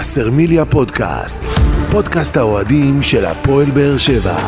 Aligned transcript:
וסרמיליה 0.00 0.64
פודקאסט, 0.64 1.42
פודקאסט 1.90 2.36
האוהדים 2.36 3.02
של 3.02 3.24
הפועל 3.24 3.70
באר 3.70 3.98
שבע. 3.98 4.38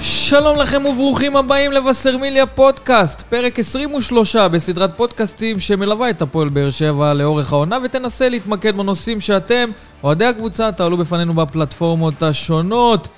שלום 0.00 0.58
לכם 0.58 0.84
וברוכים 0.86 1.36
הבאים 1.36 1.72
לבשרמיליה 1.72 2.46
פודקאסט, 2.46 3.22
פרק 3.22 3.58
23 3.58 4.36
בסדרת 4.36 4.96
פודקאסטים 4.96 5.60
שמלווה 5.60 6.10
את 6.10 6.22
הפועל 6.22 6.48
באר 6.48 6.70
שבע 6.70 7.14
לאורך 7.14 7.52
העונה 7.52 7.78
ותנסה 7.84 8.28
להתמקד 8.28 8.76
בנושאים 8.76 9.20
שאתם, 9.20 9.70
אוהדי 10.04 10.24
הקבוצה, 10.24 10.72
תעלו 10.72 10.96
בפנינו 10.96 11.34
בפלטפורמות 11.34 12.22
השונות. 12.22 13.08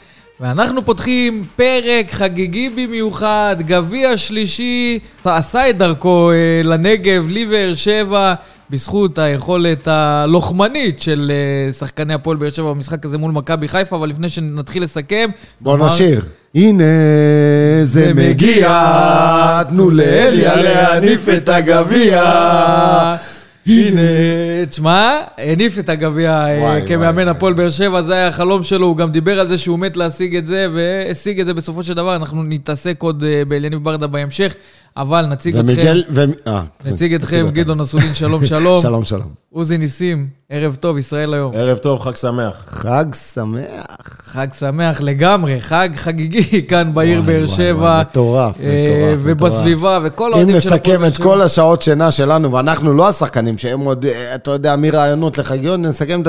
ואנחנו 0.41 0.85
פותחים 0.85 1.45
פרק 1.57 2.11
חגיגי 2.11 2.69
במיוחד, 2.69 3.57
גביע 3.59 4.17
שלישי, 4.17 4.99
עשה 5.25 5.71
את 5.71 5.79
דרכו 5.79 6.31
אה, 6.31 6.37
לנגב, 6.65 7.27
לי 7.29 7.47
באר 7.47 7.75
שבע, 7.75 8.35
בזכות 8.71 9.19
היכולת 9.19 9.89
הלוחמנית 9.89 11.03
של 11.03 11.33
אה, 11.35 11.73
שחקני 11.73 12.15
הפועל 12.15 12.37
באר 12.37 12.51
שבע 12.51 12.71
במשחק 12.73 13.05
הזה 13.05 13.19
מול 13.19 13.33
מכבי 13.33 13.69
חיפה, 13.69 13.97
אבל 13.97 14.09
לפני 14.09 14.29
שנתחיל 14.29 14.83
לסכם... 14.83 15.31
בוא 15.61 15.75
אמר- 15.75 15.87
נשיר. 15.87 16.25
הנה 16.55 16.85
זה 17.85 18.13
מגיע, 18.15 18.69
תנו 19.69 19.91
לאליה 19.91 20.57
להניף 20.57 21.29
את 21.29 21.49
הגביע. 21.49 22.23
הנה, 23.69 24.01
תשמע, 24.69 25.21
הניף 25.39 25.79
את 25.79 25.89
הגביע 25.89 26.47
אה, 26.47 26.87
כמאמן 26.87 27.29
הפועל 27.29 27.53
באר 27.53 27.71
שבע, 27.71 28.03
זה 28.03 28.15
היה 28.15 28.29
החלום 28.29 28.63
שלו, 28.63 28.87
הוא 28.87 28.97
גם 28.97 29.11
דיבר 29.11 29.41
על 29.41 29.49
זה 29.49 29.59
שהוא 29.59 29.79
מת 29.79 29.97
להשיג 29.97 30.37
את 30.37 30.47
זה, 30.47 30.67
והשיג 30.75 31.41
את 31.41 31.47
זה 31.47 31.55
בסופו 31.55 31.83
של 31.83 31.95
דבר, 31.95 32.17
אנחנו 32.17 32.43
נתעסק 32.43 33.03
עוד 33.03 33.25
אה, 33.25 33.43
באליניב 33.49 33.85
ברדה 33.85 34.07
בהמשך, 34.07 34.55
אבל 34.99 35.27
נציג 35.27 35.57
אתכם, 35.57 35.73
ומיגל, 35.73 36.05
ו... 36.11 36.25
אה, 36.47 36.63
נציג 36.85 37.11
כן, 37.11 37.17
אתכם, 37.17 37.37
אותנו. 37.37 37.53
גדעון 37.53 37.81
אסולין, 37.81 38.15
שלום 38.15 38.47
שלום. 38.53 38.81
שלום, 38.81 39.05
שלום. 39.05 39.29
עוזי 39.53 39.79
ניסים, 39.79 40.29
ערב 40.51 40.75
טוב, 40.75 40.99
ישראל 40.99 41.35
היום. 41.35 41.53
ערב 41.55 41.79
טוב, 41.79 42.01
חג 42.01 42.15
שמח. 42.15 42.65
חג 42.69 43.05
שמח. 43.35 43.97
חג 44.11 44.47
שמח 44.59 45.01
לגמרי, 45.01 45.61
חג 45.61 45.89
חגיגי 45.97 46.63
כאן 46.69 46.95
בעיר 46.95 47.21
באר 47.23 47.47
שבע. 47.47 48.01
מטורף, 48.01 48.61
אה, 48.61 49.15
מטורף, 49.15 49.21
ובסביבה, 49.23 49.99
וכל 50.03 50.27
אם 50.27 50.33
האוהדים 50.33 50.61
של 50.61 50.73
הפועל 50.73 50.97
נסכם 50.97 51.05
את. 51.05 51.17
כל 51.17 51.43
השעות 51.43 51.83
שינה 51.83 52.11
שלנו, 52.11 52.53
ואנחנו 52.53 52.95
לא 52.95 53.09
השחקנים, 53.09 53.59
שהם 53.59 53.81
עוד, 53.81 54.07
אה, 54.07 54.35
אתה 54.35 54.51
יודע, 54.51 54.77
מרעיונות 54.77 55.39
לחגיון, 55.39 55.83
נסכם 55.83 56.23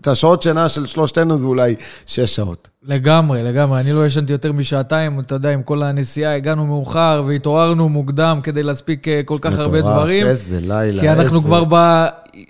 את 0.00 0.08
השעות 0.08 0.42
שינה 0.42 0.68
של 0.68 0.86
שלושתנו, 0.86 1.38
זה 1.38 1.46
אולי 1.46 1.74
שש 2.06 2.36
שעות. 2.36 2.68
לגמרי, 2.88 3.42
לגמרי. 3.42 3.80
אני 3.80 3.92
לא 3.92 4.06
ישנתי 4.06 4.32
יותר 4.32 4.52
משעתיים, 4.52 5.20
אתה 5.20 5.34
יודע, 5.34 5.50
עם 5.50 5.62
כל 5.62 5.82
הנסיעה, 5.82 6.34
הגענו 6.36 6.66
מאוחר 6.66 7.22
והתעוררנו 7.26 7.88
מוקדם 7.88 8.40
כדי 8.42 8.62
להספיק 8.62 9.08
אה, 9.08 9.20
כל 9.24 9.36
כך 9.40 9.58
הרבה 9.58 9.78
מטורף, 9.78 9.94
דברים. 9.94 10.26
איזה 10.26 10.58
לילה, 10.60 11.00
כי 11.00 11.10
אנחנו 11.10 11.36
איזה- 11.36 11.46
כבר 11.48 11.64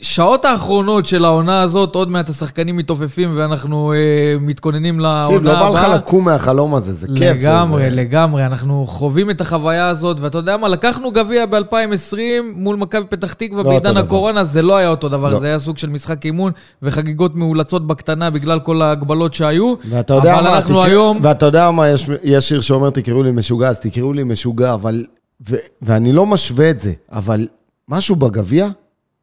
בשעות 0.01 0.45
האחרונות 0.45 1.07
של 1.07 1.25
העונה 1.25 1.63
הזאת, 1.63 1.95
עוד 1.95 2.11
מעט 2.11 2.31
השחקנים 2.31 2.77
מתעופפים 2.77 3.33
ואנחנו 3.37 3.93
אה, 3.93 3.99
מתכוננים 4.41 5.01
לעונה 5.01 5.25
תקשיב, 5.27 5.41
הבאה. 5.49 5.61
לא 5.69 5.73
בא 5.75 5.81
לך 5.81 5.95
לקום 5.95 6.25
מהחלום 6.25 6.75
הזה, 6.75 6.95
זה 6.95 7.07
כיף. 7.07 7.19
לגמרי, 7.43 7.83
זה- 7.83 7.91
לגמרי. 7.97 8.47
אנחנו 8.47 8.85
חווים 8.89 9.31
את 9.31 9.41
החוויה 9.41 9.89
הזאת, 9.89 10.17
ואתה 10.21 10.39
יודע 10.39 10.57
מה, 10.57 10.69
לקחנו 10.69 11.11
גביע 11.11 11.47
ב-2020 11.47 12.17
מול 12.55 12.77
מכבי 12.77 13.05
פתח 13.09 13.33
תקווה 13.33 13.63
לא 13.63 13.69
בעידן 13.69 13.89
אותו 13.91 14.01
דבר. 14.01 14.07
הקורונה, 14.07 14.45
זה 14.45 14.63
לא 14.63 14.77
היה 14.77 14.89
אותו 14.89 15.09
דבר, 15.09 15.29
לא. 15.31 15.41
זה 15.41 15.47
היה 15.47 15.59
סוג 15.59 15.79
של 15.79 15.89
משחק 15.91 16.25
אימון 16.25 16.53
וחגיגות 16.83 17.35
מאולצות 17.35 17.87
בקטנה 17.87 18.31
בגלל 18.31 18.61
כל 18.61 18.83
ההגבלות 18.83 19.35
שהיו. 19.35 19.75
ואתה 19.91 20.15
יודע 20.29 20.35
אבל 20.39 20.43
מה, 20.51 20.57
אנחנו 20.57 20.75
תקרא- 20.75 20.85
היום... 20.91 21.19
ואתה 21.23 21.47
יודע 21.47 21.71
מה, 21.71 21.89
יש, 21.89 22.07
יש 22.23 22.49
שיר 22.49 22.61
שאומר 22.61 22.91
תקראו 22.91 23.23
לי 23.23 23.31
משוגע, 23.31 23.69
אז 23.69 23.81
תקראו 23.81 24.13
לי 24.13 24.23
משוגע, 24.23 24.75
אבל... 24.75 25.05
ו, 25.51 25.57
ואני 25.83 26.13
לא 26.13 26.27
משווה 26.27 26.71
את 26.71 26.81
זה, 26.81 26.93
אבל 27.13 27.47
משהו 27.89 28.17
בגביע 28.17 28.69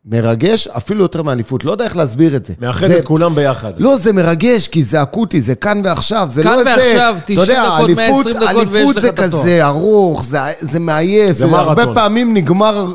מרגש 0.06 0.68
אפילו 0.68 1.02
יותר 1.02 1.22
מאליפות, 1.24 1.66
לא 1.66 1.72
יודע 1.72 1.86
איך 1.86 1.98
להסביר 1.98 2.36
את 2.36 2.46
זה. 2.46 2.54
מאחד 2.62 2.88
זה, 2.88 3.00
את 3.00 3.06
כולם 3.06 3.36
ביחד. 3.36 3.72
לא, 3.78 3.98
זה 3.98 4.14
מרגש, 4.14 4.68
כי 4.68 4.84
זה 4.84 5.02
אקוטי, 5.04 5.42
זה 5.42 5.56
כאן 5.56 5.82
ועכשיו, 5.84 6.28
זה 6.32 6.44
כאן 6.44 6.52
לא 6.54 6.60
איזה... 6.60 6.70
ועכשיו, 6.70 7.16
90 7.26 7.40
אתה 7.44 7.52
יודע, 7.52 7.64
דקות, 7.66 7.80
אליפות- 7.90 8.26
120 8.26 8.36
דקות, 8.36 8.68
ויש 8.72 8.76
אליפות 8.82 8.96
לך 8.96 9.02
זה 9.02 9.10
את 9.10 9.20
התואר. 9.20 9.42
כזה 9.44 9.68
ארוך, 9.68 10.24
זה, 10.24 10.38
זה 10.60 10.80
מעייף, 10.80 11.38
זה 11.38 11.46
זה. 11.48 11.56
הרבה 11.58 11.84
פעמים 11.94 12.34
נגמר 12.34 12.94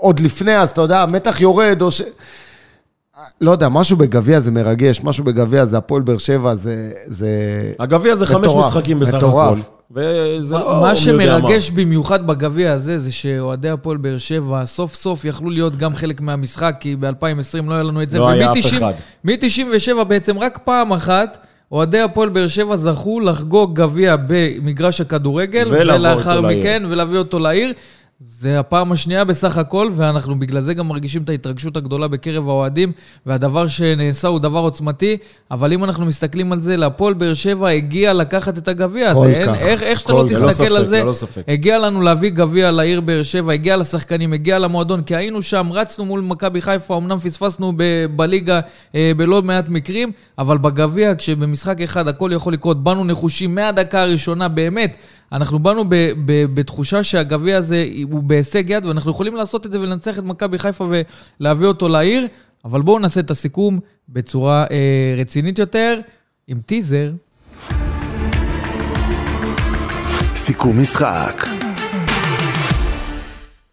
עוד 0.00 0.20
לפני, 0.20 0.56
אז 0.58 0.70
אתה 0.70 0.80
יודע, 0.80 1.02
המתח 1.02 1.40
יורד, 1.40 1.82
או 1.82 1.90
ש... 1.90 2.02
לא 3.40 3.50
יודע, 3.50 3.68
משהו 3.68 3.96
בגביע 3.96 4.40
זה 4.40 4.50
מרגש, 4.50 5.00
משהו 5.04 5.24
בגביע 5.24 5.64
זה 5.66 5.78
הפועל 5.78 6.02
באר 6.02 6.18
שבע, 6.18 6.54
זה... 6.54 6.90
זה... 7.06 7.28
הגביע 7.78 8.14
זה 8.14 8.26
חמש 8.26 8.40
מטורף, 8.40 8.66
משחקים 8.66 9.00
בסך 9.00 9.14
מטורף. 9.14 9.58
הכל. 9.58 9.74
וזה 9.90 10.54
לא... 10.54 10.80
מה 10.80 10.94
שמרגש 10.94 11.70
במיוחד 11.70 12.26
בגביע 12.26 12.72
הזה, 12.72 12.98
זה 12.98 13.12
שאוהדי 13.12 13.68
הפועל 13.68 13.96
באר 13.96 14.18
שבע 14.18 14.66
סוף 14.66 14.94
סוף 14.94 15.24
יכלו 15.24 15.50
להיות 15.50 15.76
גם 15.76 15.94
חלק 15.94 16.20
מהמשחק, 16.20 16.76
כי 16.80 16.96
ב-2020 16.96 17.68
לא 17.68 17.74
היה 17.74 17.82
לנו 17.82 18.02
את 18.02 18.10
זה. 18.10 18.18
לא 18.18 18.28
היה 18.28 18.50
אף 18.50 18.56
ומ-90 18.56 18.76
אחד. 18.76 18.92
מ-97 19.24 20.04
בעצם 20.04 20.38
רק 20.38 20.58
פעם 20.64 20.92
אחת, 20.92 21.38
אוהדי 21.72 22.00
הפועל 22.00 22.28
באר 22.28 22.48
שבע 22.48 22.76
זכו 22.76 23.20
לחגוג 23.20 23.74
גביע 23.74 24.16
במגרש 24.26 25.00
הכדורגל, 25.00 25.68
ולאחר 25.70 26.36
אותו 26.36 26.46
לעיר. 26.46 26.58
מכן, 26.58 26.82
ולהביא 26.88 27.18
אותו 27.18 27.38
לעיר. 27.38 27.72
זה 28.20 28.60
הפעם 28.60 28.92
השנייה 28.92 29.24
בסך 29.24 29.58
הכל, 29.58 29.90
ואנחנו 29.96 30.38
בגלל 30.38 30.60
זה 30.62 30.74
גם 30.74 30.88
מרגישים 30.88 31.22
את 31.22 31.30
ההתרגשות 31.30 31.76
הגדולה 31.76 32.08
בקרב 32.08 32.48
האוהדים, 32.48 32.92
והדבר 33.26 33.68
שנעשה 33.68 34.28
הוא 34.28 34.38
דבר 34.38 34.58
עוצמתי, 34.58 35.16
אבל 35.50 35.72
אם 35.72 35.84
אנחנו 35.84 36.06
מסתכלים 36.06 36.52
על 36.52 36.60
זה, 36.60 36.76
להפועל 36.76 37.14
באר 37.14 37.34
שבע 37.34 37.68
הגיע 37.68 38.12
לקחת 38.12 38.58
את 38.58 38.68
הגביע 38.68 39.08
הזה. 39.08 39.18
כל 39.20 39.26
אין- 39.26 39.46
כך. 39.46 39.54
איך, 39.62 39.82
איך 39.82 40.00
שאתה 40.00 40.12
לא. 40.12 40.24
תסתכל 40.28 40.44
על 40.44 40.50
ספק, 40.82 40.86
זה, 40.86 41.02
ללא 41.02 41.12
ספק. 41.12 41.42
הגיע 41.48 41.78
לנו 41.78 42.00
להביא 42.00 42.30
גביע 42.30 42.70
לעיר 42.70 43.00
באר 43.00 43.22
שבע, 43.22 43.52
הגיע 43.52 43.76
לשחקנים, 43.76 44.32
הגיע 44.32 44.58
למועדון, 44.58 45.02
כי 45.02 45.16
היינו 45.16 45.42
שם, 45.42 45.68
רצנו 45.72 46.04
מול 46.04 46.20
מכבי 46.20 46.60
חיפה, 46.60 46.96
אמנם 46.96 47.18
פספסנו 47.18 47.72
ב- 47.76 47.82
בליגה 48.16 48.60
אה, 48.94 49.12
בלא 49.16 49.42
מעט 49.42 49.68
מקרים, 49.68 50.12
אבל 50.38 50.58
בגביע, 50.58 51.12
כשבמשחק 51.18 51.80
אחד 51.80 52.08
הכל 52.08 52.30
יכול 52.34 52.52
לקרות, 52.52 52.82
באנו 52.82 53.04
נחושים 53.04 53.54
מהדקה 53.54 54.02
הראשונה, 54.02 54.48
באמת. 54.48 54.96
אנחנו 55.32 55.58
באנו 55.58 55.84
ב- 55.88 56.12
ב- 56.26 56.54
בתחושה 56.54 57.02
שהגביע 57.02 57.56
הזה 57.56 57.86
הוא 58.10 58.22
בהישג 58.22 58.70
יד, 58.70 58.84
ואנחנו 58.84 59.10
יכולים 59.10 59.36
לעשות 59.36 59.66
את 59.66 59.72
זה 59.72 59.80
ולנצח 59.80 60.18
את 60.18 60.24
מכבי 60.24 60.58
חיפה 60.58 60.88
ולהביא 61.40 61.66
אותו 61.66 61.88
לעיר, 61.88 62.26
אבל 62.64 62.82
בואו 62.82 62.98
נעשה 62.98 63.20
את 63.20 63.30
הסיכום 63.30 63.80
בצורה 64.08 64.66
אה, 64.70 65.14
רצינית 65.18 65.58
יותר, 65.58 66.00
עם 66.46 66.60
טיזר. 66.66 67.12
סיכום 70.36 70.82
משחק. 70.82 71.63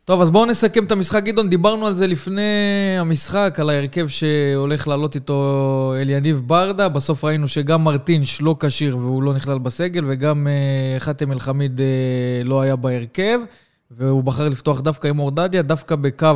טוב, 0.06 0.22
אז 0.22 0.32
בואו 0.32 0.46
נסכם 0.46 0.84
את 0.84 0.92
המשחק. 0.92 1.24
גדעון, 1.24 1.50
דיברנו 1.50 1.88
על 1.88 1.94
זה 1.94 2.08
לפני 2.08 2.42
המשחק, 3.00 3.58
על 3.60 3.70
ההרכב 3.70 4.08
שהולך 4.08 4.88
לעלות 4.88 5.16
איתו 5.16 5.94
אליניב 6.02 6.42
ברדה. 6.48 6.90
בסוף 6.90 7.24
ראינו 7.24 7.48
שגם 7.48 7.84
מרטינש 7.84 8.42
לא 8.42 8.56
כשיר 8.60 8.98
והוא 8.98 9.24
לא 9.24 9.34
נכלל 9.34 9.60
בסגל, 9.60 10.04
וגם 10.08 10.48
אה, 10.48 11.00
חאתם 11.00 11.32
אל-חמיד 11.32 11.82
אה, 11.82 12.44
לא 12.44 12.62
היה 12.62 12.76
בהרכב, 12.76 13.40
והוא 13.92 14.24
בחר 14.24 14.50
לפתוח 14.50 14.82
דווקא 14.82 15.08
עם 15.08 15.20
אורדדיה, 15.20 15.62
דווקא 15.62 15.96
בקו 15.96 16.28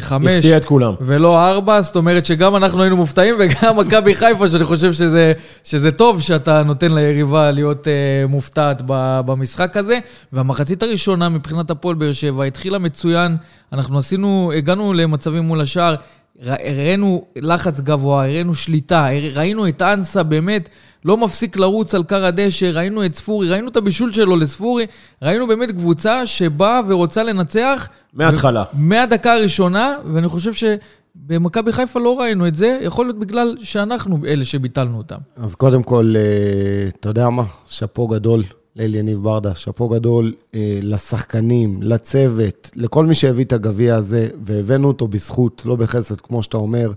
חמש. 0.00 0.32
הפתיע 0.36 0.56
את 0.56 0.64
כולם. 0.64 0.94
ולא 1.00 1.48
ארבע, 1.48 1.80
זאת 1.80 1.96
אומרת 1.96 2.26
שגם 2.26 2.56
אנחנו 2.56 2.82
היינו 2.82 2.96
מופתעים, 2.96 3.34
וגם 3.38 3.76
מכבי 3.76 4.14
חיפה, 4.14 4.48
שאני 4.48 4.64
חושב 4.64 4.92
שזה, 4.92 5.32
שזה 5.64 5.92
טוב 5.92 6.20
שאתה 6.20 6.62
נותן 6.62 6.92
ליריבה 6.92 7.50
להיות 7.50 7.86
uh, 7.86 8.28
מופתעת 8.28 8.82
במשחק 8.86 9.76
הזה. 9.76 9.98
והמחצית 10.32 10.82
הראשונה 10.82 11.28
מבחינת 11.28 11.70
הפועל 11.70 11.96
באר 11.96 12.12
שבע 12.12 12.44
התחילה 12.44 12.78
מצוין, 12.78 13.36
אנחנו 13.72 13.98
עשינו, 13.98 14.52
הגענו 14.56 14.92
למצבים 14.92 15.42
מול 15.42 15.60
השער, 15.60 15.94
הראינו 16.42 17.24
לחץ 17.36 17.80
גבוה, 17.80 18.24
הראינו 18.24 18.54
שליטה, 18.54 19.08
ראינו 19.34 19.68
את 19.68 19.82
אנסה 19.82 20.22
באמת 20.22 20.68
לא 21.04 21.16
מפסיק 21.16 21.56
לרוץ 21.56 21.94
על 21.94 22.04
כר 22.04 22.24
הדשא, 22.24 22.70
ראינו 22.74 23.04
את 23.04 23.14
ספורי, 23.14 23.48
ראינו 23.50 23.68
את 23.68 23.76
הבישול 23.76 24.12
שלו 24.12 24.36
לספורי, 24.36 24.86
ראינו 25.22 25.46
באמת 25.46 25.70
קבוצה 25.70 26.26
שבאה 26.26 26.80
ורוצה 26.88 27.22
לנצח. 27.22 27.88
מההתחלה. 28.12 28.64
מהדקה 28.72 29.34
הראשונה, 29.34 29.96
ואני 30.12 30.28
חושב 30.28 30.52
שבמכבי 30.52 31.72
חיפה 31.72 32.00
לא 32.00 32.20
ראינו 32.20 32.46
את 32.46 32.54
זה, 32.54 32.78
יכול 32.82 33.06
להיות 33.06 33.18
בגלל 33.18 33.56
שאנחנו 33.62 34.18
אלה 34.26 34.44
שביטלנו 34.44 34.98
אותם. 34.98 35.18
אז 35.36 35.54
קודם 35.54 35.82
כל, 35.82 36.14
אה, 36.16 36.88
אתה 36.88 37.08
יודע 37.08 37.28
מה? 37.28 37.44
שאפו 37.66 38.08
גדול 38.08 38.44
לאליניב 38.76 39.22
ברדה, 39.22 39.54
שאפו 39.54 39.88
גדול 39.88 40.32
אה, 40.54 40.78
לשחקנים, 40.82 41.82
לצוות, 41.82 42.70
לכל 42.76 43.06
מי 43.06 43.14
שהביא 43.14 43.44
את 43.44 43.52
הגביע 43.52 43.96
הזה, 43.96 44.28
והבאנו 44.44 44.88
אותו 44.88 45.08
בזכות, 45.08 45.62
לא 45.64 45.76
בחסד, 45.76 46.20
כמו 46.20 46.42
שאתה 46.42 46.56
אומר. 46.56 46.92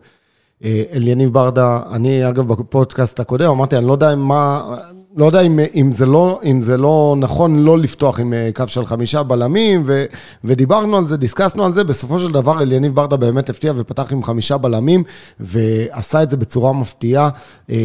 אה, 0.63 0.83
אליניב 0.93 1.33
ברדה, 1.33 1.79
אני 1.91 2.29
אגב 2.29 2.47
בפודקאסט 2.47 3.19
הקודם 3.19 3.49
אמרתי, 3.49 3.77
אני 3.77 3.87
לא 3.87 3.91
יודע 3.91 4.15
מה, 4.15 4.75
לא 5.17 5.25
יודע 5.25 5.41
אם, 5.41 5.59
אם, 5.75 5.91
זה 5.91 6.05
לא, 6.05 6.39
אם 6.43 6.61
זה 6.61 6.77
לא 6.77 7.15
נכון 7.17 7.59
לא 7.59 7.77
לפתוח 7.77 8.19
עם 8.19 8.33
אה, 8.33 8.49
קו 8.55 8.67
של 8.67 8.85
חמישה 8.85 9.23
בלמים, 9.23 9.83
ו, 9.85 10.05
ודיברנו 10.43 10.97
על 10.97 11.07
זה, 11.07 11.17
דיסקסנו 11.17 11.65
על 11.65 11.73
זה, 11.73 11.83
בסופו 11.83 12.19
של 12.19 12.31
דבר 12.31 12.61
אליניב 12.61 12.95
ברדה 12.95 13.17
באמת 13.17 13.49
הפתיע 13.49 13.73
ופתח 13.75 14.11
עם 14.11 14.23
חמישה 14.23 14.57
בלמים, 14.57 15.03
ועשה 15.39 16.23
את 16.23 16.29
זה 16.29 16.37
בצורה 16.37 16.73
מפתיעה, 16.73 17.29
אה, 17.69 17.75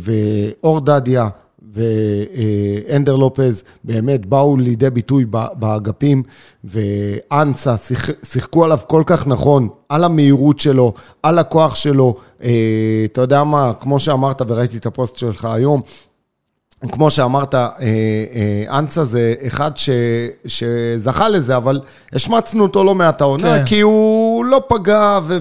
ואור 0.00 0.80
דדיה 0.80 1.28
ואנדר 1.72 3.16
לופז 3.16 3.64
באמת 3.84 4.26
באו 4.26 4.56
לידי 4.56 4.90
ביטוי 4.90 5.24
באגפים, 5.54 6.22
ואנסה 6.64 7.76
שיח, 7.76 8.10
שיחקו 8.22 8.64
עליו 8.64 8.78
כל 8.86 9.02
כך 9.06 9.26
נכון, 9.26 9.68
על 9.88 10.04
המהירות 10.04 10.58
שלו, 10.58 10.92
על 11.22 11.38
הכוח 11.38 11.74
שלו. 11.74 12.14
אה, 12.42 12.50
אתה 13.04 13.20
יודע 13.20 13.44
מה, 13.44 13.72
כמו 13.80 13.98
שאמרת, 13.98 14.42
וראיתי 14.48 14.76
את 14.76 14.86
הפוסט 14.86 15.16
שלך 15.16 15.44
היום, 15.44 15.80
כמו 16.92 17.10
שאמרת, 17.10 17.54
אה, 17.54 17.70
אה, 17.80 18.78
אנסה 18.78 19.04
זה 19.04 19.34
אחד 19.46 19.76
ש, 19.76 19.90
שזכה 20.46 21.28
לזה, 21.28 21.56
אבל 21.56 21.80
השמצנו 22.12 22.62
אותו 22.62 22.84
לא 22.84 22.94
מעט 22.94 23.20
העונה, 23.20 23.58
כן. 23.58 23.66
כי 23.66 23.80
הוא 23.80 24.44
לא 24.44 24.62
פגע 24.68 25.18
ו, 25.22 25.38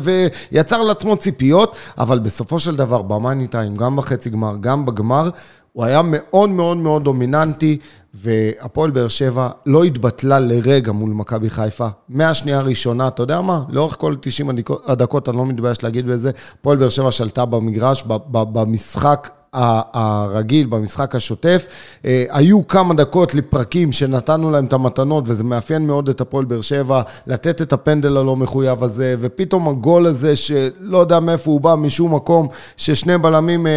ויצר 0.52 0.84
לעצמו 0.84 1.18
ציפיות, 1.18 1.75
אבל 1.98 2.20
בסופו 2.20 2.60
של 2.60 2.75
דבר, 2.75 3.02
במאני 3.02 3.48
טיים, 3.48 3.75
גם 3.75 3.96
בחצי 3.96 4.30
גמר, 4.30 4.56
גם 4.60 4.86
בגמר, 4.86 5.30
הוא 5.74 5.86
היה 5.86 6.02
מאוד 6.04 6.50
מאוד 6.50 6.78
מאוד 6.78 7.04
דומיננטי, 7.04 7.78
והפועל 8.14 8.92
באר 8.92 9.08
שבע 9.08 9.50
לא 9.66 9.84
התבטלה 9.84 10.40
לרגע 10.40 10.92
מול 10.92 11.10
מכבי 11.10 11.50
חיפה. 11.50 11.88
מהשנייה 12.10 12.60
הראשונה, 12.60 13.08
אתה 13.08 13.24
יודע 13.24 13.42
מה? 13.42 13.64
לאורך 13.70 13.96
כל 14.00 14.16
90 14.22 14.50
הדקות, 14.86 15.30
אני 15.30 15.38
לא 15.38 15.46
מתבייש 15.46 15.84
להגיד 15.84 16.06
בזה, 16.08 16.31
הפועל 16.60 16.78
באר 16.78 16.90
שבע 16.90 17.12
שלטה 17.12 17.46
במגרש, 17.46 18.04
במשחק 18.31 19.30
הרגיל, 19.54 20.68
במשחק 20.68 21.16
השוטף. 21.16 21.66
אה, 22.06 22.26
היו 22.30 22.68
כמה 22.68 22.94
דקות 22.94 23.36
לפרקים 23.36 23.92
שנתנו 23.92 24.52
להם 24.52 24.66
את 24.66 24.74
המתנות, 24.74 25.24
וזה 25.28 25.44
מאפיין 25.44 25.88
מאוד 25.88 26.10
את 26.10 26.22
הפועל 26.22 26.46
באר 26.46 26.62
שבע, 26.62 27.02
לתת 27.28 27.62
את 27.62 27.74
הפנדל 27.74 28.18
הלא 28.18 28.36
מחויב 28.36 28.84
הזה, 28.84 29.16
ופתאום 29.20 29.68
הגול 29.68 30.06
הזה, 30.06 30.36
שלא 30.36 30.98
יודע 30.98 31.20
מאיפה 31.20 31.52
הוא 31.52 31.62
בא, 31.62 31.76
משום 31.76 32.16
מקום, 32.16 32.48
ששני 32.78 33.18
בלמים 33.18 33.68
אה, 33.68 33.72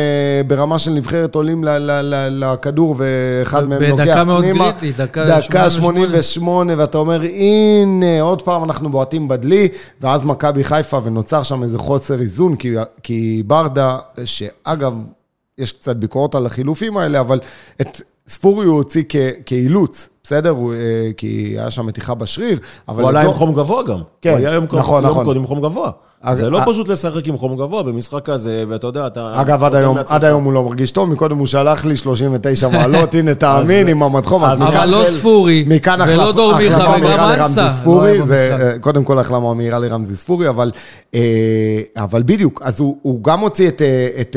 ברמה 0.46 0.78
של 0.78 0.90
נבחרת 0.90 1.34
עולים 1.34 1.64
לכדור, 2.30 2.96
ואחד 2.98 3.68
מהם 3.68 3.78
בדקה 3.78 4.04
לוקח 4.04 4.18
מאוד 4.26 4.44
פנימה. 4.44 4.72
קריטית, 4.72 4.96
דקה 4.96 5.24
דקה 5.24 5.70
88. 5.70 6.22
88, 6.26 6.74
ואתה 6.78 6.98
אומר, 6.98 7.20
הנה, 7.22 8.20
עוד 8.20 8.42
פעם 8.42 8.64
אנחנו 8.64 8.90
בועטים 8.90 9.28
בדלי, 9.28 9.68
ואז 10.00 10.24
מכבי 10.24 10.64
חיפה, 10.64 11.00
ונוצר 11.04 11.42
שם 11.42 11.62
איזה 11.62 11.78
חוסר 11.78 12.20
איזון, 12.20 12.56
כי, 12.56 12.74
כי 13.02 13.42
ברדה, 13.46 13.98
שאגב, 14.24 14.94
יש 15.58 15.72
קצת 15.72 15.96
ביקורת 15.96 16.34
על 16.34 16.46
החילופים 16.46 16.96
האלה, 16.96 17.20
אבל 17.20 17.40
את 17.80 18.00
ספורי 18.28 18.66
הוא 18.66 18.76
הוציא 18.76 19.02
כ- 19.08 19.16
כאילוץ, 19.46 20.08
בסדר? 20.22 20.50
הוא, 20.50 20.74
אה, 20.74 20.78
כי 21.16 21.26
היה 21.58 21.70
שם 21.70 21.86
מתיחה 21.86 22.14
בשריר, 22.14 22.58
אבל... 22.88 23.02
הוא 23.02 23.10
עלה 23.10 23.22
עם 23.22 23.32
חום 23.32 23.52
גבוה 23.54 23.82
גם. 23.82 24.00
כן, 24.22 24.30
הוא 24.30 24.38
היה 24.38 24.52
יום 24.52 24.66
קודם- 24.66 24.80
נכון, 24.82 25.02
יום 25.04 25.10
נכון. 25.12 25.24
קודם 25.24 25.46
חום 25.46 25.60
גבוה. 25.60 25.90
אז- 26.22 26.38
זה 26.38 26.50
לא 26.50 26.60
פשוט 26.66 26.88
לשחק 26.88 27.26
עם 27.26 27.36
חום 27.38 27.56
גבוה 27.56 27.82
במשחק 27.82 28.24
כזה, 28.24 28.64
ואתה 28.68 28.86
יודע, 28.86 29.06
אתה... 29.06 29.32
אגב, 29.34 29.64
עד 29.64 29.74
היום. 29.74 29.98
עד 30.08 30.24
היום 30.24 30.44
הוא 30.44 30.52
לא 30.52 30.62
מרגיש 30.62 30.90
טוב, 30.90 31.08
מקודם 31.10 31.38
הוא 31.38 31.46
שלח 31.46 31.84
לי 31.84 31.96
39 31.96 32.68
מעלות, 32.68 33.14
הנה 33.14 33.34
תאמין 33.44 33.88
עם 33.88 34.02
המדחום, 34.02 34.44
אז. 34.44 34.62
אבל 34.62 34.86
לא 34.86 35.04
ספורי, 35.10 35.64
ולא 36.08 36.32
דור 36.32 36.56
מיכה 36.56 36.94
וגם 37.02 37.30
אנסה. 37.30 37.68
ספורי, 37.68 38.18
לא 38.18 38.24
זה. 38.24 38.56
אה, 38.60 38.78
קודם 38.78 39.04
כל 39.04 39.18
החלמה 39.18 39.54
מהירה 39.54 39.78
לרמזי 39.78 40.16
ספורי, 40.16 40.48
אבל, 40.48 40.70
אה, 41.14 41.20
אבל 41.96 42.22
בדיוק, 42.26 42.62
אז 42.64 42.80
הוא, 42.80 42.96
הוא 43.02 43.24
גם 43.24 43.40
הוציא 43.40 43.68
את, 43.68 43.82
אה, 43.82 44.08
את 44.20 44.36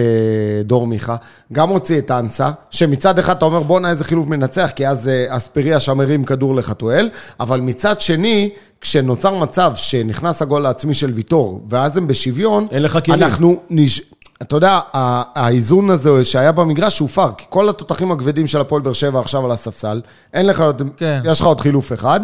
דור 0.66 0.88
מיכה, 0.88 1.16
גם 1.54 1.70
הוציא 1.70 1.98
את 2.00 2.12
אנסה, 2.12 2.50
שמצד 2.70 3.20
אחד 3.20 3.36
אתה 3.36 3.46
אומר 3.46 3.64
בואנה 3.64 3.90
איזה 3.90 4.04
חילוף 4.04 4.28
מנצח, 4.28 4.70
כי 4.76 4.88
אז 4.88 5.10
אספריה 5.28 5.80
שם 5.80 6.00
הרים 6.00 6.24
כדור 6.24 6.56
לחתואל, 6.56 7.10
אבל 7.40 7.60
מצד 7.62 8.00
שני, 8.00 8.50
כשנוצר 8.82 9.36
מצב 9.36 9.72
שנכנס 9.76 10.42
הגול 10.42 10.66
העצמי 10.66 10.94
של 10.94 11.12
ויטור, 11.12 11.62
ואז 11.70 11.98
הם 11.98 12.08
בשוויון, 12.08 12.68
אין 12.72 12.84
לך 12.84 13.00
כלים. 13.06 13.24
אנחנו 13.24 13.60
נש... 13.70 14.02
אתה 14.42 14.56
יודע, 14.56 14.80
האיזון 14.94 15.90
הזה 15.90 16.26
שהיה 16.26 16.52
במגרש 16.52 17.00
הופר, 17.00 17.30
כי 17.38 17.46
כל 17.50 17.70
התותחים 17.70 18.12
הכבדים 18.12 18.48
של 18.48 18.62
הפועל 18.62 18.82
באר 18.82 18.94
שבע 18.94 19.20
עכשיו 19.20 19.46
על 19.46 19.52
הספסל, 19.52 20.02
אין 20.34 20.46
לך 20.46 20.62
עוד, 20.62 20.82
כן. 20.98 21.22
יש 21.26 21.42
לך 21.42 21.46
עוד 21.46 21.62
חילוף 21.62 21.94
אחד, 21.94 22.20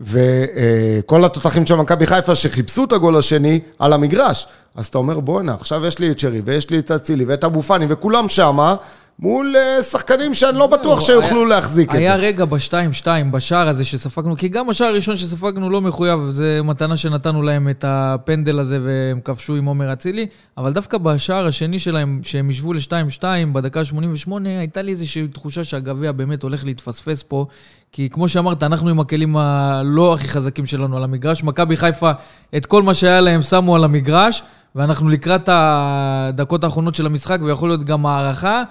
וכל 0.00 1.24
התותחים 1.24 1.66
של 1.66 1.74
מכבי 1.74 2.06
חיפה 2.06 2.34
שחיפשו 2.34 2.84
את 2.84 2.92
הגול 2.92 3.16
השני 3.16 3.60
על 3.78 3.92
המגרש. 3.92 4.46
אז 4.74 4.86
אתה 4.86 4.98
אומר, 4.98 5.20
בואנה, 5.20 5.54
עכשיו 5.54 5.86
יש 5.86 5.98
לי 5.98 6.10
את 6.10 6.18
שרי, 6.18 6.42
ויש 6.44 6.70
לי 6.70 6.78
את 6.78 6.90
אצילי, 6.90 7.24
ואת 7.24 7.44
אבו 7.44 7.62
פאני, 7.62 7.86
וכולם 7.88 8.28
שמה, 8.28 8.74
מול 9.22 9.54
אה, 9.56 9.82
שחקנים 9.82 10.34
שאני 10.34 10.58
לא 10.58 10.66
בטוח 10.66 11.00
שיוכלו 11.00 11.38
היה- 11.40 11.48
להחזיק 11.48 11.90
את 11.90 11.94
היה 11.94 12.16
זה. 12.16 12.22
רגע 12.22 12.44
ב-2-2, 12.44 13.06
בשער 13.30 13.68
הזה 13.68 13.84
שספגנו, 13.84 14.36
כי 14.36 14.48
גם 14.48 14.70
השער 14.70 14.88
הראשון 14.88 15.16
שספגנו 15.16 15.70
לא 15.70 15.80
מחויב, 15.80 16.20
זה 16.30 16.60
מתנה 16.64 16.96
שנתנו 16.96 17.42
להם 17.42 17.68
את 17.68 17.84
הפנדל 17.88 18.58
הזה 18.58 18.78
והם 18.82 19.20
כבשו 19.24 19.56
עם 19.56 19.64
עומר 19.64 19.92
אצילי, 19.92 20.26
אבל 20.58 20.72
דווקא 20.72 20.98
בשער 20.98 21.46
השני 21.46 21.78
שלהם, 21.78 22.20
שהם 22.22 22.50
ישבו 22.50 22.72
ל-2-2 22.72 23.22
בדקה 23.52 23.84
88, 23.84 24.48
הייתה 24.58 24.82
לי 24.82 24.92
איזושהי 24.92 25.28
תחושה 25.28 25.64
שהגביע 25.64 26.12
באמת 26.12 26.42
הולך 26.42 26.64
להתפספס 26.64 27.22
פה, 27.22 27.46
כי 27.92 28.08
כמו 28.10 28.28
שאמרת, 28.28 28.62
אנחנו 28.62 28.88
עם 28.88 29.00
הכלים 29.00 29.36
הלא 29.36 30.14
הכי 30.14 30.28
חזקים 30.28 30.66
שלנו 30.66 30.96
על 30.96 31.04
המגרש. 31.04 31.44
מכבי 31.44 31.76
חיפה, 31.76 32.10
את 32.56 32.66
כל 32.66 32.82
מה 32.82 32.94
שהיה 32.94 33.20
להם 33.20 33.42
שמו 33.42 33.76
על 33.76 33.84
המגרש, 33.84 34.42
ואנחנו 34.74 35.08
לקראת 35.08 35.48
הדקות 35.52 36.64
האחרונות 36.64 36.94
של 36.94 37.06
המשחק, 37.06 37.38
ויכול 37.42 37.68
להיות 37.68 37.84
גם 37.84 38.06
הערכה. 38.06 38.62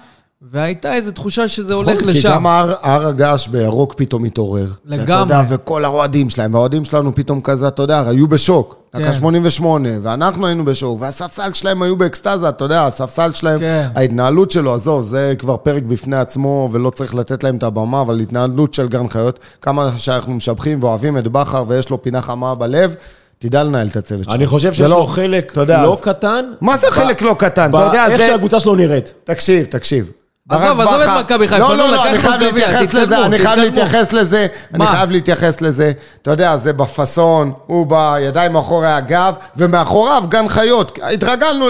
והייתה 0.52 0.94
איזו 0.94 1.12
תחושה 1.12 1.48
שזה 1.48 1.74
הולך 1.74 1.88
נכון, 1.88 2.00
כי 2.12 2.18
לשם. 2.18 2.30
גם 2.30 2.46
הר, 2.46 2.72
הר 2.82 3.06
הגעש 3.06 3.48
בירוק 3.48 3.94
פתאום 3.94 4.24
התעורר. 4.24 4.66
לגמרי. 4.86 5.04
אתה 5.04 5.34
יודע, 5.34 5.42
וכל 5.48 5.84
האוהדים 5.84 6.30
שלהם, 6.30 6.54
והאוהדים 6.54 6.84
שלנו 6.84 7.14
פתאום 7.14 7.40
כזה, 7.40 7.68
אתה 7.68 7.82
יודע, 7.82 8.02
היו 8.08 8.28
בשוק. 8.28 8.76
דקה 8.96 9.04
כן. 9.04 9.12
88, 9.12 9.88
ואנחנו 10.02 10.46
היינו 10.46 10.64
בשוק, 10.64 11.00
והספסל 11.00 11.52
שלהם 11.52 11.82
היו 11.82 11.96
באקסטזה, 11.96 12.48
אתה 12.48 12.64
יודע, 12.64 12.86
הספסל 12.86 13.32
שלהם, 13.32 13.58
כן. 13.60 13.88
ההתנהלות 13.94 14.50
שלו, 14.50 14.74
עזוב, 14.74 15.08
זה 15.08 15.34
כבר 15.38 15.56
פרק 15.56 15.82
בפני 15.82 16.16
עצמו, 16.16 16.68
ולא 16.72 16.90
צריך 16.90 17.14
לתת 17.14 17.44
להם 17.44 17.56
את 17.56 17.62
הבמה, 17.62 18.00
אבל 18.00 18.20
התנהלות 18.20 18.74
של 18.74 18.88
גן 18.88 19.08
חיות, 19.08 19.38
כמה 19.60 19.90
שאנחנו 19.96 20.32
משבחים 20.34 20.82
ואוהבים 20.82 21.18
את 21.18 21.28
בכר, 21.28 21.64
ויש 21.68 21.90
לו 21.90 22.02
פינה 22.02 22.22
חמה 22.22 22.54
בלב, 22.54 22.94
תדע 23.38 23.62
לנהל 23.62 23.86
את 23.88 23.96
הצוות 23.96 24.24
שלו. 24.24 24.34
אני 24.34 24.46
חושב 24.46 24.72
שיש 24.72 24.80
לא- 24.80 24.88
לו 24.98 25.06
חלק 25.06 25.52
אתה 25.52 25.60
יודע, 25.60 25.82
לא 25.82 25.92
אז- 25.94 26.00
קטן. 26.00 26.44
מה 26.60 26.76
זה 26.76 26.86
ב- 26.86 26.90
חלק 26.90 27.22
לא 27.22 27.34
קטן? 27.38 27.70
אתה 27.70 27.78
יודע, 27.86 28.16
זה... 28.16 28.26
שהקבוצה 28.26 28.60
שלו 28.60 28.74
נראית. 28.74 29.14
תקשיב, 29.24 29.66
תקשיב. 29.66 30.10
עזוב, 30.52 30.80
עזוב 30.80 31.00
את 31.00 31.24
מכבי 31.24 31.48
חיפה, 31.48 31.68
לא, 31.68 31.68
נו, 31.68 31.76
לא, 31.76 31.90
לא, 31.90 32.06
אני 32.06 32.18
חייב 32.18 32.42
להתייחס 32.42 32.94
לזה, 32.94 33.26
אני 33.26 33.38
חייב. 33.38 33.58
להתייחס 33.58 34.12
לזה, 34.12 34.46
אני? 34.74 34.86
חייב 34.86 35.10
להתייחס 35.10 35.60
לזה. 35.60 35.92
אתה 36.22 36.30
יודע, 36.30 36.56
זה 36.56 36.72
בפאסון, 36.72 37.52
הוא 37.66 37.86
בידיים 37.86 38.52
מאחורי 38.52 38.86
הגב, 38.92 39.34
ומאחוריו 39.56 40.24
גן 40.28 40.48
חיות. 40.48 40.98
התרגלנו 41.02 41.66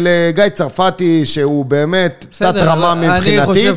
לגיא 0.00 0.48
צרפתי, 0.54 1.26
שהוא 1.26 1.64
באמת 1.64 2.26
בסדר, 2.30 2.52
תת 2.52 2.58
רמה 2.58 2.92
אני 2.92 3.08
מבחינתי, 3.08 3.68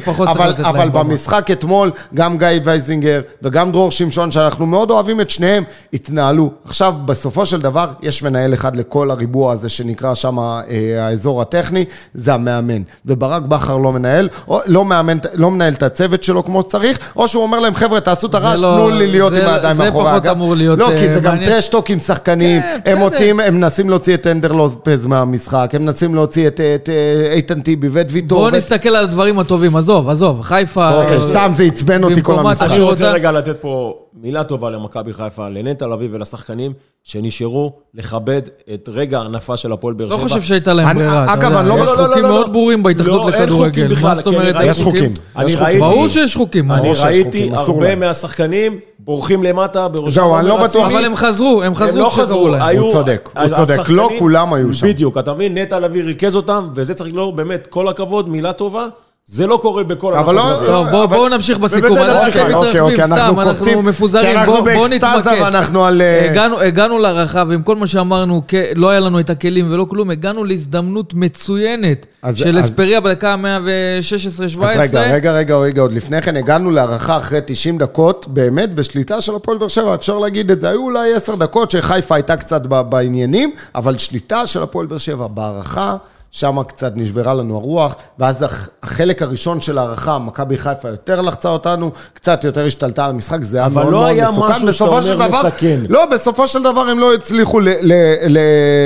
אבל-. 0.64 0.90
במשחק 0.90 1.52
אתמול, 1.52 1.92
גם 2.14 2.38
גיא 2.38 2.48
וייזינגר 2.64 3.22
וגם 3.42 3.72
דרור 3.72 3.92
שמשון, 3.92 4.32
שאנחנו 4.32 4.66
מאוד 4.66 4.92
אוהבים 4.92 5.22
את 5.22 5.30
שניהם, 5.30 5.64
התנהלו. 5.94 6.52
עכשיו, 6.66 6.94
בסופו 7.06 7.46
של 7.46 7.62
דבר, 7.62 7.88
יש 8.02 8.24
מנהל 8.24 8.54
אחד 8.54 8.76
לכל 8.76 9.12
הריבוע 9.12 9.54
הזה 9.54 9.70
שנקרא 9.70 10.14
שם 10.14 10.40
אה, 10.40 10.64
האזור 11.00 11.42
הטכני, 11.42 11.86
זה 12.14 12.34
המאמן. 12.34 12.82
וברק 13.06 13.42
בכר 13.42 13.78
לא 13.78 13.92
מנהל, 13.92 14.30
לא, 14.66 14.86
מאמן, 14.86 15.18
לא 15.34 15.52
מנהל 15.52 15.74
את 15.74 15.84
הצוות 15.84 16.24
שלו 16.24 16.44
כמו 16.46 16.62
שצריך, 16.62 17.00
או 17.16 17.28
שהוא 17.28 17.44
אומר 17.44 17.60
להם, 17.60 17.76
חבר'ה, 17.76 18.00
תעשו 18.00 18.28
את 18.28 18.36
הרעש, 18.36 18.62
לא- 18.62 18.74
תנו 18.78 18.90
לי 18.90 19.08
להיות 19.08 19.34
זה- 19.34 19.44
עם 19.48 19.54
הידיים 19.54 19.76
זה 19.78 19.84
מאחורי 19.84 20.06
פחות 20.06 20.16
הגב. 20.26 20.32
אמור 20.36 20.56
להיות, 20.56 20.80
לא, 20.80 20.88
כי 20.88 21.08
אה, 21.08 21.14
זה 21.14 21.20
גם. 21.20 21.38
טרשטוק 21.46 21.90
עם 21.90 22.00
שחקנים, 22.00 22.62
כן, 22.62 22.80
הם. 22.92 22.98
מוציאים, 22.98 23.40
הם 23.40 23.56
מנסים 23.56 23.90
להוציא 23.90 24.14
את 24.14 24.28
אנדר 24.28 24.52
לופז 24.52 25.06
מהמשחק, 25.06 25.70
הם 25.74 25.86
מנסים 25.86 26.16
להוציא 26.16 26.48
את, 26.48 26.62
את, 26.76 26.90
אה, 26.90 27.32
איתן 27.34 27.62
טיבי 27.62 27.88
ואת 27.92 28.08
ויטור. 28.12 28.40
בואו 28.40 28.50
נסתכל 28.52 28.90
על 28.90 29.04
הדברים 29.04 29.40
הטובים, 29.40 29.76
עזוב, 29.76 30.10
עזוב, 30.10 30.42
חיפה... 30.42 30.92
אוקיי, 31.02 31.16
אה, 31.16 31.20
סתם 31.20 31.50
זה 31.54 31.64
עצבן 31.64 32.04
אותי 32.04 32.24
כל 32.24 32.40
המשחק. 32.40 32.68
אני 32.72 32.80
רוצה. 32.80 33.12
רגע 33.12 33.32
לתת 33.32 33.56
פה 33.62 33.94
מילה 34.22 34.44
טובה 34.44 34.70
למכבי 34.70 35.14
חיפה, 35.14 35.50
לנטע 35.50 35.88
לביא 35.88 36.10
ולשחקנים 36.12 36.74
שנשארו 37.04 37.74
לכבד 37.94 38.42
את 38.74 38.90
רגע 38.94 39.20
ההנפה 39.20 39.58
של 39.58 39.72
הפועל 39.72 39.94
באר 39.94 40.08
לא 40.08 40.18
שבע. 40.18 40.28
חושב 40.28 40.42
שהייתה 40.42 40.74
להם 40.74 40.96
ברירה, 40.98 41.34
אגב, 41.34 41.52
אני 41.54 41.70
לא- 41.70 41.74
יש 41.74 41.80
לא, 41.80 41.86
לא, 41.86 42.02
לא, 42.04 42.08
חוקים 42.08 42.24
לא, 42.24 42.30
מאוד 42.30 42.46
לא. 42.48 42.52
ברורים 42.52 42.84
בהתאחדות 42.84 43.16
לא, 43.16 43.24
חוקים 43.24 43.42
לכדורגל, 43.44 43.94
מה 44.02 44.16
זאת 44.16 44.28
אומרת? 44.28 44.56
יש 44.64 44.82
חוקים. 44.84 45.12
אני 45.36 45.46
יש 45.46 45.56
ראיתי... 45.56 45.80
ברור 45.80 46.08
שיש 46.08 46.36
חוקים, 46.38 46.72
אני 46.72 46.92
ראיתי 47.04 47.24
חוקים, 47.24 47.54
הרבה. 47.54 47.96
מהשחקנים 47.96 48.80
בורחים 49.00 49.44
למטה 49.44 49.88
בראשם. 49.88 50.12
זהו, 50.12 50.38
אני 50.38 50.48
לא 50.48 50.64
בטוח. 50.64 50.94
אבל 50.94 51.06
הם 51.06 51.16
חזרו, 51.16 51.62
הם 51.62 51.68
הם 51.68 51.76
חזרו 51.76 51.98
לא 51.98 52.10
כשקראו 52.10 52.48
להם. 52.48 52.78
הוא 52.78 52.92
צודק, 52.92 53.30
הוא 53.38 53.50
צודק, 53.56 53.90
לא 53.90 54.10
כולם 54.20 54.54
היו 54.54 54.74
שם. 54.74 54.88
בדיוק, 54.88 55.18
אתה 55.18 55.34
מבין? 55.34 55.58
נטע 55.58 55.80
לביא 55.80 56.04
ריכז 56.04 56.36
אותם, 56.36 56.70
וזה 56.76 56.94
צריך 56.94 57.16
לא, 57.16 57.32
באמת, 57.32 57.68
כל 57.68 57.88
הכבוד, 57.88 58.30
מילה 58.30 58.54
טובה. 58.54 58.88
זה 59.28 59.48
לא 59.48 59.60
קורה 59.62 59.84
בכל 59.84 60.16
אבל 60.16 60.36
לא-. 60.36 60.60
טוב, 60.66 60.88
בואו 60.90 61.04
אבל- 61.04 61.16
בואו 61.18 61.30
נמשיך 61.30 61.58
בסיכום, 61.58 61.98
אנחנו 61.98 62.28
אוקיי, 62.28 62.44
מתרחבים 62.44 62.82
אוקיי, 62.84 63.04
אנחנו 63.04 63.16
סתם, 63.16 63.40
אנחנו 63.40 63.44
קופצים, 63.58 63.82
כי 63.82 63.88
מפוזרים, 63.88 64.38
אנחנו 64.38 64.54
בואו 64.64 64.88
נתמקד. 64.88 65.22
ואנחנו 65.42 65.86
על, 65.86 66.02
אה, 66.02 66.32
הגענו- 66.32 66.60
הגענו 66.60 67.00
להערכה, 67.00 67.44
ועם 67.48 67.62
כל 67.62 67.76
מה 67.76 67.88
שאמרנו, 67.88 68.42
כ- 68.48 68.54
לא 68.76 68.90
היה 68.90 69.00
לנו 69.00 69.20
את 69.20 69.30
הכלים 69.30 69.72
ולא 69.72 69.86
כלום, 69.90 70.10
הגענו 70.10 70.44
להזדמנות 70.44 71.14
מצוינת 71.14 72.06
אז- 72.24 72.38
של 72.38 72.58
אז- 72.60 72.66
אספריה 72.66 73.00
בדקה 73.02 73.34
ה-116-17. 73.34 74.66
אז 74.66 74.78
רגע, 74.80 75.02
רגע, 75.14 75.32
רגע, 75.32 75.58
רגע, 75.58 75.82
עוד 75.82 75.92
לפני 75.94 76.22
כן 76.22 76.38
הגענו 76.38 76.72
להערכה 76.72 77.18
אחרי 77.18 77.40
90 77.46 77.78
דקות, 77.78 78.26
באמת 78.30 78.76
בשליטה 78.76 79.22
של 79.22 79.36
הפועל 79.36 79.58
באר 79.58 79.68
שבע, 79.68 79.96
אפשר 79.96 80.18
להגיד 80.20 80.52
את 80.52 80.62
זה. 80.62 80.70
היו 80.70 80.82
אולי 80.82 81.14
10 81.14 81.36
דקות 81.36 81.72
שחיפה 81.72 82.16
הייתה 82.16 82.38
קצת 82.38 82.62
בעניינים, 82.68 83.52
אבל 83.76 83.98
שליטה 83.98 84.46
של 84.48 84.64
הפועל 84.64 84.86
באר 84.86 84.98
שבע 84.98 85.28
בהערכה 85.28 85.96
שם 86.36 86.64
קצת 86.64 86.92
נשברה 86.96 87.34
לנו 87.34 87.56
הרוח, 87.56 87.96
ואז 88.20 88.42
הח- 88.42 88.70
החלק 88.84 89.22
הראשון 89.22 89.62
של 89.62 89.78
ההערכה, 89.78 90.20
מכבי 90.20 90.58
חיפה 90.58 90.90
יותר 90.90 91.22
לחצה 91.22 91.50
אותנו, 91.50 91.92
קצת 92.14 92.44
יותר 92.44 92.66
השתלטה 92.66 93.06
על 93.06 93.12
המשחק, 93.12 93.42
זה 93.44 93.58
היה 93.58 93.66
אבל 93.66 93.82
מאוד 93.82 93.94
לא 93.94 94.00
מאוד 94.00 94.10
היה 94.12 94.32
מסוכן. 94.32 94.48
משהו 94.48 94.60
שאתה 94.60 94.86
בסופו 94.86 95.02
של 95.02 95.14
אומר 95.14 95.28
דבר- 95.28 95.48
מסכן. 95.48 95.80
לא, 95.90 96.06
בסופו 96.06 96.48
של 96.48 96.64
דבר 96.64 96.82
הם 96.82 97.00
לא 97.00 97.14
הצליחו 97.14 97.60
ל- 97.60 97.70
ל- 97.82 97.94
ל- 98.28 98.40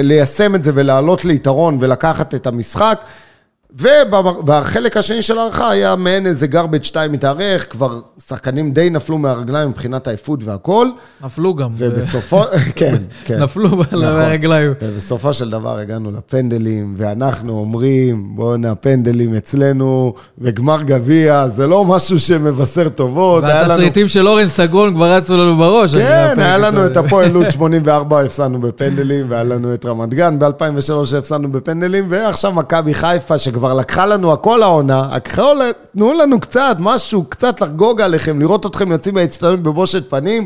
ליישם 0.03 0.55
את 0.55 0.63
זה 0.63 0.71
ולעלות 0.75 1.25
ליתרון 1.25 1.77
ולקחת 1.81 2.35
את 2.35 2.47
המשחק. 2.47 2.99
והחלק 3.77 4.97
השני 4.97 5.21
של 5.21 5.38
ההערכה 5.38 5.69
היה 5.69 5.95
מעין 5.95 6.25
איזה 6.25 6.47
garbage 6.51 6.83
2 6.83 7.11
מתארך, 7.11 7.71
כבר 7.71 7.99
שחקנים 8.27 8.71
די 8.71 8.89
נפלו 8.89 9.17
מהרגליים 9.17 9.69
מבחינת 9.69 10.07
העייפות 10.07 10.43
והכל, 10.43 10.88
נפלו 11.23 11.55
גם. 11.55 11.69
ובסופו, 11.73 12.41
כן, 12.75 12.95
כן. 13.25 13.43
נפלו 13.43 13.69
נכון. 13.69 14.03
הרגליים. 14.03 14.73
ובסופו 14.81 15.33
של 15.33 15.49
דבר 15.49 15.77
הגענו 15.77 16.11
לפנדלים, 16.11 16.93
ואנחנו 16.97 17.59
אומרים, 17.59 18.35
בואנה, 18.35 18.75
פנדלים 18.75 19.35
אצלנו, 19.35 20.13
וגמר 20.38 20.81
גביע, 20.83 21.47
זה 21.47 21.67
לא 21.67 21.85
משהו 21.85 22.19
שמבשר 22.19 22.89
טובות. 22.89 23.43
והתסריטים 23.43 24.07
של 24.07 24.27
אורן 24.27 24.47
סגרון 24.47 24.95
כבר 24.95 25.13
רצו 25.13 25.38
לנו 25.38 25.57
בראש. 25.57 25.95
כן, 25.95 26.33
היה 26.38 26.57
לנו. 26.57 26.85
את 26.85 26.97
הפועל 26.97 27.31
לוד 27.33 27.49
84, 27.49 28.21
הפסדנו 28.21 28.61
בפנדלים, 28.61 29.25
והיה 29.29 29.43
לנו 29.43 29.73
את 29.73 29.85
רמת 29.85 30.13
גן 30.13 30.39
ב-2003 30.39 31.17
הפסדנו 31.17 31.51
בפנדלים, 31.51 32.05
ועכשיו 32.09 32.51
מכבי 32.53 32.93
חיפה, 32.93 33.38
שכבר 33.38 33.58
לקחה 33.65 34.05
לנו 34.05 34.33
הכל 34.33 34.63
העונה, 34.63 35.07
הכל, 35.15 35.57
תנו 35.93 36.13
לנו 36.13 36.39
קצת, 36.39 36.75
משהו, 36.79 37.23
קצת 37.23 37.61
לחגוג 37.61 38.01
עליכם, 38.01 38.39
לראות 38.39 38.65
אתכם 38.65 38.91
יוצאים 38.91 39.15
מהאצטדיון 39.15 39.63
בבושת 39.63 40.09
פנים. 40.09 40.45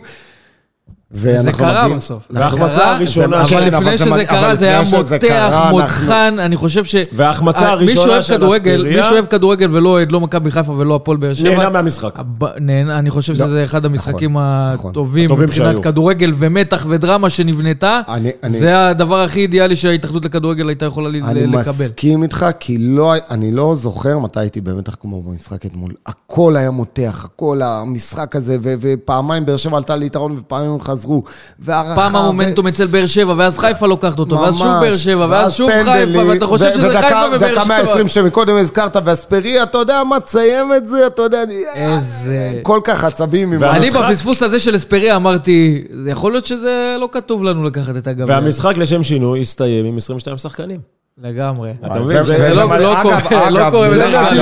וזה 1.16 1.38
ואנחנו 1.38 1.60
קרה 1.60 1.90
בסוף. 1.90 2.24
וההחמצה 2.30 2.76
זה 2.76 2.86
הראשונה 2.88 3.42
אבל 3.42 3.46
כן, 3.50 3.56
אבל 3.56 3.68
לפני 3.68 3.98
זה 3.98 4.06
שזה 4.06 4.26
קרה, 4.26 4.56
זה 4.56 4.68
היה 4.70 4.82
מותח, 4.98 5.68
מותחן, 5.72 6.36
אני 6.40 6.56
חושב 6.56 6.84
ש... 6.86 6.96
וההחמצה 7.16 7.60
אה, 7.60 7.76
מי 7.76 7.82
הראשונה 7.92 8.22
של 8.22 8.34
כדורגל- 8.38 8.82
אספריה- 8.86 8.98
מי 8.98 9.10
שאוהב 9.10 9.26
כדורגל 9.26 9.68
ולא 9.76 9.90
אוהד, 9.90 10.12
לא 10.12 10.20
מכבי 10.22 10.52
חיפה 10.52 10.72
ולא 10.72 10.96
הפועל 10.96 11.18
באר 11.18 11.34
שבע. 11.34 11.50
נהנה 11.50 11.70
מהמשחק. 11.70 12.20
נהנה, 12.62 13.00
אני 13.00 13.10
חושב 13.10 13.34
לא. 13.34 13.46
שזה 13.46 13.64
אחד 13.64 13.86
המשחקים 13.86 14.32
נכון. 14.34 14.92
הטובים 14.92 15.26
הטובים 15.26 15.46
מבחינת 15.46 15.68
שהיו. 15.72 15.82
כדורגל 15.82 16.34
ומתח 16.38 16.86
ודרמה 16.90 17.30
שנבנתה. 17.30 18.02
אני- 18.08 18.30
אני- 18.44 18.60
זה 18.60 18.88
הדבר 18.88 19.22
הכי 19.22 19.40
אידיאלי 19.40 19.76
שההתאחדות 19.76 20.26
לכדורגל 20.26 20.68
הייתה 20.68 20.86
יכולה 20.86 21.10
ל- 21.10 21.16
אני 21.24 21.48
לקבל. 21.48 21.60
מסכים 21.86 22.24
איתך, 22.24 22.46
כי 22.60 22.78
לא, 22.78 23.14
אני 23.32 23.52
לא 23.52 23.76
זוכר 23.76 24.20
מתי 24.20 24.40
הייתי 24.40 24.62
במתח 24.62 24.96
כמו 25.02 25.22
במשחק 25.24 25.66
אתמול. 25.66 25.92
הכל 26.06 26.56
היה 26.56 26.72
מותח, 26.72 27.22
הכל 27.26 27.62
המשחק 27.64 28.36
הזה, 28.36 28.58
ופעמיים 28.62 29.46
באר 29.46 29.58
שבע 29.58 29.78
עלתה 29.78 29.96
ליתרון 29.96 30.38
ופעמיים 30.40 30.72
הם 30.72 30.80
חזרו. 31.04 31.24
והערכה... 31.60 31.96
פעם 31.96 32.16
ו- 32.16 32.18
המומנטום 32.18 32.68
אצל 32.68 32.86
באר 32.88 33.06
שבע, 33.06 33.34
ואז 33.38 33.58
חיפה 33.58 33.88
לוקחת 33.88 34.20
אותו, 34.20 34.36
ואז 34.40 34.58
שוב. 34.58 34.68
באר 34.68 34.96
שבע, 34.96 35.28
ואז 35.30 35.54
שוב 35.54 35.70
חיפה, 35.84 36.26
ואתה 36.28 36.46
חושב 36.48 36.66
ו- 36.66 36.74
שזה 36.74 36.88
ודקה- 36.90 37.02
חיפה 37.02 37.36
ובאר 37.36 37.54
שבע. 37.56 37.64
120 37.68 38.08
שמקודם 38.08 38.58
הזכרת, 38.58 38.98
ואספריה, 39.06 39.64
אתה 39.64 39.78
יודע 39.78 40.04
מה, 40.04 40.20
תסיים 40.20 40.74
את 40.78 40.88
זה, 40.88 41.08
אתה 41.08 41.22
יודע, 41.22 41.44
אני... 41.44 41.64
איזה- 41.76 42.60
כל 42.64 42.80
כך 42.84 43.04
עצבים 43.04 43.52
עם... 43.54 43.62
והמשחק- 43.62 43.78
אני 44.02 44.12
בפספוס 44.12 44.44
הזה 44.44 44.60
של 44.60 44.76
אספריה 44.76 45.16
אמרתי, 45.16 45.84
זה 46.04 46.10
יכול 46.12 46.32
להיות 46.32 46.46
שזה 46.46 46.96
לא 47.00 47.10
כתוב 47.12 47.44
לנו 47.44 47.64
לקחת 47.64 47.98
את 47.98 48.08
הגביע. 48.08 48.26
והמשחק 48.36 48.78
לשם 48.78 49.04
שינוי 49.04 49.42
הסתיים 49.42 49.86
עם 49.86 49.98
22 49.98 50.38
שחקנים. 50.38 50.80
לגמרי. 51.22 51.74
אתה 51.86 52.00
מבין? 52.00 52.24
זה 52.24 52.38
לא- 52.38 52.56
לא 52.56 52.62
קורה- 52.68 52.80
לא 52.80 53.04
בדרך 53.04 53.30
כלל 53.30 53.58
אגב, 53.58 53.74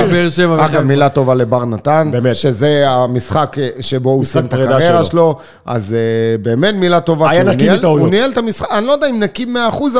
בבאר 0.08 0.28
שבע 0.30 0.66
אגב. 0.66 0.80
מילה 0.82 1.08
טובה 1.08 1.34
לבר 1.34 1.64
נתן. 1.64 2.10
שזה 2.32 2.84
המשחק 2.90 3.56
אה, 3.58 3.68
שבו 3.80 4.10
הוא 4.10 4.24
סיים 4.24 4.44
את 4.46 4.54
הקריירה 4.54 5.04
שלו. 5.04 5.36
אז 5.66 5.94
אה, 5.94 5.98
באמת 6.42 6.74
מילה 6.74 7.00
טובה. 7.00 7.30
היה 7.30 7.42
נקי 7.42 7.70
מטעויות. 7.70 8.00
הוא 8.00 8.08
ניהל 8.08 8.30
את 8.30 8.38
המשחק, 8.38 8.68
אני 8.72 8.86
לא 8.86 8.92
יודע 8.92 9.08
אם 9.10 9.20
נקי 9.20 9.44
100%, 9.44 9.48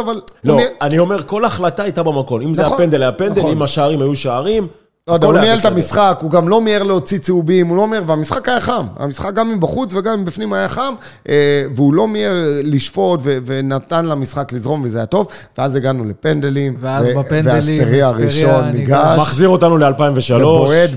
אבל... 0.05 0.21
לא, 0.45 0.59
אני 0.81 0.99
אומר, 0.99 1.23
כל 1.23 1.45
החלטה 1.45 1.83
הייתה 1.83 2.03
במקום. 2.03 2.41
אם 2.41 2.55
זה 2.55 2.63
נכון, 2.63 2.75
הפנדל, 2.75 3.03
היה 3.03 3.13
פנדל, 3.13 3.39
נכון. 3.41 3.51
אם 3.53 3.63
השערים 3.63 4.01
היו 4.03 4.17
שערים, 4.17 4.67
לא 5.09 5.15
יודע, 5.15 5.27
הוא 5.27 5.39
ניהל 5.39 5.59
את. 5.59 5.65
המשחק, 5.65 6.19
הוא 6.21 6.31
גם 6.31 6.49
לא 6.49 6.61
מיהר 6.61 6.83
להוציא 6.83 7.19
צהובים, 7.19 7.67
הוא 7.69 7.77
לא 7.77 7.89
מיהר, 7.89 8.03
והמשחק 8.07 8.49
היה 8.49 8.61
חם. 8.61 8.87
המשחק 8.97 9.35
גם 9.35 9.55
מבחוץ 9.55 9.95
וגם 9.95 10.23
מבפנים 10.23 10.53
היה 10.53 10.69
חם, 10.69 10.95
אה, 11.29 11.35
והוא 11.77 11.95
לא 11.95 12.09
מיהר 12.09 12.33
לשפוט 12.65 13.21
ו- 13.23 13.39
ונתן 13.47 14.07
למשחק 14.07 14.53
לזרום, 14.53 14.83
וזה 14.85 14.99
היה 14.99 15.07
טוב. 15.07 15.27
ואז 15.59 15.77
הגענו 15.77 16.05
לפנדלים. 16.05 16.75
ואז 16.81 17.07
ו- 17.07 17.19
בפנדלים, 17.19 17.45
והאספריה 17.55 17.81
אספריה 17.85 18.07
הראשון 18.09 18.65
ניגש. 18.65 19.19
מחזיר 19.19 19.49
אותנו 19.49 19.79
ל-2003. 19.79 20.33
ובועט 20.35 20.91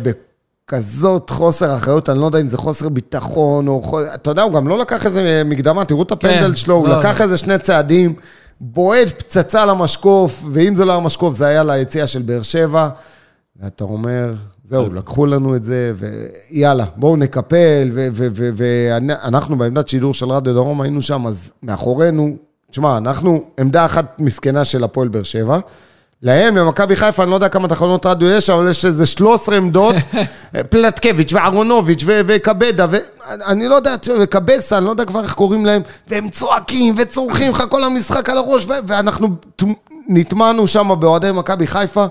בכזאת 0.71 1.29
חוסר 1.29 1.75
אחריות, 1.75 2.09
אני 2.09 2.19
לא 2.19 2.25
יודע 2.25 2.39
אם 2.41 2.47
זה 2.47 2.57
חוסר 2.57 2.89
ביטחון 2.89 3.67
או... 3.67 3.81
חו- 3.83 4.01
אתה 4.15 4.31
יודע, 4.31 4.41
הוא 4.41 4.53
גם 4.53 4.67
לא 4.67 4.77
לקח 4.77 5.05
איזה 5.05 5.41
מקדמה, 5.45 5.85
תראו 5.85 6.03
את 6.03 6.11
הפנדל 6.11 6.49
כן, 6.49 6.55
שלו, 6.55 6.75
הוא 6.75 6.87
לא, 6.87 6.99
לקח 6.99 7.19
לא. 7.19 7.23
איזה 7.23 7.37
שני 7.37 7.57
צעדים, 7.57 8.13
בועט 8.61 9.07
פצצה 9.09 9.65
למשקוף, 9.65 10.43
ואם 10.51 10.75
זה 10.75 10.85
לא 10.85 10.91
היה 10.91 11.01
משקוף, 11.01 11.35
זה 11.35 11.45
היה 11.45 11.63
ליציאה 11.63 12.07
של 12.07 12.21
באר 12.21 12.41
שבע, 12.41 12.89
ואתה 13.61 13.83
אומר, 13.83 14.33
זהו, 14.63 14.93
לקחו 14.93 15.25
לנו 15.25 15.55
את 15.55 15.63
זה, 15.63 15.93
ויאללה, 15.95 16.85
בואו 16.95 17.15
נקפל, 17.15 17.89
ואנחנו 18.53 19.57
בעמדת 19.57 19.89
שידור 19.89 20.13
של 20.13 20.29
רדיו 20.29 20.53
דרום 20.53 20.81
היינו 20.81 21.01
שם, 21.01 21.27
אז 21.27 21.51
מאחורינו, 21.63 22.35
תשמע, 22.71 22.97
אנחנו 22.97 23.43
עמדה 23.59 23.85
אחת 23.85 24.19
מסכנה 24.19 24.65
של 24.65 24.83
הפועל 24.83 25.07
באר 25.07 25.23
שבע. 25.23 25.59
להם, 26.21 26.57
למכבי 26.57 26.95
חיפה, 26.95 27.23
אני 27.23 27.31
לא 27.31 27.35
יודע 27.35 27.49
כמה 27.49 27.67
תחנות 27.67 28.05
רדיו 28.05 28.27
יש, 28.27 28.49
אבל 28.49 28.69
יש 28.69 28.85
איזה 28.85 29.05
13 29.05 29.55
עמדות, 29.57 29.95
פלטקביץ' 30.69 31.33
ואהרונוביץ' 31.33 32.03
וקבדה, 32.07 32.85
ואני 32.89 33.67
לא 33.67 33.75
יודע, 33.75 33.95
וקבסה, 34.19 34.77
אני 34.77 34.85
לא 34.85 34.89
יודע 34.89 35.05
כבר 35.05 35.23
איך 35.23 35.33
קוראים 35.33 35.65
להם, 35.65 35.81
והם 36.07 36.29
צועקים 36.29 36.95
וצורכים 36.97 37.51
לך 37.51 37.63
כל 37.69 37.83
המשחק 37.83 38.29
על 38.29 38.37
הראש, 38.37 38.67
ואנחנו 38.87 39.27
נטמענו 40.07 40.67
שם 40.67 40.91
באוהדי 40.99 41.31
מכבי 41.31 41.67
חיפה. 41.67 42.05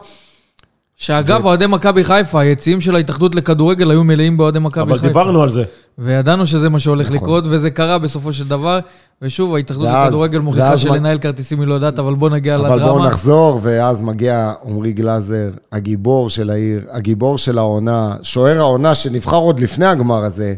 שאגב, 0.97 1.45
אוהדי 1.45 1.67
מכבי 1.67 2.05
חיפה, 2.05 2.41
היציעים 2.41 2.81
של 2.81 2.97
ההתאחדות 2.97 3.35
לכדורגל 3.35 3.91
היו 3.91 4.05
מלאים 4.05 4.37
באוהדי 4.37 4.59
מכבי 4.59 4.83
אבל 4.83 4.95
חיפה. 4.95 5.07
דיברנו 5.09 5.43
על 5.43 5.49
זה. 5.49 5.65
וידענו 5.99 6.47
שזה 6.47 6.69
מה 6.69 6.79
שהולך 6.81 7.07
נכון. 7.07 7.17
לקרות, 7.17 7.45
וזה 7.51 7.71
קרה 7.71 7.99
בסופו 7.99 8.33
של 8.33 8.49
דבר. 8.49 8.79
ושוב, 9.23 9.55
ההתאחדות 9.55 9.87
ואז- 9.87 10.07
לכדורגל 10.07 10.39
מוכיחה 10.39 10.79
שלנהל 10.79 11.19
כרטיסים 11.19 11.61
היא 11.61 11.69
לא 11.69 11.75
יודעת, 11.75 11.99
אבל 11.99 12.15
בוא 12.15 12.31
נגיע 12.31 12.57
אבל 12.57 12.77
לדרמה. 12.77 12.93
בואו 12.93 13.07
נחזור, 13.07 13.61
ואז 13.63 14.03
מגיע 14.03 14.53
עמרי 14.67 14.93
גלאזר, 14.93 15.51
הגיבור 15.73 16.29
של 16.29 16.51
העיר, 16.51 16.81
הגיבור 16.91 17.39
של 17.39 17.59
העונה, 17.59 18.15
שוער 18.23 18.59
העונה 18.59 18.95
שנבחר 18.95 19.37
עוד 19.37 19.61
לפני 19.61 19.87
הגמר 19.87 20.23
הזה, 20.25 20.55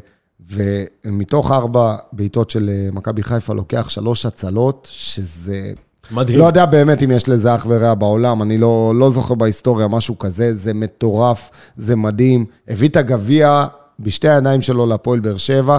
ומתוך 1.05 1.51
ארבע 1.53 1.97
בעיטות 2.13 2.51
של 2.51 2.71
אה, 2.73 2.89
מכבי 2.93 3.23
חיפה 3.23 3.55
לוקח 3.55 3.89
שלוש 3.89 4.27
הצלות, 4.27 4.89
שזה... 4.93 5.73
מדהים. 6.11 6.39
לא 6.39 6.45
יודע 6.45 6.67
באמת 6.67 7.03
אם 7.03 7.11
יש 7.11 7.29
לזה 7.29 7.55
אח 7.55 7.67
ורע 7.69 7.95
בעולם, 7.95 8.43
אני 8.43 8.59
לא, 8.59 8.93
לא 8.97 9.11
זוכר 9.11 9.35
בהיסטוריה 9.35 9.89
משהו 9.89 10.19
כזה, 10.19 10.55
זה 10.55 10.75
מטורף, 10.75 11.51
זה 11.77 11.97
מדהים. 11.97 12.45
הביא 12.69 12.89
את 12.89 12.97
הגביע 12.97 13.65
בשתי 14.01 14.29
העיניים 14.29 14.63
שלו 14.63 14.87
להפועל 14.87 15.21
באר 15.21 15.37
שבע, 15.37 15.79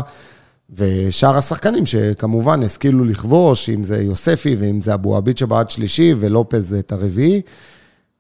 ושאר 0.75 1.38
השחקנים 1.38 1.86
שכמובן 1.86 2.63
השכילו 2.63 3.05
לכבוש, 3.05 3.69
אם 3.69 3.84
זה 3.84 4.01
יוספי 4.01 4.55
ואם 4.60 4.81
זה 4.81 4.93
אבו 4.93 5.17
עביד 5.17 5.38
שבעט 5.38 5.69
שלישי, 5.69 6.13
ולופז 6.19 6.74
את 6.74 6.91
הרביעי. 6.91 7.41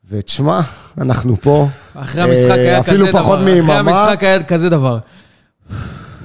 ותשמע, 0.09 0.59
אנחנו 0.97 1.35
פה. 1.41 1.67
אחרי 1.93 2.21
המשחק 2.23 2.49
אה, 2.49 2.55
היה 2.55 2.83
כזה 2.83 2.97
דבר. 2.97 3.03
אפילו 3.03 3.19
פחות 3.19 3.39
אחרי 3.39 3.53
מיממה. 3.53 3.79
המשחק 3.79 4.23
היה 4.23 4.43
כזה 4.43 4.69
דבר. 4.69 4.97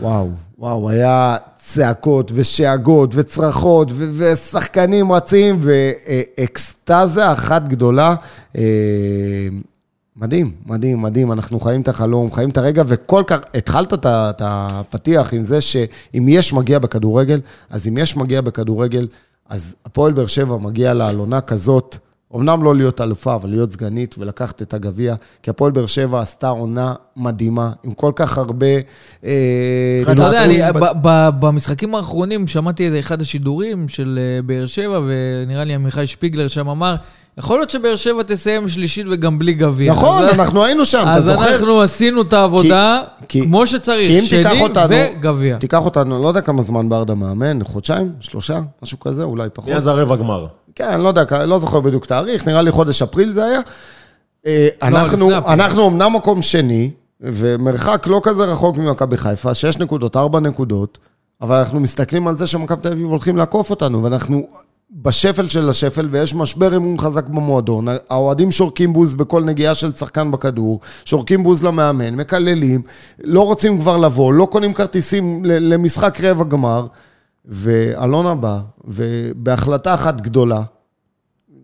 וואו, 0.00 0.30
וואו, 0.58 0.90
היה 0.90 1.36
צעקות 1.64 2.32
ושאגות 2.34 3.14
וצרחות 3.14 3.88
ו- 3.92 4.10
ושחקנים 4.14 5.12
רצים 5.12 5.60
ואקסטזה 5.62 7.32
אחת 7.32 7.68
גדולה. 7.68 8.14
אה, 8.56 8.62
מדהים, 10.16 10.50
מדהים, 10.66 11.02
מדהים, 11.02 11.32
אנחנו 11.32 11.60
חיים 11.60 11.80
את 11.80 11.88
החלום, 11.88 12.32
חיים 12.32 12.48
את 12.50 12.56
הרגע, 12.56 12.82
וכל 12.86 13.22
כך, 13.26 13.38
התחלת 13.54 14.06
את 14.06 14.42
הפתיח 14.44 15.34
עם 15.34 15.44
זה 15.44 15.60
שאם 15.60 16.26
יש 16.28 16.52
מגיע 16.52 16.78
בכדורגל, 16.78 17.40
אז 17.70 17.88
אם 17.88 17.98
יש 17.98 18.16
מגיע 18.16 18.40
בכדורגל, 18.40 19.08
אז 19.48 19.74
הפועל 19.86 20.12
באר 20.12 20.26
שבע 20.26 20.56
מגיע 20.56 20.94
לעלונה 20.94 21.40
כזאת, 21.40 21.96
אמנם 22.36 22.62
לא 22.62 22.74
להיות 22.76 23.00
אלופה, 23.00 23.34
אבל 23.34 23.50
להיות 23.50 23.72
סגנית 23.72 24.14
ולקחת 24.18 24.62
את 24.62 24.74
הגביע, 24.74 25.14
כי 25.42 25.50
הפועל 25.50 25.72
באר 25.72 25.86
שבע 25.86 26.20
עשתה 26.20 26.48
עונה 26.48 26.94
מדהימה, 27.16 27.70
עם 27.84 27.92
כל 27.92 28.12
כך 28.16 28.38
הרבה... 28.38 28.66
אה, 29.24 29.30
אתה 30.02 30.22
יודע, 30.24 30.44
אני, 30.44 30.60
ב- 30.72 30.78
ב- 30.78 30.92
ב- 31.02 31.30
במשחקים 31.40 31.94
האחרונים 31.94 32.46
שמעתי 32.46 32.86
איזה 32.86 32.98
אחד 32.98 33.20
השידורים 33.20 33.88
של 33.88 34.18
אה, 34.22 34.42
באר 34.42 34.66
שבע, 34.66 35.00
ונראה 35.06 35.64
לי 35.64 35.74
עמיחי 35.74 36.06
שפיגלר 36.06 36.48
שם 36.48 36.68
אמר, 36.68 36.94
יכול 37.38 37.58
להיות 37.58 37.70
שבאר 37.70 37.96
שבע 37.96 38.22
תסיים 38.22 38.68
שלישית 38.68 39.06
וגם 39.10 39.38
בלי 39.38 39.52
גביע. 39.54 39.92
נכון, 39.92 40.22
אז- 40.24 40.34
אנחנו 40.34 40.64
היינו 40.64 40.84
שם, 40.84 40.98
אתה 41.02 41.10
אז 41.12 41.24
זוכר? 41.24 41.52
אנחנו 41.54 41.80
עשינו 41.82 42.22
את 42.22 42.32
העבודה 42.32 43.00
כי- 43.28 43.42
כמו 43.44 43.66
שצריך, 43.66 44.08
כי 44.08 44.18
אם 44.18 44.42
תיקח 44.42 44.50
שני 44.52 44.62
אותנו, 44.62 44.94
וגביע. 45.18 45.56
תיקח 45.56 45.84
אותנו, 45.84 46.22
לא 46.22 46.28
יודע 46.28 46.40
כמה 46.40 46.62
זמן 46.62 46.88
ברדה 46.88 47.14
מאמן, 47.14 47.64
חודשיים, 47.64 48.12
שלושה, 48.20 48.60
משהו 48.82 49.00
כזה, 49.00 49.22
אולי 49.22 49.48
פחות. 49.54 49.70
מאז 49.72 49.86
הרבע 49.86 50.16
גמר. 50.16 50.46
כן, 50.74 51.00
לא 51.00 51.08
יודע, 51.08 51.46
לא 51.46 51.58
זוכר 51.58 51.80
בדיוק 51.80 52.06
תאריך, 52.06 52.46
נראה 52.46 52.62
לי 52.62 52.70
חודש 52.70 53.02
אפריל 53.02 53.32
זה 53.32 53.44
היה. 53.44 53.60
אה, 54.46 54.68
אנחנו, 54.82 55.26
לפני 55.26 55.38
אפריל. 55.38 55.60
אנחנו 55.60 55.88
אמנם 55.88 56.12
מקום 56.16 56.42
שני, 56.42 56.90
ומרחק 57.20 58.06
לא 58.06 58.20
כזה 58.22 58.44
רחוק 58.44 58.76
ממכבי 58.76 59.16
חיפה, 59.16 59.54
שש 59.54 59.78
נקודות, 59.78 60.16
ארבע 60.16 60.40
נקודות, 60.40 60.98
אבל 61.40 61.56
אנחנו 61.56 61.80
מסתכלים 61.80 62.28
על 62.28 62.38
זה 62.38 62.46
שמכבי 62.46 62.82
תל 62.82 62.92
אביב 62.92 63.06
הולכים 63.06 63.36
לעקוף 63.36 63.70
אותנו, 63.70 64.02
ואנחנו 64.02 64.46
בשפל 64.90 65.48
של 65.48 65.70
השפל, 65.70 66.08
ויש 66.10 66.34
משבר 66.34 66.76
אמון 66.76 66.98
חזק 66.98 67.26
במועדון. 67.26 67.86
האוהדים 68.10 68.52
שורקים 68.52 68.92
בוז 68.92 69.14
בכל 69.14 69.44
נגיעה 69.44 69.74
של 69.74 69.92
שחקן 69.92 70.30
בכדור, 70.30 70.80
שורקים 71.04 71.42
בוז 71.42 71.64
למאמן, 71.64 72.14
מקללים, 72.14 72.82
לא 73.24 73.40
רוצים 73.40 73.80
כבר 73.80 73.96
לבוא, 73.96 74.32
לא 74.32 74.48
קונים 74.50 74.74
כרטיסים 74.74 75.44
למשחק 75.44 76.20
רבע 76.20 76.44
גמר, 76.44 76.86
ואלונה 77.46 78.34
בא, 78.34 78.58
ובהחלטה 78.84 79.94
אחת 79.94 80.20
גדולה, 80.20 80.62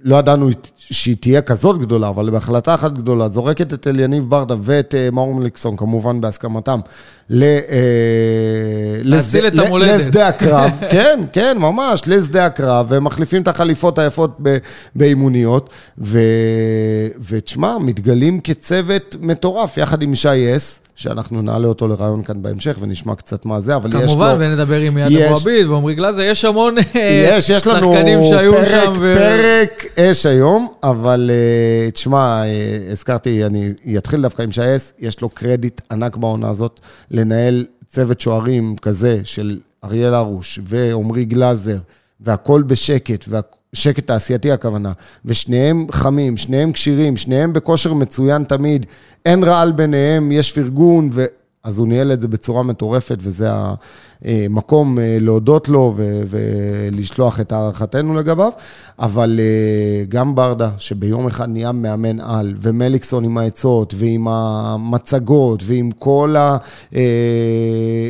לא 0.03 0.17
ידענו 0.17 0.49
שהיא 0.77 1.17
תהיה 1.21 1.43
כזאת 1.43 1.79
גדולה, 1.79 2.09
אבל 2.09 2.31
בהחלטה 2.31 2.75
אחת 2.75 2.93
גדולה, 2.93 3.29
זורקת 3.29 3.73
את 3.73 3.87
אליניב 3.87 4.31
ברדה 4.31 4.55
ואת 4.61 4.95
אה, 4.95 5.09
מאור 5.13 5.35
מליקסון, 5.35 5.77
כמובן 5.77 6.21
בהסכמתם, 6.21 6.81
ל, 7.31 7.43
אה, 7.43 7.59
להציל 9.03 9.45
לשדה- 9.47 9.63
את 9.63 9.67
המולדת. 9.67 10.01
לשדה 10.01 10.29
הקרב, 10.29 10.71
כן, 10.93 11.21
כן, 11.33 11.57
ממש, 11.61 12.03
לשדה 12.07 12.47
הקרב, 12.47 12.87
ומחליפים 12.89 13.43
את 13.43 13.49
החליפות 13.49 13.99
היפות 13.99 14.39
באימוניות, 14.95 15.71
ו... 15.99 16.19
ותשמע, 17.29 17.79
מתגלים 17.79 18.41
כצוות 18.41 19.17
מטורף, 19.21 19.77
יחד 19.77 20.03
עם 20.03 20.15
שי 20.15 20.57
אס, 20.57 20.81
שאנחנו 20.99 21.43
נעלה 21.43 21.69
אותו 21.69 21.89
לרעיון 21.89 22.23
כאן 22.23 22.43
בהמשך, 22.43 22.77
ונשמע 22.81 23.15
קצת 23.15 23.45
מה 23.47 23.61
זה, 23.61 23.77
אבל 23.77 23.89
יש 23.89 23.95
לו... 23.95 24.09
כמובן, 24.09 24.37
ונדבר 24.41 24.81
עם 24.81 24.99
יד 24.99 25.07
יש- 25.11 25.23
אבו 25.23 25.37
עביד 25.37 25.67
ועמרי 25.67 25.95
גלאזר, 25.95 26.23
יש 26.23 26.45
המון 26.45 26.75
אה, 26.79 27.35
יש, 27.37 27.51
יש 27.51 27.67
לנו 27.67 27.93
שחקנים 27.95 28.19
שהיו 28.25 28.53
פרק, 28.53 28.69
שם. 28.69 28.93
ו- 29.01 29.17
פרק 29.19 29.99
אש 29.99 30.27
היום, 30.27 30.69
אבל 30.83 31.31
אה, 31.33 31.91
תשמע, 31.91 32.43
אה, 32.43 32.47
הזכרתי, 32.93 33.45
אני 33.47 33.73
אתחיל 33.99 34.23
דווקא 34.23 34.43
עם 34.43 34.53
שי 34.53 34.77
אס, 34.77 34.93
יש 34.99 35.21
לו 35.21 35.29
קרדיט 35.29 35.81
ענק 35.91 36.17
בעונה 36.17 36.49
הזאת 36.51 36.81
לנהל 37.11 37.67
צוות 37.89 38.21
שוערים 38.21 38.77
כזה 38.83 39.21
של 39.25 39.59
אריאל 39.85 40.15
הרוש 40.15 40.61
ועמרי 40.65 41.25
גלאזר, 41.25 41.79
והכל 42.21 42.63
בשקט, 42.63 43.25
שקט 43.73 44.07
תעשייתי 44.07 44.53
הכוונה, 44.53 44.93
ושניהם 45.25 45.87
חמים, 45.93 46.37
שניהם 46.37 46.73
כשירים, 46.73 47.17
שניהם 47.17 47.53
בכושר 47.53 47.95
מצוין 47.95 48.45
תמיד, 48.45 48.87
אין 49.27 49.45
רעל 49.45 49.73
ביניהם, 49.73 50.33
יש 50.33 50.53
פרגון, 50.53 51.11
ו... 51.13 51.25
אז 51.65 51.79
הוא 51.79 51.89
ניהל 51.89 52.13
את 52.13 52.21
זה 52.21 52.29
בצורה 52.29 52.63
מטורפת, 52.63 53.19
וזה 53.21 53.49
המקום 53.51 53.77
אה, 54.27 54.47
להודות 55.21 55.69
לו 55.69 55.95
ו- 55.97 56.23
ולשלוח 56.29 57.41
את 57.41 57.53
הערכתנו 57.53 58.15
לגביו. 58.15 58.53
אבל 58.99 59.41
אה, 59.43 60.05
גם 60.09 60.35
ברדה, 60.35 60.71
שביום 60.79 61.27
אחד 61.27 61.49
נהיה 61.49 61.73
מאמן 61.73 62.21
על, 62.21 62.55
ומליקסון 62.63 63.25
עם 63.25 63.39
העצות, 63.39 63.95
ועם 63.97 64.29
המצגות, 64.29 65.63
ועם 65.67 65.91
כל 65.99 66.35
ה... 66.39 66.57
אה, 66.95 67.01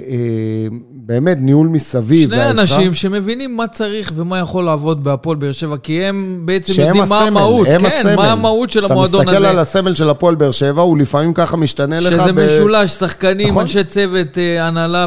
אה, 0.08 0.66
באמת, 0.92 1.38
ניהול 1.40 1.68
מסביב. 1.68 2.28
שני 2.28 2.38
והעזרה. 2.38 2.62
אנשים 2.62 2.94
שמבינים 2.94 3.56
מה 3.56 3.66
צריך 3.66 4.12
ומה 4.16 4.38
יכול 4.38 4.64
לעבוד 4.64 5.04
בהפועל 5.04 5.36
באר 5.36 5.52
שבע, 5.52 5.76
כי 5.76 6.04
הם 6.04 6.42
בעצם 6.44 6.72
יודעים 6.82 7.04
מה 7.08 7.18
הסמל, 7.18 7.26
המהות. 7.26 7.66
הם 7.70 7.80
כן, 7.80 7.86
הסמל. 7.86 8.16
מה 8.16 8.32
המהות 8.32 8.70
של 8.70 8.84
המועדון 8.84 9.20
כשאתה 9.20 9.30
מסתכל 9.30 9.44
על 9.46 9.58
הזה. 9.58 9.60
הסמל 9.60 9.94
של 9.94 10.10
הפועל 10.10 10.34
באר 10.34 10.50
שבע, 10.50 10.82
הוא 10.82 10.98
לפעמים 10.98 11.34
ככה 11.34 11.56
משתנה 11.56 12.00
לך. 12.00 12.12
שזה 12.22 12.32
ב- 12.32 12.44
משולש, 12.44 12.90
שחקנים, 12.90 13.48
נכון. 13.48 13.62
אנשי 13.62 13.84
צוות, 13.84 14.38
אה, 14.38 14.66
הנהלה 14.66 15.06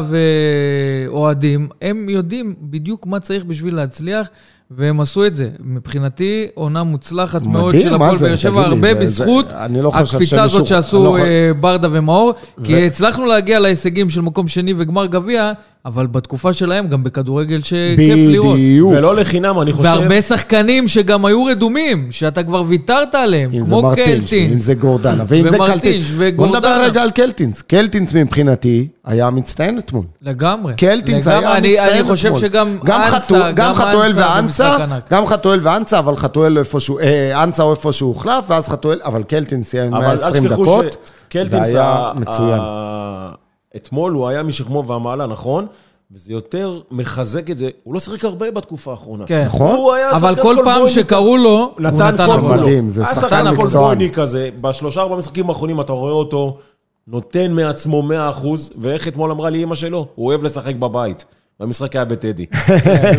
ואוהדים, 1.06 1.68
הם 1.82 2.08
יודעים 2.08 2.54
בדיוק 2.60 3.06
מה 3.06 3.20
צריך 3.20 3.44
בשביל 3.44 3.74
להצליח, 3.74 4.28
והם 4.70 5.00
עשו 5.00 5.26
את 5.26 5.34
זה. 5.36 5.48
מבחינתי, 5.60 6.46
עונה 6.54 6.82
מוצלחת 6.82 7.42
מאוד 7.42 7.68
מדהים, 7.74 7.82
של 7.82 7.96
מה 7.96 8.04
הפועל 8.04 8.16
זה? 8.16 8.26
באר 8.28 8.36
שבע, 8.36 8.62
הרבה 8.62 8.76
זה- 8.80 8.94
זה- 8.94 9.00
בזכות 9.24 9.46
אני 9.52 9.82
לא 9.82 9.90
הקפיצה 9.94 10.42
הזאת 10.42 10.66
שעשו 10.66 11.04
לא 11.04 11.18
אה, 11.18 11.50
ברדה 11.60 11.88
ומאור, 11.92 12.32
כי 12.64 12.86
הצלחנו 12.86 13.26
להגיע 13.26 13.58
להישגים 13.58 14.08
של 14.10 14.20
מקום 14.20 14.48
שני 14.48 14.74
וגמר 14.76 15.06
גביע, 15.06 15.52
אבל 15.86 16.06
בתקופה 16.06 16.52
שלהם 16.52 16.88
גם 16.88 17.04
בכדורגל 17.04 17.60
שכיף 17.62 17.98
לראות. 18.32 18.56
בדיוק. 18.56 18.92
ולא 18.92 19.16
לחינם, 19.16 19.60
אני 19.60 19.72
חושב... 19.72 19.84
והרבה 19.84 20.20
שחקנים 20.20 20.88
שגם 20.88 21.24
היו 21.24 21.44
רדומים, 21.44 22.08
שאתה 22.10 22.42
כבר 22.42 22.62
ויתרת 22.66 23.14
עליהם, 23.14 23.50
אם 23.54 23.60
זה 23.62 23.66
כמו 23.66 23.82
מרטינש, 23.82 24.08
קלטינס. 24.30 24.62
זה 24.62 24.74
גורדנה, 24.74 25.24
ואם 25.26 25.48
זה 25.48 25.56
קלטינס. 25.58 26.04
בוא. 26.36 26.46
נדבר 26.46 26.82
רגע 26.84 27.02
על 27.02 27.10
קלטינס. 27.10 27.62
קלטינס 27.62 28.14
מבחינתי 28.14 28.88
היה 29.04 29.30
מצטיין 29.30 29.78
אתמול. 29.78 30.04
לגמרי. 30.22 30.74
קלטינס 30.76 31.26
לגמרי. 31.26 31.46
היה 31.46 31.56
אני- 31.56 31.72
מצטיין 31.72 31.88
אתמול. 31.90 32.04
אני 32.10 32.16
חושב 32.16 32.38
שגם 32.38 32.78
גם 32.84 33.00
אנסה, 33.14 33.38
גם 33.38 33.52
גם 33.54 33.74
חתואל 33.74 34.10
אנסה 34.12 34.30
ואנסה. 34.34 34.76
גם 35.10 35.26
חתואל 35.26 35.60
ואנסה, 35.62 35.98
אבל 35.98 36.16
חתואל 36.16 36.58
איפשהו, 36.58 36.98
אה, 36.98 37.42
אנסה 37.44 37.62
הוא 37.62 37.70
איפה 37.70 37.92
שהוא 37.92 38.08
הוחלף, 38.08 38.44
ואז 38.48 38.68
חתואל, 38.68 39.00
אבל 39.04 39.22
קלטינס 39.22 39.68
סיים 39.70 39.86
עם 39.86 39.94
אבל 39.94 40.04
אל 40.04 40.16
120 40.16 40.44
תשכחו 40.44 40.62
דקות, 40.62 40.96
שקלטינס, 41.28 41.66
והיה 41.68 42.12
מצוין. 42.14 42.60
אתמול 43.76 44.12
הוא 44.12 44.28
היה 44.28 44.42
משכמו 44.42 44.86
ומעלה, 44.86 45.26
נכון? 45.26 45.66
וזה 46.12 46.32
יותר 46.32 46.80
מחזק 46.90 47.50
את 47.50 47.58
זה. 47.58 47.68
הוא 47.84 47.94
לא 47.94 48.00
שיחק 48.00 48.24
הרבה 48.24 48.50
בתקופה 48.50 48.90
האחרונה. 48.90 49.26
כן. 49.26 49.44
נכון. 49.46 49.76
הוא 49.76 49.92
היה 49.92 50.10
אבל 50.10 50.34
שחקן 50.34 50.42
כל 50.42 50.56
פעם 50.64 50.88
שקראו 50.88 51.36
לו, 51.36 51.50
הוא 51.50 51.80
נתן. 51.80 52.26
כולו. 52.26 52.62
מדהים, 52.62 52.88
זה 52.88 53.04
היה 53.04 53.14
שחקן 53.14 53.56
כל 53.56 53.62
מקצוען. 53.62 53.98
בויני 53.98 54.12
כזה, 54.12 54.50
בשלושה 54.60 55.00
ארבעה 55.00 55.18
משחקים 55.18 55.48
האחרונים 55.48 55.80
אתה 55.80 55.92
רואה 55.92 56.12
אותו 56.12 56.58
נותן 57.06 57.52
מעצמו 57.52 58.02
100%, 58.08 58.46
ואיך 58.78 59.08
אתמול 59.08 59.30
אמרה 59.30 59.50
לי 59.50 59.62
אמא 59.62 59.74
שלו, 59.74 60.06
הוא 60.14 60.26
אוהב 60.26 60.42
לשחק 60.42 60.74
בבית. 60.76 61.24
והמשחק 61.62 61.96
היה 61.96 62.04
בטדי. 62.04 62.46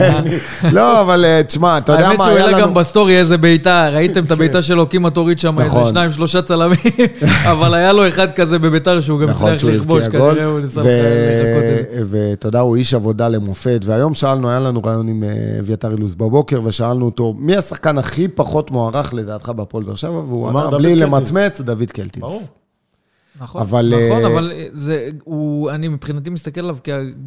לא, 0.76 1.02
אבל 1.02 1.26
אה, 1.26 1.44
תשמע, 1.44 1.78
אתה 1.78 1.92
יודע 1.92 2.08
האמת 2.08 2.18
מה 2.18 2.24
שהוא 2.24 2.36
היה 2.36 2.46
העלה 2.46 2.58
לנו... 2.58 2.68
גם 2.68 2.74
בסטורי 2.74 3.18
איזה 3.18 3.38
בעיטה, 3.38 3.90
ראיתם 3.90 4.24
את 4.24 4.32
הבעיטה 4.36 4.62
שלו, 4.62 4.90
כמעט 4.90 5.18
הוריד 5.18 5.40
שם 5.40 5.60
איזה 5.60 5.70
נכון. 5.70 5.90
שניים, 5.90 6.12
שלושה 6.12 6.42
צלמים, 6.42 6.78
אבל 7.52 7.74
היה 7.74 7.94
לו 7.94 8.08
אחד 8.08 8.32
כזה 8.32 8.60
בביתר 8.60 9.02
שהוא 9.02 9.20
גם 9.20 9.30
נכון 9.30 9.48
הצליח 9.48 9.62
שהוא 9.62 9.72
לכבוש, 9.72 10.08
כנראה 10.08 10.46
הוא 10.46 10.60
ניסה 10.60 10.80
לחכות 10.80 11.64
את 11.64 11.90
זה. 11.90 12.02
ואתה 12.10 12.48
יודע, 12.48 12.60
הוא 12.60 12.76
איש 12.76 12.94
עבודה 12.94 13.28
למופת, 13.28 13.82
והיום 13.86 14.14
שאלנו, 14.14 14.50
היה 14.50 14.60
לנו 14.60 14.82
רעיון 14.84 15.08
עם 15.08 15.24
אה, 15.24 15.60
אביתר 15.60 15.92
אילוז 15.92 16.16
בבוקר, 16.16 16.62
ושאלנו 16.64 17.06
אותו, 17.06 17.34
מי 17.38 17.56
השחקן 17.56 17.98
הכי 17.98 18.28
פחות 18.28 18.72
מוערך 18.72 19.14
לדעתך 19.14 19.50
בהפועל 19.50 19.84
באר 19.84 19.96
שבע? 19.96 20.12
והוא 20.12 20.50
ענה, 20.50 20.70
בלי. 20.70 20.96
למצמץ, 20.96 21.62
דוד 21.62 21.92
קלטינס. 21.92 22.24
ברור. 22.24 22.44
נכון, 23.42 23.62
אבל, 23.62 23.94
נכון, 24.08 24.26
אה, 24.26 24.28
אבל 24.28 24.52
זה, 24.72 25.10
הוא, 25.24 25.72
אני 25.72 25.88
מבחינתי 25.88 26.30
מסתכל 26.30 26.62
עליו 26.62 26.78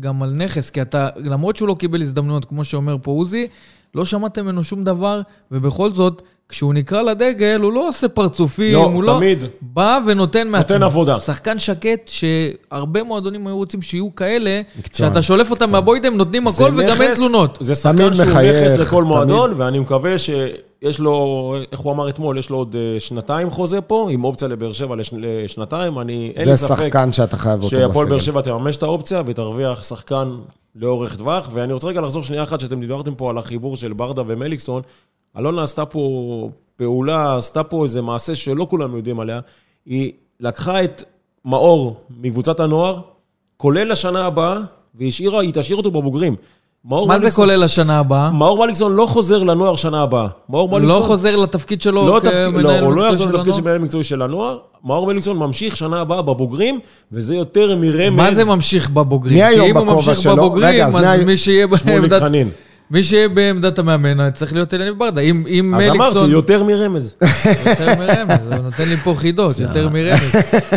גם 0.01 0.23
על 0.23 0.31
נכס, 0.31 0.71
כי 0.71 0.83
אתה, 0.83 1.09
למרות 1.17 1.57
שהוא 1.57 1.69
לא 1.69 1.77
קיבל 1.79 2.03
הזדמנויות, 2.03 2.45
כמו 2.45 2.65
שאומר 2.65 2.97
פה 3.03 3.11
עוזי, 3.11 3.47
לא 3.95 4.05
שמעתם 4.05 4.45
ממנו 4.45 4.65
שום 4.65 4.85
דבר, 4.85 5.21
ובכל 5.51 5.93
זאת, 5.93 6.23
כשהוא 6.49 6.75
נקרא 6.75 7.03
לדגל, 7.03 7.61
הוא 7.63 7.73
לא 7.73 7.89
עושה 7.89 8.09
פרצופים, 8.09 8.73
לא, 8.75 8.85
הוא 8.85 9.03
לא... 9.05 9.15
תמיד. 9.17 9.45
בא 9.61 9.99
ונותן 10.07 10.49
מעצמו. 10.49 10.85
עבודה. 10.85 11.21
שחקן 11.21 11.59
שקט, 11.59 12.11
שהרבה 12.11 13.03
מועדונים 13.03 13.47
היו 13.47 13.57
רוצים 13.57 13.83
שיהיו 13.83 14.15
כאלה, 14.15 14.61
מקצוען, 14.79 15.11
שאתה 15.11 15.23
שולף 15.23 15.51
אותם 15.51 15.73
מהבוידם, 15.73 16.17
נותנים 16.17 16.51
זה 16.51 16.65
הכל 16.65 16.75
וגם 16.77 17.03
אין 17.03 17.15
תלונות. 17.15 17.59
זה 17.61 17.75
שחקן 17.75 17.97
תמיד 17.97 18.15
שהוא 18.15 18.27
מחייך, 18.27 18.63
נכס 18.63 18.79
לכל 18.79 19.03
תמיד. 19.03 19.09
מועדון, 19.17 19.55
ואני 19.57 19.79
מקווה 19.79 20.19
שיש 20.19 20.99
לו, 20.99 21.55
איך 21.73 21.81
הוא 21.81 21.93
אמר 21.93 22.09
אתמול, 22.09 22.39
יש 22.39 22.51
לו 22.51 22.57
עוד 22.57 22.77
אה, 22.95 23.01
שנתיים 23.01 23.51
חוזה 23.51 23.81
פה, 23.81 24.09
עם 24.11 24.25
אופציה 24.25 24.49
לבאר 24.49 24.73
שבע 24.73 24.97
לש- 24.97 25.11
לשנתיים. 25.19 25.99
אני, 25.99 26.33
אין 26.37 26.49
לי 26.49 26.55
זה 26.55 26.67
ספק 26.67 26.79
שחקן 26.79 27.13
שאתה 27.13 27.37
חייב 27.37 27.63
אותו 27.63 27.71
שהפועל 27.71 28.09
באר 28.09 28.17
בסגל. 28.17 28.27
שבע 28.33 28.41
תממש 28.41 28.77
את 28.77 28.83
האופציה 28.83 29.23
ותרוויח 29.27 29.83
שחקן 29.83 30.29
לאורך 30.77 31.17
טווח. 31.17 31.49
ואני 31.53 31.73
רוצה 31.73 31.89
רגע 31.89 32.01
לחזור 32.01 32.23
שנייה 32.23 32.43
אחת, 32.43 32.61
שאתם 32.61 32.81
דיברתם 32.81 33.15
פה 33.15 33.31
על 33.31 33.39
החיבור 33.39 33.77
של 33.77 33.93
ברדה 33.93 34.23
ומליקסון. 34.27 34.83
אלונה 35.39 35.63
עשתה 35.63 35.85
פה 35.85 36.01
פעולה, 36.77 37.37
עשתה 37.37 37.63
פה 37.63 37.83
איזה 37.83 38.03
מעשה 38.03 38.35
שלא 38.35 38.67
כולם 38.71 38.97
יודעים 38.97 39.21
עליה. 39.21 39.41
היא 39.87 40.13
לקחה 40.41 40.85
את 40.85 41.05
מאור 41.45 41.97
מקבוצת 42.21 42.61
הנוער, 42.61 42.99
כולל 43.57 43.93
לשנה 43.93 44.27
הבאה, 44.27 44.59
והשאירה, 44.95 45.43
היא 45.43 45.51
תשאיר 45.55 45.77
אותו 45.77 45.91
בבוגרים. 45.91 46.37
מאור 46.85 47.09
מה 47.09 47.19
זה 47.19 47.25
מליקסון- 47.27 47.45
כולל 47.45 47.65
לשנה 47.65 47.99
הבאה? 47.99 48.31
מאור 48.31 48.59
מליקסון 48.67 48.93
לא 48.93 49.07
חוזר 49.07 49.43
לנוער 49.43 49.77
שנה 49.77 50.03
הבאה. 50.03 50.27
מאור 50.49 50.71
לא 50.73 50.79
מליקסון... 50.79 51.03
חוזר 51.03 51.37
לתפקיד 51.37 51.81
שלו 51.83 52.07
לא, 52.09 52.21
תפקיד, 52.21 52.33
לא, 52.33 52.51
כמנהל 52.51 52.85
הוא 52.85 52.93
לא 52.93 52.97
מקצועי 52.97 53.13
יחזור 53.13 53.27
של 53.27 53.37
לתפקיד 53.37 53.55
של 53.55 53.61
הנוער? 53.61 53.75
מנהל 53.75 53.79
מקצועי 53.85 54.05
של 54.05 54.23
הנוער. 54.23 54.59
מאור 54.85 55.07
מליקסון 55.07 55.37
ממשיך 55.39 55.77
שנה 55.77 56.01
הבאה 56.01 56.23
בבוגרים, 56.23 56.81
וזה 57.13 57.37
יותר 57.37 57.77
מרמז. 57.77 58.17
מה 58.17 58.35
זה 58.35 58.45
ממשיך 58.45 58.91
בבוגרים? 58.91 59.37
מי 59.37 59.43
היום 59.45 59.65
כי 59.67 59.71
אם 59.71 59.77
הוא 59.77 59.85
בכובע 59.87 59.97
ממשיך 60.01 60.23
שלו? 60.23 60.37
בבוגרים, 60.37 60.69
רגע, 60.69 60.87
אז 60.87 60.95
מי 60.95 61.01
אז 61.01 61.19
הי- 61.19 61.25
מי 61.25 61.37
שיהיה 61.37 61.67
שמוליק 61.77 62.01
בעמדת... 62.01 62.23
חנין. 62.23 62.51
מי 62.91 63.03
שיהיה 63.03 63.29
בעמדת 63.29 63.79
המאמן 63.79 64.31
צריך 64.31 64.53
להיות 64.53 64.75
אליניב 64.75 64.99
ברדה. 64.99 65.21
אם 65.21 65.45
אם 65.49 65.75
אז 65.75 65.85
אמרתי, 65.85 65.99
מליקסון... 65.99 66.31
יותר 66.31 66.63
מרמז. 66.65 67.17
יותר 67.67 67.95
מרמז, 67.99 68.39
הוא 68.47 68.65
נותן 68.65 68.89
לי 68.89 68.97
פה 68.97 69.15
חידות, 69.19 69.59
יותר 69.59 69.89
מרמז. 69.89 70.35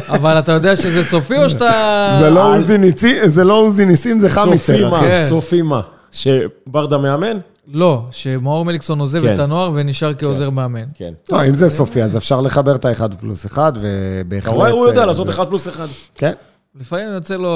אבל 0.09 0.39
אתה 0.39 0.51
יודע 0.51 0.75
שזה 0.75 1.03
סופי 1.03 1.37
או 1.37 1.49
שאתה... 1.49 2.19
זה 2.21 2.29
לא 2.29 2.55
עוזי 2.55 2.77
ניצי- 2.77 3.27
זה 3.27 3.43
לא 3.43 3.53
עוזי 3.59 3.85
ניסים, 3.85 4.19
זה 4.19 4.29
סופי 4.29 4.39
חמיצר, 4.49 4.89
מה? 4.89 4.99
כן. 4.99 5.25
סופי 5.29 5.61
מה? 5.61 5.81
שברדה 6.11 6.97
מאמן? 6.97 7.37
לא, 7.73 8.01
שמאור 8.11 8.65
מליקסון 8.65 8.99
עוזב 8.99 9.21
כן. 9.21 9.33
את 9.33 9.39
הנוער 9.39 9.71
ונשאר 9.75 10.13
כעוזר 10.13 10.49
מאמן. 10.49 10.83
כן. 10.93 11.13
לא, 11.31 11.45
אם 11.47 11.53
זה 11.55 11.69
סופי, 11.69 12.03
אז 12.03 12.17
אפשר 12.17 12.41
לחבר 12.41 12.75
את 12.75 12.85
האחד 12.85 13.13
פלוס 13.13 13.45
אחד, 13.45 13.73
ובהחלט... 13.81 14.47
אתה 14.49 14.55
רואה, 14.55 14.69
הוא 14.69 14.87
יודע 14.87 15.01
אה, 15.01 15.05
לעשות 15.05 15.27
זה- 15.27 15.33
אחד 15.33 15.47
פלוס 15.47 15.67
אחד. 15.67 15.87
כן. 16.15 16.31
לפעמים 16.75 17.13
יוצא 17.13 17.35
לו 17.35 17.53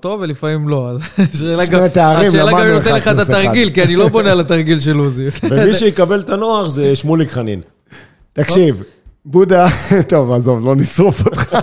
טוב 0.00 0.20
ולפעמים 0.20 0.68
לא. 0.68 0.88
אז 0.90 1.00
השאלה 1.34 1.66
שני 1.66 1.74
גם- 1.78 1.88
תארים, 1.88 2.28
השאלה 2.28 2.52
גם 2.52 2.58
אם 2.58 2.66
נותן 2.72 2.94
לך 2.96 3.08
את. 3.08 3.18
התרגיל, 3.18 3.70
כי 3.70 3.82
אני 3.82 3.96
לא 3.96 4.08
בונה 4.08 4.30
על 4.32 4.40
התרגיל 4.40 4.80
של 4.80 4.96
עוזי. 4.96 5.28
ומי 5.50 5.74
שיקבל 5.74 6.20
את 6.20 6.30
הנוער 6.30 6.68
זה 6.68 6.96
שמוליק 6.96 7.30
חנין. 7.30 7.60
תקשיב, 8.32 8.82
בודה, 9.24 9.66
טוב, 10.08 10.32
עזוב, 10.32 10.66
לא 10.66 10.76
נשרוף 10.76 11.26
אותך. 11.26 11.54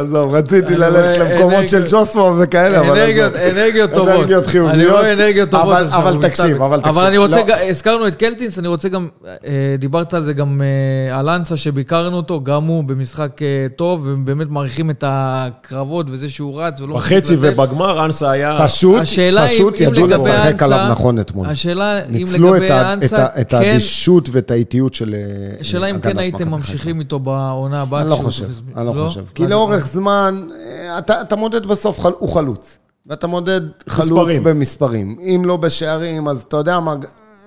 עזוב, 0.00 0.34
רציתי 0.34 0.76
ללכת 0.76 1.18
למקומות 1.18 1.68
של 1.68 1.84
ג'וסמו 1.90 2.34
וכאלה, 2.38 2.80
אבל 2.80 2.98
עזוב. 2.98 3.34
אנרגיות 3.36 3.90
טובות. 3.94 4.08
אנרגיות 4.08 4.46
חיוביות. 4.46 4.74
אני 4.74 4.86
רואה 4.86 5.12
אנרגיות 5.12 5.50
טובות. 5.50 5.76
אבל- 5.76 6.16
תקשיב. 6.28 6.62
אבל 6.62 6.80
תקשיב. 6.80 6.96
אבל 6.98 7.06
אני 7.06 7.18
רוצה, 7.18 7.36
לא. 7.48 7.54
הזכרנו 7.68 8.06
את 8.06 8.14
קלטינס, 8.14 8.58
אני 8.58 8.68
רוצה 8.68 8.88
גם, 8.88 9.08
אה, 9.26 9.30
דיברת 9.78 10.14
על 10.14 10.24
זה 10.24 10.32
גם 10.32 10.62
אה, 11.10 11.18
על 11.18 11.28
אנסה 11.28 11.56
שביקרנו 11.56 12.16
אותו, 12.16 12.40
גם 12.42 12.64
הוא 12.64 12.84
במשחק 12.84 13.42
אה, 13.42 13.46
טוב, 13.76 14.06
ובאמת 14.06 14.50
מעריכים 14.50 14.90
את 14.90 15.04
הקרבות 15.06 16.06
וזה 16.10 16.30
שהוא 16.30 16.62
רץ 16.62 16.80
ולא... 16.80 16.94
בחצי. 16.94 17.36
ובגמר 17.40 18.04
אנסה 18.04 18.30
היה... 18.30 18.58
פשוט, 18.64 19.02
פשוט 19.46 19.80
ידעו 19.80 20.06
לשחק 20.06 20.62
עליו 20.62 20.86
נכון 20.90 21.20
אתמול. 21.20 21.46
השאלה 21.46 21.98
אם 22.04 22.12
ניצלו 22.12 22.56
את 22.56 22.60
לגבי 22.60 22.72
אנסה, 22.92 23.24
ה- 23.24 23.40
את 23.40 23.50
כן, 23.50 23.56
האדישות 23.56 24.28
ואת 24.32 24.50
האיטיות 24.50 24.94
של 24.94 25.14
השאלה 25.60 25.86
אם 25.86 26.00
כן 26.00 26.18
הייתם. 26.18 26.50
ממשיכים 26.50 27.00
איתו 27.00 27.18
בעונה 27.18 27.82
הבאה. 27.82 28.00
אני 28.00 28.10
לא 28.10 28.14
חושב, 28.14 28.44
אני 28.76 28.86
לא 28.86 28.92
חושב. 29.06 29.20
כי 29.34 29.46
לאורך 29.46 29.89
זמן, 29.92 30.48
אה, 30.66 30.98
אתה 30.98 31.20
אתה 31.20 31.36
מודד 31.36 31.66
בסוף, 31.66 32.00
חל- 32.00 32.12
הוא 32.18 32.28
חלוץ. 32.28 32.78
ואתה 33.06 33.26
מודד 33.26 33.60
חלוץ 33.88 34.08
מספרים. 34.10 34.44
במספרים. 34.44 35.16
אם 35.20 35.42
לא 35.46 35.56
בשערים, 35.56 36.28
אז 36.28 36.42
אתה 36.48 36.56
יודע 36.56 36.80
מה, 36.80 36.94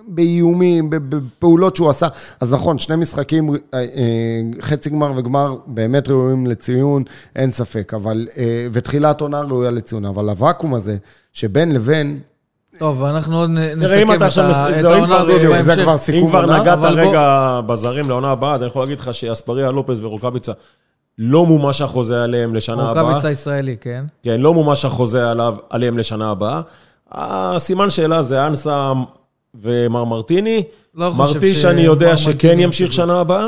באיומים, 0.08 0.90
ב- 0.90 0.96
בפעולות 1.16 1.76
שהוא 1.76 1.90
עשה. 1.90 2.08
אז 2.40 2.54
נכון, 2.54 2.78
שני 2.78 2.96
משחקים, 2.96 3.50
אה, 3.50 3.56
אה, 3.74 3.84
חצי 4.62 4.90
גמר 4.90 5.12
וגמר, 5.16 5.56
באמת 5.68 6.10
ראויים 6.10 6.48
לציון, 6.48 7.04
אין 7.36 7.52
ספק. 7.52 7.94
אבל, 7.94 8.28
ותחילת 8.74 9.22
עונה 9.22 9.42
ראויה 9.42 9.72
לציון. 9.72 10.06
אבל 10.06 10.30
הוואקום 10.30 10.74
הזה, 10.74 10.98
שבין 11.34 11.72
לבין, 11.72 12.20
טוב, 12.78 13.04
אנחנו 13.04 13.38
עוד 13.40 13.50
אם 13.50 13.56
נסכם 13.84 14.12
את 14.14 14.22
אם 14.22 14.86
העונה 14.86 15.06
כבר 15.08 15.26
זה- 15.26 15.40
בהמשך. 15.40 15.62
זה 15.76 15.84
כבר 15.84 15.92
אם 15.92 15.98
סיכום 15.98 16.30
כבר 16.30 16.40
עונה. 16.42 16.62
נגעת 16.62 16.78
אבל 16.78 17.00
רגע 17.00 17.60
בזרים 17.68 18.10
לעונה 18.10 18.32
הבאה, 18.32 18.54
אז 18.54 18.62
אני 18.62 18.68
יכול 18.70 18.82
להגיד 18.84 19.00
לך 19.00 19.14
שאספריה, 19.14 19.72
לופס 19.72 20.00
ורוקאביצה 20.00 20.52
לא 21.18 21.46
מומש 21.46 21.82
החוזה 21.82 22.24
עליהם 22.24 22.56
לשנה 22.56 22.90
הבאה. 22.90 23.02
רוקאביצה 23.04 23.32
ישראלי, 23.32 23.76
כן. 23.82 24.06
כן, 24.24 24.42
לא 24.42 24.54
מומש 24.54 24.86
החוזה 24.86 25.32
עליו, 25.32 25.56
עליהם 25.70 25.98
לשנה 25.98 26.30
הבאה. 26.32 26.62
הסימן 27.12 27.90
שאלה 27.90 28.22
זה 28.22 28.48
אנסה 28.48 28.92
ומר 29.56 30.04
מרטיני. 30.04 30.64
לא 30.96 31.12
חושב 31.16 31.34
מרטיש, 31.34 31.62
ש- 31.62 31.66
אני 31.66 31.82
יודע 31.82 32.10
מר 32.10 32.16
שכן 32.16 32.60
ימשיך. 32.60 32.94
שנה 32.94 33.20
הבאה. 33.20 33.48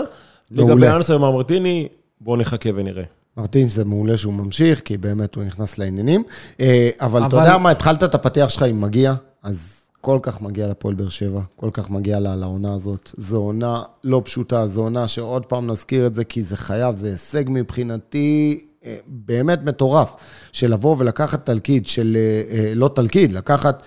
לגבי 0.52 0.88
אנסה 0.88 1.16
ומר 1.16 1.32
מרטיני, 1.32 1.88
בואו 2.22 2.38
נחכה 2.38 2.70
ונראה. 2.76 3.04
מרטין, 3.38 3.70
זה 3.70 3.86
מעולה 3.86 4.18
שהוא 4.18 4.34
ממשיך, 4.34 4.82
כי 4.86 4.98
באמת 4.98 5.36
הוא 5.36 5.44
נכנס 5.44 5.78
לעניינים. 5.78 6.24
אה, 6.60 6.90
אבל 7.02 7.20
אתה 7.26 7.36
אבל- 7.38 7.46
יודע 7.46 7.58
מה, 7.58 7.70
התחלת 7.70 8.04
את 8.04 8.16
הפתיח 8.16 8.50
שלך 8.50 8.64
עם 8.64 8.82
מגיע, 8.82 9.14
אז 9.44 9.82
כל 10.06 10.20
כך 10.22 10.42
מגיע 10.42 10.68
לפועל 10.68 10.96
באר 10.96 11.10
שבע, 11.10 11.42
כל 11.56 11.70
כך 11.74 11.90
מגיע 11.90 12.20
לה 12.20 12.36
לעונה 12.36 12.74
הזאת. 12.74 13.12
זו 13.18 13.38
עונה 13.38 13.84
לא 14.04 14.22
פשוטה, 14.26 14.68
זו 14.68 14.82
עונה 14.82 15.08
שעוד 15.08 15.46
פעם 15.46 15.68
נזכיר 15.68 16.08
את 16.08 16.16
זה, 16.16 16.24
כי 16.24 16.44
זה 16.44 16.58
חייב, 16.58 16.96
זה 16.96 17.08
הישג 17.08 17.44
מבחינתי 17.48 18.62
אה, 18.86 18.96
באמת 19.08 19.60
מטורף, 19.64 20.16
של 20.52 20.74
לבוא 20.74 20.96
ולקחת 21.00 21.46
תלכיד 21.46 21.86
של, 21.86 22.18
אה, 22.20 22.58
אה, 22.58 22.74
לא 22.76 22.88
תלכיד, 22.96 23.32
לקחת 23.32 23.84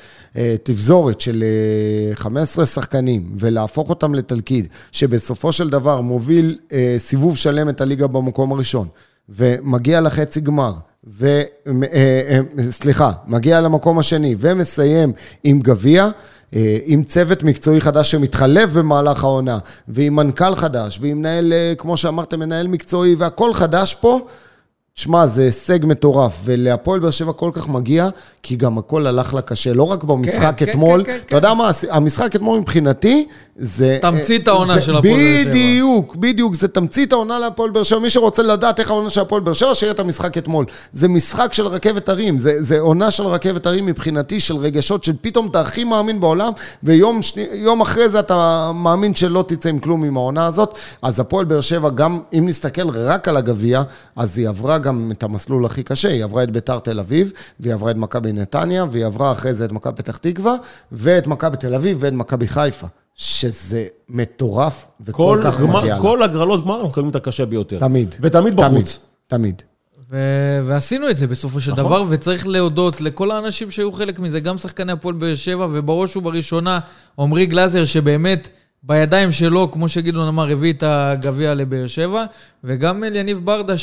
תבזורת 0.62 1.20
של 1.20 1.44
אה, 2.10 2.14
15 2.16 2.66
שחקנים 2.66 3.36
ולהפוך 3.38 3.90
אותם 3.90 4.14
לתלכיד, 4.14 4.68
שבסופו 4.92 5.52
של 5.52 5.70
דבר 5.70 6.00
מוביל 6.00 6.58
סיבוב 6.98 7.36
שלם 7.36 7.68
את 7.68 7.80
הליגה 7.80 8.06
במקום 8.06 8.52
הראשון, 8.52 8.88
ומגיע 9.28 10.00
לחצי 10.00 10.40
גמר, 10.40 10.72
ו... 11.06 11.26
אה, 11.26 11.42
אה, 11.92 12.40
סליחה, 12.70 13.12
מגיע 13.26 13.60
למקום 13.60 13.98
השני 13.98 14.34
ומסיים 14.38 15.12
עם 15.44 15.60
גביע. 15.60 16.08
אה, 16.56 16.78
עם 16.84 17.02
צוות 17.02 17.42
מקצועי 17.42 17.80
חדש 17.80 18.10
שמתחלף 18.10 18.70
במהלך 18.72 19.24
העונה, 19.24 19.58
ועם 19.88 20.16
מנכ"ל 20.16 20.54
חדש, 20.54 20.98
ועם 21.02 21.18
מנהל, 21.18 21.52
כמו 21.78 21.96
שאמרתם, 21.96 22.40
מנהל 22.40 22.66
מקצועי, 22.66 23.14
והכל 23.14 23.54
חדש 23.54 23.94
פה, 23.94 24.20
שמע, 24.94 25.26
זה 25.26 25.42
הישג 25.42 25.78
מטורף, 25.86 26.40
ולהפועל 26.44 27.00
באר 27.00 27.10
שבע 27.10 27.32
כל 27.32 27.50
כך 27.54 27.68
מגיע, 27.68 28.08
כי 28.42 28.56
גם 28.56 28.78
הכל 28.78 29.06
הלך 29.06 29.34
לה 29.34 29.42
קשה, 29.42 29.72
לא 29.72 29.82
רק 29.82 30.04
במשחק 30.04 30.54
כן, 30.56 30.68
אתמול. 30.68 31.04
כן, 31.04 31.12
כן, 31.12 31.18
אתה 31.26 31.36
יודע 31.36 31.54
מה, 31.54 31.70
המשחק 31.90 32.36
אתמול 32.36 32.58
מבחינתי, 32.58 33.28
זה... 33.60 33.98
תמצית 34.02 34.48
אה, 34.48 34.52
העונה 34.52 34.74
זה- 34.74 34.82
של 34.82 34.96
הפועל 34.96 35.14
באר 35.14 35.42
שבע. 35.42 35.50
בדיוק, 35.50 36.16
בדיוק, 36.16 36.54
זה 36.54 36.68
תמצית 36.68 37.12
העונה 37.12 37.38
להפועל 37.38 37.70
באר 37.70 37.82
שבע. 37.82 37.98
מי 37.98 38.10
שרוצה 38.10 38.42
לדעת 38.42 38.80
איך 38.80 38.90
העונה 38.90 39.10
של 39.10 39.20
הפועל 39.20 39.40
באר 39.42 39.52
שבע, 39.52 39.74
שיראה 39.74 39.94
את 39.94 40.00
המשחק 40.00 40.38
אתמול. 40.38 40.64
זה 40.92 41.08
משחק 41.08 41.52
של 41.52 41.66
רכבת 41.66 42.08
הרים, 42.08 42.38
זה, 42.38 42.62
זה 42.62 42.80
עונה 42.80 43.10
של 43.10 43.22
רכבת 43.26 43.66
הרים 43.66 43.86
מבחינתי, 43.86 44.40
של 44.40 44.56
רגשות, 44.56 45.04
של 45.04 45.12
פתאום 45.20 45.46
אתה 45.46 45.60
הכי 45.60 45.84
מאמין 45.84 46.20
בעולם, 46.20 46.52
ויום 46.82 47.22
שני, 47.22 47.44
יום 47.52 47.80
אחרי 47.80 48.08
זה 48.08 48.20
אתה 48.20 48.70
מאמין 48.74 49.14
שלא 49.14 49.44
תצא 49.48 49.68
עם 49.68 49.78
כלום 49.78 50.04
עם 50.04 50.16
העונה 50.16 50.46
הזאת. 50.46 50.74
אז 51.02 51.20
הפועל 51.20 51.44
באר 51.44 51.60
שבע, 51.60 51.90
גם 51.90 52.20
אם 52.32 52.48
נסתכל 52.48 52.88
רק 52.88 53.28
על 53.28 53.36
הגביע, 53.36 53.82
אז 54.16 54.38
היא 54.38 54.48
עברה 54.48 54.78
גם 54.78 55.12
את 55.12 55.22
המסלול 55.22 55.64
הכי 55.64 55.82
קשה, 55.82 56.08
היא 56.08 56.24
עברה 56.24 56.42
את 56.42 56.50
ביתר 56.50 56.78
תל 56.78 57.00
אביב, 57.00 57.32
והיא 57.60 57.74
עברה 57.74 57.90
את 57.90 57.96
מכבי 57.96 58.32
נתניה, 58.32 58.84
והיא 58.90 59.06
עברה 59.06 59.32
אחרי 59.32 59.54
זה 59.54 59.64
את 59.64 59.72
מכבי 59.72 59.94
פתח 59.96 60.16
תקווה, 60.16 60.54
ואת 60.92 61.26
מכבי 61.26 61.56
תל 61.56 61.74
אביב 61.74 61.96
ואת 62.00 62.12
מכבי 62.12 62.48
חיפה. 62.48 62.86
שזה 63.18 63.86
מטורף 64.08 64.86
וכל 65.00 65.12
כל, 65.12 65.40
כך 65.44 65.60
גמר, 65.60 65.80
מגיע 65.80 65.94
לה. 65.94 66.00
כל 66.00 66.22
הגרלות 66.22 66.64
גמר 66.64 66.74
אנחנו 66.74 66.88
מקבלים 66.88 67.10
את 67.10 67.16
הקשה 67.16 67.46
ביותר. 67.46 67.78
תמיד. 67.78 68.14
ותמיד 68.20 68.56
בחוץ. 68.56 69.06
תמיד. 69.26 69.62
ו- 70.10 70.60
ועשינו 70.64 71.10
את 71.10 71.16
זה 71.16 71.26
בסופו 71.26 71.60
של 71.60 71.72
נכון. 71.72 71.84
דבר, 71.84 72.04
וצריך 72.08 72.46
להודות 72.48 73.00
לכל 73.00 73.30
האנשים 73.30 73.70
שהיו 73.70 73.92
חלק 73.92 74.18
מזה, 74.18 74.40
גם 74.40 74.58
שחקני 74.58 74.92
הפועל 74.92 75.14
באר 75.14 75.34
שבע, 75.34 75.66
ובראש 75.72 76.16
ובראשונה 76.16 76.78
עמרי 77.18 77.46
גלאזר, 77.46 77.84
שבאמת 77.84 78.48
בידיים 78.82 79.32
שלו, 79.32 79.70
כמו 79.70 79.88
שגדעון 79.88 80.28
אמר, 80.28 80.50
הביא 80.50 80.72
את 80.72 80.82
הגביע 80.86 81.54
לבאר 81.54 81.86
שבע, 81.86 82.24
וגם 82.64 83.04
אליניב 83.04 83.40
ברדה, 83.44 83.74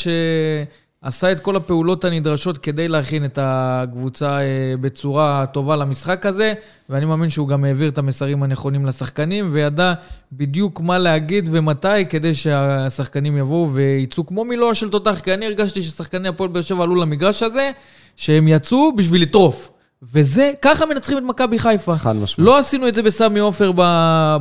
שעשה 1.06 1.32
את 1.32 1.40
כל 1.40 1.56
הפעולות 1.56 2.06
הנדרשות 2.06 2.58
כדי 2.58 2.88
להכין 2.88 3.26
את 3.26 3.40
הקבוצה 3.42 4.40
אה, 4.40 4.74
בצורה 4.82 5.46
טובה 5.52 5.76
למשחק 5.76 6.26
הזה, 6.26 6.54
ואני 6.90 7.06
מאמין 7.06 7.30
שהוא 7.30 7.48
גם 7.48 7.64
העביר 7.64 7.90
את 7.90 7.98
המסרים 7.98 8.44
הנכונים 8.44 8.86
לשחקנים, 8.86 9.50
וידע 9.52 9.94
בדיוק 10.34 10.80
מה 10.80 10.98
להגיד 10.98 11.50
ומתי, 11.52 12.06
כדי 12.10 12.36
שהשחקנים 12.36 13.38
יבואו 13.38 13.74
ויצאו 13.74 14.26
כמו 14.26 14.46
מילואה 14.46 14.76
של 14.76 14.90
תותח, 14.90 15.20
כי 15.20 15.34
אני 15.34 15.46
הרגשתי 15.46 15.84
ששחקני 15.84 16.28
הפועל 16.28 16.50
באר 16.50 16.62
שבע 16.62 16.84
עלו 16.84 16.96
למגרש 16.96 17.44
הזה, 17.44 17.72
שהם 18.16 18.48
יצאו 18.48 18.96
בשביל 18.96 19.22
לטרוף. 19.22 19.72
וזה, 20.14 20.52
ככה 20.62 20.86
מנצחים 20.86 21.18
את 21.18 21.24
מכבי 21.24 21.60
חיפה. 21.60 21.98
חד 21.98 22.16
משמעית. 22.16 22.48
לא 22.48 22.58
עשינו 22.58 22.88
את 22.88 22.96
זה 22.96 23.04
בסמי 23.04 23.40
עופר 23.40 23.72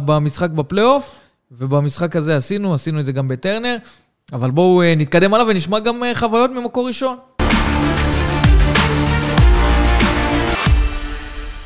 במשחק 0.04 0.50
בפלייאוף, 0.50 1.10
ובמשחק 1.52 2.16
הזה 2.16 2.36
עשינו, 2.36 2.74
עשינו 2.74 3.00
את 3.00 3.06
זה 3.06 3.12
גם 3.12 3.28
בטרנר, 3.28 3.76
אבל 4.32 4.50
בואו 4.50 4.82
אה, 4.82 4.94
נתקדם 4.96 5.34
הלאה 5.34 5.46
ונשמע 5.48 5.78
גם 5.78 6.04
אה, 6.04 6.14
חוויות 6.14 6.50
ממקור 6.50 6.86
ראשון. 6.86 7.16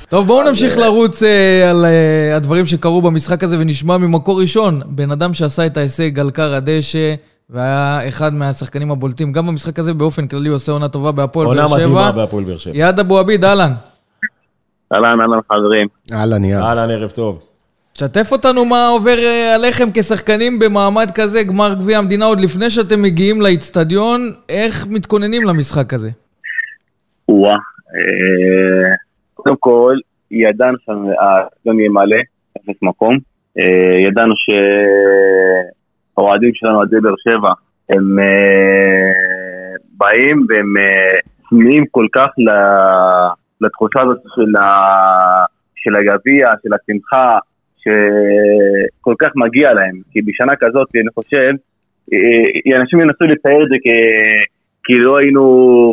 טוב, 0.08 0.26
בואו 0.26 0.48
נמשיך 0.48 0.78
לרוץ 0.78 1.22
אה, 1.22 1.70
על 1.70 1.84
אה, 1.84 2.36
הדברים 2.36 2.66
שקרו 2.66 3.02
במשחק 3.02 3.44
הזה 3.44 3.58
ונשמע 3.58 3.98
ממקור 3.98 4.40
ראשון. 4.40 4.80
בן 4.86 5.10
אדם 5.10 5.34
שעשה 5.34 5.66
את 5.66 5.76
ההישג 5.76 6.18
על 6.20 6.30
קר 6.30 6.54
הדשא 6.54 7.14
והיה 7.50 8.08
אחד 8.08 8.34
מהשחקנים 8.34 8.90
הבולטים, 8.90 9.32
גם 9.32 9.46
במשחק 9.46 9.78
הזה 9.78 9.94
באופן 9.94 10.26
כללי 10.26 10.48
עושה 10.48 10.72
עונה 10.72 10.88
טובה 10.88 11.12
בהפועל 11.12 11.46
עונה 11.46 11.62
באר 11.62 11.74
מדהימה 11.74 12.02
שבע. 12.02 12.10
בהפועל 12.10 12.44
באר 12.44 12.58
שבע. 12.58 12.76
יעד 12.76 13.00
אבו 13.00 13.18
עביד, 13.18 13.44
אהלן. 13.44 13.72
אהלן, 14.92 15.20
אהלן 15.20 15.38
חברים. 15.52 15.88
אהלן, 16.12 16.44
יד. 16.44 16.58
אהלן, 16.58 16.90
ערב 16.90 17.10
טוב. 17.10 17.47
שתף 18.00 18.32
אותנו 18.32 18.64
מה 18.64 18.88
עובר 18.88 19.18
אה, 19.18 19.54
עליכם 19.54 19.84
כשחקנים 19.94 20.58
במעמד 20.58 21.10
כזה, 21.14 21.42
גמר 21.42 21.74
גביע 21.74 21.98
המדינה, 21.98 22.24
עוד 22.24 22.40
לפני 22.40 22.70
שאתם 22.70 23.02
מגיעים 23.02 23.40
לאיצטדיון, 23.40 24.20
איך 24.48 24.86
מתכוננים 24.90 25.42
למשחק 25.42 25.94
הזה? 25.94 26.10
וואה. 27.28 27.52
אה, 27.94 28.94
קודם 29.34 29.56
כל, 29.60 29.96
ידענו 30.30 30.76
שהאצטדיון 30.78 31.80
יהיה 31.80 31.90
מלא, 31.90 32.20
אפס 32.56 32.82
מקום. 32.82 33.18
אה, 33.58 34.00
ידענו 34.06 34.34
שהאוהדים 36.14 36.50
שלנו, 36.54 36.76
אוהדי 36.76 36.96
באר 37.02 37.14
שבע, 37.28 37.52
הם 37.88 38.18
אה, 38.18 39.74
באים 39.96 40.46
והם 40.48 40.76
אה, 40.76 41.18
צמאים 41.48 41.84
כל 41.90 42.06
כך 42.12 42.28
לתחושה 43.60 44.00
הזאת 44.00 44.18
של 45.76 45.96
הגביע, 45.96 46.48
של 46.62 46.70
השמחה, 46.74 47.38
שכל 47.88 49.14
כך 49.18 49.28
מגיע 49.36 49.72
להם. 49.72 49.96
כי 50.12 50.22
בשנה 50.22 50.52
כזאת, 50.60 50.88
אני 50.94 51.10
חושב, 51.14 51.52
אה, 52.12 52.80
אנשים 52.80 53.00
ינסו 53.00 53.24
לצייר 53.24 53.62
את 53.62 53.68
זה 53.68 53.76
כ... 53.84 53.88
כי 54.84 54.94
לא 54.98 55.18
היינו 55.18 55.44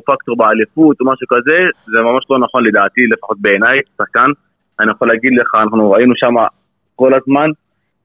פקטור 0.05 0.37
באליפות 0.37 0.97
או 1.01 1.05
משהו 1.05 1.27
כזה, 1.27 1.57
זה 1.85 1.97
ממש 2.01 2.23
לא 2.29 2.39
נכון 2.39 2.65
לדעתי, 2.65 3.01
לפחות 3.13 3.37
בעיניי, 3.41 3.79
שחקן. 3.97 4.29
אני 4.79 4.91
יכול 4.91 5.07
להגיד 5.07 5.33
לך, 5.39 5.49
אנחנו 5.55 5.95
היינו 5.95 6.13
שם 6.15 6.33
כל 6.95 7.13
הזמן, 7.13 7.49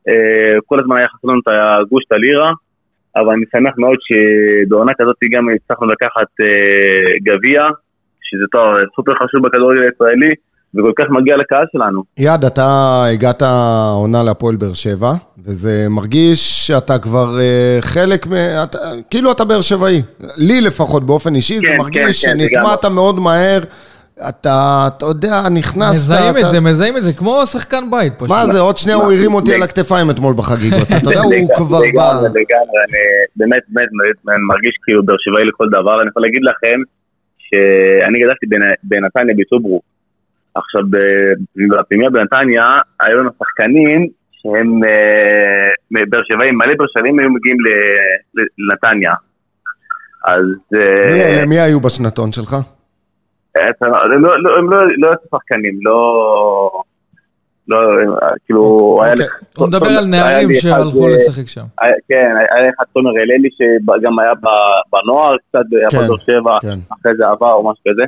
אה, 0.09 0.55
כל 0.67 0.81
הזמן 0.81 0.97
היה 0.97 1.09
חסר 1.09 1.29
לנו 1.29 1.41
את 1.41 1.49
הגוש, 1.49 2.05
את 2.07 2.13
הלירה, 2.13 2.53
אבל 3.17 3.33
אני 3.33 3.45
שמח 3.53 3.75
מאוד 3.79 3.99
שבעונה 4.09 4.93
כזאת 4.99 5.17
גם 5.31 5.45
הצלחנו 5.55 5.87
לקחת 5.87 6.31
אה, 6.41 7.13
גביע, 7.23 7.63
שזה 8.23 8.45
תואר 8.53 8.75
סופר 8.97 9.15
חשוב 9.15 9.47
בכדורגל 9.47 9.83
הישראלי, 9.83 10.33
וכל 10.75 10.93
כך 10.99 11.05
מגיע 11.11 11.37
לקהל 11.37 11.65
שלנו. 11.73 12.03
יעד, 12.19 12.45
אתה 12.45 12.65
הגעת 13.13 13.43
עונה 13.95 14.23
להפועל 14.23 14.57
באר 14.57 14.73
שבע, 14.73 15.13
וזה 15.45 15.87
מרגיש 15.91 16.67
שאתה 16.67 16.99
כבר 16.99 17.41
אה, 17.41 17.79
חלק 17.81 18.27
מ... 18.27 18.33
אתה, 18.65 18.79
כאילו 19.11 19.33
אתה 19.33 19.45
באר 19.45 19.61
שבעי. 19.61 20.03
לי 20.37 20.61
לפחות, 20.61 21.07
באופן 21.07 21.35
אישי, 21.35 21.61
זה 21.61 21.67
כן, 21.67 21.77
מרגיש 21.79 22.25
כן, 22.25 22.33
כן, 22.33 22.39
שנטמעת 22.39 22.85
מאוד 22.85 23.19
מהר. 23.21 23.61
אתה, 24.29 24.89
אתה 24.97 25.07
יודע, 25.07 25.49
נכנסת... 25.49 25.91
מזהים 25.91 26.37
אתה... 26.37 26.47
את 26.47 26.51
זה, 26.51 26.61
מזהים 26.61 26.97
את 26.97 27.03
זה, 27.03 27.13
כמו 27.13 27.47
שחקן 27.47 27.91
בית 27.91 28.13
פשוט. 28.17 28.29
מה 28.29 28.47
זה, 28.47 28.61
עוד 28.61 28.77
שנייה 28.79 28.97
הוא 28.97 29.13
הרים 29.13 29.35
אותי 29.35 29.55
על 29.55 29.63
הכתפיים 29.63 30.11
אתמול 30.11 30.35
בחגיגות. 30.37 30.83
אתה 30.89 30.97
יודע, 31.11 31.21
הוא 31.21 31.35
לגמרי, 31.35 31.57
כבר 31.57 31.79
לגמרי, 31.81 31.93
בא... 31.95 32.13
לגמרי, 32.41 32.79
אני 32.89 32.99
באמת, 33.37 33.63
באמת, 33.69 33.91
אני 34.29 34.43
מרגיש 34.49 34.75
כאילו 34.85 35.03
באר 35.07 35.17
שבעי 35.19 35.45
לכל 35.45 35.67
דבר. 35.69 36.01
אני 36.01 36.09
יכול 36.11 36.23
להגיד 36.23 36.43
לכם 36.43 36.79
שאני 37.39 38.19
גדלתי 38.25 38.47
בנ- 38.47 38.81
בנתניה 38.83 39.35
בטוברוק. 39.39 39.83
עכשיו, 40.65 40.83
בפנימיה 41.81 42.11
בנתניה, 42.11 42.65
היו 43.01 43.19
לנו 43.19 43.31
שחקנים 43.39 44.09
שהם 44.33 44.85
אה, 44.85 46.03
באר 46.11 46.21
שבעים, 46.33 46.55
מלא 46.59 46.75
באר 46.79 46.87
שבעים 46.99 47.19
היו 47.19 47.31
מגיעים 47.31 47.57
לנתניה. 48.59 49.13
אז... 50.25 50.45
אה, 50.81 51.45
מי 51.47 51.61
היו 51.61 51.81
בשנתון 51.81 52.33
שלך? 52.33 52.57
הם 53.57 54.23
לא- 54.23 54.43
לא- 54.43 54.57
הם 54.59 54.71
לא 54.71 54.79
לא 54.99 55.09
היו 55.09 55.17
שחקנים, 55.31 55.79
לא... 55.83 56.83
לא, 57.69 57.79
כאילו, 58.47 58.99
היה 59.03 59.13
אוקיי. 59.13 59.27
לך... 59.27 59.35
הוא 59.59 59.69
מדבר 59.69 59.87
על 59.87 59.93
היה 59.97 60.07
נערים 60.07 60.53
שהלכו 60.53 61.09
אה, 61.09 61.13
לשחק 61.15 61.47
שם. 61.49 61.65
היה- 61.81 61.95
כן, 62.09 62.31
היה 62.51 62.69
לך 62.69 62.75
תומר 62.95 63.11
הללי 63.11 63.49
שגם 63.57 64.19
היה 64.19 64.33
בנוער 64.93 65.37
קצת, 65.49 65.59
כן, 65.71 65.85
בהפועל 65.99 66.09
באר 66.09 66.17
שבע, 66.19 66.59
כן. 66.63 66.79
אחרי 67.01 67.13
זה 67.17 67.27
עבר 67.27 67.53
או 67.53 67.71
משהו 67.71 67.85
כזה. 67.89 68.03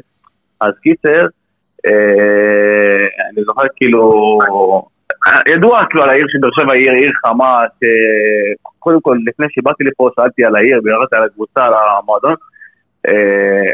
אז 0.60 0.72
קיצר, 0.82 1.26
אני 3.30 3.44
זוכר 3.44 3.62
כאילו, 3.76 4.38
ידוע 5.48 5.84
כאילו 5.90 6.02
על 6.04 6.10
העיר 6.10 6.26
של 6.28 6.38
באר 6.40 6.50
שבע 6.60 6.72
עיר, 6.72 6.92
עיר 6.92 7.12
חמה, 7.26 7.58
שקודם 7.78 9.00
כל 9.00 9.16
לפני 9.26 9.46
שבאתי 9.50 9.84
לפה 9.84 10.08
שאלתי 10.16 10.44
על 10.44 10.56
העיר, 10.56 10.80
וירדתי 10.84 11.16
על 11.16 11.24
הקבוצה, 11.24 11.64
על 11.66 11.72
המועדון. 11.74 12.34
אה, 13.08 13.72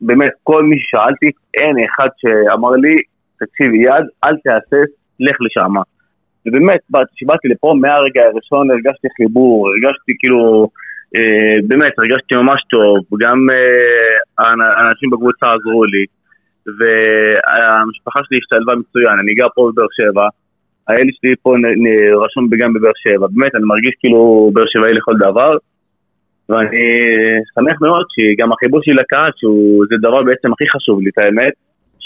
באמת, 0.00 0.32
כל 0.42 0.62
מי 0.62 0.76
ששאלתי, 0.80 1.30
אין 1.54 1.76
אחד 1.84 2.08
שאמר 2.16 2.70
לי, 2.70 2.96
תקשיב 3.40 3.74
יד, 3.74 4.04
אל 4.24 4.36
תהסס, 4.44 4.90
לך 5.20 5.36
לשם. 5.40 5.74
ובאמת, 6.46 6.80
כשבאתי 7.16 7.48
לפה, 7.48 7.74
מהרגע 7.80 8.22
הראשון 8.22 8.70
הרגשתי 8.70 9.08
חיבור, 9.16 9.68
הרגשתי 9.68 10.12
כאילו, 10.18 10.68
אה, 11.16 11.56
באמת, 11.68 11.92
הרגשתי 11.98 12.34
ממש 12.34 12.60
טוב, 12.70 12.96
גם 13.20 13.38
אה, 13.52 14.44
האנ- 14.44 14.74
האנשים 14.76 15.10
בקבוצה 15.10 15.46
עזרו 15.54 15.84
לי, 15.84 16.04
והמשפחה 16.66 18.20
שלי 18.24 18.38
השתלבה 18.38 18.72
מצוין, 18.80 19.18
אני 19.22 19.34
גר 19.34 19.46
פה 19.54 19.70
בבאר 19.72 19.86
שבע, 20.00 20.26
הילד 20.88 21.14
שלי 21.20 21.34
פה 21.42 21.50
רשום 22.24 22.48
גם 22.60 22.74
בבאר 22.74 22.96
שבע, 23.04 23.26
באמת, 23.30 23.54
אני 23.54 23.64
מרגיש 23.64 23.94
כאילו 24.00 24.50
באר 24.54 24.64
שבעי 24.66 24.94
לכל 24.94 25.14
דבר, 25.18 25.52
ואני 26.48 26.86
שמח 27.54 27.76
מאוד 27.80 28.06
שגם 28.14 28.52
החיבור 28.52 28.80
שלי 28.82 28.94
לקהל, 28.94 29.30
שזה 29.36 29.96
דבר 30.02 30.22
בעצם 30.22 30.52
הכי 30.52 30.68
חשוב 30.74 31.00
לי, 31.02 31.10
את 31.10 31.18
האמת, 31.18 31.52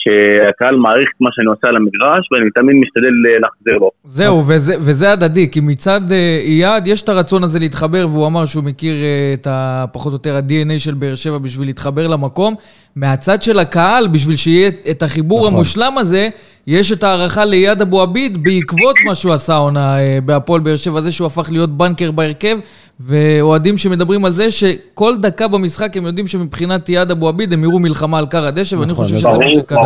שהקהל 0.03 0.77
מעריך 0.77 1.09
את 1.17 1.21
מה 1.21 1.29
שאני 1.33 1.47
עושה 1.47 1.69
על 1.69 1.77
המגרש, 1.77 2.29
ואני 2.33 2.51
תמיד 2.55 2.77
משתדל 2.77 3.15
אה, 3.29 3.39
להחזיר 3.41 3.79
לו. 3.79 3.91
זהו, 4.05 4.43
וזה, 4.49 4.75
וזה 4.81 5.13
הדדי, 5.13 5.51
כי 5.51 5.61
מצד 5.61 6.01
אה, 6.13 6.41
אייד 6.45 6.87
יש 6.87 7.03
את 7.03 7.09
הרצון 7.09 7.45
הזה 7.45 7.59
להתחבר, 7.59 8.07
והוא 8.11 8.27
אמר 8.27 8.47
שהוא 8.47 8.65
מכיר 8.65 8.95
אה, 8.95 9.35
את 9.35 9.47
ה... 9.47 9.85
פחות 9.93 10.13
או 10.13 10.15
יותר 10.15 10.37
ה-DNA 10.37 10.79
של 10.79 10.95
באר 10.95 11.15
שבע 11.15 11.39
בשביל 11.39 11.69
להתחבר 11.69 12.07
למקום. 12.07 12.55
מהצד 12.97 13.43
של 13.43 13.59
הקהל, 13.59 14.07
בשביל 14.07 14.37
שיהיה 14.37 14.71
את 14.91 15.03
החיבור 15.03 15.41
נכון. 15.41 15.55
המושלם 15.55 15.99
הזה, 15.99 16.29
יש 16.67 16.93
את 16.93 17.05
ההערכה 17.05 17.45
לאייד 17.45 17.81
אבו 17.81 18.03
עביד 18.03 18.45
בעקבות 18.45 18.97
מה 19.07 19.15
שהוא 19.15 19.33
עשה 19.33 19.55
העונה 19.55 19.99
אה, 19.99 20.19
בהפועל 20.25 20.61
באר 20.61 20.77
שבע, 20.77 21.01
זה 21.01 21.13
שהוא 21.13 21.27
הפך 21.27 21.49
להיות 21.51 21.71
בנקר 21.71 22.11
בהרכב, 22.11 22.59
ואוהדים 23.07 23.77
שמדברים 23.77 24.25
על 24.25 24.33
זה 24.33 24.51
שכל 24.51 25.13
דקה 25.23 25.49
במשחק 25.49 25.97
הם 25.97 26.05
יודעים 26.07 26.27
שמבחינת 26.27 26.89
אייד 26.89 27.11
אבו 27.11 27.29
עביד 27.29 27.53
הם 27.53 27.65
יראו 27.65 27.79
מלחמה 27.79 28.19
על 28.19 28.27
קר 28.27 28.47
הדשא, 28.47 28.75
ואני 28.77 28.93
נכון, 28.93 29.05
חושב 29.05 29.15
זה 29.15 29.21
שזה 29.21 29.29
מה 29.29 29.35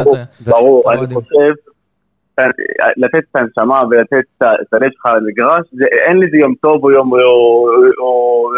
את 0.02 0.06
ברור, 0.46 0.92
אני. 0.92 1.14
חושב, 1.14 1.52
לתת 2.96 3.18
את 3.30 3.36
הנשמה 3.36 3.82
ולתת 3.90 4.26
את 4.40 4.72
הלב 4.74 4.90
שלך 4.92 5.06
למגרש, 5.06 5.66
זה- 5.72 5.84
אין 6.08 6.16
לזה 6.20 6.36
יום 6.36 6.54
טוב 6.62 6.84
או 6.84 6.90
יום 6.90 7.12
או- 7.12 7.18
או 7.98 8.08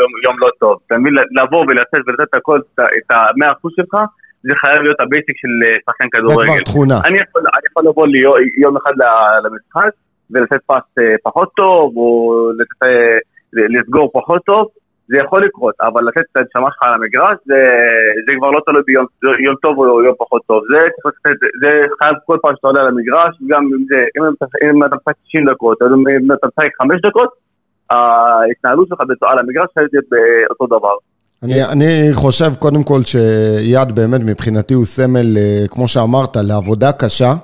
יום- 0.01 0.17
יום 0.25 0.37
לא 0.41 0.49
טוב. 0.61 0.79
אתה 0.87 0.99
מבין, 0.99 1.15
לבוא 1.43 1.65
ולתת 1.69 1.99
ולתת 2.07 2.21
את 2.31 2.35
הכל, 2.35 2.61
את 2.75 3.11
המאה 3.11 3.53
אחוז 3.53 3.73
שלך, 3.77 3.95
זה 4.43 4.53
חייב 4.61 4.83
להיות 4.83 5.01
ה 5.01 5.07
basic 5.07 5.37
של 5.37 5.49
אה, 5.69 5.75
שחקן 5.87 6.09
זה 6.15 6.23
כבר 6.23 6.43
כדורגל. 6.45 6.65
תכונה. 6.65 7.01
אני 7.05 7.19
יכול, 7.29 7.41
אני 7.57 7.67
יכול 7.71 7.85
לבוא 7.89 8.07
לי 8.07 8.19
יו- 8.23 8.63
יום 8.63 8.77
אחד 8.77 8.93
ל- 8.97 9.47
למשחק 9.47 9.91
ולתת 10.31 10.61
פס 10.67 10.87
אה, 10.99 11.15
פחות 11.23 11.49
טוב, 11.57 11.97
או 11.97 12.35
לתת, 12.59 12.83
אה, 12.83 13.19
לסגור 13.69 14.11
פחות 14.13 14.43
טוב, 14.45 14.67
זה 15.09 15.17
יכול 15.25 15.45
לקרות, 15.47 15.75
אבל 15.81 16.05
לתת 16.09 16.21
את 16.33 16.37
הנשמה 16.37 16.69
שלך 16.73 16.83
על 16.83 16.95
המגרש, 16.95 17.37
זה, 17.47 17.61
זה 18.27 18.33
כבר 18.39 18.51
לא 18.51 18.61
תלוי 18.67 18.83
ביום 18.87 19.07
יום 19.47 19.55
טוב 19.63 19.79
או 19.79 20.03
יום 20.03 20.15
פחות 20.19 20.43
טוב. 20.47 20.63
זה 20.71 20.79
זה 21.63 21.71
חייב 21.99 22.15
כל 22.27 22.39
פעם 22.43 22.53
שאתה 22.57 22.67
עולה 22.67 22.81
על 22.81 22.89
המגרש, 22.89 23.33
גם 23.47 23.63
אם 23.63 23.85
זה, 23.91 24.01
אם 24.17 24.85
אתה, 24.85 24.97
משחק 24.97 25.15
90 25.29 25.45
דקות, 25.51 25.79
אם 25.83 26.33
אתה 26.33 26.47
משחק 26.47 26.71
5 26.83 27.01
דקות, 27.07 27.29
ההתנהלות 27.91 28.89
שלך 28.89 29.01
על 29.23 29.39
המגרש 29.39 29.67
חייבת 29.75 29.93
להיות 29.93 30.07
באותו 30.49 30.67
דבר. 30.67 30.97
אני, 31.43 31.65
אני 31.65 32.09
חושב 32.13 32.51
קודם 32.59 32.83
כל 32.83 33.03
שיד 33.03 33.95
באמת 33.95 34.21
מבחינתי 34.25 34.75
הוא 34.75 34.85
סמל, 34.85 35.37
אה, 35.37 35.65
כמו 35.71 35.89
שאמרת, 35.89 36.37
לעבודה 36.37 36.93
קשה, 36.93 37.35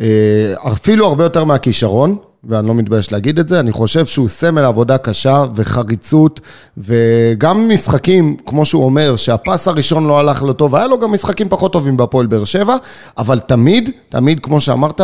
אה, 0.00 0.54
אפילו 0.72 1.06
הרבה 1.06 1.24
יותר 1.24 1.44
מהכישרון, 1.44 2.16
ואני 2.44 2.68
לא 2.68 2.74
מתבייש 2.74 3.12
להגיד 3.12 3.38
את 3.38 3.48
זה, 3.48 3.60
אני 3.60 3.72
חושב 3.72 4.06
שהוא 4.06 4.28
סמל 4.28 4.64
עבודה 4.64 4.98
קשה 4.98 5.44
וחריצות, 5.54 6.40
וגם 6.78 7.68
משחקים, 7.68 8.36
כמו 8.46 8.64
שהוא 8.64 8.84
אומר, 8.84 9.16
שהפס 9.16 9.68
הראשון 9.68 10.06
לא 10.06 10.20
הלך 10.20 10.42
לו 10.42 10.52
טוב, 10.52 10.76
היה 10.76 10.86
לו 10.86 10.98
גם 10.98 11.12
משחקים 11.12 11.48
פחות 11.48 11.72
טובים 11.72 11.96
בהפועל 11.96 12.26
באר 12.26 12.44
שבע, 12.44 12.76
אבל 13.18 13.38
תמיד, 13.38 13.90
תמיד, 14.08 14.40
כמו 14.40 14.60
שאמרת, 14.60 15.00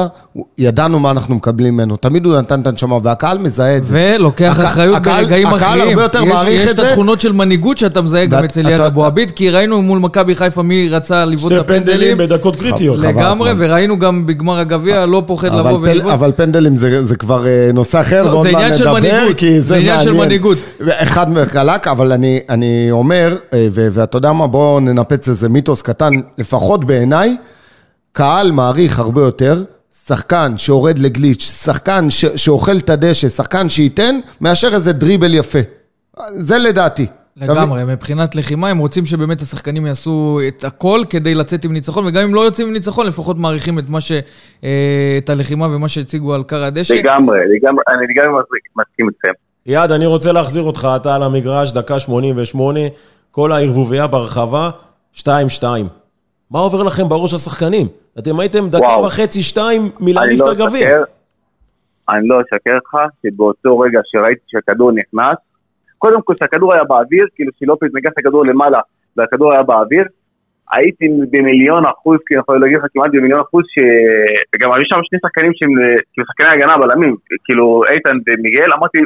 ידענו 0.59 0.99
מה 1.01 1.11
אנחנו 1.11 1.35
מקבלים 1.35 1.75
ממנו, 1.75 1.97
תמיד 1.97 2.27
הוא 2.27 2.37
נתן 2.39 2.61
את 2.61 2.67
הנשמה, 2.67 2.99
והקהל 3.03 3.39
מזהה 3.39 3.77
את 3.77 3.87
זה. 3.87 4.15
ולוקח 4.19 4.55
הקה- 4.59 4.67
אחריות 4.69 4.97
הקהל- 4.97 5.23
ברגעים 5.25 5.47
הקהל 5.47 5.61
אחרים. 5.79 5.89
הרבה 5.89 6.03
יותר 6.03 6.19
יש- 6.23 6.29
מעריך 6.29 6.61
יש 6.63 6.67
את 6.67 6.71
את 6.71 6.77
זה. 6.77 6.89
התכונות 6.89 7.21
של 7.21 7.33
מנהיגות 7.33 7.79
שאתה 7.79 8.01
מזהה 8.01 8.27
גם 8.27 8.41
ואת- 8.43 8.51
אצל 8.51 8.71
יד 8.71 8.81
אבו 8.81 9.05
עביד, 9.05 9.31
כי 9.31 9.51
ראינו 9.51 9.83
מול 9.83 9.99
מכבי 9.99 10.35
חיפה 10.35 10.63
מי 10.63 10.89
רצה 10.89 11.25
לבעוט 11.25 11.53
את 11.53 11.59
שתי 11.59 11.67
פנדלים 11.67 11.83
הפנדלים. 11.83 12.19
בדקות 12.19 12.57
קריטיות. 12.57 13.01
לגמרי. 13.01 13.51
וראינו 13.59 13.99
גם 13.99 14.27
בגמר 14.27 14.59
הגביע, 14.59 15.07
לא 15.07 15.23
פוחד 15.27 15.55
לבוא 15.55 15.79
ולבעוט. 15.83 16.13
אבל 16.13 16.33
פנדלים 16.37 16.77
זה, 16.77 17.05
זה 17.05 17.17
כבר 17.33 17.47
אה, 17.47 17.71
נושא 17.75 18.01
אחר, 18.01 18.23
לא, 18.23 18.31
ועוד 18.31 18.47
מעט 18.47 18.55
עניין 18.55 18.75
של 18.75 18.85
נדבר, 18.85 19.01
מנהיגות, 19.01 19.37
כי 19.39 19.61
זה, 19.61 19.67
זה 19.67 19.77
עניין 19.77 20.01
של. 20.01 20.13
מנהיגות. 20.13 20.59
אחד 20.87 21.27
וחלק, 21.35 21.87
אבל 21.87 22.13
אני, 22.13 22.41
אני 22.49 22.91
אומר, 22.91 23.37
אה, 23.53 23.69
ואתה 23.73 24.17
יודע 24.17 24.33
מה, 24.33 24.47
בואו 24.47 24.81
ננפץ 24.81 25.29
איזה 25.29 25.49
מיתוס 25.49 25.83
קטן, 25.83 26.13
לפחות 26.39 26.85
בעיניי, 26.85 27.37
קהל 28.13 28.53
מעריך 28.53 28.99
הרבה 28.99 29.21
יותר, 29.21 29.65
שחקן 30.07 30.55
שיורד 30.57 30.99
לגליץ', 30.99 31.43
שחקן 31.65 32.11
ש, 32.11 32.25
שאוכל 32.37 32.77
את 32.77 32.91
הדשא, 32.91 33.29
שחקן 33.29 33.69
שייתן, 33.69 34.19
מאשר 34.41 34.75
איזה 34.75 34.93
דריבל 34.93 35.35
יפה. 35.35 35.59
זה 36.31 36.59
לדעתי. 36.59 37.07
לגמרי, 37.37 37.85
מבחינת 37.85 38.35
לחימה, 38.35 38.69
הם 38.69 38.79
רוצים 38.79 39.07
שבאמת 39.07 39.43
השחקנים 39.43 39.87
יעשו 39.87 40.41
את 40.49 40.65
הכל 40.65 41.01
כדי 41.11 41.35
לצאת 41.35 41.65
עם 41.65 41.73
ניצחון, 41.73 42.07
וגם 42.07 42.23
אם 42.23 42.35
לא 42.35 42.41
יוצאים 42.41 42.69
עם 42.69 42.75
ניצחון, 42.75 43.07
לפחות 43.07 43.39
מעריכים 43.39 43.79
את 43.79 43.85
מה 43.89 44.01
ש... 44.01 44.13
אה, 44.65 45.19
את 45.19 45.31
הלחימה 45.31 45.67
ומה 45.67 45.89
שהציגו 45.89 46.35
על 46.35 46.43
קר 46.43 46.63
הדשא. 46.65 46.95
לגמרי, 46.95 47.39
לגמרי, 47.57 47.83
אני 47.89 48.07
לגמרי 48.09 48.43
מסכים 48.77 49.09
איתכם. 49.09 49.33
יעד, 49.67 49.93
אני 49.93 50.07
רוצה 50.07 50.33
להחזיר 50.33 50.63
אותך, 50.63 50.89
אתה 50.97 51.15
על 51.15 51.23
המגרש, 51.23 51.73
דקה 51.73 51.99
88, 51.99 52.81
כל 53.31 53.53
הערבוביה 53.53 54.07
ברחבה, 54.07 54.71
2-2. 55.17 55.25
מה 56.51 56.59
עובר 56.59 56.83
לכם 56.83 57.09
בראש 57.09 57.35
השחקנים? 57.35 57.87
אתם 58.19 58.41
הייתם 58.41 58.69
דקה 58.69 58.85
וואו. 58.85 59.05
וחצי, 59.05 59.43
שתיים, 59.43 59.83
אני 59.83 60.13
מלהניף 60.13 60.41
לא 60.41 60.53
את 60.53 60.61
הגביע. 60.61 60.87
אשקר, 60.87 61.03
אני 62.09 62.29
לא 62.29 62.41
אשקר 62.41 62.77
לך, 62.77 63.01
שבאותו 63.23 63.79
רגע 63.79 64.01
שראיתי 64.13 64.43
שהכדור 64.49 64.93
נכנס, 64.93 65.37
קודם 66.03 66.23
כל 66.23 66.35
שהכדור 66.39 66.75
היה 66.75 66.85
באוויר, 66.85 67.27
כאילו 67.35 67.51
שלופס 67.59 67.91
נגח 67.95 68.11
את 68.13 68.19
הכדור 68.19 68.47
למעלה 68.47 68.81
והכדור 69.17 69.53
היה 69.53 69.63
באוויר, 69.63 70.05
הייתי 70.73 71.07
במיליון 71.31 71.83
אחוז, 71.87 72.19
כי 72.27 72.35
אני 72.35 72.41
יכול 72.41 72.61
להגיד 72.61 72.79
לך 72.79 72.85
כמעט 72.93 73.11
במיליון 73.13 73.41
אחוז, 73.41 73.65
ש... 73.75 73.77
וגם 74.55 74.73
היו 74.73 74.85
שם 74.85 75.01
שני 75.03 75.19
שחקנים 75.23 75.53
שהם 75.55 75.73
כאילו 76.13 76.27
שחקני 76.27 76.49
הגנה 76.49 76.79
בלמים, 76.79 77.17
כאילו 77.45 77.83
איתן 77.91 78.17
ומיגל, 78.27 78.71
אמרתי, 78.77 78.99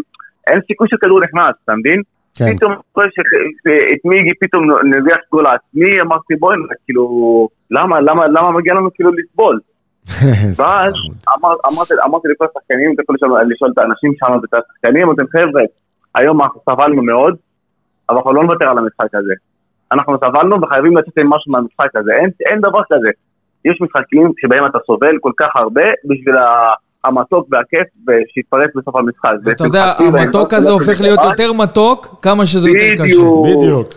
אין 0.51 0.59
סיכוי 0.67 0.89
שכדור 0.91 1.21
נכנס, 1.21 1.55
אתה 1.65 1.75
מבין? 1.75 2.01
כן. 2.39 2.57
פתאום 2.57 2.73
את 3.93 4.03
מיגי 4.05 4.35
פתאום 4.41 4.63
נביח 4.95 5.21
גול 5.33 5.47
עצמי, 5.47 6.01
אמרתי 6.01 6.35
בואי, 6.41 6.57
כאילו, 6.85 7.03
למה, 7.71 8.01
למה, 8.01 8.27
למה 8.27 8.51
מגיע 8.51 8.75
לנו 8.75 8.91
כאילו 8.95 9.11
לסבול? 9.19 9.61
ואז 10.59 10.93
אמר, 11.39 11.55
אמרתי, 12.05 12.29
לכל 12.29 12.47
השחקנים, 12.51 12.93
אתה 12.95 13.03
יכול 13.03 13.17
לשאול, 13.51 13.71
את 13.73 13.79
האנשים 13.79 14.13
שם 14.19 14.33
ואת 14.43 14.55
השחקנים, 14.55 15.03
אמרתם 15.03 15.27
חבר'ה, 15.27 15.63
היום 16.17 16.43
אנחנו 16.43 16.61
סבלנו 16.71 17.03
מאוד, 17.03 17.37
אבל 18.09 18.17
אנחנו 18.17 18.33
לא 18.33 18.43
נוותר 18.45 18.69
על 18.69 18.79
המשחק 18.79 19.15
הזה. 19.15 19.33
אנחנו 19.93 20.17
סבלנו 20.25 20.63
וחייבים 20.63 20.97
לצאת 20.97 21.19
עם 21.19 21.31
משהו 21.31 21.53
מהמשחק 21.53 21.97
הזה, 21.97 22.13
אין, 22.13 22.31
אין 22.51 22.61
דבר 22.61 22.81
כזה. 22.93 23.09
יש 23.65 23.79
משחקים 23.81 24.33
שבהם 24.41 24.67
אתה 24.67 24.79
סובל 24.87 25.19
כל 25.21 25.33
כך 25.37 25.49
הרבה 25.55 25.83
בשביל 26.05 26.37
ה- 26.37 26.73
המתוק 27.05 27.49
והכיף 27.51 27.89
שיתפרץ 28.35 28.71
בסוף 28.77 28.97
המשחק. 28.97 29.31
אתה 29.51 29.65
יודע, 29.65 29.93
ואני 29.99 30.23
המתוק 30.23 30.53
לא 30.53 30.59
הזה 30.59 30.71
הופך 30.71 31.01
להיות 31.01 31.21
יותר 31.25 31.53
מתוק, 31.53 32.07
כמה 32.23 32.47
שזה 32.47 32.69
יותר 32.69 32.95
קשה. 32.95 33.05
בדיוק, 33.05 33.47
בדיוק. 33.47 33.89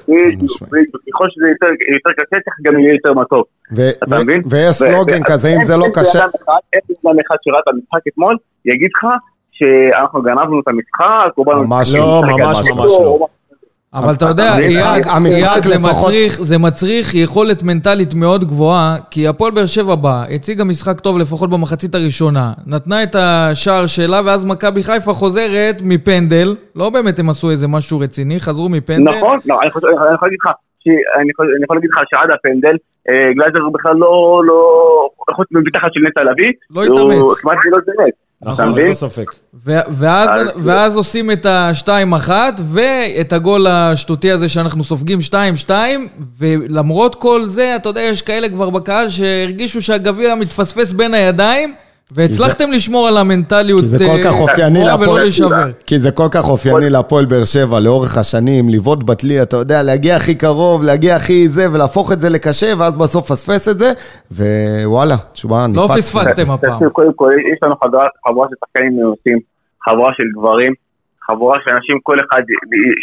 ככל 1.10 1.28
שזה 1.30 1.48
יותר 1.50 1.68
יותר 1.96 2.12
קשה, 2.18 2.42
צריך 2.44 2.56
גם 2.64 2.80
יהיה 2.80 2.94
יותר 2.94 3.14
מתוק. 3.14 3.48
אתה 4.04 4.20
מבין? 4.24 4.42
ויש 4.50 4.76
סלוגן 4.76 5.24
כזה, 5.26 5.50
אם 5.58 5.64
זה 5.64 5.78
לא 5.78 5.86
קשה... 5.94 6.20
אין 6.74 6.82
בן 7.04 7.10
אדם 7.10 7.20
אחד 7.28 7.36
שראה 7.44 7.60
את 7.60 7.68
המשחק 7.68 8.00
אתמול, 8.08 8.36
יגיד 8.66 8.90
לך 8.96 9.12
שאנחנו 9.60 10.22
גנבנו 10.22 10.60
את 10.60 10.68
המשחק, 10.68 11.38
או 11.38 11.46
באנו... 11.46 11.64
ממש 11.64 11.96
לא, 11.96 12.22
משחק 12.24 12.40
ממש 12.40 12.58
אחד. 12.58 12.78
ממש 12.78 12.92
לא. 12.92 13.28
אבל 13.94 14.14
אתה 14.14 14.26
יודע, 14.26 14.58
אייל, 14.58 16.30
זה 16.40 16.58
מצריך, 16.58 17.16
יכולת 17.16 17.64
מנטלית 17.64 18.14
מאוד 18.14 18.46
גבוהה, 18.46 18.98
כי 19.12 19.28
הפועל 19.28 19.52
באר 19.52 19.66
שבע 19.66 19.96
באה, 19.96 20.24
הציגה 20.36 20.64
משחק 20.64 21.00
טוב 21.00 21.18
לפחות 21.18 21.50
במחצית 21.50 21.96
הראשונה, 21.96 22.54
נתנה 22.68 23.04
את 23.04 23.16
השער 23.16 23.88
שלה, 23.88 24.22
ואז 24.26 24.46
מכבי 24.46 24.84
חיפה 24.84 25.14
חוזרת 25.14 25.82
מפנדל, 25.84 26.56
לא 26.76 26.90
באמת 26.90 27.20
הם 27.20 27.30
עשו 27.30 27.52
איזה 27.52 27.68
משהו 27.68 28.00
רציני, 28.00 28.40
חזרו 28.40 28.70
מפנדל. 28.70 29.18
נכון, 29.18 29.40
לא, 29.46 29.62
אני 29.62 29.72
חושב- 29.72 29.88
אני 29.88 30.14
יכול 30.16 30.28
להגיד 30.28 30.40
לך, 30.46 30.52
אני 31.22 31.30
יכול 31.64 31.76
להגיד 31.76 31.90
לך 31.94 32.00
שעד 32.12 32.30
הפנדל, 32.32 32.76
אה, 33.10 33.34
גלייזר 33.34 33.60
הוא 33.60 33.74
בכלל 33.74 33.96
לא, 33.96 34.42
לא, 34.46 34.60
חוץ 35.36 35.48
מתחת 35.52 35.88
של 35.94 36.00
נטע 36.08 36.24
לביא, 36.24 36.52
לא 36.72 36.86
הוא 36.86 37.12
התאמץ. 37.12 37.40
כמעט 37.40 37.58
ולא 37.66 37.78
זינק. 37.86 38.14
נכון? 38.42 38.76
ללא 38.80 38.94
ספק. 38.94 39.26
ו- 39.66 39.80
ואז, 39.90 40.30
אז- 40.42 40.48
ואז 40.64 40.98
עושים 40.98 41.32
את 41.32 41.46
ה-2-1, 41.46 42.30
ואת 42.72 43.34
הגול 43.34 43.68
השטותי 43.68 44.32
הזה 44.32 44.50
שאנחנו 44.50 44.84
סופגים 44.84 45.20
2-2, 45.22 45.72
ולמרות 46.40 47.16
כל 47.16 47.44
זה, 47.46 47.76
אתה 47.76 47.90
יודע, 47.90 48.02
יש 48.02 48.22
כאלה 48.22 48.50
כבר 48.50 48.70
בקהל 48.70 49.10
שהרגישו 49.10 49.82
שהגביע 49.82 50.36
מתפספס 50.36 50.92
בין 50.92 51.14
הידיים, 51.14 51.74
והצלחתם 52.16 52.72
לשמור 52.72 53.08
על 53.08 53.18
המנטליות 53.18 53.82
כי 53.82 53.88
זה 53.88 53.98
כל 54.06 54.12
אה, 54.12 54.24
כך 54.24 54.40
אופייני 54.40 54.80
גבוהה 54.80 54.96
ולא 54.96 55.06
להפועל. 55.06 55.22
להישבר. 55.22 55.72
כי 55.88 56.00
זה 56.00 56.12
כל 56.12 56.28
כך 56.32 56.50
אופייני 56.50 56.90
להפועל 56.90 57.26
באר 57.26 57.46
שבע 57.46 57.80
לאורך 57.80 58.18
השנים, 58.18 58.70
לבעוט 58.70 59.04
בדלי, 59.04 59.42
אתה 59.42 59.58
יודע, 59.58 59.84
להגיע 59.84 60.16
הכי 60.16 60.36
קרוב, 60.36 60.84
להגיע 60.84 61.16
הכי 61.16 61.48
זה, 61.48 61.72
ולהפוך 61.74 62.12
את 62.12 62.20
זה 62.20 62.30
לקשה, 62.30 62.74
ואז 62.78 62.98
בסוף 62.98 63.32
פספס 63.32 63.68
את 63.70 63.80
זה, 63.80 63.90
ווואלה, 64.32 65.16
תשמע, 65.34 65.66
לא 65.76 65.82
ניפצתי. 65.82 66.02
פספסתם 66.02 66.52
הפעם. 66.52 66.90
קודם 66.90 67.14
כל, 67.14 67.30
יש 67.54 67.60
לנו 67.64 67.76
חבורה, 68.26 68.48
של 68.50 68.56
שחקנים 68.66 68.92
מנוסים, 68.98 69.38
חבורה 69.86 70.12
של 70.18 70.24
גברים, 70.36 70.74
חבורה 71.28 71.58
של 71.64 71.74
אנשים, 71.76 72.00
כל 72.04 72.18
אחד 72.20 72.42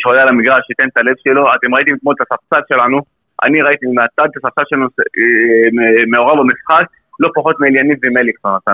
שעולה 0.02 0.22
על 0.22 0.28
המגרש 0.28 0.62
ייתן 0.70 0.88
את 0.92 0.96
הלב 0.96 1.14
שלו. 1.24 1.42
אתם 1.54 1.74
ראיתם 1.74 1.94
אתמול 1.94 2.14
את 2.16 2.26
הספסל 2.26 2.62
שלנו, 2.72 2.98
אני 3.44 3.62
ראיתי 3.62 3.86
מהצד 3.86 4.28
את 4.30 4.36
הספסל 4.36 4.62
שלנו 4.68 4.84
אה, 4.84 6.04
מעורב 6.12 6.38
במשחק, 6.38 6.86
לא 7.20 7.28
פחות 7.34 7.56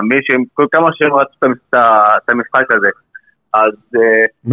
מבין? 0.01 0.19
שהם 0.23 0.43
כל 0.53 0.65
כמה 0.71 0.89
שהם 0.93 1.13
רצו 1.13 1.31
את 1.39 1.43
המש- 1.43 1.79
את 2.23 2.29
המשחק 2.29 2.71
הזה. 2.77 2.87
אז 3.53 3.73
אה, 3.95 4.01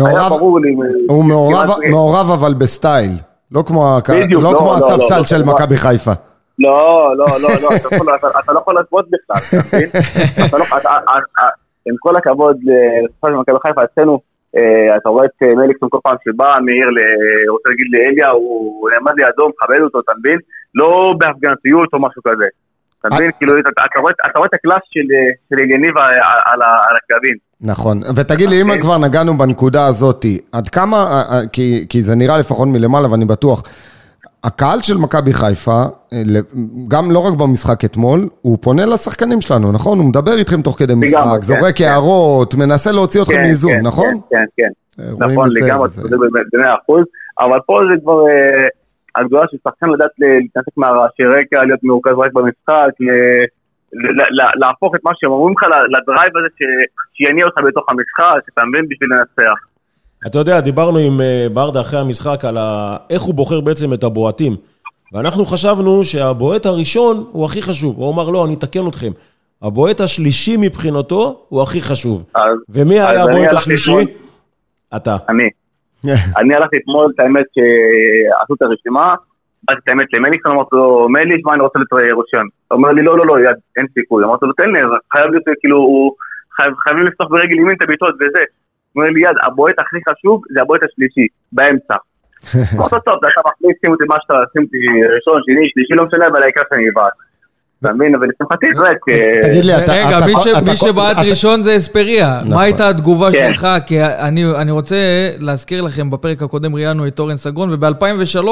היה 0.06 0.18
מעורב- 0.18 0.28
ברור 0.38 0.60
לי... 0.60 0.74
הוא 1.08 1.24
מעורב, 1.24 1.68
מעורב 1.90 2.26
אבל 2.38 2.54
בסטייל. 2.58 3.10
לא 3.52 3.62
כמו, 3.66 3.96
בדיוק, 4.24 4.42
לא 4.42 4.52
לא, 4.52 4.58
כמו 4.58 4.66
לא, 4.68 4.76
הספסל 4.76 5.18
לא, 5.18 5.24
של 5.24 5.36
לא. 5.38 5.46
מכבי 5.46 5.76
חיפה. 5.76 6.10
לא, 6.58 7.12
לא, 7.16 7.24
לא, 7.42 7.48
לא, 7.62 7.68
אתה 7.76 7.94
יכול- 7.94 8.14
אתה- 8.14 8.38
אתה 8.44 8.52
לא 8.52 8.58
יכול 8.60 8.74
להשוות 8.74 9.06
בכלל, 9.10 9.36
אתה 9.60 9.76
מבין? 9.76 9.88
לא- 10.60 10.64
עם 11.88 11.94
כל 12.00 12.16
הכבוד 12.16 12.56
לספסל 12.56 13.28
של 13.30 13.36
מכבי 13.36 13.56
חיפה, 13.66 13.84
אצלנו, 13.84 14.20
אה, 14.56 14.96
אתה 14.96 15.08
רואה 15.08 15.24
את 15.24 15.30
אה, 15.42 15.54
מליקסון 15.54 15.88
כל 15.92 15.98
פעם 16.02 16.16
שבא, 16.24 16.58
מאיר, 16.66 16.88
רוצה 17.50 17.68
להגיד 17.70 17.86
לאליה, 17.92 18.30
הוא 18.30 18.90
נעמד 18.90 19.12
לידו, 19.16 19.48
מכבד 19.48 19.80
אותו, 19.82 20.00
אתה 20.00 20.12
מבין? 20.18 20.38
לא 20.74 21.14
בהפגנתיות 21.18 21.88
או 21.92 21.98
משהו 22.02 22.22
כזה. 22.28 22.44
אתה 23.06 23.14
מבין? 23.14 23.30
כאילו, 23.38 23.52
אתה- 23.60 23.70
אתה 23.92 24.00
רואה- 24.00 24.12
אתה 24.30 24.38
רואה 24.38 24.48
את 24.48 24.54
הקלאס 24.54 24.80
של 24.90 25.00
אה, 25.00 25.16
של 25.50 25.64
אליניב 25.64 25.96
על- 25.98 26.60
הקווים. 27.04 27.36
נכון. 27.60 28.00
ותגיד 28.16 28.48
לי, 28.48 28.60
אם 28.62 28.66
אוקיי. 28.68 28.82
כבר 28.82 28.98
נגענו 28.98 29.38
בנקודה 29.38 29.86
הזאת, 29.86 30.24
עד 30.52 30.68
כמה, 30.68 30.96
אה, 30.96 31.36
אה, 31.36 31.40
כי, 31.52 32.02
זה 32.02 32.14
נראה 32.14 32.38
לפחות 32.38 32.68
מלמעלה 32.68 33.10
ואני 33.12 33.24
בטוח, 33.24 33.62
הקהל 34.44 34.82
של 34.82 34.96
מכבי 34.98 35.32
חיפה, 35.32 35.82
אה, 36.12 36.22
גם 36.88 37.10
לא 37.10 37.18
רק 37.18 37.34
במשחק 37.34 37.84
אתמול, 37.84 38.28
הוא 38.42 38.58
פונה 38.60 38.86
לשחקנים 38.86 39.40
שלנו, 39.40 39.72
נכון? 39.72 39.98
הוא 39.98 40.06
מדבר 40.08 40.32
איתכם 40.38 40.62
תוך 40.62 40.78
כדי 40.78 40.94
משחק, 40.96 41.22
כן, 41.36 41.42
זורק 41.42 41.76
כן. 41.76 41.84
הערות, 41.84 42.54
מנסה 42.54 42.92
להוציא 42.92 43.22
אתכם 43.22 43.34
כן, 43.34 43.42
מאיזון, 43.42 43.72
נכון? 43.82 44.14
כן, 44.30 44.36
כן, 44.56 44.70
כן. 44.96 45.02
אה, 45.02 45.28
נכון, 45.32 45.48
זה, 45.58 45.66
לגמרי, 45.66 45.88
צודק 45.88 46.16
במאה 46.52 46.74
אחוז, 46.82 47.04
אבל 47.40 47.58
פה 47.66 47.78
זה 47.94 48.00
כבר 48.02 48.20
אה, 48.28 48.68
הגדולה 49.16 49.44
של 49.50 49.56
שחקן 49.68 49.90
לדעת 49.90 50.10
להתנתק 50.18 50.76
מהרעשי 50.76 51.22
רקע, 51.24 51.64
להיות 51.64 51.80
מרוכז 51.82 52.12
רק 52.18 52.32
במשחק, 52.32 52.90
ל- 53.00 53.44
ל- 53.92 54.40
ל- 54.40 54.54
להפוך 54.60 54.94
את 54.94 55.00
מה 55.04 55.10
שהם 55.14 55.30
אומרים 55.30 55.54
לך 55.58 55.62
לדרייב 55.94 56.32
הזה 56.36 56.48
ש- 56.58 56.88
שיניע 57.16 57.44
אותך 57.46 57.58
בתוך 57.66 57.84
המשחק, 57.90 58.48
אתה 58.54 58.62
מבין, 58.64 58.88
בשביל 58.88 59.08
לנצח. 59.12 59.58
אתה 60.26 60.38
יודע, 60.38 60.60
דיברנו 60.60 60.98
עם 60.98 61.20
אה, 61.20 61.46
ברדה 61.52 61.80
אחרי 61.80 62.00
המשחק 62.00 62.44
על 62.44 62.56
ה... 62.56 62.96
איך 63.10 63.22
הוא 63.22 63.34
בוחר 63.34 63.60
בעצם 63.60 63.92
את 63.94 64.04
הבועטים. 64.04 64.56
ואנחנו 65.12 65.44
חשבנו 65.44 66.04
שהבועט 66.04 66.66
הראשון 66.66 67.24
הוא 67.32 67.44
הכי 67.44 67.62
חשוב. 67.62 67.96
הוא 67.96 68.12
אמר, 68.12 68.30
לא, 68.30 68.44
אני 68.44 68.54
אתקן 68.54 68.88
אתכם. 68.88 69.12
הבועט 69.62 70.00
השלישי 70.00 70.56
מבחינתו 70.56 71.46
הוא 71.48 71.62
הכי 71.62 71.80
חשוב. 71.82 72.24
אז 72.34 72.42
ומי 72.68 73.00
אז 73.00 73.08
היה 73.10 73.22
הבועט 73.22 73.52
השלישי? 73.52 73.92
אתה. 74.96 75.16
אני. 75.28 75.42
אני 76.38 76.54
הלכתי 76.54 76.76
אתמול, 76.76 77.12
את 77.14 77.20
האמת, 77.20 77.46
שעשו 77.54 78.54
את 78.54 78.62
הרשימה, 78.62 79.14
באתי 79.68 79.80
את 79.84 79.88
האמת 79.88 80.06
למליקסון, 80.12 80.52
אמרתי 80.52 80.76
לו, 80.76 81.08
מלי, 81.08 81.40
שמע, 81.40 81.52
אני 81.54 81.62
רוצה 81.62 81.78
רושיון. 82.12 82.46
הוא 82.68 82.76
אומר 82.76 82.90
לי, 82.92 83.02
לא, 83.02 83.18
לא, 83.18 83.26
לא, 83.26 83.40
יד, 83.40 83.56
אין 83.76 83.86
סיכוי. 83.94 84.24
אמרתי 84.24 84.46
לו, 84.46 84.52
תן 84.52 84.70
לי, 84.70 84.80
חייב 85.12 85.30
להיות, 85.30 85.44
כאילו, 85.60 85.78
חייב- 86.56 86.74
חייבים 86.84 87.04
לפתוח 87.04 87.28
ברגל 87.30 87.56
ימין 87.60 87.76
את 87.76 87.82
הבעיטות 87.82 88.14
וזה. 88.14 88.44
הוא 88.92 89.02
אומר 89.02 89.10
לי, 89.14 89.20
יד, 89.20 89.36
הבועט 89.42 89.78
הכי 89.78 89.96
חשוב 90.08 90.42
זה 90.54 90.60
הבועט 90.62 90.82
השלישי, 90.82 91.26
באמצע. 91.52 91.94
אמרתי 92.76 92.94
לו, 92.94 93.00
טוב, 93.00 93.14
אתה 93.14 93.40
מחליט, 93.48 93.76
שים 93.84 93.92
אותי 93.92 94.04
מה 94.08 94.16
שאתה, 94.22 94.34
שים 94.52 94.62
אותי 94.62 94.78
ראשון, 95.16 95.40
שני, 95.46 95.64
שלישי, 95.72 95.94
לא 95.94 96.04
משנה, 96.04 96.26
אבל 96.26 96.42
העיקר 96.42 96.62
שאני 96.70 96.90
אבעט. 96.90 97.12
אתה 97.80 97.92
מבין? 97.92 98.14
אבל 98.14 98.26
לשמחתי, 98.26 98.66
זה 98.74 98.82
רק... 98.82 98.98
אה, 99.08 99.48
תגיד 99.50 99.64
לי, 99.64 99.76
אתה... 99.76 99.92
רגע, 99.92 100.18
מי 100.66 100.76
שבעט 100.76 101.16
ראשון 101.30 101.62
זה 101.62 101.76
אספריה. 101.76 102.38
נכון. 102.38 102.54
מה 102.54 102.62
הייתה 102.62 102.88
התגובה 102.88 103.32
כן. 103.32 103.52
שלך? 103.52 103.68
כי 103.86 104.04
אני 104.04 104.44
אני 104.44 104.70
רוצה 104.70 104.96
להזכיר 105.38 105.82
לכם, 105.82 106.10
בפרק 106.10 106.42
הקודם 106.42 106.74
ראיינו 106.74 107.06
את 107.06 107.18
אורן 107.18 107.36
סגרון, 107.36 107.70
וב-2003 107.72 108.46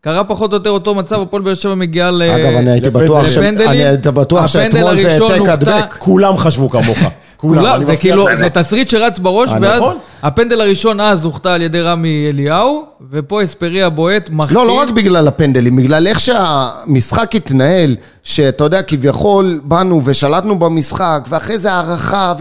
קרה 0.00 0.24
פחות 0.24 0.52
או 0.52 0.56
יותר 0.56 0.70
אותו 0.70 0.94
מצב, 0.94 1.20
הפועל 1.20 1.42
באר 1.42 1.54
שבע 1.54 1.74
מגיעה 1.74 2.10
ל... 2.10 2.22
אגב, 2.22 2.56
אני 2.56 2.70
הייתי 2.70 2.88
לפנדלים. 2.88 3.06
בטוח 3.08 3.26
ש- 3.26 3.36
לפנדלים. 3.36 3.68
אני 3.68 3.84
הייתי 3.84 4.10
בטוח 4.10 4.46
שאתמול 4.46 5.00
זה 5.00 5.10
הראשון 5.10 5.32
העתק. 5.32 5.48
הדבק. 5.48 5.94
כולם 5.98 6.36
חשבו 6.36 6.70
כמוך. 6.70 6.98
כולם, 7.36 7.84
זה 7.84 7.96
כאילו. 7.96 8.26
זה 8.36 8.50
תסריט 8.50 8.88
שרץ 8.88 9.18
בראש, 9.18 9.48
אה, 9.48 9.58
ואז 9.60 9.80
נכון. 9.80 9.98
הפנדל 10.22 10.60
הראשון 10.60 11.00
אז 11.00 11.24
הוחטא 11.24 11.48
על 11.48 11.62
ידי 11.62 11.80
רמי 11.80 12.26
אליהו, 12.28 12.84
ופה 13.10 13.44
אספריה 13.44 13.88
בועט, 13.90 14.30
מחטיא. 14.30 14.56
לא, 14.56 14.66
לא 14.66 14.72
רק 14.72 14.88
בגלל 14.88 15.28
הפנדלים, 15.28 15.76
בגלל 15.76 16.06
איך 16.06 16.20
שהמשחק 16.20 17.34
התנהל, 17.34 17.96
שאתה 18.22 18.64
יודע, 18.64 18.82
כביכול 18.82 19.60
באנו 19.64 20.00
ושלטנו 20.04 20.58
במשחק, 20.58 21.26
ואחרי 21.28 21.58
זה 21.58 21.72
הערכה, 21.72 22.34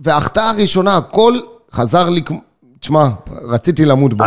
וההחטאה 0.00 0.50
הראשונה, 0.50 0.96
הכל 0.96 1.34
חזר 1.72 2.08
לי. 2.10 2.22
תשמע, 2.80 3.08
רציתי 3.48 3.84
למות 3.84 4.14
בו. 4.14 4.24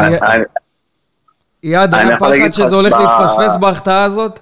אני- 1.64 1.76
אני- 1.76 1.84
יד, 1.84 1.94
אני 1.96 2.04
היה 2.08 2.16
יכול 2.16 2.28
להגיד 2.28 2.52
פחד 2.54 2.64
שזה 2.64 2.76
הולך 2.76 2.94
ב- 2.94 2.98
להתפספס 3.00 3.58
בהחטאה 3.62 4.04
הזאת? 4.04 4.40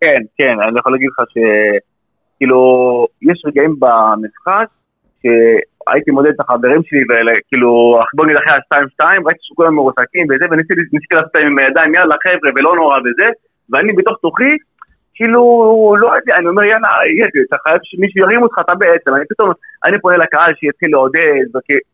כן, 0.00 0.20
כן, 0.38 0.56
אני 0.68 0.78
יכול 0.78 0.92
להגיד 0.92 1.08
לך 1.12 1.24
שכאילו, 1.30 2.60
יש 3.22 3.42
רגעים 3.46 3.74
במשחק 3.78 4.66
שהייתי 5.22 6.10
מודד 6.10 6.30
את 6.30 6.40
החברים 6.40 6.80
שלי, 6.84 7.00
וכאילו, 7.10 7.98
בוא 8.14 8.24
נגיד 8.26 8.36
אחרי 8.36 8.54
ה-2-2, 8.56 9.04
ראיתי 9.26 9.40
שכולם 9.42 9.74
מרוסקים 9.74 10.26
וזה, 10.30 10.44
וניסיתי 10.50 10.80
ניסיתי 10.92 11.14
לעשות 11.14 11.36
עם 11.36 11.58
הידיים, 11.58 11.94
יאללה 11.94 12.14
חבר'ה, 12.26 12.50
ולא 12.56 12.76
נורא 12.76 12.98
וזה, 12.98 13.28
ואני 13.70 13.92
בתוך 13.92 14.16
תוכי, 14.22 14.52
כאילו, 15.20 15.42
לא 16.02 16.08
יודע, 16.16 16.34
אני 16.38 16.48
אומר, 16.48 16.64
יאללה, 16.64 16.90
ידע, 17.18 17.40
אתה 17.48 17.56
חייב 17.64 17.80
שמישהו 17.88 18.18
ירים 18.22 18.42
אותך, 18.42 18.56
אתה 18.64 18.74
בעצם, 18.74 19.10
אני 19.16 19.24
פתאום, 19.30 19.48
אני 19.86 19.96
פונה 20.02 20.16
לקהל 20.16 20.52
שיתחיל 20.58 20.90
לעודד, 20.94 21.46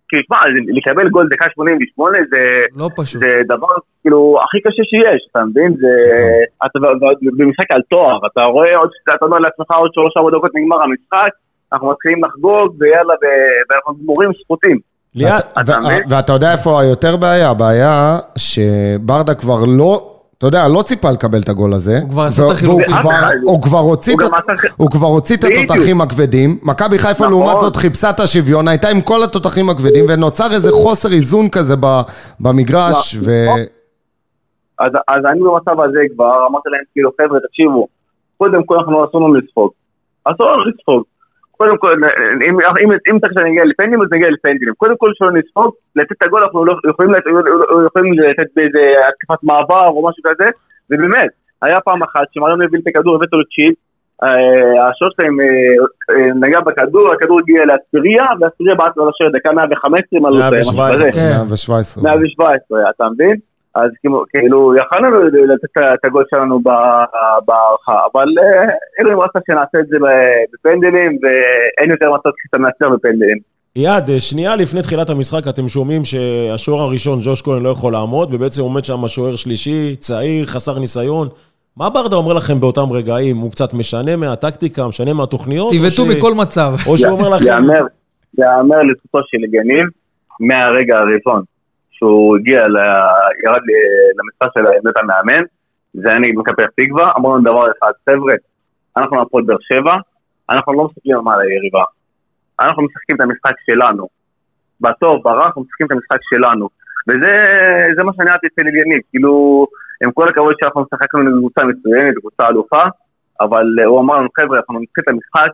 כי 0.09 0.17
שמע, 0.27 0.39
לקבל 0.79 1.09
גול 1.09 1.27
דקה 1.33 1.47
88 1.55 2.19
זה... 2.33 2.43
לא 2.77 2.89
פשוט. 2.97 3.23
זה 3.23 3.31
דבר 3.53 3.75
כאילו 4.03 4.39
הכי 4.45 4.59
קשה 4.65 4.85
שיש, 4.91 5.21
אתה 5.31 5.41
מבין? 5.49 5.71
זה... 5.83 5.93
אתה 6.67 6.79
ועוד 7.01 7.19
במשחק 7.39 7.69
על 7.71 7.83
תואר, 7.91 8.19
אתה 8.33 8.43
רואה 8.43 8.77
עוד, 8.77 8.91
אתה 9.17 9.25
אומר 9.25 9.39
לעצמך 9.39 9.71
עוד 9.71 9.91
שלוש 9.95 10.13
ארבע 10.19 10.31
דקות 10.31 10.51
נגמר 10.55 10.79
המשחק, 10.83 11.33
אנחנו 11.73 11.91
מתחילים 11.91 12.25
לחגוג 12.25 12.77
ויאללה, 12.81 13.15
ואנחנו 13.71 13.95
גמורים 14.03 14.31
אתה 15.61 15.81
מבין? 15.81 16.03
ואתה 16.11 16.33
יודע 16.33 16.53
איפה 16.53 16.81
היותר 16.81 17.17
בעיה? 17.17 17.51
הבעיה 17.51 18.19
שברדה 18.39 19.35
כבר 19.35 19.59
לא... 19.79 20.16
אתה 20.39 20.47
יודע, 20.47 20.69
לא 20.69 20.83
ציפה 20.83 21.11
לקבל 21.11 21.41
את 21.43 21.49
הגול 21.49 21.75
הזה. 21.75 21.99
הוא 22.03 22.11
כבר 22.11 22.23
עשה 22.23 22.43
את 22.53 22.57
כבר- 22.57 22.71
הוא 24.77 24.91
כבר 24.91 25.07
הוציא 25.07 25.37
את. 25.37 25.45
התותחים 25.45 26.01
הכבדים. 26.01 26.59
מכבי 26.63 26.99
חיפה 26.99 27.27
נכון. 27.27 27.31
לעומת 27.31 27.61
זאת 27.61 27.77
חיפשה 27.77 28.11
את 28.11 28.21
השוויון, 28.21 28.69
הייתה 28.69 28.89
עם 28.89 29.01
כל 29.01 29.23
התותחים 29.25 29.71
הכבדים, 29.71 30.05
ונוצר 30.09 30.53
איזה 30.53 30.71
חוסר 30.73 31.13
איזון 31.13 31.49
כזה 31.49 31.75
במגרש, 32.41 33.15
לא, 33.15 33.23
ו... 33.27 33.31
אז, 34.79 34.93
אז 35.09 35.23
אני 35.33 35.41
במצב 35.41 35.81
הזה 35.81 35.99
כבר, 36.15 36.47
אמרתי 36.51 36.69
להם 36.73 36.81
כאילו 36.93 37.11
חבר'ה 37.21 37.39
תקשיבו, 37.49 37.89
קודם 38.39 38.65
כל 38.67 38.75
אנחנו 38.79 39.05
אסור 39.05 39.21
לנו 39.21 39.35
לספוג. 39.35 39.71
אסור 40.25 40.47
לנו 40.47 40.65
לספוג. 40.65 41.03
קודם 41.57 41.77
כל, 41.79 41.93
אם, 42.49 42.55
אם, 42.83 42.89
אם 43.11 43.19
צריך 43.21 43.33
שנגיע 43.33 43.65
לפנדלים, 43.65 44.03
אז 44.03 44.09
נגיע 44.13 44.29
לפנדלים. 44.31 44.75
קודם 44.77 44.97
כל 44.97 45.11
שלא 45.15 45.31
נספוג, 45.33 45.71
לתת 45.97 46.13
את 46.13 46.23
הגול, 46.27 46.43
אנחנו 46.43 46.65
לא 46.65 46.73
יכולים, 46.91 47.11
לת- 47.13 47.25
יכולים 47.87 48.13
לתת 48.13 48.47
באיזה 48.57 48.79
התקפת 49.09 49.43
מעבר 49.43 49.87
או 49.87 50.09
משהו 50.09 50.23
כזה, 50.27 50.49
ובאמת, 50.91 51.31
היה 51.63 51.81
פעם 51.81 52.03
אחת 52.03 52.27
שמריון 52.33 52.63
הבין 52.63 52.81
את 52.81 52.87
הכדור, 52.87 53.15
הבאת 53.15 53.29
לו 53.33 53.45
צ'יפ, 53.45 53.75
אה, 54.23 54.29
השעות 54.91 55.13
שלהם 55.13 55.37
אה, 55.41 55.47
אה, 56.17 56.35
נגע 56.35 56.61
בכדור, 56.61 57.13
הכדור 57.13 57.41
הגיע 57.41 57.65
לאספיריה, 57.65 58.25
ואספיריה 58.41 58.75
בעט 58.75 58.97
לו 58.97 59.09
לשער 59.09 59.31
דקה 59.33 59.53
115, 59.53 60.19
אם 60.19 60.27
אני 60.27 60.35
לא 60.35 60.49
טועה, 60.49 60.61
משהו 60.61 60.73
117. 60.77 60.93
כזה. 60.93 61.13
כן. 61.13 61.33
117. 61.49 62.03
117, 62.05 62.91
אתה 62.91 63.05
מבין? 63.15 63.37
אז 63.77 63.91
כאילו- 64.01 64.25
כאילו, 64.35 64.75
יכלנו 64.77 65.07
לתת 65.23 65.71
את 65.95 66.05
הגול 66.05 66.25
שלנו 66.35 66.59
ב- 66.61 67.05
בהערכה, 67.47 67.99
אבל 68.13 68.29
אלוהים 69.01 69.21
רצה 69.21 69.39
שנעשה 69.47 69.79
את 69.81 69.87
זה 69.87 69.97
בפנדלים, 70.55 71.19
ואין 71.23 71.91
יותר 71.91 72.13
מצב 72.13 72.31
כשאתה 72.37 72.59
מנצח 72.59 72.87
בפנדלים. 72.95 73.39
יעד, 73.77 74.11
אה, 74.11 74.21
שנייה 74.21 74.57
לפני 74.57 74.83
תחילת 74.83 75.11
המשחק 75.11 75.49
אתם 75.49 75.69
שומעים 75.69 76.05
שהשוער 76.05 76.83
הראשון, 76.83 77.19
ג'וש 77.23 77.43
כהן, 77.43 77.63
לא 77.63 77.69
יכול 77.69 77.93
לעמוד, 77.93 78.35
ובעצם 78.35 78.63
עומד 78.63 78.85
שם 78.85 79.09
שוער 79.09 79.37
שלישי, 79.37 79.97
צעיר, 79.99 80.45
חסר 80.47 80.79
ניסיון. 80.79 81.29
מה 81.77 81.91
ברדה 81.91 82.17
אומר 82.17 82.33
לכם 82.35 82.61
באותם 82.61 82.93
רגעים? 82.93 83.37
הוא 83.37 83.51
קצת 83.51 83.75
משנה 83.75 84.17
מהטקטיקה, 84.17 84.87
משנה 84.89 85.13
מהתוכניות? 85.15 85.73
תבעטו 85.73 86.13
ש- 86.13 86.17
מכל 86.17 86.35
מצב. 86.35 86.73
או 86.89 86.99
שהוא 86.99 87.11
אומר 87.13 87.29
לכם... 87.29 87.45
יאמר, 87.47 87.83
יאמר 88.39 88.83
לזכותו 88.83 89.19
של 89.27 89.39
יניב, 89.55 89.87
מהרגע 90.41 90.95
הראשון 90.99 91.43
שהוא 91.97 92.37
הגיע, 92.37 92.69
ל... 92.69 92.77
ירד 93.45 93.63
ל- 93.69 94.11
למשחק 94.19 94.49
של 94.55 94.67
עמדת 94.67 94.97
המאמן, 94.97 95.43
זה 95.95 96.09
היה 96.11 96.19
נגד 96.19 96.37
מכבי 96.37 96.63
אמרנו 97.19 97.37
לנו 97.37 97.45
דבר 97.45 97.67
אחד, 97.71 97.93
חבר'ה, 98.11 98.35
אנחנו 98.97 99.23
הפועל 99.23 99.45
באר 99.45 99.57
שבע, 99.61 99.97
אנחנו 100.51 100.73
לא 100.73 100.85
מסתכלים 100.85 101.29
על 101.29 101.41
היריבה, 101.41 101.85
אנחנו 102.61 102.83
משחקים 102.83 103.17
את 103.17 103.21
המשחק 103.21 103.55
שלנו. 103.71 104.07
בטוב, 104.81 105.23
ברע, 105.23 105.47
אנחנו 105.47 105.63
משחקים 105.63 105.87
את 105.87 105.93
המשחק 105.93 106.19
שלנו. 106.35 106.69
וזה 107.09 107.33
זה 107.97 108.03
מה 108.03 108.13
שאני 108.17 108.31
אהבתי 108.31 108.47
אצל 108.47 108.67
יניב, 108.69 109.03
כאילו, 109.11 109.67
עם 110.05 110.13
כל 110.13 110.29
הכבוד 110.29 110.55
שאנחנו 110.61 110.81
משחקנו 110.81 111.21
קבוצה 111.39 111.65
מצוינת, 111.65 112.15
קבוצה 112.19 112.49
אלופה, 112.49 112.83
אבל 113.41 113.67
הוא 113.87 114.01
אמר 114.01 114.15
לנו, 114.17 114.29
חבר'ה, 114.41 114.59
אנחנו 114.59 114.81
נתחיל 114.81 115.05
את 115.05 115.09
המשחק, 115.09 115.51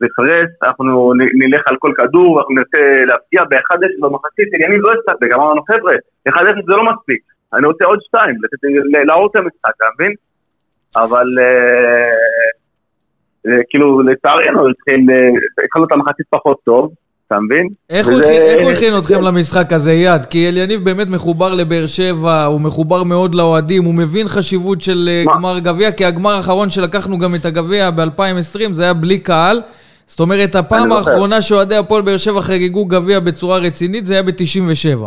בפרס, 0.00 0.50
אנחנו 0.66 1.12
נלך 1.34 1.62
על 1.66 1.76
כל 1.78 1.92
כדור, 1.98 2.38
אנחנו 2.40 2.54
נרצה 2.54 2.78
להפגיע 3.06 3.42
ב-1-0 3.50 3.76
במחצית, 4.06 4.48
עניינים 4.54 4.80
לא 4.80 4.90
הסתפק, 4.92 5.32
אמרנו 5.34 5.62
חבר'ה, 5.70 5.94
1-0 6.28 6.32
זה 6.66 6.72
לא 6.76 6.84
מספיק, 6.92 7.20
אני 7.54 7.66
רוצה 7.66 7.84
עוד 7.84 7.98
שתיים, 8.06 8.34
לתת- 8.42 8.64
ל- 8.92 9.06
להראות 9.06 9.30
את 9.30 9.36
המשחק, 9.36 9.70
אתה 9.76 9.84
מבין? 9.98 10.12
אבל 10.96 11.26
אה, 13.46 13.56
כאילו 13.70 14.00
לצערנו, 14.02 14.66
אה, 14.66 14.72
התחלנו 15.64 15.86
את 15.86 15.92
המחצית 15.92 16.26
פחות 16.30 16.56
טוב, 16.64 16.92
אתה 17.26 17.40
מבין? 17.40 17.68
איך 17.90 18.08
הוא 18.08 18.14
הכין- 18.70 18.98
אתכם 18.98 19.20
למשחק 19.22 19.72
הזה, 19.72 19.92
יד? 19.92 20.24
כי 20.24 20.48
אליניב 20.48 20.84
באמת 20.84 21.06
מחובר 21.08 21.54
לבאר 21.54 21.86
שבע, 21.86 22.44
הוא 22.44 22.60
מחובר 22.60 23.02
מאוד 23.02 23.34
לאוהדים, 23.34 23.84
הוא 23.84 23.94
מבין 23.94 24.28
חשיבות 24.28 24.80
של 24.80 25.08
אה? 25.08 25.24
גמר 25.34 25.58
גביע, 25.58 25.92
כי 25.92 26.04
הגמר 26.04 26.30
האחרון 26.30 26.70
שלקחנו 26.70 27.18
גם 27.18 27.34
את 27.34 27.44
הגביע 27.46 27.90
ב-2020, 27.90 28.72
זה 28.72 28.82
היה 28.82 28.94
בלי 28.94 29.18
קהל. 29.18 29.60
זאת 30.06 30.20
אומרת, 30.20 30.54
הפעם. 30.54 30.92
האחרונה 30.92 31.42
שאוהדי 31.42 31.76
הפועל 31.76 32.02
באר 32.02 32.16
שבע 32.16 32.40
חגגו 32.40 32.84
גביע 32.84 33.20
בצורה 33.20 33.58
רצינית, 33.58 34.06
זה 34.06 34.12
היה 34.14 34.22
ב-97. 34.22 35.04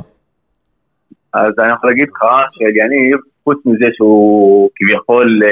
אז 1.33 1.49
אני 1.59 1.71
יכול 1.73 1.89
להגיד 1.89 2.07
לך 2.15 2.21
שאליניב, 2.51 3.17
חוץ 3.43 3.57
מזה 3.65 3.85
שהוא 3.97 4.69
כביכול 4.75 5.39
אה, 5.43 5.49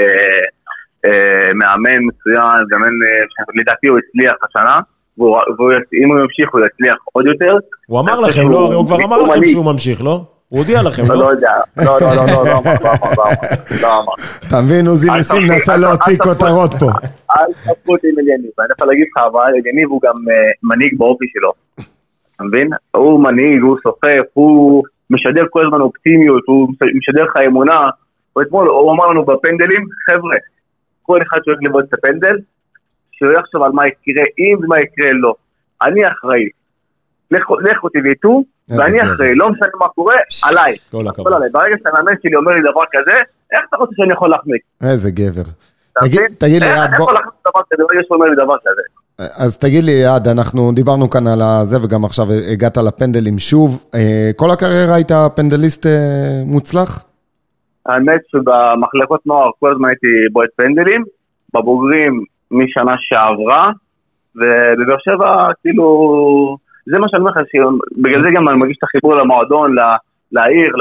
אה, 1.06 1.54
מאמן 1.54 2.00
מצוין, 2.08 2.66
גם 2.72 2.84
אין, 2.84 2.94
אה, 3.08 3.44
לדעתי 3.62 3.88
הוא 3.88 3.98
הצליח 3.98 4.36
השנה, 4.50 4.80
ואם 5.18 6.12
הוא 6.12 6.20
ימשיך 6.24 6.50
הוא 6.54 6.62
יצליח 6.66 6.98
עוד 7.14 7.26
יותר. 7.26 7.54
הוא 7.88 8.00
אמר 8.00 8.20
לכם, 8.20 8.50
לא? 8.52 8.74
הוא 8.74 8.86
כבר 8.88 9.04
אמר 9.04 9.18
לכם. 9.18 9.46
שהוא 9.46 9.66
ממשיך, 9.66 10.02
לא? 10.02 10.24
הוא 10.50 10.60
הודיע 10.60 10.82
לכם, 10.84 11.04
לא, 11.08 11.16
לא? 11.16 11.20
לא 11.26 11.30
יודע, 11.32 11.52
לא, 11.78 11.86
לא, 12.02 12.16
לא, 12.16 12.26
לא, 12.26 12.46
לא 12.46 12.58
אמר, 12.58 12.74
לא 12.84 12.92
אמר, 12.92 13.22
לא 13.82 14.04
לא. 14.06 14.14
אתה 14.48 14.62
מבין, 14.62 14.88
עוזי 14.88 15.10
ניסים 15.12 15.42
אל- 15.70 15.78
להוציא. 15.78 16.18
כותרות 16.18 16.72
פה. 16.80 16.90
אל 17.38 17.54
תפקו 17.54 17.92
אותי 17.92 18.08
עם 18.08 18.20
אליניב, 18.20 18.52
אני 18.60 18.68
יכול 18.72 18.88
להגיד 18.88 19.08
לך, 19.12 19.24
אבל 19.32 19.42
אליניב 19.42 19.90
הוא 19.90 20.02
גם 20.04 20.16
אה, 20.30 20.52
מנהיג 20.64 20.98
באופי 20.98 21.26
שלו, 21.34 21.52
אתה 22.36 22.44
מבין? 22.44 22.70
הוא 22.92 23.24
מנהיג, 23.24 23.62
הוא 23.62 23.78
סוחף, 23.84 24.26
הוא 24.34 24.84
משדר 25.10 25.44
כל 25.50 25.66
הזמן 25.66 25.82
אופטימיות, 25.82 26.44
הוא 26.48 26.70
משדר 26.96 27.24
לך 27.24 27.38
אמונה. 27.46 27.90
הוא 28.34 28.44
אתמול, 28.44 28.68
הוא 28.68 28.92
אמר 28.92 29.06
לנו 29.06 29.26
בפנדלים, 29.26 29.86
חבר'ה, 30.10 30.36
כל 31.02 31.20
אחד 31.22 31.38
שהולך 31.46 31.60
לבעוט 31.62 31.86
את 31.90 31.94
הפנדל, 31.94 32.38
שהוא 33.12 33.32
יחשוב 33.32 33.64
על 33.64 33.72
מה 33.72 33.88
יקרה 33.88 34.24
אם 34.40 34.58
ומה 34.64 34.80
יקרה 34.80 35.12
לו. 35.12 35.36
אני 35.82 36.08
אחראי. 36.08 36.50
לכו 37.32 37.60
איזה 37.60 37.72
ואני. 38.70 39.02
אחראי, 39.02 39.36
לא 39.36 39.50
משנה 39.50 39.68
מה 39.80 39.88
קורה, 39.88 40.16
עליי. 40.44 40.76
כל 40.92 41.08
הכבוד. 41.08 41.34
ברגע 41.52 41.76
שהמאמן 41.84 42.14
שלי 42.24 42.36
אומר 42.36 42.52
לי 42.52 42.62
דבר 42.72 42.84
כזה, 42.92 43.18
איך 43.52 43.62
אתה 43.70 43.78
רוצה 43.78 43.92
שאני 43.96 44.14
יכול 44.14 44.30
להחמיק? 44.30 44.62
איזה 44.84 45.12
גבר. 45.12 45.44
תגיד 46.38 46.64
לי, 46.64 46.68
ברגע 47.78 48.02
שהוא 48.06 48.16
אומר 48.16 48.30
לי 48.30 48.36
דבר 48.36 48.56
כזה? 48.66 48.82
אז 49.38 49.58
תגיד 49.58 49.84
לי, 49.84 49.92
יעד, 49.92 50.28
אנחנו 50.28 50.72
דיברנו 50.72 51.10
כאן 51.10 51.28
על 51.28 51.42
הזה, 51.42 51.78
וגם 51.84 52.06
עכשיו 52.06 52.26
הגעת 52.54 52.78
לפנדלים 52.78 53.40
שוב. 53.40 53.84
אה, 53.96 54.32
כל 54.36 54.52
הקריירה 54.52 54.96
היית 54.96 55.12
פנדליסט 55.36 55.86
אה, 55.86 56.42
מוצלח? 56.46 57.04
האמת 57.86 58.22
שבמחלקות 58.28 59.26
נוער 59.26 59.50
כל 59.60 59.72
הזמן 59.72 59.90
הייתי 59.90 60.08
בועט 60.32 60.50
פנדלים, 60.56 61.04
בבוגרים 61.54 62.24
משנה 62.52 62.96
שעברה, 63.00 63.72
ובבאר 64.36 64.98
שבע 65.00 65.48
כאילו, 65.62 65.88
זה 66.86 67.00
מה 67.00 67.08
שאני 67.10 67.20
אומר 67.20 67.32
לך, 67.32 67.38
בגלל 67.98 68.22
זה 68.22 68.30
גם 68.36 68.50
אני 68.50 68.58
מרגיש 68.58 68.78
את 68.78 68.84
החיבור 68.84 69.16
למועדון, 69.16 69.76
לעיר, 70.32 70.72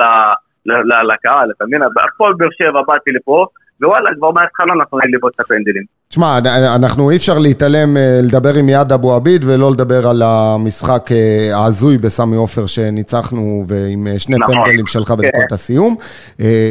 לקהל, 1.09 1.51
אתה 1.57 1.65
מבין? 1.67 1.83
הכל 1.83 2.35
באר 2.39 2.49
שבע 2.59 2.83
באתי 2.87 3.11
לפה, 3.11 3.47
ווואלה, 3.83 4.11
כבר 4.19 4.31
מההתחלה 4.31 4.73
אנחנו 4.81 4.99
נהיה 4.99 5.11
לבעוט 5.17 5.35
את 5.35 5.41
הפנדלים. 5.41 5.97
תשמע, 6.09 6.39
אנחנו 6.75 7.11
אי 7.11 7.17
אפשר 7.17 7.39
להתעלם, 7.39 7.97
אה, 7.97 8.21
לדבר 8.23 8.55
עם 8.55 8.69
יעד 8.69 8.93
אבו 8.93 9.15
עביד 9.15 9.43
ולא 9.45 9.71
לדבר 9.71 10.09
על 10.09 10.23
המשחק 10.23 11.13
אה, 11.13 11.57
ההזוי 11.57 11.99
בסמי 11.99 12.37
עופר 12.37 12.67
שניצחנו 12.67 13.65
ועם 13.67 14.07
אה, 14.07 14.19
שני 14.19 14.37
נכון. 14.39 14.55
פנדלים 14.55 14.87
שלך 14.87 15.11
בדקות 15.11 15.53
הסיום. 15.53 15.97
אה, 16.41 16.71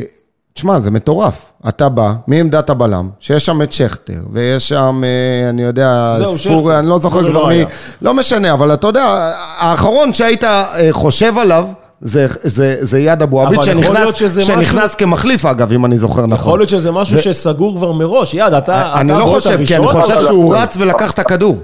תשמע, 0.53 0.79
זה 0.79 0.91
מטורף. 0.91 1.51
אתה 1.69 1.89
בא 1.89 2.13
מעמדת 2.27 2.69
הבלם, 2.69 3.09
שיש 3.19 3.45
שם 3.45 3.61
את 3.61 3.73
שכטר, 3.73 4.19
ויש 4.31 4.69
שם, 4.69 5.03
אני 5.49 5.61
יודע, 5.61 6.13
זהו, 6.17 6.37
ספור, 6.37 6.61
שכטר. 6.61 6.79
אני 6.79 6.87
לא 6.89 6.99
זוכר 6.99 7.17
ספורי 7.17 7.31
כבר 7.31 7.41
לא 7.41 7.47
מי, 7.49 7.55
היה. 7.55 7.65
לא 8.01 8.13
משנה, 8.13 8.53
אבל 8.53 8.73
אתה 8.73 8.87
יודע, 8.87 9.33
האחרון 9.57 10.13
שהיית 10.13 10.43
חושב 10.91 11.37
עליו, 11.37 11.67
זה, 12.01 12.25
זה, 12.41 12.77
זה 12.81 12.99
יד 12.99 13.21
אבו 13.21 13.41
עביד, 13.41 13.63
שנכנס, 13.63 14.15
שנכנס 14.47 14.95
כמחליף, 14.95 15.45
אגב, 15.45 15.71
אם 15.71 15.85
אני 15.85 15.97
זוכר 15.97 16.25
נכון. 16.25 16.33
יכול 16.39 16.59
להיות 16.59 16.69
שזה 16.69 16.91
משהו 16.91 17.17
ו- 17.17 17.21
שסגור 17.21 17.75
כבר 17.77 17.91
מראש. 17.91 18.33
יד, 18.33 18.53
אתה 18.53 18.93
אני 19.01 19.11
אתה 19.11 19.17
לא 19.19 19.23
הבועט 19.23 19.35
חושב, 19.43 19.49
כי 19.67 19.75
אני 19.75 19.83
הראשון, 19.85 20.01
חושב 20.01 20.13
אבל- 20.13 20.23
שהוא 20.23 20.55
רץ 20.55 20.77
ולקח 20.77 21.11
את 21.13 21.19
הכדור. 21.19 21.55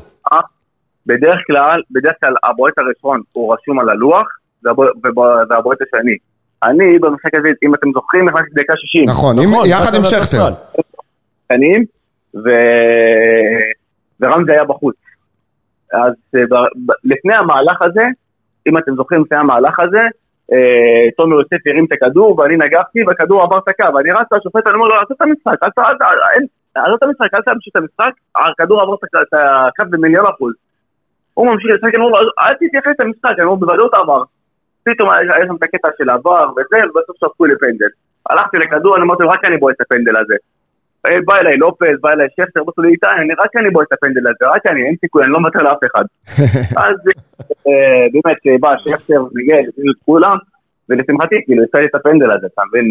בדרך 1.06 1.40
כלל, 1.48 1.82
בדרך 1.92 2.14
כלל 2.24 2.34
הבועט 2.44 2.74
הראשון 2.78 3.22
הוא 3.32 3.54
רשום 3.54 3.80
על 3.80 3.90
הלוח, 3.90 4.28
והבועט 5.50 5.78
השני. 5.82 6.16
אני 6.64 7.00
במשחק 7.00 7.36
הזה, 7.40 7.48
אם 7.66 7.76
אתם 7.76 7.88
זוכרים, 7.94 8.30
נכנסתי 8.30 8.52
דקה 8.56 8.74
60. 8.76 9.10
נכון, 9.10 9.40
עם- 9.40 9.50
נכון, 9.50 9.66
יחד 9.70 9.96
עם. 9.96 10.04
שכטר. 10.04 10.50
שחקנים, 11.48 11.86
ו... 12.36 12.50
ורמזי 14.20 14.52
היה 14.52 14.64
בחוץ. 14.64 14.96
אז 15.94 16.14
אה, 16.36 16.42
ב- 16.50 16.92
ב- 16.92 16.96
לפני 17.04 17.34
המהלך 17.34 17.82
הזה, 17.82 18.02
אם 18.68 18.78
אתם 18.78 18.96
זוכרים 18.96 19.22
לפני 19.22 19.38
המהלך 19.38 19.80
הזה, 19.80 20.02
אה, 20.54 21.12
תומר 21.18 21.36
יוסף 21.36 21.68
הרים 21.68 21.86
את 21.86 21.92
הכדור 21.92 22.40
ואני 22.40 22.58
נגחתי 22.58 23.00
והכדור 23.08 23.44
עבר 23.44 23.58
את 23.58 23.68
הקו, 23.68 23.96
ואני 23.96 24.12
רץ 24.12 24.28
לשופט, 24.32 24.68
אני 24.68 24.76
אומר 24.76 24.88
לו, 24.88 24.96
עזוב 24.96 25.12
את 25.12 25.22
המשחק, 25.22 25.64
עזוב 26.76 26.98
את 26.98 27.04
המשחק, 27.04 27.34
אל 27.34 27.42
תמשיך 27.42 27.72
את 27.72 27.76
המשחק, 27.76 28.12
הכדור 28.36 28.82
עבר 28.82 28.94
את 28.94 29.34
הקו 29.34 29.86
במיליון 29.90 30.26
אחוז. 30.26 30.54
הוא 31.34 31.48
ממשיך 31.48 31.72
לשחק, 31.76 31.96
אני 31.96 32.06
אומר 32.06 32.22
לו, 32.22 32.30
אל 32.42 32.54
תתייחס 32.54 32.96
למשחק, 33.00 33.32
אני 33.38 33.46
אומר, 33.46 33.56
בוודאות 33.56 33.94
עבר. 33.94 34.24
פתאום 34.84 35.10
היה 35.10 35.48
שם 35.48 35.56
את 35.56 35.64
הקטע 35.64 35.90
של 35.98 36.10
עבר 36.10 36.50
וזה, 36.52 36.78
ובסוף 36.90 37.16
שפכו 37.18 37.46
לי 37.46 37.56
פנדל. 37.60 37.92
הלכתי 38.30 38.58
לכדור, 38.58 38.96
אני 38.96 39.04
אמרתי 39.04 39.24
לו, 39.24 39.30
רק 39.30 39.46
אני 39.46 39.58
בועט 39.58 39.76
את 39.76 39.82
הפנדל 39.82 40.18
הזה. 40.18 40.36
אה, 41.06 41.18
בא 41.26 41.36
אליי 41.36 41.58
לופז, 41.58 41.98
בא 42.02 42.10
אליי 42.10 42.28
שכטר, 42.32 42.62
אמרתי 42.62 42.82
לו, 42.82 42.90
איתי, 42.90 43.08
אני 43.22 43.34
רק 43.34 43.52
אני 43.60 43.70
בועט 43.70 43.88
את 43.88 43.94
הפנדל 43.94 44.22
הזה, 44.22 44.52
רק 44.56 44.64
אני, 44.72 44.82
אין 44.88 44.96
סיכוי, 45.02 45.24
אני 45.24 45.32
לא 45.32 45.40
מוותר 45.40 45.60
לאף 45.60 45.82
אחד. 45.88 46.06
אז 46.86 46.98
אה, 47.68 48.04
באמת, 48.14 48.40
אה, 48.48 48.58
בא 48.60 48.72
שכטר, 48.84 49.22
מיגל, 49.34 49.64
הביאו 49.70 49.92
את 49.92 50.02
כולם, 50.06 50.38
ולשמחתי, 50.90 51.36
כאילו, 51.46 51.64
יצא 51.64 51.78
לי 51.78 51.86
את 51.86 51.96
הפנדל 51.96 52.32
הזה, 52.32 52.48
אתה 52.54 52.62
מבין? 52.68 52.90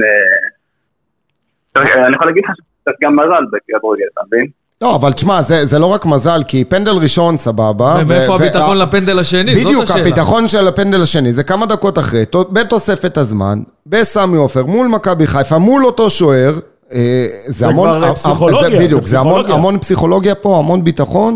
אני 1.77 2.15
יכול 2.15 2.27
להגיד 2.27 2.45
לך 2.45 2.51
שקצת 2.57 2.97
גם 3.03 3.17
מזל 3.17 3.45
בכדורגל, 3.53 4.05
אתה 4.13 4.21
מבין? 4.27 4.47
לא, 4.81 4.97
אבל 4.97 5.13
תשמע, 5.13 5.43
זה, 5.43 5.67
זה 5.67 5.79
לא 5.79 5.87
רק 5.87 6.07
מזל, 6.07 6.41
כי 6.49 6.65
פנדל 6.65 6.97
ראשון 7.03 7.37
סבבה. 7.37 7.95
ומאיפה 8.01 8.33
ו- 8.33 8.35
הביטחון 8.35 8.77
ו- 8.77 8.83
לפנדל 8.83 9.19
השני? 9.19 9.55
בדיוק. 9.55 9.91
הביטחון 9.91 10.49
של 10.49 10.69
הפנדל 10.69 11.03
השני, 11.03 11.33
זה 11.33 11.45
כמה 11.45 11.67
דקות 11.67 11.99
אחרי, 11.99 12.25
בתוספת 12.53 13.17
הזמן, 13.17 13.59
בסמי 13.87 14.37
עופר, 14.37 14.67
מול 14.67 14.87
מכבי 14.87 15.27
חיפה, 15.27 15.59
מול 15.59 15.85
אותו 15.85 16.11
שוער, 16.11 16.53
זה 16.91 17.53
זה 17.53 17.68
המון, 17.68 17.88
כבר 17.99 18.14
פסיכולוגיה, 18.14 18.68
זה 18.68 18.84
בדיוק, 18.84 19.03
זה 19.03 19.09
זה 19.11 19.18
המון, 19.18 19.32
פסיכולוגיה. 19.32 19.55
המון 19.55 19.78
פסיכולוגיה 19.78 20.34
פה, 20.34 20.59
המון 20.59 20.84
ביטחון. 20.84 21.34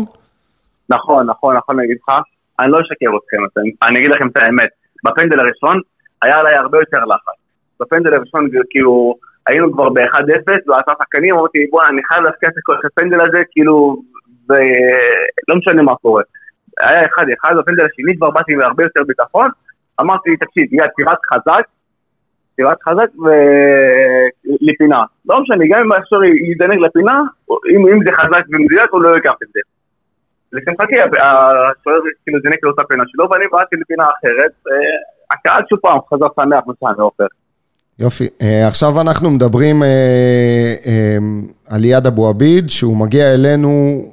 נכון, 0.89 1.27
נכון, 1.29 1.57
נכון, 1.57 1.79
אני 1.79 1.85
אגיד 1.85 1.97
לך, 2.03 2.15
אני 2.59 2.71
לא 2.71 2.77
אשקר 2.77 3.11
אתכם, 3.17 3.61
אני 3.87 3.99
אגיד 3.99 4.11
לכם 4.11 4.27
את 4.27 4.37
האמת. 4.37 4.69
בפנדל 5.05 5.39
הראשון 5.39 5.79
היה 6.21 6.39
עליי 6.39 6.55
הרבה 6.55 6.77
יותר 6.79 7.05
לחץ. 7.05 7.37
בפנדל 7.79 8.13
הראשון, 8.13 8.49
כאילו, 8.69 9.15
היינו 9.47 9.73
כבר 9.73 9.89
ב-1-0, 9.89 10.51
ועשה 10.67 10.91
שחקנים, 10.99 11.35
אמרתי, 11.35 11.57
בוא'נה, 11.71 11.89
אני 11.89 12.01
חייב 12.07 12.23
להפקיע 12.23 12.49
את 12.49 12.85
הפנדל 12.85 13.17
הזה, 13.27 13.41
כאילו, 13.51 14.01
ולא 14.49 15.55
משנה 15.57 15.81
מה 15.81 15.95
קורה. 15.95 16.23
היה 16.79 17.01
1-1, 17.01 17.07
בפנדל 17.59 17.85
השני 17.85 18.17
כבר 18.17 18.29
באתי 18.29 18.53
עם 18.53 18.61
הרבה 18.61 18.83
יותר 18.83 19.01
ביטחון, 19.07 19.49
אמרתי, 20.01 20.29
תקשיב, 20.37 20.73
יהיה 20.73 20.87
טירת 20.95 21.17
חזק, 21.33 21.63
טירת 22.55 22.77
חזק 22.83 23.09
ולפינה. 23.23 25.03
לא 25.25 25.41
משנה, 25.41 25.63
גם 25.71 25.79
אם 25.81 25.91
עכשיו 25.91 26.23
ידנק 26.23 26.79
לפינה, 26.85 27.21
אם, 27.49 27.87
אם 27.87 27.99
זה 28.05 28.11
חזק 28.19 28.43
ומדויק, 28.53 28.89
הוא 28.91 29.01
לא 29.01 29.15
ייקח 29.15 29.35
את 29.43 29.47
זה. 29.53 29.59
לשמחתי, 30.53 30.93
השוער 31.01 31.99
כאילו 32.23 32.39
זינק 32.43 32.63
לאותה 32.63 32.83
פינה 32.89 33.03
שלו, 33.07 33.27
ואני 33.31 33.45
באתי 33.51 33.75
לפינה 33.81 34.03
אחרת. 34.03 34.51
אה, 34.67 34.75
הקהל 35.31 35.63
שוב 35.69 35.79
פעם 35.79 35.99
חזר 36.13 36.27
שמח 36.35 36.63
מסען 36.67 36.95
ועופר. 36.97 37.25
יופי. 37.99 38.27
אה, 38.41 38.67
עכשיו 38.67 39.01
אנחנו 39.01 39.29
מדברים 39.29 39.83
אה, 39.83 41.17
על 41.69 41.81
ליעד 41.81 42.07
אבו 42.07 42.27
עביד, 42.27 42.69
שהוא 42.69 42.97
מגיע 42.97 43.33
אלינו 43.33 44.03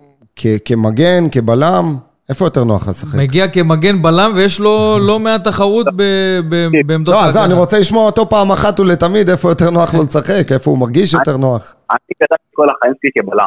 כמגן, 0.64 1.24
כבלם. 1.32 1.84
איפה 2.29 2.45
יותר 2.45 2.64
נוח 2.64 2.89
לשחק? 2.89 3.18
מגיע 3.18 3.49
כמגן 3.49 4.03
בלם, 4.03 4.33
ויש 4.37 4.61
לו 4.61 4.75
לא 5.09 5.18
מעט 5.20 5.45
תחרות 5.45 5.87
ב- 5.97 6.41
ב- 6.49 6.68
בעמדות 6.87 7.14
לא, 7.14 7.25
אז. 7.25 7.37
אני 7.37 7.55
רוצה 7.55 7.79
לשמוע 7.79 8.07
אותו 8.07 8.29
פעם 8.29 8.51
אחת 8.51 8.81
ולתמיד, 8.81 9.29
איפה 9.29 9.49
יותר 9.49 9.70
נוח 9.70 9.95
לו 9.95 10.03
לשחק, 10.03 10.53
איפה 10.53 10.70
הוא 10.70 10.79
מרגיש 10.79 11.14
יותר 11.14 11.37
נוח. 11.37 11.75
אני 11.91 11.99
גדלתי 12.16 12.43
כל 12.55 12.66
החיים 12.77 12.93
שלי 13.03 13.11
כבלם. 13.18 13.47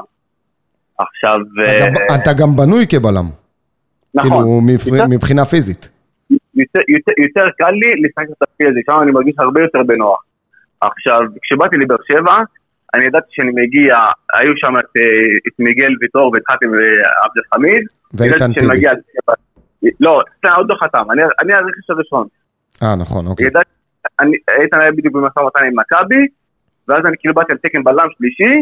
עכשיו, 0.97 1.32
אתה 2.05 2.30
אה, 2.30 2.34
גם- 2.34 2.38
גם 2.49 2.55
בנוי 2.55 2.86
כבלם. 2.88 3.26
נכון, 4.13 4.30
כאילו, 4.84 5.07
מבחינה 5.09 5.45
פיזית. 5.45 5.89
יותר 6.55 7.45
קל 7.57 7.71
לי 7.71 8.07
לשחק 8.07 8.26
את 8.32 8.41
התפקיד 8.41 8.67
הזה, 8.69 8.80
שם 8.89 9.03
אני 9.03 9.11
מרגיש 9.11 9.36
הרבה 9.39 9.61
יותר 9.61 9.80
בנוח. 9.88 10.23
עכשיו, 10.82 11.19
כשבאתי 11.41 11.76
לבאר 11.78 11.97
שבע, 12.11 12.34
אני 12.95 13.05
ידעתי 13.05 13.27
שאני 13.31 13.51
מגיע, 13.51 13.95
היו 14.33 14.53
שם 14.55 14.77
את, 14.77 14.89
אה, 14.97 15.03
את 15.47 15.59
מיגל 15.59 15.91
ויטור 16.01 16.31
והתחלתי 16.33 16.65
עם 16.65 16.73
אה, 16.73 16.79
עבד 17.23 17.35
אל 17.37 17.43
חמיד. 17.53 17.83
ואיתן 18.13 18.53
טיבי. 18.53 18.67
מגיע- 18.73 18.91
לא, 19.99 20.21
סתם, 20.37 20.49
עוד 20.57 20.67
לא 20.69 20.75
חתם, 20.83 21.11
אני, 21.11 21.21
אני 21.41 21.53
הרכש 21.53 21.89
הראשון. 21.89 22.27
אה, 22.83 22.95
נכון, 22.95 23.27
אוקיי. 23.27 23.47
ידעתי, 23.47 23.69
אני, 24.19 24.31
איתן 24.61 24.81
היה 24.81 24.91
בדיוק 24.91 25.13
במשא 25.15 25.39
ומתן 25.39 25.65
עם 25.65 25.79
מכבי, 25.79 26.27
ואז 26.87 26.99
אני 27.05 27.15
כאילו 27.19 27.33
באתי 27.33 27.51
על 27.51 27.57
תקן 27.57 27.83
בלם 27.83 28.07
שלישי, 28.17 28.53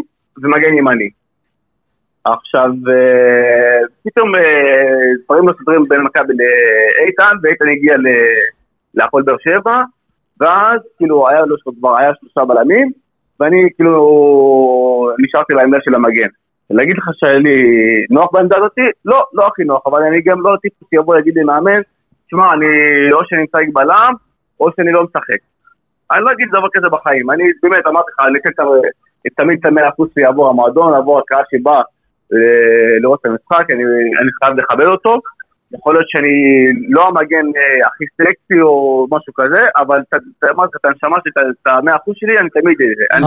ומגן 0.43 0.73
ימני. 0.77 1.09
עכשיו, 2.25 2.69
אה, 2.89 3.79
פתאום 4.05 4.36
אה, 4.36 4.41
דברים 5.25 5.47
לא 5.47 5.53
סודרים 5.57 5.84
בין 5.89 6.01
מכבי 6.01 6.34
לאיתן, 6.34 7.36
ואיתן 7.43 7.65
הגיע 7.69 7.95
להפועל 8.93 9.23
באר 9.23 9.36
שבע, 9.43 9.81
ואז 10.39 10.79
כאילו 10.97 11.29
היה 11.29 11.41
לו 11.45 11.55
כבר, 11.79 11.97
היה 11.99 12.11
שלושה 12.19 12.45
בלמים, 12.45 12.91
ואני 13.43 13.69
כאילו 13.75 14.01
נשארתי 15.19 15.53
לעמדה 15.53 15.77
של 15.81 15.95
המגן. 15.95 16.27
להגיד 16.69 16.97
לך 16.97 17.03
לי 17.27 17.55
נוח 18.09 18.29
בעמדה 18.33 18.57
הזאתי? 18.57 18.81
לא, 19.05 19.23
לא 19.33 19.47
הכי 19.47 19.63
נוח, 19.63 19.81
אבל 19.85 20.03
אני 20.03 20.21
גם 20.21 20.41
לא 20.41 20.55
טיפוס 20.61 20.87
שיבוא 20.89 21.15
להגיד 21.15 21.33
לי 21.37 21.43
מאמן, 21.43 21.81
תשמע, 22.27 22.53
אני 22.53 22.65
או 23.13 23.19
שאני 23.25 23.43
משחק 23.43 23.65
בלם, 23.73 24.13
או 24.59 24.67
שאני 24.75 24.91
לא 24.91 25.03
משחק. 25.03 25.41
אני 26.11 26.21
לא 26.21 26.31
אגיד 26.31 26.47
דבר 26.51 26.67
כזה 26.73 26.89
בחיים, 26.89 27.31
אני 27.31 27.43
באמת 27.63 27.87
אמרתי 27.87 28.11
לך, 28.11 28.25
אני 28.27 28.37
אתן 28.39 28.51
את- 29.27 29.33
תמיד 29.37 29.57
את 29.59 29.65
המאה 29.65 29.89
אחוז 29.89 30.09
שיעבור 30.13 30.49
המועדון, 30.49 30.93
עבור 30.93 31.19
הקהל 31.19 31.43
שבא 31.51 31.75
אה, 32.33 32.99
לראות 33.01 33.19
את 33.21 33.25
המשחק, 33.25 33.69
אני 33.71 33.83
חייב 34.43 34.57
לכבד 34.57 34.85
אותו. 34.85 35.19
יכול 35.78 35.93
להיות 35.95 36.09
שאני 36.09 36.34
לא 36.89 37.07
המגן 37.07 37.45
אה, 37.57 37.88
הכי 37.88 38.03
סקסי 38.17 38.61
או 38.61 38.74
משהו 39.11 39.34
כזה, 39.34 39.61
אבל 39.78 39.99
את- 39.99 40.15
את- 40.15 40.49
אמרתי 40.55 40.69
לך, 40.76 40.80
את 40.80 40.86
הנשמה 40.86 41.17
שלי, 41.24 41.32
את- 41.51 41.67
המאה 41.67 41.95
אחוז 41.95 42.15
שלי, 42.17 42.38
אני 42.39 42.49
תמיד... 42.49 42.78
אני 43.13 43.26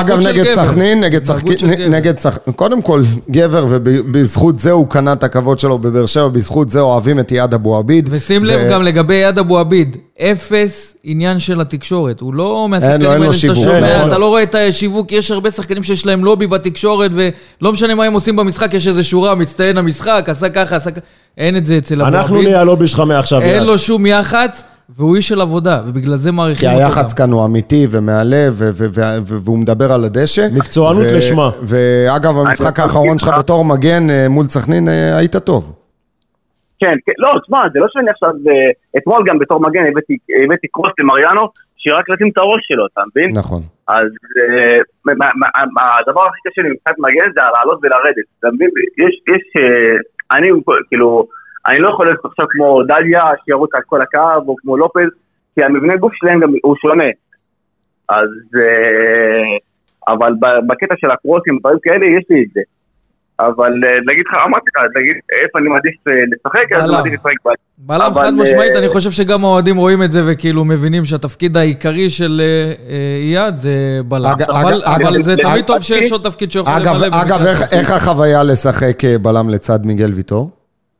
אגב, 0.00 0.18
נגד. 0.28 0.44
סכנין, 0.52 1.02
נגד 1.94 2.18
סכנין, 2.18 2.54
קודם 2.56 2.82
כל 2.82 3.00
גבר 3.30 3.64
ובזכות 3.70 4.58
זה 4.58 4.70
הוא 4.70 4.90
קנה 4.90 5.12
את 5.12 5.24
הכבוד 5.24 5.58
שלו 5.58 5.78
בבאר 5.78 6.06
שבע, 6.06 6.28
בזכות 6.28 6.68
זה 6.70 6.80
אוהבים 6.80 7.20
את 7.20 7.32
יעד 7.32 7.54
אבו 7.54 7.76
עביד. 7.76 8.08
ושים 8.12 8.44
לב 8.44 8.60
גם 8.72 8.82
לגבי 8.82 9.14
יד 9.14 9.38
אבו 9.38 9.58
עביד, 9.58 9.96
אפס 10.20 10.94
עניין 11.04 11.38
של 11.38 11.60
התקשורת. 11.60 12.20
הוא 12.20 12.34
לא 12.34 12.68
מהשחקנים 12.68 13.10
האלה 13.10 13.32
שאתה 13.32 13.54
שומע, 13.54 13.88
אין 13.88 14.08
אתה. 14.08 14.18
לא 14.18 14.28
רואה 14.28 14.42
את 14.42 14.54
השיווק, 14.54 15.12
יש 15.12 15.30
הרבה 15.30 15.50
שחקנים 15.50 15.82
שיש 15.82 16.06
להם 16.06 16.24
לובי 16.24 16.46
בתקשורת, 16.46 17.10
ולא 17.14 17.72
משנה 17.72 17.94
מה 17.94 18.04
הם 18.04 18.12
עושים 18.12 18.36
במשחק, 18.36 18.74
יש 18.74 18.88
איזה 18.88 19.04
שורה, 19.04 19.34
מצטיין 19.34 19.78
המשחק, 19.78 20.24
עשה 20.28 20.48
ככה, 20.48 20.76
עשה 20.76 20.90
ככה, 20.90 21.00
אין 21.38 21.56
את 21.56 21.66
זה 21.66 21.78
אצל 21.78 22.02
אבו 22.02 22.16
אנחנו. 22.16 22.42
נהיה 22.42 22.60
הלובי 22.60 22.86
שלך 22.86 23.00
מעכשיו. 23.00 23.40
אין. 23.40 23.62
לו 23.62 23.78
שום 23.78 24.06
יח"צ, 24.06 24.62
והוא 24.98 25.16
איש 25.16 25.28
של 25.28 25.40
עבודה, 25.40 25.80
ובגלל 25.86 26.16
זה 26.16 26.30
כי 26.30 26.36
מעריכים 26.36 26.70
אותו 26.70 26.80
היח"צ 26.80 27.10
גם. 27.10 27.16
כאן 27.16 27.32
הוא 27.32 27.44
אמיתי 27.44 27.86
ומהלב, 27.90 28.62
והוא 29.26 29.58
מדבר 29.58 29.92
על 29.92 30.04
הדשא. 30.04 30.48
מקצוענות 30.52 31.06
לשמה. 31.12 31.50
ואגב, 31.62 32.34
במשחק 32.34 32.80
אני 32.80 32.88
האחרון 32.88 33.18
שלך 33.18 33.30
בתור 33.38 33.64
מגן 33.64 34.10
אה, 34.10 34.28
מול 34.28 34.46
סכנין 34.48 34.88
אה, 34.88 35.16
היית 35.16 35.36
טוב. 35.36 35.72
כן, 36.80 36.96
כן, 37.06 37.12
לא, 37.18 37.28
תשמע, 37.42 37.62
זה 37.72 37.78
לא 37.78 37.86
שאני 37.88 38.10
עכשיו, 38.10 38.30
אה, 38.30 38.70
אתמול 38.98 39.22
גם 39.26 39.38
בתור 39.38 39.60
מגן 39.60 39.84
הבאתי, 39.86 40.68
קרוס 40.72 40.92
למריאנו, 40.98 41.48
שרק 41.76 42.08
לשים 42.08 42.28
את 42.28 42.38
הראש 42.38 42.62
שלו, 42.68 42.86
אתה 42.86 43.00
מבין? 43.10 43.30
נכון. 43.38 43.62
אז 43.88 44.10
אה, 44.38 44.78
הדבר 45.98 46.22
הכי 46.26 46.40
קשה 46.48 46.62
למשחק 46.62 46.98
מגן 46.98 47.32
זה 47.34 47.40
לעלות 47.54 47.78
ולרדת, 47.82 48.26
אתה 48.38 48.48
מבין? 48.52 48.68
יש, 48.98 49.14
יש, 49.34 49.62
אה, 49.62 49.96
אני 50.36 50.48
כאילו, 50.88 51.26
אני 51.66 51.78
לא 51.78 51.88
יכול 51.88 52.06
להיות 52.06 52.24
עכשיו 52.24 52.46
כמו 52.50 52.82
דליה 52.82 53.22
שירוץ 53.44 53.70
על 53.74 53.82
כל 53.86 54.00
הקו, 54.00 54.48
או 54.48 54.56
כמו 54.56 54.76
לופז, 54.76 55.10
כי 55.54 55.64
המבנה 55.64 55.96
גוף 55.96 56.12
שלהם 56.14 56.40
גם 56.40 56.52
הוא 56.62 56.76
שונה. 56.76 57.10
אז, 58.08 58.28
אבל 60.08 60.32
בקטע 60.66 60.94
של 60.98 61.10
הקרוסים, 61.10 61.58
דברים 61.58 61.78
כאלה, 61.82 62.06
יש 62.06 62.24
לי 62.30 62.44
את 62.44 62.50
זה. 62.54 62.60
אבל 63.40 63.72
אה, 63.84 63.90
להגיד 64.06 64.24
לך, 64.28 64.34
אמרתי 64.44 64.70
לך, 64.76 64.82
להגיד 64.96 65.16
איפה 65.42 65.58
אני 65.58 65.68
מעדיף 65.68 65.94
אה, 66.08 66.12
לשחק, 66.32 66.72
אז 66.72 66.84
אני. 66.84 66.92
מעדיף 66.92 67.12
לשחק 67.12 67.36
בלם. 67.44 67.54
בלם 67.78 68.14
חד 68.14 68.34
משמעית, 68.34 68.72
אה, 68.74 68.78
אני 68.78 68.88
חושב 68.88 69.10
שגם 69.10 69.44
האוהדים 69.44 69.76
רואים 69.76 70.02
את 70.02 70.12
זה 70.12 70.20
וכאילו 70.26 70.64
מבינים 70.64 71.04
שהתפקיד 71.04 71.56
העיקרי 71.56 72.10
של 72.10 72.40
אייד 73.20 73.56
זה 73.56 74.00
בלם. 74.08 74.34
אבל 74.96 75.22
זה 75.22 75.36
תמיד 75.36 75.64
טוב 75.64 75.80
שיש 75.82 76.12
עוד 76.12 76.22
תפקיד 76.24 76.50
שיכול 76.50 76.72
אגב, 76.72 76.94
למלא. 76.94 77.22
אגב, 77.22 77.40
איך- 77.72 77.90
החוויה 77.90 78.42
לשחק 78.42 78.98
בלם 79.22 79.50
לצד 79.50 79.78
מיגל 79.84 80.12
ויטור? 80.12 80.50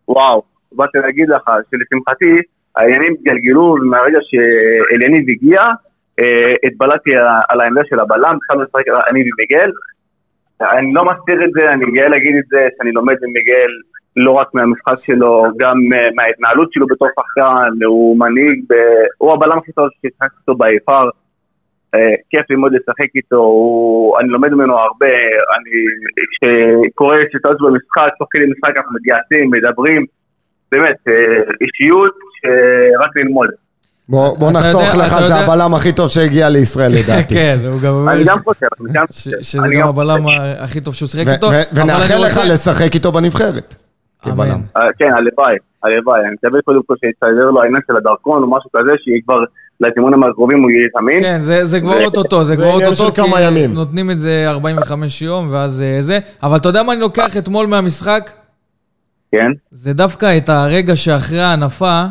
וואו, 0.08 0.42
באתי 0.72 0.98
להגיד 0.98 1.28
לך 1.28 1.42
שלשמחתי 1.70 2.26
העניינים 2.76 3.14
התגלגלו 3.18 3.76
מהרגע 3.90 4.18
שאליניב 4.22 5.24
הגיע, 5.28 5.60
התבלעתי 6.66 7.10
על 7.48 7.60
העמדה 7.60 7.80
של 7.90 8.00
הבלם, 8.00 8.36
התחלנו 8.36 8.62
לשחק 8.62 8.84
אני 9.10 9.20
ומיגל. 9.20 9.70
אני 10.60 10.92
לא 10.94 11.04
מסתיר 11.04 11.44
את 11.44 11.50
זה, 11.60 11.70
אני 11.70 11.84
גאה 11.92 12.08
להגיד 12.08 12.36
את 12.38 12.48
זה, 12.48 12.68
שאני 12.78 12.92
לומד 12.92 13.14
ממיגל 13.22 13.70
לא 14.16 14.32
רק 14.32 14.54
מהמשחק 14.54 14.94
שלו, 15.02 15.44
גם 15.56 15.76
אה, 15.94 16.08
מההתנהלות 16.14 16.72
שלו 16.72 16.86
בתור 16.86 17.08
שחקן, 17.08 17.84
הוא 17.84 18.18
מנהיג, 18.18 18.64
ב- 18.70 19.06
הוא 19.18 19.32
הבלם 19.32 19.58
הכי 19.58 19.72
טוב 19.72 19.88
שהשחקתי 20.02 20.36
איתו 20.40 20.54
ביפר. 20.54 21.08
אה, 21.94 22.14
כיף 22.30 22.50
ללמוד 22.50 22.72
לשחק 22.72 23.16
איתו, 23.16 23.36
הוא, 23.36 24.18
אני 24.18 24.28
לומד 24.28 24.50
ממנו 24.50 24.78
הרבה, 24.78 25.14
אני, 25.56 25.70
כשקורה 26.30 27.16
סיטואציות 27.32 27.72
במשחק, 27.72 28.12
תוך 28.18 28.28
כדי 28.30 28.44
משחק 28.50 28.76
אנחנו 28.76 28.94
מתייעצים, 28.94 29.50
מדברים, 29.50 30.06
באמת, 30.72 30.96
אה, 31.08 31.42
אישיות 31.60 32.14
שרק 32.40 33.16
ללמוד. 33.16 33.48
בוא 34.08 34.38
בוא 34.38 34.52
נחסוך 34.52 34.80
יודע- 34.94 35.06
לך, 35.06 35.18
זה 35.18 35.24
יודע- 35.24 35.36
הבלם 35.40 35.74
הכי 35.74 35.92
טוב 35.92 36.08
שהגיע 36.08 36.48
לישראל 36.48 36.92
לדעתי. 36.98 37.34
כן, 37.34 37.58
הוא 37.72 37.80
גם 37.80 37.92
אומר 37.92 38.12
אני 38.12 38.24
גם 38.24 38.38
חושב, 38.44 38.66
אני 38.80 38.92
גם 38.92 39.04
חושב. 39.06 39.30
שזה 39.42 39.62
גם. 39.80 39.88
הבלם 39.88 40.24
הכי 40.58 40.80
טוב 40.80 40.94
שהוא 40.94 41.08
שיחק 41.08 41.28
איתו. 41.28 41.50
ונאחל 41.72 42.16
לך 42.26 42.40
לשחק 42.48 42.94
איתו 42.94 43.12
בנבחרת. 43.12 43.74
כבלם. 44.22 44.60
אה, 44.76 44.82
כן, 44.98 45.10
הלוואי, 45.16 45.56
הלוואי. 45.84 46.20
אני 46.20 46.34
מקווה 46.44 46.60
קודם 46.64 46.80
כל 46.86 46.94
שיסתדר 47.00 47.50
לו 47.50 47.62
העניין 47.62 47.82
של 47.86 47.96
הדרכון 47.96 48.42
או 48.42 48.50
משהו 48.50 48.70
כזה, 48.76 48.90
שיהיה 49.04 49.18
כבר 49.24 49.38
לאימונים 49.80 50.22
הקרובים 50.24 50.62
הוא 50.62 50.70
יהיה 50.70 50.88
זמין. 51.00 51.22
כן, 51.22 51.42
זה, 51.42 51.66
זה 51.66 51.80
כבר 51.80 52.04
אוטוטו, 52.04 52.44
זה 52.44 52.56
זה 52.56 52.56
כבר 52.56 52.72
אוטוטו, 52.72 53.24
ימים. 53.40 53.72
נותנים 53.72 54.10
את 54.10 54.20
זה 54.20 54.44
45 54.48 55.22
יום, 55.22 55.48
ואז 55.52 55.82
אה, 55.82 56.02
זה. 56.02 56.18
אבל 56.42 56.56
אתה 56.56 56.68
יודע 56.68 56.82
מה 56.82 56.92
אני 56.92 57.00
לוקח 57.00 57.36
אתמול 57.36 57.66
מהמשחק? 57.66 58.30
כן. 59.32 59.50
זה 59.70 59.92
דווקא 59.92 60.36
את 60.36 60.48
הרגע 60.48 60.96
שאחרי 60.96 61.40
ההנפה, 61.40 62.04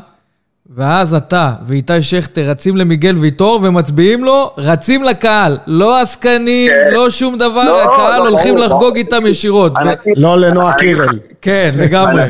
ואז 0.69 1.13
אתה 1.13 1.53
ואיתי 1.67 2.01
שכטר 2.01 2.41
רצים 2.41 2.77
למיגל 2.77 3.15
ויטור 3.17 3.59
ומצביעים 3.63 4.23
לו, 4.23 4.51
רצים 4.57 5.03
לקהל. 5.03 5.57
לא 5.67 6.01
עסקנים, 6.01 6.71
כן. 6.71 6.93
לא 6.93 7.09
שום 7.09 7.37
דבר, 7.37 7.63
לא, 7.65 7.83
הקהל 7.83 8.23
לא, 8.23 8.27
הולכים 8.27 8.53
ברור, 8.55 8.65
לחגוג 8.65 8.81
ברור. 8.81 8.95
איתם 8.95 9.25
ישירות. 9.27 9.71
ו- 9.71 9.81
אנשים- 9.81 10.13
לא 10.17 10.37
לנועה 10.37 10.73
קירל. 10.77 11.19
כן, 11.41 11.71
לגמרי. 11.83 12.23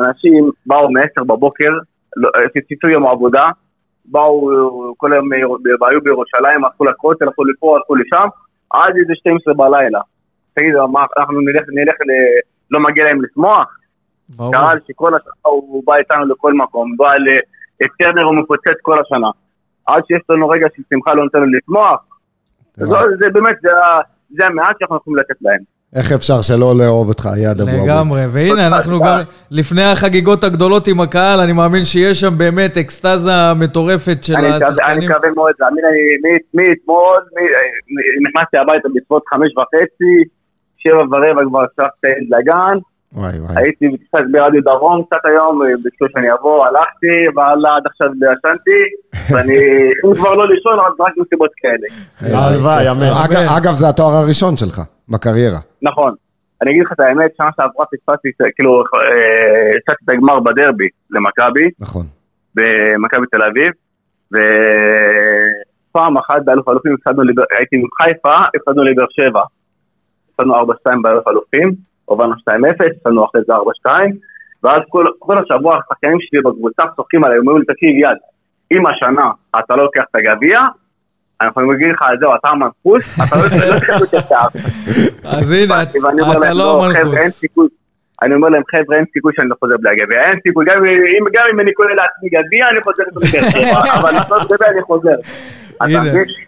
אנשים 0.00 0.50
באו 0.66 0.90
מ-10 0.92 1.24
בבוקר, 1.24 1.70
לא, 2.16 2.30
ציצו 2.68 2.88
יום 2.88 3.06
עבודה, 3.06 3.44
באו 4.04 4.50
כל 4.96 5.12
היום, 5.12 5.28
היו 5.90 6.00
בירושלים, 6.04 6.64
הלכו 6.64 6.84
לכותל, 6.84 7.24
הלכו 7.24 7.44
לפה, 7.44 7.76
הלכו 7.76 7.94
לשם, 7.94 8.28
עד 8.70 8.94
איזה 9.00 9.12
12 9.14 9.54
בלילה. 9.54 10.00
תגידו, 10.54 10.88
מה, 10.88 11.00
אנחנו 11.18 11.40
נלך, 11.40 11.62
נלך 11.68 11.94
ל... 12.00 12.10
לא 12.70 12.80
מגיע 12.80 13.04
להם 13.04 13.22
לשמוח? 13.22 13.66
ברור. 14.30 14.52
קהל 14.52 14.78
שכל 14.88 15.14
השנה 15.14 15.32
הוא 15.42 15.82
בא 15.86 15.94
איתנו 15.96 16.26
לכל 16.26 16.52
מקום, 16.54 16.96
בא 16.96 17.08
ל... 17.14 17.28
את 17.82 17.90
טרנר 17.98 18.22
הוא 18.22 18.34
מפוצץ 18.34 18.80
כל 18.82 18.96
השנה. 19.00 19.28
עד 19.86 20.02
שיש 20.06 20.22
לנו 20.30 20.48
רגע 20.48 20.66
של 20.76 20.82
שמחה 20.94 21.14
לא 21.14 21.24
נותן 21.24 21.38
לנו 21.38 21.52
לשמוח. 21.58 22.00
זו- 22.76 23.16
זה 23.18 23.26
באמת, 23.32 23.56
זה 23.62 23.68
זה 24.30 24.46
המעט 24.46 24.76
שאנחנו 24.78 24.96
יכולים 24.96 25.16
לתת 25.18 25.36
להם. 25.42 25.58
איך 25.96 26.12
אפשר 26.12 26.42
שלא 26.42 26.74
לאהוב 26.78 27.08
אותך, 27.08 27.28
יד 27.36 27.60
אבו 27.60 27.70
אבו? 27.70 27.84
לגמרי, 27.86 28.20
והנה, 28.32 28.66
אנחנו 28.66 29.00
גם 29.00 29.18
לפני 29.50 29.82
החגיגות 29.84 30.44
הגדולות 30.44 30.86
עם 30.88 31.00
הקהל, 31.00 31.40
אני 31.40 31.52
מאמין 31.52 31.84
שיש 31.84 32.20
שם 32.20 32.38
באמת 32.38 32.76
אקסטזה 32.76 33.30
מטורפת 33.60 34.18
של 34.22 34.34
אני 34.36 34.42
מקווה- 34.48 34.56
אני 34.68 34.72
השחקנים. 34.74 35.10
מקווה 35.10 35.30
מאוד, 35.36 35.52
תאמין 35.58 35.84
לי, 35.84 36.30
מאתמול, 36.54 37.18
נכנסתי 38.28 38.58
הביתה 38.58 38.88
בסביבות 38.88 39.22
חמש 39.34 39.50
וחצי, 39.58 40.14
שבע 40.78 41.02
ורבע 41.02 41.42
כבר 41.48 41.64
שלחתי 41.76 42.06
הילד 42.06 42.28
לגן, 42.38 42.78
וואי 43.16 43.40
וואי. 43.40 43.54
הייתי 43.56 43.86
קצת 44.08 44.22
ברדיו 44.32 44.62
דרום 44.62 45.04
קצת 45.04 45.20
היום, 45.24 45.60
ביקשו 45.84 46.04
שאני 46.12 46.32
אבוא, 46.32 46.66
הלכתי, 46.66 47.14
וואלה, 47.34 47.76
עד 47.76 47.82
עכשיו 47.86 48.08
לא 48.20 48.30
ישנתי, 48.32 48.80
ואני, 49.34 49.58
אם 50.06 50.14
כבר 50.14 50.34
לא 50.34 50.48
לישון, 50.48 50.78
אז 50.78 50.92
רק 51.00 51.12
מסיבות 51.16 51.50
כאלה. 51.56 51.88
הלוואי, 52.38 52.90
אמן. 52.90 53.02
אגב- 53.58 53.74
זה 53.74 53.88
התואר 53.88 54.12
הראשון 54.14 54.56
שלך 54.56 54.80
בקריירה. 55.08 55.58
נכון. 55.82 56.14
אני 56.62 56.70
אגיד 56.70 56.82
לך 56.86 56.92
את 56.92 57.00
האמת, 57.00 57.30
שנה 57.36 57.48
שעברה 57.56 57.84
פספסתי, 57.86 58.28
כאילו, 58.56 58.72
אה, 58.80 58.82
הפסדתי 59.78 60.04
את 60.04 60.10
הגמר 60.14 60.40
בדרבי 60.40 60.88
למכבי, 61.10 61.70
נכון. 61.80 62.06
במכבי 62.54 63.26
תל 63.32 63.42
אביב, 63.50 63.72
ופעם 65.90 66.16
אחת 66.18 66.42
באלוף 66.44 66.68
אלופים 66.68 66.94
הפסדנו, 66.94 67.22
הייתי 67.58 67.76
מחיפה, 67.76 68.34
הפסדנו 68.56 68.82
לבאר 68.84 69.06
שבע. 69.20 69.42
הפסדנו 70.34 70.54
4-2 70.54 71.02
באלוף 71.02 71.28
אלופים, 71.28 71.72
הובלנו 72.06 72.32
2-0, 72.32 72.34
הפסדנו 72.96 73.24
אחרי 73.24 73.40
זה 73.46 73.52
4-2, 73.86 73.90
ואז 74.64 74.80
כל, 74.88 75.04
כל 75.18 75.36
השבוע 75.38 75.78
השחקנים 75.78 76.16
שלי 76.20 76.40
בקבוצה 76.40 76.82
צוחקים 76.96 77.24
עליי, 77.24 77.38
אומרים 77.38 77.58
לי, 77.58 77.64
תקשיב 77.64 77.90
יד, 78.02 78.18
אם 78.72 78.86
השנה 78.86 79.30
אתה 79.58 79.76
לא 79.76 79.82
לוקח 79.84 80.02
את 80.10 80.20
הגביע, 80.20 80.58
אנחנו 81.40 81.50
יכולים 81.50 81.70
להגיד 81.72 81.88
לך, 81.94 82.00
זהו, 82.20 82.30
אתה 82.40 82.48
המנחוס, 82.48 83.04
אתה 83.28 83.36
לא 83.36 83.42
לא 83.42 83.78
תקבל 83.78 84.04
את 84.04 84.14
השער. 84.14 84.48
אז 85.24 85.52
הנה, 85.52 85.82
אתה 85.82 86.54
לא 86.54 86.84
המנחוס. 86.84 87.14
סיכוי. 87.30 87.68
אני 88.22 88.34
אומר 88.34 88.48
להם, 88.48 88.62
חבר'ה, 88.70 88.96
אין 88.96 89.04
סיכוי 89.12 89.32
שאני 89.36 89.48
לא 89.48 89.54
חוזר 89.60 89.74
בלי 89.80 89.90
הגביע, 89.90 90.18
אין 90.20 90.40
סיכוי, 90.42 90.64
גם 90.68 90.84
אם, 91.52 91.60
אני 91.60 91.72
קורא 91.72 91.88
לעצמי 91.88 92.28
גביע, 92.28 92.66
אני 92.72 92.82
חוזר 92.82 93.02
בבאר 93.14 93.50
שבע, 93.50 93.94
אבל 94.00 94.10
לעשות 94.10 94.52
גביע 94.52 94.68
אני 94.72 94.82
חוזר. 94.82 95.16
הנה, 95.80 96.00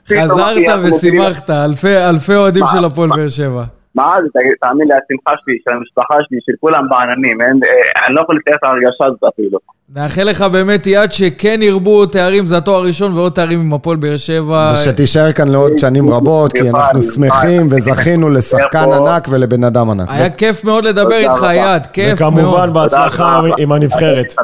חזרת 0.08 0.56
ושימחת, 0.94 1.50
אלפי- 1.50 2.34
אוהדים 2.36 2.64
של 2.72 2.84
הפועל? 2.84 3.08
באר 3.08 3.28
שבע. 3.28 3.64
מה 3.98 4.10
זה, 4.22 4.40
תאמין 4.62 4.88
לי, 4.88 4.94
השמחה 4.94 5.32
שלי, 5.42 5.54
של 5.64 5.70
המשפחה 5.76 6.14
שלי, 6.28 6.38
של 6.46 6.52
כולם 6.60 6.84
בעננים, 6.90 7.40
אין- 7.40 7.60
אה, 7.64 8.06
אני 8.06 8.14
לא 8.14 8.20
יכול 8.22 8.36
לתאר 8.36 8.54
את 8.54 8.64
ההרגשה 8.64 9.04
הזאת 9.06 9.24
אפילו. 9.34 9.58
נאחל 9.94 10.22
לך 10.22 10.42
באמת, 10.42 10.86
יד, 10.86 11.12
שכן 11.12 11.58
ירבו 11.62 12.06
תארים, 12.06 12.46
זה 12.46 12.56
התואר 12.56 12.76
הראשון 12.78 13.12
ועוד 13.18 13.32
תארים 13.32 13.60
עם 13.60 13.74
הפועל 13.74 13.96
באר 13.96 14.16
שבע. 14.16 14.72
ושתישאר 14.74 15.32
כאן 15.32 15.48
לעוד 15.48 15.78
שנים 15.78 16.10
רבות, 16.10 16.52
כי 16.52 16.58
יפה, 16.58 16.78
אנחנו. 16.86 17.02
שמחים 17.02 17.66
וזכינו 17.66 18.30
לשחקן. 18.30 18.78
ענק 18.92 19.28
ולבן 19.30 19.64
אדם 19.64 19.90
ענק. 19.90 20.08
היה 20.10 20.30
כיף 20.30 20.64
מאוד 20.64 20.84
לדבר 20.84 21.16
איתך. 21.16 21.46
יד, 21.54 21.86
כיף 21.86 22.20
מאוד. 22.22 22.32
וכמובן, 22.38 22.72
בהצלחה. 22.72 23.40
עם 23.58 23.72
הנבחרת. 23.72 24.34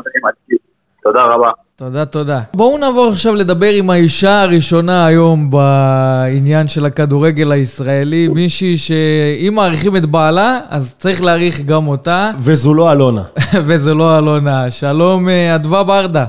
תודה 1.05 1.23
רבה. 1.23 1.51
תודה, 1.77 2.05
תודה. 2.05 2.41
בואו 2.55 2.79
נעבור 2.79 3.09
עכשיו 3.13 3.35
לדבר 3.35 3.71
עם 3.79 3.91
האישה 3.91 4.43
הראשונה 4.43 5.07
היום 5.07 5.51
בעניין 5.51 6.69
של 6.69 6.85
הכדורגל 6.85 7.53
הישראלי. 7.53 8.29
מישהי 8.29 8.77
שאם 8.77 9.53
מעריכים 9.55 9.97
את 9.97 10.07
בעלה, 10.07 10.61
אז 10.71 10.95
צריך 10.99 11.23
להעריך 11.23 11.61
גם 11.67 11.87
אותה, 11.89 12.31
וזו 12.45 12.75
לא 12.75 12.93
אלונה. 12.93 13.23
וזה 13.67 13.95
לא 13.95 14.19
אלונה. 14.19 14.71
שלום, 14.71 15.29
אה, 15.29 15.55
אדווה 15.55 15.85
ברדה. 15.85 16.25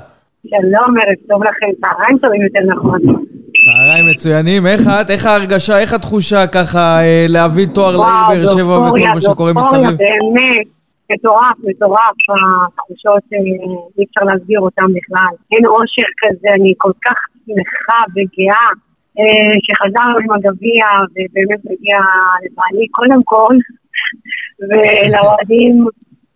שלום, 0.48 0.98
ערב 0.98 1.16
טוב 1.30 1.44
לכם, 1.44 1.68
צהריים 1.82 2.18
טובים 2.18 2.42
יותר 2.42 2.60
נכון. 2.76 3.00
צהריים 3.66 4.06
מצוינים, 4.14 4.68
איך 4.68 4.82
את? 5.02 5.10
איך 5.10 5.26
ההרגשה, 5.26 5.80
איך 5.80 5.94
התחושה 5.94 6.48
ככה 6.48 7.00
אה, 7.02 7.26
להביא 7.30 7.68
תואר 7.74 7.98
לעיר 7.98 8.46
באר 8.46 8.54
שבע 8.56 8.80
וכל 8.80 9.00
מה 9.14 9.22
שקורה 9.22 9.52
אופוריה, 9.52 9.82
מסביב? 9.82 9.98
באמת, 9.98 10.75
מטורף, 11.12 11.58
מטורף, 11.64 12.16
התחושות, 12.30 13.24
אה, 13.34 13.40
אי 13.98 14.04
אפשר 14.04 14.26
להסביר 14.26 14.60
אותן 14.60 14.88
בכלל. 14.96 15.34
אין 15.52 15.66
אושר 15.66 16.10
כזה, 16.22 16.48
אני 16.56 16.74
כל 16.78 16.92
כך 17.06 17.18
שמחה 17.46 18.00
וגאה 18.14 18.68
אה, 19.20 19.56
שחזרנו 19.66 20.18
עם 20.24 20.32
הגביע, 20.32 20.86
ובאמת 21.12 21.60
מגיע 21.66 21.98
לבעלי 22.44 22.88
קודם 22.92 23.22
כל, 23.24 23.56
ולאוהדים, 24.70 25.86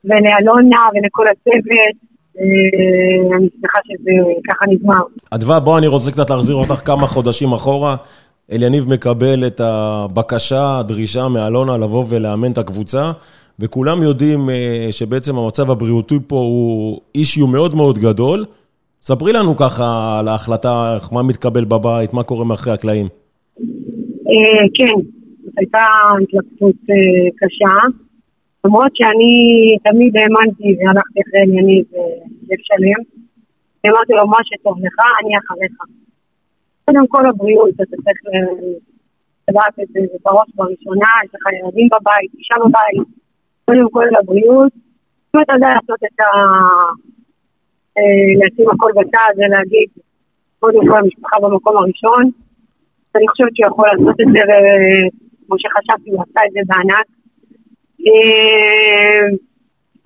ולאלונה, 0.05 0.84
ולכל 0.93 1.26
הצוות. 1.32 1.95
אה, 2.39 3.38
אני 3.38 3.47
שמחה 3.61 3.80
שזה 3.86 4.11
ככה 4.47 4.65
נגמר. 4.67 5.03
אדווה, 5.32 5.59
בוא, 5.59 5.78
אני 5.78 5.88
רוצה 5.88 6.11
קצת 6.11 6.30
להחזיר 6.30 6.55
אותך 6.55 6.82
כמה 6.86 7.07
חודשים 7.07 7.53
אחורה. 7.53 7.95
אליניב 8.51 8.89
מקבל 8.89 9.47
את 9.47 9.61
הבקשה, 9.63 10.80
הדרישה 10.80 11.28
מאלונה 11.28 11.78
לבוא 11.78 12.05
ולאמן 12.09 12.51
את 12.51 12.57
הקבוצה, 12.57 13.11
וכולם 13.60 14.03
יודעים 14.03 14.49
אה, 14.49 14.88
שבעצם 14.91 15.36
המצב 15.38 15.72
הבריאותי 15.72 16.16
פה 16.28 16.36
הוא 16.36 17.01
אישיו 17.16 17.47
מאוד 17.47 17.76
מאוד 17.76 17.97
גדול. 17.97 18.45
ספרי 19.01 19.34
לנו 19.34 19.55
ככה 19.55 20.20
על 20.20 20.28
ההחלטה, 20.28 20.97
מה 21.12 21.24
מתקבל 21.24 21.66
בבית, 21.66 22.14
מה 22.14 22.24
קורה 22.24 22.45
מאחורי 22.45 22.74
הקלעים. 22.74 23.07
אה, 24.30 24.66
כן, 24.78 24.95
זאת 25.43 25.53
הייתה 25.57 25.86
התלבטות 26.24 26.80
אה, 26.89 27.30
קשה, 27.39 27.76
למרות 28.66 28.91
שאני 28.95 29.34
תמיד 29.84 30.14
האמנתי 30.18 30.70
והלכתי 30.78 31.20
אחרי 31.22 31.41
ענייני 31.43 31.84
בלב 31.91 32.60
שלם. 32.68 33.01
אמרתי 33.88 34.14
לו, 34.14 34.28
מה 34.28 34.38
שטוב 34.43 34.78
לך, 34.86 34.99
אני 35.24 35.32
אחריך. 35.38 35.72
קודם 36.86 37.07
כל 37.07 37.30
הבריאות, 37.30 37.70
אתה 37.76 37.84
צריך 38.03 38.20
לדעת 39.49 39.80
את 39.82 39.88
זה 39.93 39.99
בראש 40.26 40.49
בראשונה, 40.55 41.12
יש 41.26 41.32
לך 41.36 41.43
ילדים 41.53 41.88
בבית, 41.93 42.32
אישה 42.38 42.55
בבית, 42.66 43.18
קודם 43.70 43.89
כל 43.91 44.05
הבריאות. 44.20 44.72
אם 45.36 45.41
אתה 45.41 45.53
יודע 45.53 45.67
לעשות 45.76 45.99
את 46.07 46.20
ה... 46.20 46.26
אה, 47.97 48.03
לשים 48.41 48.70
הכל 48.74 48.91
בצד 48.99 49.34
ולהגיד, 49.38 49.89
קודם 50.59 50.88
כל 50.88 50.97
המשפחה 50.97 51.36
במקום 51.41 51.78
הראשון, 51.78 52.24
אני 53.15 53.28
חושבת 53.28 53.49
שהוא 53.55 53.67
יכול 53.67 53.86
לעשות 53.91 54.15
את 54.22 54.28
זה, 54.34 54.39
וכמו 54.49 55.55
שחשבתי, 55.59 56.09
הוא 56.11 56.22
עשה 56.24 56.39
את 56.47 56.51
זה 56.53 56.59
בענק. 56.70 57.05
אה, 58.07 59.26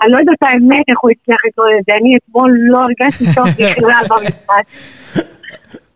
אני 0.04 0.12
לא 0.12 0.18
יודעת 0.18 0.42
האמת 0.42 0.86
איך 0.90 1.00
הוא 1.02 1.12
הצליח 1.12 1.38
לקרוא 1.48 1.66
לזה, 1.68 1.92
אני 2.02 2.18
אתמול 2.18 2.52
לא 2.70 2.78
הרגשתי 2.86 3.26
טוב 3.36 3.46
בכלל 3.60 4.04
במשחק. 4.10 4.66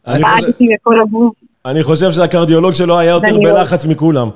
אני 0.08 0.24
חושב- 0.24 0.46
רעדתי 0.48 0.68
בכל 0.74 1.02
הגוף. 1.02 1.34
אני 1.66 1.84
חושב 1.84 2.12
שהקרדיולוג 2.12 2.74
שלו 2.74 3.00
היה 3.00 3.12
יותר 3.12 3.38
לא- 3.38 3.44
בלחץ 3.54 3.86
מכולם. 3.86 4.28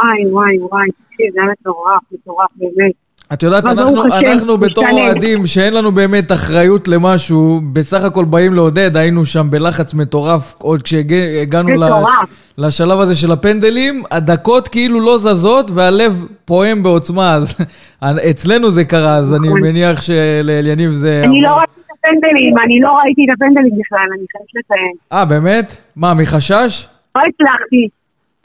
וואי 0.00 0.26
וואי 0.32 0.58
וואי, 0.58 0.88
תקשיב, 0.90 1.26
זה 1.32 1.40
היה 1.40 1.50
מטורף, 1.60 2.02
מטורף 2.12 2.50
באמת. 2.56 2.92
את 3.32 3.42
יודעת, 3.42 3.64
אנחנו, 3.64 4.04
אנחנו 4.04 4.58
בתור. 4.58 4.84
אוהדים 4.90 5.46
שאין 5.46 5.74
לנו 5.74 5.92
באמת 5.92 6.32
אחריות 6.32 6.88
למשהו, 6.88 7.60
בסך 7.72 8.04
הכל 8.04 8.24
באים 8.24 8.54
לעודד, 8.54 8.96
היינו 8.96 9.24
שם 9.24 9.46
בלחץ 9.50 9.94
מטורף 9.94 10.54
עוד 10.58 10.82
כשהגענו 10.82 11.68
מטורף. 11.68 12.28
לשלב 12.58 13.00
הזה 13.00 13.16
של 13.16 13.32
הפנדלים, 13.32 14.02
הדקות 14.10 14.68
כאילו 14.68 15.00
לא 15.00 15.18
זזות 15.18 15.70
והלב 15.74 16.26
פועם 16.44 16.82
בעוצמה, 16.82 17.34
אז 17.34 17.56
אצלנו 18.30 18.70
זה 18.70 18.84
קרה, 18.84 19.16
אז 19.16 19.34
אני 19.34 19.48
נכון. 19.48 19.60
מניח 19.60 20.02
שלאליניב 20.02 20.90
זה... 20.90 21.22
אני 21.24 21.40
לא. 21.42 21.48
ראיתי 21.48 21.80
את 21.80 21.98
הפנדלים, 21.98 22.54
אני 22.64 22.80
לא 22.80 22.92
ראיתי 22.92 23.24
את 23.28 23.34
הפנדלים 23.36 23.78
בכלל, 23.78 24.08
אני 24.18 24.26
חייבת 24.32 24.50
לציין. 24.54 24.92
אה, 25.12 25.24
באמת? 25.24 25.76
מה, 25.96 26.14
מחשש? 26.14 26.86
לא 27.16 27.22
הצלחתי. 27.28 27.88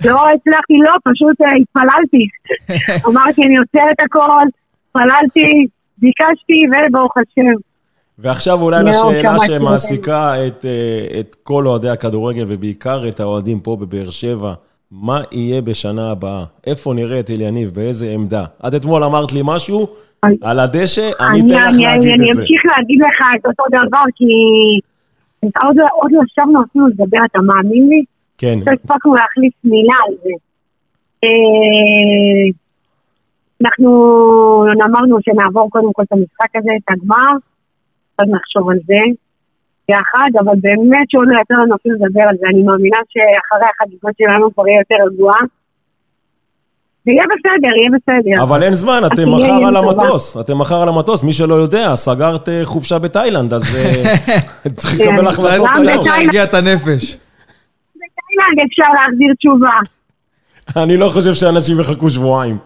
לא 0.05 0.19
הצלחתי, 0.35 0.73
לא, 0.85 0.93
פשוט 1.11 1.41
אה, 1.41 1.47
התפללתי. 1.61 2.25
אמרתי, 3.09 3.43
אני 3.43 3.57
עוצרת 3.57 3.97
הכל, 4.05 4.47
התפללתי, 4.87 5.65
ביקשתי, 5.97 6.53
וברוך 6.89 7.13
השם. 7.17 7.51
ועכשיו 8.19 8.61
אולי 8.61 8.83
לשאלה 8.83 9.35
שמעסיקה 9.47 10.47
את, 10.47 10.65
אה, 10.65 11.19
את 11.19 11.35
כל 11.43 11.67
אוהדי 11.67 11.89
הכדורגל, 11.89 12.45
ובעיקר 12.47 13.07
את 13.07 13.19
האוהדים 13.19 13.59
פה 13.59 13.77
בבאר 13.79 14.09
שבע, 14.09 14.53
מה 14.91 15.21
יהיה 15.31 15.61
בשנה 15.61 16.11
הבאה? 16.11 16.43
איפה 16.67 16.93
נראה 16.93 17.19
את 17.19 17.29
אליניב? 17.29 17.69
באיזה 17.73 18.09
עמדה? 18.11 18.43
עד 18.63 18.75
אתמול 18.75 19.03
אמרת 19.03 19.31
לי 19.33 19.41
משהו 19.43 19.87
אני- 20.23 20.37
על 20.43 20.59
הדשא, 20.59 21.09
אני 21.19 21.27
אני, 21.41 21.53
אתן 21.53 21.63
לך 21.69 21.75
אני, 21.75 21.83
להגיד 21.83 22.11
אני 22.19 22.29
את 22.29 22.35
זה. 22.35 22.41
אמשיך 22.41 22.61
להגיד 22.77 22.99
לך 23.01 23.25
את 23.39 23.45
אותו 23.45 23.63
דבר, 23.69 24.03
כי 24.15 24.25
עוד, 25.63 25.75
לא- 25.75 25.87
עוד 25.93 26.11
לא 26.11 26.21
ישבנו 26.27 26.63
אפילו 26.69 26.87
לדבר, 26.87 27.17
אתה 27.31 27.39
מאמין 27.41 27.89
לי? 27.89 28.03
כן, 28.41 28.59
לא 28.65 28.71
הספקנו 28.71 29.15
להחליף 29.15 29.53
מילה 29.63 29.97
על 30.07 30.15
זה. 30.23 30.33
אה, 31.23 32.45
אנחנו 33.61 33.89
אמרנו 34.89 35.17
שנעבור 35.21 35.69
קודם 35.69 35.93
כל 35.93 36.03
את 36.03 36.11
המשחק 36.11 36.55
הזה, 36.55 36.69
את 36.77 36.87
הגמר, 36.89 37.33
אז 38.19 38.27
נחשוב 38.29 38.69
על 38.69 38.77
זה 38.87 39.01
יחד, 39.89 40.29
אבל 40.39 40.55
באמת 40.61 41.07
שעוד 41.09 41.27
לא 41.27 41.41
יצא 41.41 41.53
לנו 41.61 41.75
אפילו 41.75 41.95
לדבר 41.95 42.21
על 42.29 42.35
זה. 42.39 42.45
אני 42.53 42.63
מאמינה 42.63 42.97
שאחרי 43.09 43.67
החגיגות 43.73 44.13
שלנו 44.17 44.53
כבר 44.53 44.67
יהיה 44.67 44.79
יותר 44.79 44.95
רגועה, 45.13 45.41
יהיה 47.05 47.23
בסדר, 47.23 47.75
יהיה 47.77 47.89
בסדר. 47.97 48.43
אבל 48.43 48.63
אין 48.63 48.73
זמן, 48.73 49.01
אתם 49.13 49.29
מחר 49.29 49.65
על. 49.67 49.75
המטוס. 49.75 50.37
אתם 50.37 50.57
מחר 50.57 50.81
על 50.81 50.89
המטוס, 50.89 51.23
מי 51.23 51.33
שלא 51.33 51.53
יודע, 51.53 51.95
סגרת 51.95 52.49
אה, 52.49 52.61
חופשה 52.63 52.99
בתאילנד, 52.99 53.53
אז 53.53 53.75
אה, 53.75 54.15
צריך 54.77 54.97
כן, 54.97 55.15
לקבל 55.15 55.27
החלטות 55.27 55.67
גם 55.75 55.87
היום. 55.87 56.05
להרגיע 56.07 56.43
את 56.43 56.53
הנפש. 56.53 57.17
בתאילנד 58.31 58.69
אפשר 58.71 58.83
להחזיר 58.93 59.33
תשובה. 59.39 59.77
אני 60.83 60.97
לא 60.97 61.07
חושב 61.07 61.33
שאנשים 61.33 61.79
יחכו 61.79 62.09
שבועיים. 62.09 62.57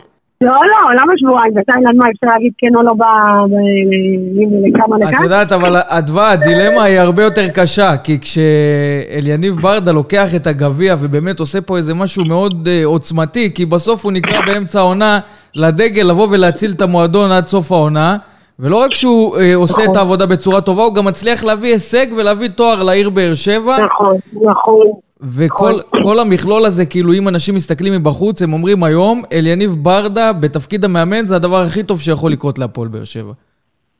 לא, 0.41 0.51
לא, 0.51 1.01
למה 1.01 1.13
שבועיים? 1.18 1.53
בתאילנד 1.53 1.95
מה, 1.97 2.05
אפשר 2.16 2.28
להגיד 2.28 2.51
כן 2.57 2.76
או 2.76 2.84
לא 2.84 2.93
ב... 2.93 3.01
ב- 3.01 4.68
לכמה 4.68 4.95
את 4.95 5.01
לכאן? 5.01 5.24
יודעת, 5.24 5.51
אבל 5.51 5.76
אדווה, 5.88 6.32
הדילמה 6.32 6.84
היא 6.84 6.99
הרבה 6.99 7.24
יותר 7.24 7.49
קשה, 7.53 7.97
כי 7.97 8.20
כשאליניב 8.20 9.55
ברדה 9.61 9.91
לוקח 9.91 10.36
את 10.36 10.47
הגביע 10.47 10.95
ובאמת 10.99 11.39
עושה 11.39 11.61
פה 11.61 11.78
איזה 11.78 11.93
משהו 11.93 12.26
מאוד 12.26 12.68
אה, 12.68 12.82
עוצמתי, 12.86 13.53
כי 13.53 13.66
בסוף 13.66 14.03
הוא 14.05 14.11
נקרא 14.11 14.41
באמצע 14.45 14.80
העונה 14.80 15.20
לדגל 15.55 16.03
לבוא 16.03 16.28
ולהציל 16.32 16.72
את 16.72 16.82
המועדון 16.82 17.32
עד 17.32 17.47
סוף 17.47 17.72
העונה, 17.72 18.18
ולא 18.59 18.76
רק 18.76 18.93
שהוא 18.93 19.38
אה, 19.38 19.55
עושה 19.55 19.86
את 19.91 19.95
העבודה 19.95 20.26
בצורה 20.26 20.61
טובה, 20.61 20.84
הוא 20.84 20.95
גם 20.95 21.05
מצליח 21.05 21.43
להביא 21.43 21.72
הישג 21.74 22.05
ולהביא 22.18 22.47
תואר 22.47 22.84
לעיר 22.84 23.09
באר 23.09 23.36
שבע, 23.36 23.78
נכון, 23.86 24.16
נכון. 24.34 24.86
וכל 25.22 25.74
כל 26.03 26.20
המכלול 26.20 26.66
הזה, 26.66 26.86
כאילו 26.86 27.13
אם 27.13 27.28
אנשים 27.28 27.55
מסתכלים 27.55 27.93
מבחוץ, 27.93 28.41
הם 28.41 28.53
אומרים 28.53 28.84
היום, 28.84 29.24
אליניב 29.34 29.72
ברדה 29.72 30.34
בתפקיד 30.34 30.86
המאמן 30.86 31.26
זה 31.26 31.36
הדבר 31.36 31.61
הכי 31.61 31.84
טוב 31.84 32.01
שיכול 32.01 32.32
לקרות 32.32 32.59
להפועל 32.59 32.88
באר 32.88 33.03
שבע. 33.03 33.34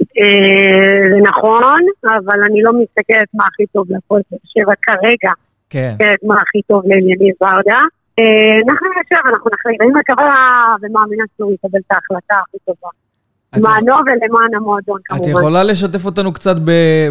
אה, 0.02 1.02
זה 1.10 1.18
נכון, 1.30 1.82
אבל 2.04 2.40
אני 2.50 2.62
לא 2.62 2.72
מסתכלת 2.74 3.28
מה 3.34 3.44
הכי 3.48 3.66
טוב 3.74 3.86
להפועל 3.90 4.22
באר 4.32 4.40
שבע 4.46 4.74
כרגע. 4.82 5.34
כן. 5.70 5.92
מסתכלת 5.92 6.24
מה 6.24 6.36
הכי 6.36 6.62
טוב 6.68 6.82
לעניינים 6.86 7.34
ברדה. 7.42 7.80
אה, 8.20 8.60
אנחנו 8.70 8.88
נשב, 8.88 9.22
אנחנו 9.30 9.50
נחליט. 9.54 9.82
אני 9.82 9.92
מקווה 10.00 10.36
ומאמינה 10.82 11.24
שהוא 11.38 11.54
יקבל 11.54 11.80
את 11.80 11.92
ההחלטה 11.92 12.36
הכי 12.48 12.58
טובה. 12.66 12.90
את- 13.58 13.62
למענו 13.64 13.94
ולמען 14.06 14.56
המועדון 14.56 15.00
את 15.00 15.18
כמובן. 15.24 15.30
יכולה 15.40 15.64
לשתף 15.64 16.06
אותנו 16.06 16.34
קצת 16.34 16.56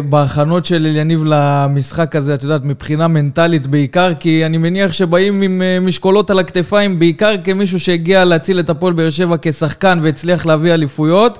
בהכנות 0.09 0.65
של 0.65 0.75
אליניב 0.75 1.19
למשחק 1.25 2.15
הזה, 2.15 2.33
את 2.33 2.43
יודעת, 2.43 2.61
מבחינה 2.63 3.07
מנטלית 3.07 3.67
בעיקר, 3.67 4.13
כי 4.19 4.45
אני 4.45 4.57
מניח 4.57 4.93
שבאים 4.93 5.41
עם 5.41 5.61
אה, 5.61 5.77
משקולות 5.81 6.29
על 6.29 6.39
הכתפיים, 6.39 6.99
בעיקר 6.99 7.33
כמישהו 7.43 7.79
שהגיע 7.79 8.25
להציל 8.25 8.59
את 8.59 8.69
הפועל 8.69 8.93
באר 8.93 9.09
שבע 9.09 9.35
כשחקן 9.41 9.99
והצליח 10.03 10.45
להביא 10.45 10.73
אליפויות, 10.73 11.39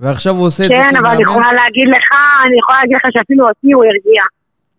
ועכשיו 0.00 0.34
הוא 0.34 0.46
עושה 0.46 0.64
את 0.64 0.68
זה 0.68 0.74
כן, 0.74 0.96
אבל 0.96 1.06
אני 1.06 1.22
יכולה 1.22 1.52
להגיד 1.52 1.88
לך, 1.88 2.08
אני 2.48 2.58
יכולה 2.58 2.78
להגיד 2.80 2.96
לך 2.96 3.02
שאפילו 3.12 3.48
אותי 3.48 3.72
הוא 3.72 3.84
הרגיע. 3.84 4.22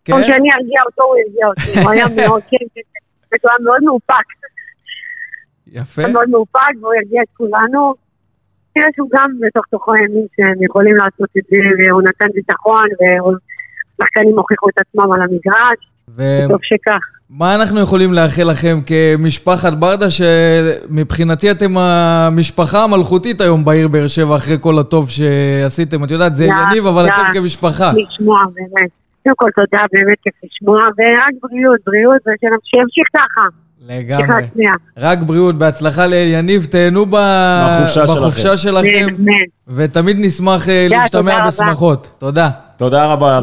כן? 0.06 0.14
שאני 0.22 0.50
ארגיע 0.54 0.82
אותו, 0.86 1.04
הוא 1.04 1.16
הרגיע 1.26 1.48
אותי. 1.48 1.80
הוא 1.84 1.92
היה 1.92 2.06
מאוד, 2.28 2.42
כן, 2.52 2.58
כן, 2.76 2.82
כן. 3.32 3.38
הוא 3.44 3.50
היה 3.52 3.60
מאוד 3.66 3.84
מאופק. 3.84 4.28
יפה. 5.72 6.02
היה 6.02 6.12
מאוד 6.14 6.30
מאופק, 6.30 6.60
והוא 6.82 6.94
הרגיע 6.94 7.22
את 7.22 7.28
כולנו. 7.38 8.07
נראה 8.78 8.90
שהוא 8.96 9.10
גם 9.14 9.32
בתוך 9.40 9.66
תוכו 9.72 9.92
האמין 9.94 10.26
שהם 10.36 10.64
יכולים 10.64 10.96
לעשות 10.96 11.30
את 11.38 11.44
זה, 11.50 11.58
והוא 11.78 12.02
נתן 12.02 12.28
ביטחון, 12.34 12.88
והשחקנים 13.00 14.38
הוכיחו 14.38 14.70
את 14.70 14.78
עצמם 14.78 15.12
על 15.14 15.22
המגרש, 15.22 15.80
וטוב 16.16 16.60
שכך. 16.64 17.04
ומה 17.32 17.56
אנחנו 17.56 17.80
יכולים 17.80 18.14
לאחל 18.14 18.44
לכם 18.52 18.78
כמשפחת 18.86 19.74
ברדה, 19.74 20.06
שמבחינתי 20.10 21.52
אתם 21.52 21.78
המשפחה 21.78 22.84
המלכותית 22.84 23.42
היום 23.42 23.66
בעיר 23.66 23.88
באר 23.88 24.08
שבע, 24.08 24.36
אחרי 24.36 24.58
כל 24.62 24.80
הטוב 24.80 25.10
שעשיתם. 25.10 26.04
את 26.04 26.12
יודעת, 26.12 26.36
זה 26.36 26.46
יא, 26.46 26.54
אליניב, 26.54 26.86
אבל. 26.86 27.06
אתם 27.06 27.24
כמשפחה. 27.34 27.92
לשמוע, 27.96 28.40
באמת. 28.54 28.90
קודם 29.24 29.36
כל 29.36 29.50
תודה, 29.56 29.84
באמת 29.92 30.18
כיף 30.24 30.34
לשמוע, 30.44 30.80
ורק 30.80 31.34
בריאות, 31.42 31.80
בריאות, 31.86 32.22
ושימשיך 32.22 33.08
ככה. 33.14 33.48
לגמרי. 33.88 34.44
רק 34.98 35.20
בריאות, 35.24 35.58
בהצלחה 35.58 36.06
ליניב, 36.06 36.66
תהנו 36.66 37.06
ב... 37.10 37.16
בחופשה 37.70 38.04
בחופשה 38.04 38.58
שלכם, 38.58 39.08
אמן, 39.20 39.32
ותמיד 39.68 40.18
נשמח 40.20 40.70
אה, 40.70 40.86
תודה, 40.90 41.02
להשתמע 41.02 41.22
תודה 41.22 41.38
רבה. 41.38 41.48
בשמחות. 41.48 42.10
תודה. 42.18 42.50
תודה 42.78 43.14
רבה. 43.14 43.40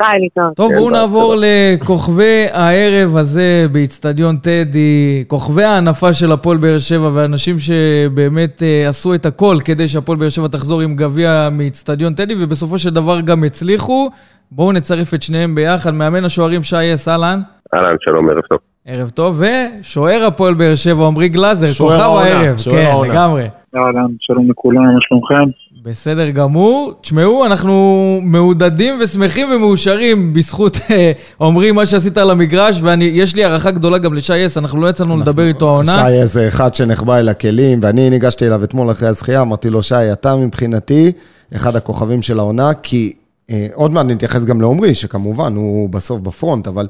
ביי, 0.00 0.20
להתראות. 0.20 0.56
טוב, 0.56 0.70
כן, 0.70 0.76
בואו 0.76 0.90
ביי, 0.90 1.00
נעבור 1.00 1.34
לכוכבי 1.38 2.46
הערב 2.52 3.16
הזה 3.16 3.66
באיצטדיון 3.72 4.36
טדי, 4.36 5.24
כוכבי 5.26 5.64
ההנפה 5.64 6.12
של 6.12 6.32
הפועל 6.32 6.56
באר 6.56 6.78
שבע, 6.78 7.10
ואנשים 7.12 7.56
שבאמת 7.58 8.62
אה, 8.62 8.88
עשו 8.88 9.14
את 9.14 9.26
הכל 9.26 9.56
כדי 9.64 9.88
שהפועל 9.88 10.18
באר 10.18 10.28
שבע 10.28 10.48
תחזור 10.48 10.80
עם 10.80 10.96
גביע 10.96 11.48
מאיצטדיון 11.52 12.14
טדי, 12.14 12.34
ובסופו 12.38 12.78
של 12.78 12.90
דבר 12.90 13.20
גם 13.20 13.44
הצליחו. 13.44 14.10
בואו 14.50 14.72
נצרף 14.72 15.14
את 15.14 15.22
שניהם 15.22 15.54
ביחד. 15.54 15.94
מאמן 15.94 16.24
השוערים 16.24 16.62
שי 16.62 16.94
אס 16.94 17.08
אהלן, 17.08 17.40
אהלן, 17.74 17.96
שלום, 18.00 18.30
ערב 18.30 18.40
טוב. 18.40 18.58
ערב 18.86 19.10
טוב, 19.10 19.42
ושוער 19.80 20.24
הפועל 20.24 20.54
באר 20.54 20.74
שבע 20.74 21.06
עמרי 21.06 21.28
גלאזר, 21.28 21.84
כוכב 21.84 21.94
הערב. 21.94 22.56
שוער 22.58 22.76
כן, 22.76 22.90
העונה. 22.90 23.12
לגמרי. 23.12 23.42
אהלן, 23.76 24.10
שלום 24.20 24.50
לכולם, 24.50 24.82
מה 24.82 25.00
שלומכם? 25.00 25.61
בסדר 25.84 26.30
גמור. 26.30 26.92
תשמעו, 27.00 27.46
אנחנו 27.46 28.20
מעודדים 28.22 28.98
ושמחים 29.00 29.48
ומאושרים 29.50 30.34
בזכות 30.34 30.78
אה, 30.90 31.12
עמרי, 31.40 31.72
מה 31.72 31.86
שעשית 31.86 32.18
על 32.18 32.30
המגרש, 32.30 32.80
ויש 32.82 33.34
לי 33.34 33.44
הערכה 33.44 33.70
גדולה 33.70 33.98
גם 33.98 34.14
לשי 34.14 34.46
אס, 34.46 34.58
אנחנו 34.58 34.80
לא 34.80 34.88
יצאנו 34.88 35.16
לדבר 35.16 35.46
איתו 35.46 35.68
העונה. 35.68 35.92
שי 35.92 36.14
איזה 36.14 36.48
אחד 36.48 36.74
שנחבא 36.74 37.18
אל 37.18 37.28
הכלים, 37.28 37.78
ואני 37.82 38.10
ניגשתי 38.10 38.46
אליו 38.46 38.64
אתמול 38.64 38.90
אחרי 38.90 39.08
הזכייה, 39.08 39.40
אמרתי 39.40 39.70
לו, 39.70 39.82
שי, 39.82 40.12
אתה 40.12 40.36
מבחינתי 40.36 41.12
אחד 41.56 41.76
הכוכבים 41.76 42.22
של 42.22 42.38
העונה, 42.38 42.74
כי 42.74 43.12
אה, 43.50 43.66
עוד 43.74 43.90
מעט 43.90 44.06
נתייחס 44.06 44.44
גם 44.44 44.60
לעומרי, 44.60 44.94
שכמובן 44.94 45.54
הוא 45.54 45.88
בסוף 45.88 46.20
בפרונט, 46.20 46.68
אבל 46.68 46.86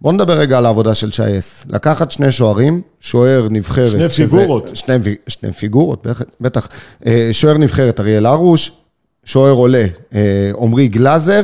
בואו 0.00 0.12
נדבר 0.14 0.38
רגע 0.38 0.58
על 0.58 0.66
העבודה 0.66 0.94
של 0.94 1.10
שי 1.12 1.38
אס. 1.38 1.64
לקחת 1.68 2.10
שני 2.10 2.32
שוערים, 2.32 2.80
שוער 3.00 3.48
נבחרת. 3.50 3.90
שני 3.90 4.10
שזה- 4.10 4.38
פיגורות. 4.38 4.70
שני, 4.76 4.94
שני 5.28 5.52
פיגורות, 5.52 6.06
בטח-. 6.40 6.68
אה, 7.06 7.28
שוער 7.32 7.58
נבחרת 7.58 8.00
אריאל 8.00 8.26
הרוש, 8.26 8.72
שוער 9.24 9.52
עולה 9.52 9.86
אה, 10.14 10.50
עמרי 10.60 10.88
גלאזר, 10.88 11.42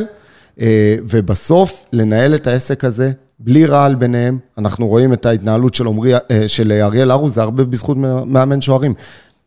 אה, 0.61 0.97
ובסוף 1.09 1.85
לנהל 1.93 2.35
את 2.35 2.47
העסק 2.47 2.85
הזה 2.85 3.11
בלי 3.39 3.67
רעל 3.67 3.95
ביניהם. 3.95 4.39
אנחנו 4.59 4.87
רואים 4.87 5.13
את 5.13 5.27
ההתנהלות 5.27 5.75
של, 5.75 5.85
עומרי, 5.87 6.15
אה, 6.15 6.21
של 6.47 6.73
אריאל 6.73 7.11
הרוש, 7.11 7.33
זה 7.33 7.43
הרבה 7.43 7.65
בזכות 7.65 7.97
מאמן 8.27 8.61
שוערים. 8.61 8.95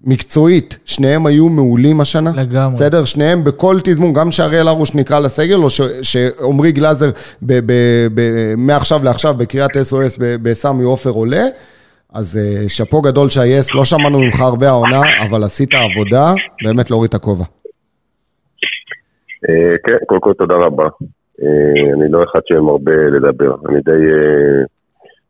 מקצועית, 0.04 0.80
שניהם 0.86 1.26
היו 1.26 1.50
מעולים 1.50 2.02
השנה. 2.02 2.32
לגמרי. 2.36 2.76
בסדר? 2.76 3.06
שניהם 3.06 3.44
בכל 3.44 3.76
תזמון, 3.84 4.14
גם 4.14 4.32
שאריאל 4.32 4.68
הרוש 4.68 4.96
נקרא 4.96 5.20
לסגל, 5.20 5.56
או 5.58 5.70
ש- 5.70 5.82
שעמרי 6.02 6.72
גלאזר 6.72 7.10
ב- 7.42 7.60
ב- 7.66 8.08
ב- 8.16 8.54
מעכשיו 8.58 9.00
לעכשיו 9.04 9.34
בקריאת 9.34 9.72
SOS 9.72 10.18
ב- 10.20 10.36
בסמי 10.50 10.84
עופר 10.84 11.10
עולה. 11.10 11.44
אז 12.14 12.38
אה, 12.38 12.70
שאפו 12.70 13.02
גדול 13.02 13.30
שהיס, 13.30 13.76
לא 13.76 13.86
שמענו 13.86 14.20
ממך 14.20 14.40
הרבה 14.42 14.68
העונה, 14.70 15.02
אבל 15.30 15.44
עשית 15.44 15.70
עבודה, 15.74 16.34
באמת 16.64 16.90
להוריד 16.92 17.10
את 17.10 17.16
הכובע. 17.16 17.44
אה, 19.50 19.76
כן, 19.86 19.98
קודם 20.08 20.22
כל 20.22 20.34
תודה 20.38 20.56
רבה. 20.56 20.84
אה, 21.44 21.94
אני 21.94 22.12
לא 22.12 22.24
אחד 22.24 22.40
שמרבה 22.46 22.92
לדבר, 22.96 23.56
אני 23.70 23.80
די, 23.86 24.06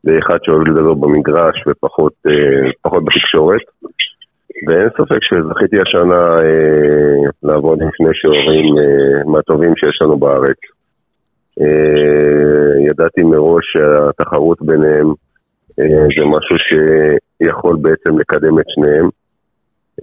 די 0.05 0.19
אחד 0.25 0.37
שאוהב 0.43 0.67
לדבר 0.67 0.93
במגרש 0.93 1.55
ופחות 1.67 2.13
פחות 2.81 3.03
בתקשורת. 3.05 3.61
ואין 4.67 4.89
ספק 4.89 5.19
שזכיתי 5.21 5.77
השנה 5.81 6.23
אה, 6.43 7.29
לעבוד 7.43 7.81
עם 7.81 7.89
שני 7.93 8.13
שוערים 8.13 8.77
אה, 8.77 9.31
מהטובים 9.31 9.73
שיש 9.75 10.01
לנו 10.01 10.17
בארץ. 10.17 10.57
אה, 11.61 12.85
ידעתי 12.89 13.23
מראש 13.23 13.63
שהתחרות 13.73 14.61
ביניהם 14.61 15.07
אה, 15.79 16.05
זה 16.17 16.25
משהו 16.25 16.55
שיכול 16.67 17.77
בעצם 17.81 18.17
לקדם 18.19 18.59
את 18.59 18.65
שניהם. 18.67 19.09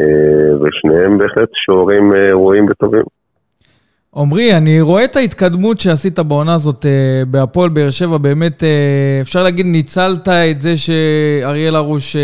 אה, 0.01 0.57
ושניהם 0.61 1.19
בהחלט 1.19 1.49
שוערים 1.67 2.13
אה, 2.15 2.31
ראויים 2.31 2.67
וטובים. 2.71 3.05
עמרי, 4.17 4.57
אני 4.57 4.81
רואה 4.81 5.05
את 5.05 5.17
ההתקדמות 5.17 5.81
שעשית 5.81 6.19
בעונה 6.19 6.55
הזאת 6.55 6.87
אה, 6.87 7.23
בהפועל 7.27 7.69
באר 7.69 7.91
שבע, 7.91 8.19
באמת, 8.19 8.65
אה, 8.65 8.69
אפשר 9.21 9.43
להגיד, 9.43 9.67
ניצלת 9.67 10.29
את 10.29 10.61
זה 10.61 10.75
שאריאל 10.77 11.77
הרוש 11.77 12.17
אה, 12.17 12.23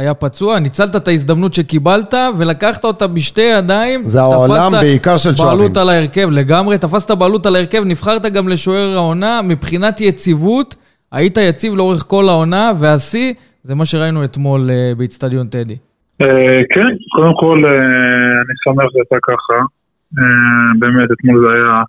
היה 0.00 0.14
פצוע, 0.14 0.58
ניצלת 0.58 0.96
את 0.96 1.08
ההזדמנות 1.08 1.54
שקיבלת 1.54 2.14
ולקחת 2.38 2.84
אותה 2.84 3.06
בשתי 3.06 3.40
ידיים. 3.40 4.02
זה 4.04 4.20
העולם 4.20 4.70
תפסת 4.70 4.80
בעיקר 4.80 5.16
של 5.16 5.36
שוערים. 5.36 5.58
בעלות 5.58 5.76
על 5.76 5.88
ההרכב, 5.88 6.30
לגמרי, 6.30 6.78
תפסת 6.78 7.10
בעלות 7.10 7.46
על 7.46 7.56
ההרכב, 7.56 7.82
נבחרת 7.86 8.22
גם 8.26 8.48
לשוער 8.48 8.94
העונה, 8.94 9.40
מבחינת 9.44 10.00
יציבות, 10.00 10.74
היית 11.12 11.36
יציב 11.36 11.74
לאורך 11.74 12.04
כל 12.08 12.28
העונה, 12.28 12.72
והשיא, 12.78 13.34
זה 13.62 13.74
מה 13.74 13.86
שראינו 13.86 14.24
אתמול 14.24 14.70
אה, 14.70 14.92
באיצטדיון 14.96 15.46
טדי. 15.46 15.76
אה, 16.22 16.26
כן, 16.70 16.88
קודם 17.16 17.32
כל 17.40 17.64
אה, 17.64 17.70
אני 17.70 18.54
שמח 18.64 18.84
שזה 18.92 19.18
ככה. 19.22 19.77
אה, 20.18 20.70
באמת, 20.78 21.08
אתמול 21.12 21.36
זה 21.42 21.52
היה 21.54 21.82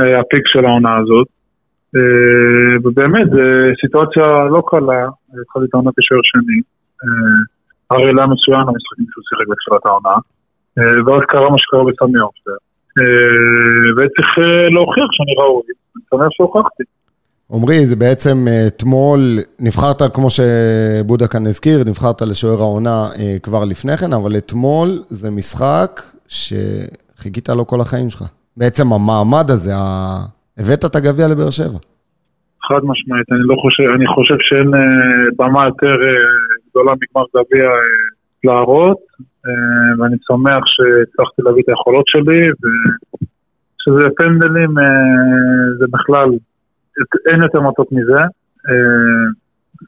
אה, 0.00 0.20
הפיק 0.20 0.42
של 0.46 0.64
העונה 0.64 0.96
הזאת. 0.96 1.26
אה, 1.96 2.76
ובאמת, 2.82 3.26
זו 3.30 3.40
סיטואציה 3.80 4.26
לא 4.54 4.62
קלה, 4.66 5.02
התחלתי 5.42 5.66
את 5.68 5.74
העונה 5.74 5.90
כשוער 5.96 6.20
שני. 6.22 6.58
אה, 7.02 7.96
אריאל 7.96 8.18
היה 8.18 8.26
מצוין 8.26 8.62
במשחקים 8.66 9.06
שהוא 9.10 9.24
שיחק 9.28 9.46
בתחילת 9.50 9.86
העונה. 9.86 10.16
ואז 11.06 11.22
קרה 11.28 11.50
מה 11.50 11.58
שקרה 11.58 11.84
בסמי. 11.84 12.20
אה, 12.98 13.90
וצריך 13.96 14.28
להוכיח 14.74 15.08
שאני 15.12 15.34
ראוי. 15.38 15.62
אני 15.96 16.02
שמח 16.10 16.28
שהוכחתי. 16.30 16.82
עמרי, 17.52 17.86
זה 17.86 17.96
בעצם 17.96 18.46
אתמול, 18.66 19.20
נבחרת, 19.60 20.02
כמו 20.14 20.28
שבודה 20.30 21.26
כאן 21.26 21.46
הזכיר, 21.46 21.84
נבחרת 21.86 22.22
לשוער 22.22 22.60
העונה 22.60 23.08
כבר 23.42 23.64
לפני 23.64 23.96
כן, 23.96 24.12
אבל 24.12 24.36
אתמול 24.36 24.88
זה 25.08 25.30
משחק 25.30 26.00
שחיכית 27.22 27.48
לו 27.48 27.66
כל 27.66 27.80
החיים 27.80 28.10
שלך. 28.10 28.22
בעצם 28.56 28.86
המעמד 28.92 29.46
הזה, 29.50 29.72
ה... 29.74 29.84
הבאת 30.58 30.84
את 30.84 30.96
הגביע 30.96 31.28
לבאר 31.28 31.50
שבע. 31.50 31.78
חד 32.68 32.82
משמעית, 32.90 33.26
אני 33.32 33.44
לא 33.50 33.56
חושב, 33.62 33.88
אני 33.96 34.06
חושב 34.14 34.38
שאין 34.40 34.74
אה, 34.74 34.80
במה 35.38 35.66
יותר 35.66 35.94
אה, 36.06 36.24
גדולה 36.70 36.92
מגמר 37.00 37.24
גביע 37.34 37.64
אה, 37.64 37.74
להראות, 38.44 39.02
אה, 39.46 39.90
ואני 39.98 40.16
שמח 40.28 40.62
שהצלחתי 40.74 41.42
להביא 41.44 41.62
את 41.62 41.68
היכולות 41.68 42.06
שלי, 42.08 42.42
וכשזה 42.60 44.08
פנדלים 44.16 44.78
אה, 44.78 44.84
זה 45.78 45.86
בכלל, 45.90 46.28
אין 47.30 47.42
יותר 47.42 47.60
מתוק 47.60 47.88
מזה. 47.92 48.22
אה, 48.68 49.26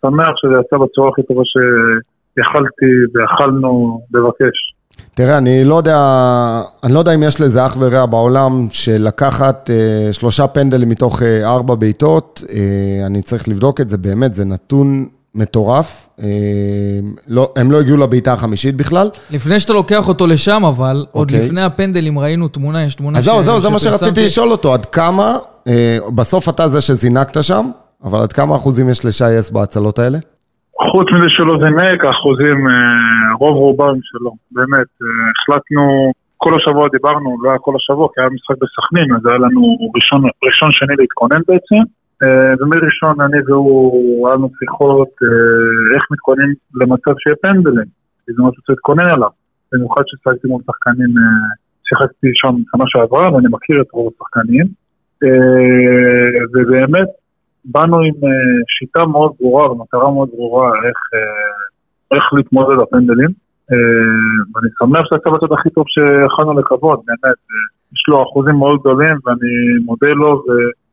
שמח 0.02 0.34
שזה 0.36 0.54
יצא 0.60 0.76
בצורה 0.84 1.10
הכי 1.10 1.22
טובה 1.22 1.42
שיכלתי 1.52 2.90
ויכלנו 3.14 4.00
לבקש. 4.14 4.73
תראה, 5.14 5.38
אני 5.38 5.64
לא 5.64 5.74
יודע, 5.74 5.98
אני 6.84 6.92
לא 6.92 6.98
יודע 6.98 7.14
אם 7.14 7.22
יש 7.22 7.40
לזה 7.40 7.66
אח 7.66 7.76
ורע 7.80 8.06
בעולם 8.06 8.68
של 8.70 9.02
לקחת 9.06 9.70
אה, 9.70 10.12
שלושה 10.12 10.46
פנדלים 10.46 10.88
מתוך 10.88 11.22
אה, 11.22 11.50
ארבע 11.50 11.74
בעיטות, 11.74 12.42
אה, 12.52 13.06
אני 13.06 13.22
צריך 13.22 13.48
לבדוק 13.48 13.80
את 13.80 13.88
זה, 13.88 13.96
באמת, 13.96 14.34
זה 14.34 14.44
נתון 14.44 15.06
מטורף. 15.34 16.08
אה, 16.22 16.26
לא, 17.28 17.52
הם 17.56 17.70
לא 17.72 17.80
הגיעו 17.80 17.96
לבעיטה 17.96 18.32
החמישית 18.32 18.76
בכלל. 18.76 19.10
לפני 19.30 19.60
שאתה 19.60 19.72
לוקח 19.72 20.08
אותו 20.08 20.26
לשם, 20.26 20.64
אבל, 20.64 21.06
עוד 21.12 21.30
אוקיי. 21.30 21.46
לפני 21.46 21.62
הפנדלים 21.62 22.18
ראינו 22.18 22.48
תמונה, 22.48 22.84
יש 22.84 22.94
תמונה 22.94 23.18
אז 23.18 23.24
זהו, 23.24 23.42
זהו, 23.42 23.60
זה 23.60 23.68
מה. 23.68 23.78
שרציתי 23.78 24.24
לשאול 24.24 24.50
אותו, 24.50 24.74
עד 24.74 24.86
כמה, 24.86 25.38
אה, 25.66 25.98
בסוף 26.14 26.48
אתה 26.48 26.68
זה 26.68 26.80
שזינקת 26.80 27.44
שם, 27.44 27.70
אבל 28.04 28.18
עד 28.18 28.32
כמה 28.32 28.56
אחוזים 28.56 28.88
יש 28.88 29.04
לשי 29.04 29.38
אס 29.38 29.50
בהצלות 29.50 29.98
האלה? 29.98 30.18
חוץ 30.82 31.06
מזה 31.12 31.26
שלא 31.28 31.54
זינק, 31.62 32.04
האחוזים, 32.04 32.58
אה, 32.68 33.34
רוב 33.40 33.56
רובם 33.56 33.96
שלא, 34.02 34.30
באמת. 34.50 34.90
אה, 35.02 35.06
החלטנו, 35.32 36.12
כל 36.36 36.52
השבוע 36.56 36.88
דיברנו, 36.88 37.36
לא 37.42 37.50
היה 37.50 37.58
כל 37.58 37.74
השבוע, 37.76 38.08
כי 38.14 38.20
היה 38.20 38.30
משחק 38.30 38.56
בסכנין, 38.62 39.14
אז 39.16 39.26
היה 39.26 39.38
לנו 39.38 39.62
ראשון, 39.94 40.22
ראשון 40.46 40.72
שני 40.72 40.94
להתכונן 40.98 41.40
בעצם. 41.48 41.82
אה, 42.22 42.52
ומראשון 42.58 43.20
אני 43.20 43.38
והוא, 43.46 44.28
היה 44.28 44.36
לנו 44.36 44.48
שיחות 44.58 45.12
איך 45.94 46.02
מתכוננים 46.10 46.54
למצב 46.80 47.14
שיהיה 47.18 47.36
פנדלים, 47.42 47.90
כי 48.26 48.32
זה 48.32 48.42
משהו 48.42 48.62
שצריך 48.62 48.70
להתכונן 48.70 49.08
עליו. 49.08 49.32
במיוחד 49.72 50.02
ששיחקתי 50.06 50.48
מול 50.48 50.62
שחקנים, 50.66 51.10
שיחקתי 51.88 52.28
שם 52.34 52.54
שנה 52.70 52.84
שעברה, 52.86 53.34
ואני 53.34 53.46
מכיר 53.50 53.80
את 53.80 53.90
רוב 53.92 54.12
השחקנים. 54.12 54.66
ובאמת, 56.52 57.08
באנו 57.64 57.98
עם 57.98 58.14
אה, 58.24 58.62
שיטה 58.78 59.04
מאוד 59.04 59.32
ברורה 59.40 59.72
ומטרה 59.72 60.10
מאוד 60.10 60.28
ברורה 60.36 60.68
איך, 60.68 60.98
אה, 61.14 62.16
איך 62.16 62.24
להתמודד 62.32 62.76
בפנדלים. 62.82 63.30
אה, 63.72 64.46
ואני 64.54 64.68
שמח 64.78 65.06
שזה 65.06 65.30
בצד 65.34 65.52
הכי 65.52 65.70
טוב 65.70 65.84
שיכולנו 65.88 66.58
לקוות, 66.58 67.00
באמת. 67.06 67.36
יש 67.92 68.04
לו 68.08 68.22
אחוזים 68.22 68.54
מאוד 68.54 68.80
גדולים 68.80 69.16
ואני 69.24 69.84
מודה 69.84 70.08
לו, 70.08 70.42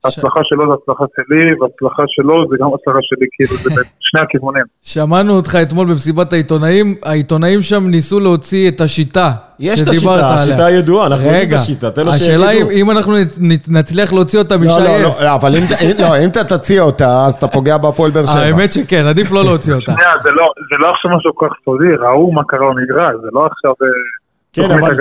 והצלחה 0.05 0.39
שלו 0.43 0.63
זה 0.67 0.73
הצלחה 0.83 1.03
שלי, 1.15 1.53
והצלחה 1.61 2.03
שלו 2.07 2.45
זה 2.49 2.55
גם 2.59 2.67
הצלחה 2.67 2.99
שלי, 3.01 3.27
כאילו 3.31 3.55
זה 3.63 3.69
בשני 3.75 4.21
הכיוונים. 4.23 4.63
שמענו 4.81 5.33
אותך 5.35 5.55
אתמול 5.61 5.87
במסיבת 5.87 6.33
העיתונאים, 6.33 6.95
העיתונאים 7.03 7.61
שם 7.61 7.83
ניסו 7.87 8.19
להוציא 8.19 8.69
את 8.69 8.81
השיטה 8.81 9.31
יש 9.59 9.83
את 9.83 9.87
השיטה. 9.87 10.27
השיטה 10.27 10.65
הידועה, 10.65 11.07
אנחנו 11.07 11.25
יודעים 11.25 11.47
את 11.49 11.53
השיטה, 11.53 11.91
תן 11.91 12.05
לו 12.05 12.11
השאלה 12.11 12.51
אם, 12.51 12.57
שיגידו. 12.57 12.69
אם 12.71 12.91
אנחנו 12.91 13.13
נצ- 13.17 13.37
נצ- 13.41 13.69
נצליח 13.71 14.13
להוציא 14.13 14.39
אותה 14.39 14.55
לא, 14.55 14.61
משי 14.61 14.69
לא, 14.69 15.09
אס. 15.09 15.23
לא, 15.23 15.35
אבל 15.35 15.51
אם, 15.55 15.63
לא, 15.99 16.17
אם 16.23 16.29
אתה 16.29 16.43
תציע 16.43 16.81
אותה, 16.81 17.25
אז 17.27 17.33
אתה 17.33 17.47
פוגע 17.47 17.77
בהפועל 17.77 18.11
באר 18.11 18.25
שבע. 18.25 18.41
האמת 18.41 18.71
שכן, 18.73 19.05
עדיף 19.05 19.31
לא 19.31 19.43
להוציא 19.43 19.73
אותה. 19.73 19.91
לא- 19.91 20.51
זה 20.71 20.75
לא 20.79 20.87
עכשיו 20.91 21.11
משהו 21.17 21.35
כל 21.35 21.47
כך 21.49 21.55
סודי, 21.65 21.89
ראו 22.05 22.31
מה 22.31 22.41
קרה 22.47 22.59
במגרש, 22.69 23.15
זה 23.21 23.27
לא 23.33 23.45
עכשיו 23.45 23.71
אה, 23.71 23.87
כן, 24.53 24.71
אבל-. 24.71 24.95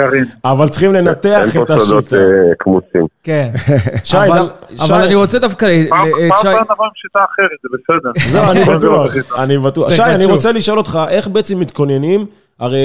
אבל 0.45 0.69
צריכים 0.69 0.95
לנתח 0.95 1.27
אין 1.55 1.63
את 1.63 1.69
פה 1.69 1.79
סודות 1.79 2.03
השיטה. 2.05 2.17
אה, 2.17 2.23
כמוסים. 2.59 3.07
כן. 3.23 3.51
שי, 4.05 4.17
אבל, 4.17 4.29
גם- 4.39 4.47
אבל 4.79 4.87
שי- 4.87 5.07
אני 5.07 5.15
רוצה 5.15 5.39
דווקא... 5.39 5.67
פעם 5.91 6.09
שי- 6.43 6.49
נבוא 6.49 6.85
עם 6.85 6.91
שיטה 6.95 7.19
אחרת, 7.19 7.59
זה 7.63 7.69
בסדר. 7.79 8.11
זהו, 8.33 8.51
אני 8.51 8.65
לא 8.73 8.77
בטוח. 8.77 9.13
אני 9.39 9.59
בטוח. 9.59 9.89
זה 9.89 9.97
שי, 9.97 10.03
אני 10.03 10.19
חשוב. 10.19 10.31
רוצה 10.33 10.53
לשאול 10.53 10.79
אותך, 10.79 10.99
איך 11.09 11.29
בעצם 11.29 11.61
מתכוננים? 11.61 12.27
הרי 12.61 12.79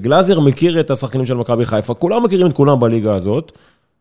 גלאזר 0.00 0.40
מכיר 0.40 0.80
את 0.80 0.90
השחקנים 0.90 1.26
של 1.26 1.34
מכבי 1.34 1.64
חיפה, 1.64 1.94
כולם 1.94 2.22
מכירים 2.24 2.46
את 2.46 2.52
כולם 2.52 2.80
בליגה 2.80 3.14
הזאת, 3.14 3.52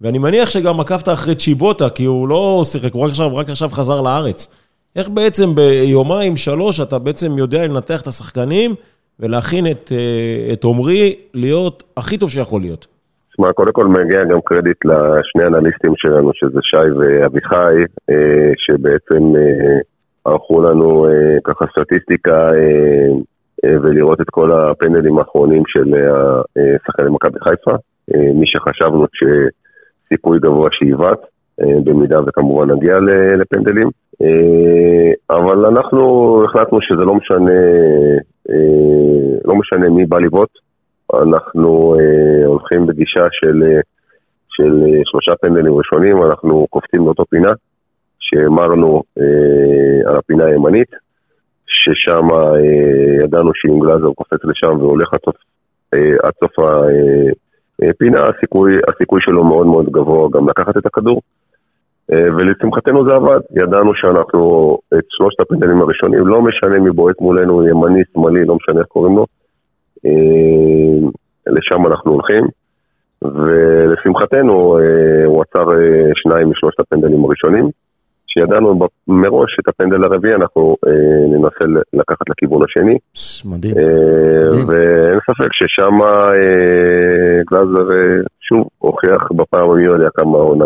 ואני 0.02 0.18
מניח 0.18 0.50
שגם 0.50 0.80
עקבת 0.80 1.10
אחרי 1.10 1.36
צ'יבוטה, 1.36 1.90
כי 1.90 2.06
הוא 2.06 2.28
לא 2.28 2.62
שיחק, 2.66 2.94
הוא 2.94 3.04
רק 3.04 3.10
עכשיו, 3.10 3.36
רק 3.36 3.50
עכשיו 3.50 3.70
חזר 3.70 4.02
לארץ. 4.02 4.48
איך 4.96 5.10
בעצם 5.10 5.56
ביומיים, 5.56 6.38
שלוש, 6.38 6.80
אתה 6.80 7.00
בעצם 7.00 7.38
יודע 7.38 7.68
לנתח 7.68 8.02
את 8.02 8.08
השחקנים 8.08 8.76
ולהכין 9.20 9.68
את, 9.72 9.92
אה, 9.92 10.54
את 10.54 10.64
עומרי 10.64 11.16
להיות 11.34 11.84
הכי 11.98 12.18
טוב 12.18 12.30
שיכול 12.30 12.62
להיות? 12.62 12.88
תשמע, 13.32 13.54
קודם 13.54 13.72
כל 13.72 13.88
מגיע 13.88 14.24
גם 14.24 14.40
קרדיט 14.46 14.86
לשני 14.86 15.48
אנליסטים 15.48 15.94
שלנו, 15.96 16.32
שזה 16.34 16.60
שי 16.64 16.92
ואביחי, 17.00 17.76
אה, 18.10 18.52
שבעצם 18.58 19.36
אה, 19.36 19.80
ערכו 20.26 20.62
לנו 20.62 21.08
ככה 21.44 21.66
סטטיסטיקה 21.72 22.48
ולראות 23.64 24.22
את 24.22 24.30
כל 24.30 24.52
הפנדלים 24.52 25.20
האחרונים 25.20 25.64
של 25.68 25.94
שחקני 26.86 27.10
מכבי 27.10 27.40
חיפה. 27.44 27.76
מי 28.34 28.46
שחשבנו 28.48 29.06
שסיכוי 29.14 30.40
גבוה 30.40 30.70
אה, 31.62 31.80
במידה 31.84 32.20
וכמובן 32.28 32.72
נגיע 32.72 32.96
לפנדלים. 33.38 33.90
אבל 35.30 35.66
אנחנו 35.66 36.42
החלטנו 36.46 36.78
שזה 36.82 37.06
לא 37.06 37.16
משנה, 37.16 37.52
לא 39.46 39.56
משנה 39.56 39.90
מי 39.90 40.06
בא 40.06 40.20
לבעוט. 40.20 40.50
אנחנו 41.14 41.96
אה, 42.00 42.46
הולכים 42.46 42.86
בגישה 42.86 43.28
של, 43.32 43.64
אה, 43.64 43.80
של 44.50 44.84
אה, 44.86 45.02
שלושה 45.06 45.32
פנדלים 45.42 45.74
ראשונים, 45.74 46.24
אנחנו 46.24 46.68
קופצים 46.70 47.06
לאותו 47.06 47.26
פינה, 47.26 47.52
שהמרנו 48.20 49.04
אה, 49.20 50.10
על 50.10 50.16
הפינה 50.16 50.46
הימנית, 50.46 50.92
ששם 51.68 52.28
אה, 52.34 52.60
ידענו 53.24 53.52
שאם 53.56 53.80
גלאזר 53.80 54.14
קופץ 54.16 54.44
לשם 54.44 54.78
והולך 54.80 55.14
עד 55.14 55.20
סוף, 55.26 55.36
אה, 55.94 56.16
עד 56.24 56.34
סוף 56.40 56.52
הפינה, 57.90 58.20
הסיכוי, 58.24 58.74
הסיכוי 58.88 59.22
שלו 59.22 59.44
מאוד 59.44 59.68
מאוד 59.68 59.86
גבוה 59.92 60.30
גם 60.34 60.50
לקחת 60.50 60.78
את 60.78 60.86
הכדור. 60.86 61.22
אה, 62.14 62.36
ולשמחתנו 62.38 63.08
זה 63.08 63.16
עבד, 63.16 63.40
ידענו 63.52 63.92
שאנחנו 63.96 64.78
את 64.98 65.06
שלושת 65.10 65.40
הפנדלים 65.40 65.82
הראשונים, 65.82 66.28
לא 66.28 66.42
משנה 66.42 66.80
מי 66.80 66.92
בועט 66.92 67.22
מולנו, 67.22 67.68
ימני, 67.68 68.02
שמאלי, 68.14 68.46
לא 68.46 68.56
משנה 68.56 68.80
איך 68.80 68.88
קוראים 68.88 69.16
לו, 69.16 69.26
אה, 70.06 71.10
לשם 71.48 71.86
אנחנו 71.88 72.12
הולכים, 72.12 72.44
ולשמחתנו 73.22 74.80
אה, 74.80 75.26
הוא 75.26 75.42
עצר 75.42 75.66
שניים 76.16 76.50
משלושת 76.50 76.80
הפנדלים 76.80 77.26
הראשונים, 77.26 77.70
שידענו 78.28 78.80
מראש 79.08 79.58
את 79.60 79.68
הפנדל 79.68 80.04
הרביעי 80.04 80.36
אנחנו 80.36 80.76
ננסה 81.32 81.82
לקחת 81.94 82.30
לכיוון 82.30 82.62
השני, 82.64 82.98
מדהים. 83.46 83.76
ואין 84.68 85.20
ספק 85.20 85.50
ששם 85.52 85.98
גלאזר 87.50 87.90
שוב 88.42 88.68
הוכיח 88.78 89.32
בפעם 89.32 89.70
המי 89.70 89.84
יודע 89.84 90.10
כמה 90.16 90.38
העונה. 90.38 90.66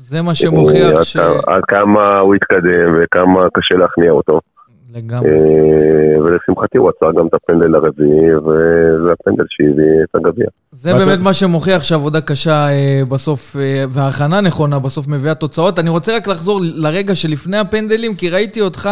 זה 0.00 0.22
מה 0.22 0.34
שמוכיח 0.34 0.96
עד 0.96 1.02
ש... 1.02 1.16
כמה- 1.16 1.40
עד 1.46 1.62
כמה 1.68 2.18
הוא 2.18 2.34
התקדם 2.34 2.94
וכמה 3.02 3.40
קשה 3.54 3.74
להכניע 3.76 4.10
אותו. 4.10 4.40
לגמרי. 4.94 5.28
אה, 5.30 5.34
ולשמחתי 6.24 6.78
הוא 6.78 6.88
עצר 6.90 7.12
גם 7.20 7.26
את 7.26 7.34
הפנדל 7.34 7.74
הרביעי, 7.74 8.34
וזה 8.36 9.12
הפנדל 9.12 9.44
שהביא 9.48 9.84
את 10.04 10.14
הגביע. 10.14 10.46
זה 10.72 10.94
באמת 10.94 11.18
מה 11.18 11.32
שמוכיח 11.32 11.82
שעבודה 11.82 12.20
קשה 12.20 12.68
אה, 12.68 13.02
בסוף, 13.10 13.56
אה, 13.56 13.84
והכנה 13.88 14.40
נכונה 14.40 14.78
בסוף 14.78 15.08
מביאה 15.08 15.34
תוצאות. 15.34 15.78
אני 15.78 15.90
רוצה 15.90 16.16
רק 16.16 16.26
לחזור 16.28 16.60
לרגע 16.62 17.14
שלפני 17.14 17.58
הפנדלים, 17.58 18.14
כי 18.14 18.30
ראיתי 18.30 18.60
אותך 18.60 18.90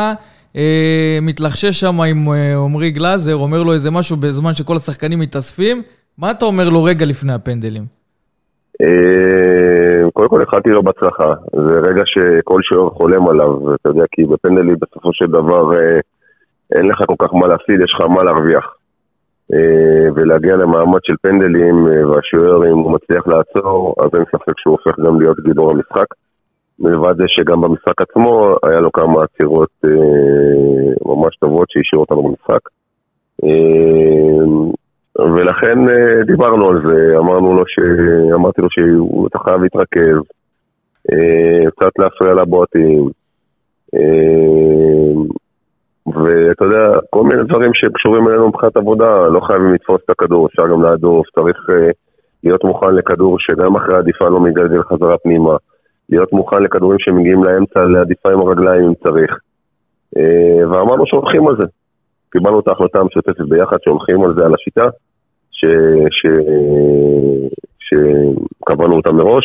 אה, 0.57 1.19
מתלחשש 1.23 1.81
שם 1.81 2.01
עם 2.01 2.33
אה, 2.33 2.57
עמרי 2.57 2.91
גלאזר, 2.91 3.35
אומר 3.37 3.63
לו 3.63 3.73
איזה 3.73 3.91
משהו 3.91 4.17
בזמן 4.17 4.55
שכל 4.55 4.77
השחקנים 4.77 5.19
מתאספים. 5.19 5.83
מה 6.19 6.31
אתה 6.31 6.45
אומר 6.45 6.69
לו 6.69 6.85
רגע 6.85 7.07
לפני 7.07 7.33
הפנדלים? 7.33 7.85
קודם 10.13 10.29
כל 10.29 10.43
התחלתי 10.43 10.71
לו 10.71 10.83
בהצלחה, 10.83 11.35
זה 11.53 11.79
רגע 11.89 12.03
שכל 12.07 12.61
שוער 12.63 12.91
חולם 12.91 13.29
עליו, 13.29 13.75
אתה 13.75 13.89
יודע, 13.89 14.05
כי 14.13 14.25
בפנדלים 14.25 14.77
בסופו 14.81 15.11
של 15.13 15.27
דבר 15.27 15.75
אה, 15.75 16.01
אין 16.75 16.87
לך 16.87 16.99
כל 17.07 17.15
כך 17.19 17.35
מה 17.35 17.47
להפסיד, 17.47 17.81
יש 17.81 17.95
לך 17.95 18.01
מה 18.09 18.23
להרוויח. 18.23 18.75
אה, 19.53 20.13
ולהגיע 20.15 20.57
למעמד 20.57 21.01
של 21.05 21.15
פנדלים, 21.23 21.87
אה, 21.89 22.09
והשוער 22.09 22.73
אם 22.73 22.79
הוא 22.79 22.93
מצליח 22.93 23.27
לעצור, 23.27 23.95
אז 24.03 24.09
אין 24.15 24.25
ספק 24.25 24.59
שהוא 24.59 24.77
הופך 24.79 25.01
גם 25.01 25.21
להיות 25.21 25.41
גיבור 25.41 25.71
המשחק. 25.71 26.07
מלבד 26.79 27.17
זה 27.17 27.25
שגם 27.27 27.61
במשחק 27.61 28.03
עצמו 28.03 28.57
היה 28.63 28.81
לו 28.81 28.93
כמה 28.93 29.23
עצירות 29.23 29.71
ממש 31.07 31.37
טובות 31.37 31.71
שהשאירו 31.71 32.03
אותנו 32.05 32.23
במשחק. 32.23 32.61
ולכן 35.19 35.89
אה, 35.89 36.25
דיברנו 36.27 36.69
על 36.69 36.83
זה, 36.89 37.19
אמרנו 37.19 37.55
לו 37.55 37.63
ש... 37.67 37.79
אמרתי 38.35 38.61
לו 38.61 38.69
שהוא 38.71 39.27
אתה 39.29 39.39
חייב 39.39 39.63
להתרכז, 39.63 40.23
אה, 41.13 41.71
קצת 41.71 41.99
להפריע 41.99 42.35
לבועטים, 42.35 43.09
אה, 43.95 45.23
ואתה 46.07 46.65
יודע, 46.65 46.99
כל 47.11 47.25
מיני 47.25 47.43
דברים 47.43 47.71
שקשורים 47.75 48.29
אלינו 48.29 48.49
מבחינת 48.49 48.77
עבודה, 48.77 49.27
לא 49.27 49.41
חייבים 49.41 49.75
לתפוס 49.75 50.01
את 50.05 50.11
הכדור, 50.11 50.47
אפשר 50.47 50.63
גם 50.67 50.83
להדוף, 50.83 51.27
צריך 51.35 51.67
להיות 52.45 52.65
מוכן 52.65 52.95
לכדור 52.95 53.37
שגם 53.39 53.77
אחרי 53.77 53.95
העדיפה 53.95 54.29
לא 54.29 54.41
מתגלגל 54.41 54.83
חזרה 54.83 55.19
פנימה, 55.19 55.57
להיות 56.11 56.33
מוכן 56.33 56.63
לכדורים 56.63 56.99
שמגיעים 56.99 57.45
לאמצע, 57.45 57.85
לעדיפה 57.85 58.33
עם 58.33 58.41
הרגליים 58.41 58.85
אם 58.85 58.95
צריך. 58.95 59.39
ואמרנו 60.71 61.07
שהולכים 61.07 61.49
על 61.49 61.57
זה. 61.57 61.67
קיבלנו 62.33 62.61
את 62.61 62.69
ההחלטה 62.69 62.99
המשותפת 62.99 63.49
ביחד 63.49 63.77
שהולכים 63.85 64.23
על 64.25 64.35
זה, 64.39 64.45
על 64.45 64.55
השיטה. 64.55 64.89
שקבענו 67.91 68.97
אותה 68.97 69.13
מראש, 69.13 69.45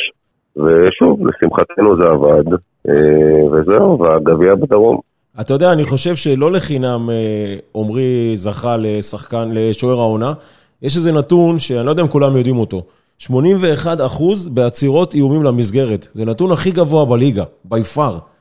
ושוב, 0.58 1.28
לשמחתנו 1.28 2.02
זה 2.02 2.08
עבד, 2.08 2.54
אה, 2.90 3.46
וזהו, 3.52 4.00
והגביע 4.00 4.56
בדרום. 4.56 5.00
אתה 5.42 5.54
יודע, 5.54 5.72
אני 5.72 5.84
חושב 5.84 6.16
שלא 6.16 6.52
לחינם 6.52 7.10
אה, 7.10 7.56
עמרי 7.76 8.32
זכה 8.36 8.78
לשחקן, 8.78 9.50
לשוער 9.54 10.00
העונה. 10.00 10.34
יש 10.82 10.98
איזה 10.98 11.12
נתון 11.12 11.60
שאני 11.60 11.86
לא 11.86 11.90
יודע 11.90 12.02
אם 12.02 12.08
כולם 12.08 12.38
יודעים 12.38 12.58
אותו. 12.58 12.84
81 13.18 14.02
אחוז 14.06 14.48
בעצירות 14.48 15.14
איומים 15.14 15.44
למסגרת. 15.44 16.08
זה 16.14 16.26
נתון 16.26 16.52
הכי 16.52 16.72
גבוה 16.72 17.06
בליגה, 17.06 17.44
by 17.68 17.96
far. 17.96 18.35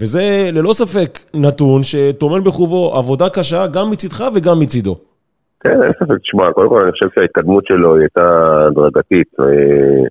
וזה 0.00 0.50
ללא 0.52 0.72
ספק 0.72 1.18
נתון 1.34 1.82
שטומן 1.82 2.44
בחובו 2.44 2.92
עבודה 2.94 3.28
קשה 3.28 3.66
גם 3.66 3.90
מצידך 3.90 4.24
וגם 4.34 4.60
מצידו. 4.60 4.96
כן, 5.60 5.82
אין 5.82 5.92
ספק, 5.92 6.18
תשמע, 6.22 6.52
קודם 6.52 6.68
כל 6.68 6.80
אני 6.80 6.92
חושב 6.92 7.06
שההתקדמות 7.14 7.66
שלו 7.66 7.94
היא 7.94 8.00
הייתה 8.02 8.46
הדרגתית. 8.66 9.28
אה, 9.40 10.04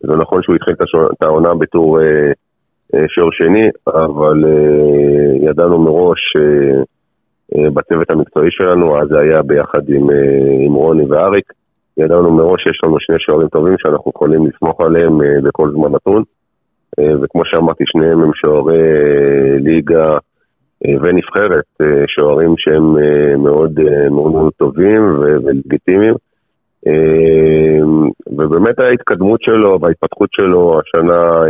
זה 0.00 0.16
נכון 0.16 0.42
שהוא 0.42 0.56
התחיל 0.56 0.74
את 1.12 1.22
העונה 1.22 1.54
בתור 1.54 2.00
אה, 2.00 2.32
אה, 2.94 3.04
שוער 3.08 3.28
שני, 3.32 3.68
אבל 3.86 4.44
ידענו 5.40 5.78
מראש 5.78 6.20
בצוות 7.74 8.10
המקצועי 8.10 8.50
שלנו, 8.50 9.00
אז 9.00 9.08
זה 9.08 9.20
היה 9.20 9.42
ביחד 9.42 9.88
עם, 9.88 10.06
עם 10.66 10.74
רוני 10.74 11.04
ואריק, 11.04 11.52
ידענו 11.96 12.30
מראש 12.30 12.62
שיש 12.62 12.80
לנו 12.84 12.96
שני 13.00 13.16
שוערים 13.18 13.48
טובים 13.48 13.74
שאנחנו 13.78 14.10
יכולים 14.14 14.46
לסמוך 14.46 14.80
עליהם 14.80 15.18
בכל 15.42 15.70
זמן 15.70 15.92
נתון. 15.92 16.22
אה, 17.00 17.14
וכמו 17.22 17.42
שאמרתי, 17.44 17.84
שניהם 17.86 18.22
הם 18.22 18.30
שוערי 18.34 18.78
אה, 18.78 19.58
ליגה 19.58 20.12
אה, 20.86 20.94
ונבחרת, 21.02 21.64
שוערים 22.06 22.54
שהם 22.58 22.94
מאוד 23.42 23.80
מאוד 24.10 24.32
מאוד 24.32 24.52
טובים 24.56 25.18
ולגיטימיים. 25.20 26.14
ובאמת 28.26 28.78
ההתקדמות 28.78 29.40
שלו 29.42 29.78
וההתפתחות 29.80 30.28
שלו 30.32 30.80
השנה, 30.80 31.42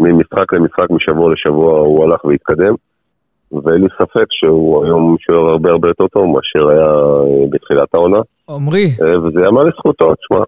ממשחק 0.00 0.52
למשחק, 0.52 0.90
משבוע 0.90 1.32
לשבוע, 1.32 1.78
הוא 1.78 2.04
הלך 2.04 2.24
והתקדם. 2.24 2.74
ואין 3.52 3.82
לי 3.82 3.88
ספק 3.94 4.26
שהוא 4.30 4.84
היום 4.84 5.16
שוער 5.20 5.50
הרבה 5.50 5.70
הרבה 5.70 5.88
יותר 5.88 6.06
טוב 6.06 6.24
מאשר 6.26 6.70
היה 6.70 6.92
בתחילת 7.50 7.94
העונה, 7.94 8.18
עמרי, 8.50 8.86
וזה 9.00 9.40
יאמר 9.44 9.62
לזכותו, 9.62 10.14
תשמע. 10.14 10.42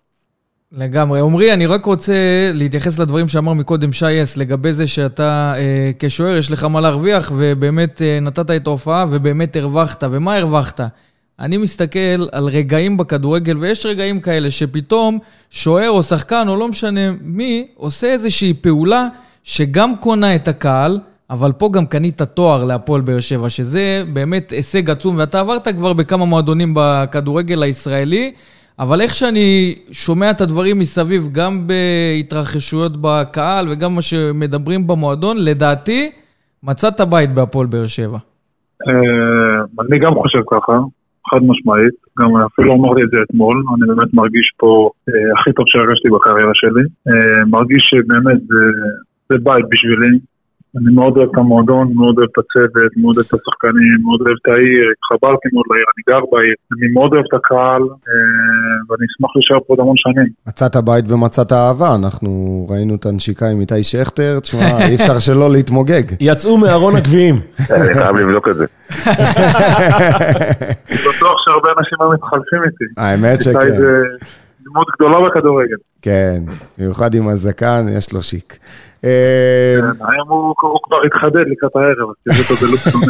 לגמרי. 0.73 1.21
עמרי, 1.21 1.53
אני 1.53 1.67
רק 1.67 1.85
רוצה 1.85 2.15
להתייחס 2.55 2.99
לדברים 2.99 3.29
שאמר 3.29 3.53
מקודם 3.53 3.93
שי 3.93 4.23
אס, 4.23 4.37
לגבי 4.37 4.73
זה 4.73 4.87
שאתה 4.87 5.55
אה, 5.57 5.91
כשוער, 5.99 6.37
יש 6.37 6.51
לך 6.51 6.65
מה 6.65 6.81
להרוויח, 6.81 7.33
ובאמת 7.37 8.03
אה, 8.03 8.21
נתת 8.21 8.51
את 8.51 8.67
ההופעה, 8.67 9.07
ובאמת 9.11 9.57
הרווחת. 9.57 10.05
ומה 10.11 10.37
הרווחת? 10.37 10.81
אני 11.39 11.57
מסתכל 11.57 12.29
על 12.33 12.47
רגעים 12.47 12.97
בכדורגל, 12.97 13.57
ויש 13.57 13.87
רגעים 13.87 14.21
כאלה 14.21 14.51
שפתאום 14.51 15.19
שוער 15.51 15.91
או 15.91 16.03
שחקן, 16.03 16.49
או 16.49 16.57
לא 16.57 16.69
משנה 16.69 17.01
מי, 17.23 17.67
עושה 17.75 18.13
איזושהי 18.13 18.55
פעולה 18.55 19.09
שגם 19.45 19.95
קונה 20.01 20.35
את 20.35 20.49
הקהל, 20.49 20.99
אבל 21.31 21.53
פה 21.53 21.69
גם 21.73 21.87
קנית 21.87 22.23
תואר 22.23 22.65
להפועל 22.65 23.01
באר 23.01 23.21
שבע, 23.21 23.51
שזה 23.51 24.03
באמת 24.13 24.51
הישג 24.51 24.91
עצום, 24.91 25.17
ואתה 25.19 25.41
עברת 25.41 25.69
כבר 25.69 25.93
בכמה 25.93 26.25
מועדונים 26.25 26.73
בכדורגל 26.77 27.63
הישראלי, 27.63 28.33
אבל 28.81 29.01
איך 29.01 29.15
שאני 29.15 29.75
שומע 29.93 30.31
את 30.31 30.41
הדברים 30.41 30.79
מסביב, 30.79 31.29
גם 31.33 31.67
בהתרחשויות 31.67 32.93
בקהל 33.01 33.67
וגם 33.71 33.95
מה 33.95 34.03
שמדברים 34.03 34.87
במועדון, 34.87 35.37
לדעתי, 35.39 36.11
מצאת 36.63 37.01
בית 37.01 37.35
בהפועל 37.35 37.67
באר 37.67 37.87
שבע. 37.87 38.19
אה, 38.89 39.61
אני 39.81 39.99
גם 39.99 40.15
חושב 40.15 40.43
ככה, 40.51 40.73
חד 41.31 41.41
משמעית, 41.51 41.97
גם 42.19 42.31
אפילו 42.37 42.75
אמרתי 42.75 43.03
את 43.03 43.11
זה 43.13 43.19
אתמול, 43.23 43.63
אני 43.75 43.89
באמת 43.89 44.15
מרגיש 44.15 44.53
פה 44.57 44.91
אה, 45.09 45.41
הכי 45.41 45.53
טוב 45.53 45.65
שהרגשתי 45.69 46.09
בקריירה 46.15 46.55
שלי. 46.55 46.85
אה, 47.09 47.45
מרגיש 47.45 47.83
שבאמת 47.91 48.41
זה, 49.29 49.37
בית 49.43 49.65
בשבילי. 49.71 50.19
אני 50.77 50.91
מאוד 50.95 51.17
אוהב 51.17 51.29
את 51.33 51.39
המועדון, 51.39 51.87
מאוד 51.95 52.15
אוהב 52.19 52.31
את 52.33 52.39
הצוות, 52.39 52.93
מאוד 53.03 53.15
אוהב 53.17 53.27
את 53.29 53.35
השחקנים, 53.35 53.97
מאוד 54.05 54.21
אוהב 54.25 54.37
את 54.43 54.49
העיר, 54.53 54.85
התחברתי 54.95 55.49
מאוד 55.53 55.67
לעיר, 55.71 55.87
אני 55.93 56.03
גר 56.11 56.23
בעיר, 56.33 56.55
אני 56.75 56.87
מאוד 56.95 57.11
אוהב 57.15 57.25
את 57.29 57.35
הקהל, 57.39 57.83
אה, 57.83 58.77
ואני 58.87 59.05
אשמח 59.09 59.31
להישאר 59.37 59.61
פה 59.65 59.69
עוד 59.73 59.81
המון 59.81 59.97
שנים. 59.97 60.29
מצאת 60.49 60.77
בית 60.77 61.05
ומצאת 61.09 61.53
אהבה, 61.53 61.91
אנחנו 62.01 62.31
ראינו 62.71 62.95
את 62.95 63.07
הנשיקה 63.07 63.47
עם 63.53 63.61
איתי 63.61 63.83
שכטר, 63.83 64.41
תשמע, 64.41 64.69
אי 64.89 64.95
אפשר 64.95 65.19
שלא 65.19 65.51
להתמוגג. 65.51 66.07
יצאו 66.21 66.57
מארון 66.59 66.97
הגביעים. 66.97 67.37
אני 67.77 67.95
חייב 67.95 68.17
לבדוק 68.17 68.49
את 68.49 68.57
זה. 68.57 68.67
אני 70.91 70.99
בטוח 71.09 71.37
שהרבה 71.45 71.69
אנשים 71.79 71.99
היו 72.01 72.11
מתחלפים 72.13 72.63
איתי. 72.67 72.85
האמת 72.97 73.43
שכן. 73.43 73.83
דמות 74.73 74.87
גדולה 74.97 75.29
בכדורגל. 75.29 75.77
כן, 76.03 76.43
במיוחד 76.79 77.15
עם 77.15 77.29
הזקן, 77.29 77.87
יש 77.97 78.13
לו 78.13 78.23
שיק. 78.23 78.59
אה, 79.05 79.77
כן, 79.81 79.85
היום 79.85 80.29
הוא 80.29 80.55
כבר 80.83 80.97
התחדד 81.07 81.45
לקראת 81.51 81.77
הערב, 81.77 82.11
אז 82.11 82.17
תראו 82.25 82.39
אותו 82.51 82.67
בלוקסון. 82.67 83.03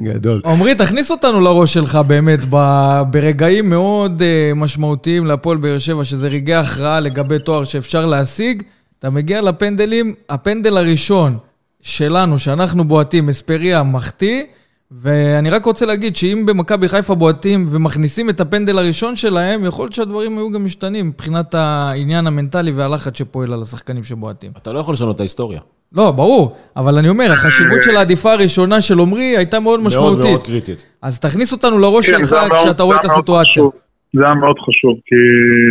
גדול. 0.00 0.42
עמרי, 0.44 0.74
תכניס 0.74 1.10
אותנו 1.10 1.40
לראש 1.40 1.74
שלך 1.74 1.98
באמת 2.06 2.40
ב- 2.50 3.02
ברגעים 3.10 3.70
מאוד 3.70 4.22
uh, 4.22 4.54
משמעותיים 4.54 5.26
להפועל 5.26 5.56
באר 5.56 5.78
שבע, 5.78 6.04
שזה 6.04 6.28
רגעי 6.28 6.56
הכרעה 6.56 7.00
לגבי 7.00 7.38
תואר 7.38 7.64
שאפשר 7.64 8.06
להשיג. 8.06 8.62
אתה 8.98 9.10
מגיע 9.10 9.40
לפנדלים, 9.40 10.14
הפנדל 10.28 10.76
הראשון 10.76 11.38
שלנו, 11.82 12.38
שאנחנו 12.38 12.84
בועטים, 12.84 13.28
אספריה 13.28 13.82
מחטיא, 13.82 14.42
ואני 14.90 15.50
רק 15.50 15.64
רוצה 15.64 15.86
להגיד 15.86 16.16
שאם 16.16 16.46
במכבי 16.46 16.88
חיפה 16.88 17.14
בועטים 17.14 17.64
ומכניסים 17.68 18.30
את 18.30 18.40
הפנדל 18.40 18.78
הראשון 18.78 19.16
שלהם, 19.16 19.64
יכול 19.64 19.82
להיות 19.84 19.92
שהדברים 19.92 20.38
היו 20.38 20.50
גם 20.50 20.64
משתנים 20.64 21.06
מבחינת 21.08 21.54
העניין 21.54 22.26
המנטלי 22.26 22.70
והלחץ 22.70 23.18
שפועל 23.18 23.52
על 23.52 23.62
השחקנים 23.62 24.04
שבועטים. 24.04 24.50
אתה 24.62 24.72
לא 24.72 24.78
יכול 24.78 24.94
לשנות 24.94 25.14
את 25.14 25.20
ההיסטוריה. 25.20 25.60
לא, 25.92 26.10
ברור, 26.10 26.56
אבל 26.76 26.98
אני 26.98 27.08
אומר, 27.08 27.32
החשיבות 27.32 27.82
של 27.82 27.96
העדיפה 27.96 28.32
הראשונה 28.32 28.80
של 28.80 29.00
עמרי 29.00 29.36
הייתה 29.36 29.60
מאוד 29.60 29.80
מאוד 29.80 29.86
משמעותית. 29.86 30.24
מאוד 30.30 30.42
קריטית. 30.46 30.86
אז 31.02 31.20
תכניס 31.20 31.52
אותנו 31.52 31.78
לראש 31.78 32.10
כן, 32.10 32.18
שלך 32.18 32.32
מאוד- 32.32 32.52
כשאתה 32.52 32.82
רואה 32.82 32.96
את 32.96 33.04
מאוד 33.04 33.16
הסיטואציה. 33.16 33.50
חשוב. 33.50 33.72
זה 34.16 34.24
היה 34.24 34.34
מאוד 34.34 34.56
חשוב, 34.58 34.94
כי 35.06 35.16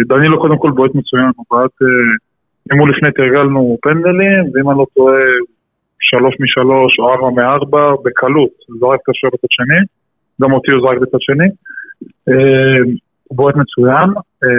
דנילו 0.10 0.40
קודם 0.42 0.58
כל 0.58 0.72
בועט 0.72 0.92
מצוין, 0.96 1.32
הוא 1.36 1.46
בעט, 1.52 1.72
אה, 1.82 1.88
אם 2.74 2.80
הוא 2.80 2.88
לפני 2.90 3.10
תרגלנו 3.12 3.78
פנדלים, 3.82 4.44
ואם 4.54 4.70
אני 4.70 4.80
לא 4.80 4.86
טועה, 4.96 5.16
שלוש 6.10 6.36
משלוש 6.44 6.94
או 7.00 7.04
ארבע 7.14 7.30
מארבע, 7.42 7.84
בקלות, 8.06 8.54
זרק 8.80 9.00
את 9.04 9.10
השוער 9.10 9.32
בצד 9.34 9.52
שני, 9.58 9.80
גם 10.42 10.54
אותי 10.54 10.72
הוא 10.72 10.82
זרק 10.84 10.98
בצד 11.02 11.22
שני. 11.28 11.48
אה, 12.30 12.80
הוא 13.28 13.38
בועט 13.38 13.56
מצוין, 13.56 14.10
אה, 14.44 14.50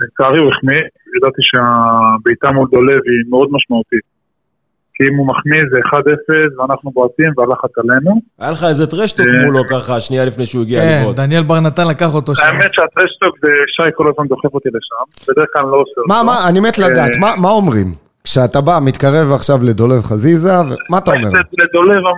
לצערי 0.00 0.38
הוא 0.42 0.48
החמיא, 0.52 0.82
ידעתי 1.16 1.42
שהבעיטה 1.50 2.50
מול 2.50 2.68
דולב 2.72 3.00
היא 3.06 3.30
מאוד 3.30 3.48
משמעותית. 3.52 4.12
כי 4.94 5.08
אם 5.08 5.14
הוא 5.16 5.26
מחמיא 5.26 5.60
זה 5.72 5.78
1-0 5.80 6.60
ואנחנו 6.60 6.90
בועטים 6.90 7.32
והלחץ 7.36 7.70
עלינו. 7.78 8.20
היה 8.38 8.50
לך 8.50 8.64
איזה 8.68 8.86
טרשטוק 8.86 9.26
אה. 9.26 9.44
מולו 9.44 9.60
ככה, 9.70 10.00
שנייה 10.00 10.24
לפני 10.24 10.46
שהוא 10.46 10.62
הגיע 10.62 10.80
כן, 10.80 10.98
לבעוט. 11.00 11.16
דניאל 11.16 11.42
בר 11.42 11.60
נתן 11.60 11.88
לקח 11.88 12.14
אותו 12.14 12.34
שם. 12.34 12.46
האמת 12.46 12.74
שהטרשטוק 12.74 13.36
זה 13.42 13.52
שי 13.76 13.90
כל 13.96 14.10
הזמן 14.10 14.26
דוחף 14.28 14.54
אותי 14.54 14.68
לשם, 14.68 15.32
בדרך 15.32 15.48
כלל 15.52 15.62
לא 15.62 15.76
עושה 15.76 16.00
אותו. 16.00 16.14
מה, 16.14 16.22
מה, 16.26 16.48
אני 16.48 16.60
מת 16.60 16.78
לדעת, 16.78 17.10
מה- 17.20 17.34
מה 17.42 17.48
אומרים? 17.48 18.01
כשאתה 18.24 18.60
בא, 18.60 18.78
מתקרב 18.82 19.32
עכשיו 19.32 19.58
לדולב 19.62 20.02
חזיזה, 20.02 20.52
מה 20.90 20.98
אתה 20.98 21.10
אומר? 21.10 21.30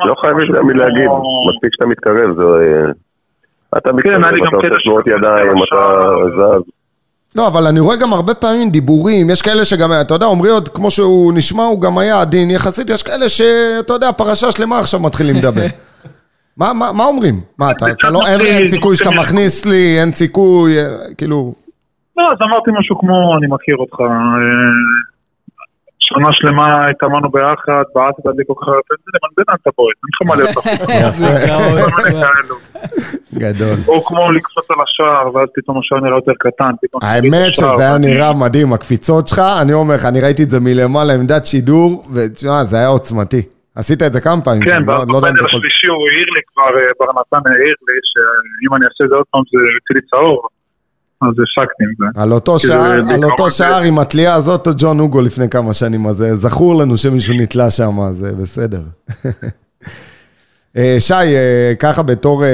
לא 0.05 0.15
חייבים 0.21 0.37
משהו 0.37 0.55
גם 0.55 0.69
להגיד, 0.71 1.07
כמו- 1.07 1.47
מספיק 1.55 1.71
שאתה 1.75 1.87
מתקרב, 1.87 2.35
זה... 2.37 2.43
אה, 2.43 2.93
אתה 3.79 3.93
מתקרב, 3.93 4.13
לי 4.13 4.41
גם 4.41 4.49
אתה 4.49 4.57
עושה 4.57 4.83
תנועות 4.85 5.07
ידיים, 5.07 5.55
אתה. 5.69 5.77
זז. 6.37 6.71
לא, 7.37 7.47
אבל 7.49 7.67
אני 7.67 7.81
רואה 7.81 7.97
גם 7.97 8.13
הרבה 8.13 8.35
פעמים 8.35 8.71
דיבורים, 8.71 9.31
יש 9.31 9.43
כאלה 9.43 9.65
שגם, 9.65 9.91
אתה 10.01 10.15
יודע, 10.15 10.27
עמרי 10.27 10.51
עוד, 10.51 10.69
כמו 10.69 10.91
שהוא 10.91 11.33
נשמע, 11.35 11.63
הוא 11.63 11.81
גם 11.81 11.99
היה 11.99 12.21
עדין 12.21 12.51
יחסית, 12.51 12.91
יש 12.91 13.03
כאלה 13.03 13.29
שאתה 13.29 13.93
יודע, 13.93 14.13
פרשה 14.13 14.51
שלמה 14.53 14.79
עכשיו 14.79 15.01
מתחילים 15.01 15.37
לדבר. 15.37 15.67
מה, 16.59 16.73
מה, 16.73 16.93
מה 16.93 17.05
אומרים? 17.05 17.35
מה, 17.59 17.71
אתה, 17.71 17.87
אתה 17.91 18.11
לא, 18.11 18.21
אין, 18.27 18.41
אין 18.41 18.69
סיכוי 18.69 18.97
שאתה 18.97 19.11
מכניס 19.11 19.65
לי, 19.67 20.01
אין 20.01 20.13
סיכוי, 20.13 20.79
אה, 20.79 20.85
כאילו... 21.19 21.53
לא, 22.17 22.25
אז 22.33 22.39
אמרתי 22.43 22.71
משהו 22.79 22.99
כמו, 22.99 23.37
אני 23.39 23.47
מכיר 23.51 23.77
אותך. 23.77 23.99
שנה 26.07 26.29
שלמה 26.33 26.91
התאמנו 26.91 27.31
ביחד, 27.31 27.85
לי 28.39 28.45
כל 28.47 28.55
כך 28.61 28.69
הרבה, 28.69 28.95
זה 29.05 29.11
למנדן 29.15 29.49
את 29.55 29.67
הבועט, 29.67 29.97
אין 30.03 30.11
לך 30.13 30.21
מה 30.29 30.35
להיות 30.37 30.55
גדול. 33.43 33.77
או 33.89 34.05
כמו 34.05 34.33
לקפוץ 34.33 34.65
על 34.71 34.77
השער, 34.85 35.35
ואז 35.35 35.49
פתאום 35.55 35.79
השער 35.79 36.01
נראה 36.01 36.17
יותר 36.17 36.33
קטן. 36.39 36.71
האמת 37.03 37.55
שזה 37.55 37.83
היה 37.83 37.99
נראה 37.99 38.33
מדהים, 38.41 38.73
הקפיצות 38.73 39.29
שלך, 39.29 39.41
אני 39.63 39.73
אומר 39.73 39.95
לך, 39.95 40.05
אני 40.05 40.21
ראיתי 40.21 40.43
את 40.43 40.51
זה 40.51 40.61
מלמעלה, 40.61 41.13
עמדת 41.13 41.47
שידור, 41.47 42.05
ותשמע, 42.15 42.65
זה 42.65 42.77
היה 42.77 42.89
עוצמתי. 42.89 43.43
עשית 43.77 44.03
את 44.03 44.13
זה 44.13 44.21
כמה 44.21 44.41
פעמים, 44.45 44.65
כן, 44.65 44.83
לא- 44.87 44.95
לא 44.95 45.05
בפנדל 45.05 45.39
יכול... 45.39 45.47
השלישי 45.47 45.87
הוא 45.95 46.03
העיר 46.11 46.29
לי 46.35 46.43
כבר, 46.51 46.71
אה, 46.81 46.93
בר 46.99 47.11
נתן 47.19 47.43
העיר 47.51 47.77
לי, 47.89 47.99
שאם 48.11 48.71
אני 48.77 48.85
אעשה 48.89 49.05
את 49.05 49.09
זה 49.11 49.17
עוד 49.17 49.27
פעם 49.31 49.43
זה 49.51 49.59
יוצא 49.77 49.93
לי 49.97 50.03
צהוב, 50.11 50.39
אז 51.23 51.29
השקתי 51.29 51.85
עם 51.85 52.13
זה. 52.15 52.21
על 52.21 52.33
אותו 52.33 52.59
שער, 52.59 53.13
על 53.15 53.25
אותו 53.25 53.51
שער 53.51 53.83
עם 53.83 53.99
התלייה 53.99 54.35
הזאת, 54.35 54.69
ג'ון 54.79 54.99
הוגו 54.99 55.23
לפני 55.23 55.49
כמה 55.49 55.75
שנים, 55.75 56.07
אז 56.07 56.23
אה, 56.23 56.37
זכור 56.37 56.75
לנו 56.75 56.97
שמישהו 56.97 57.35
נתלה 57.35 57.71
שם, 57.71 57.99
זה 58.13 58.33
בסדר. 58.33 58.83
אה, 60.77 60.97
שי, 60.99 61.15
אה, 61.15 61.73
ככה 61.79 62.03
בתור, 62.03 62.45
אה, 62.45 62.49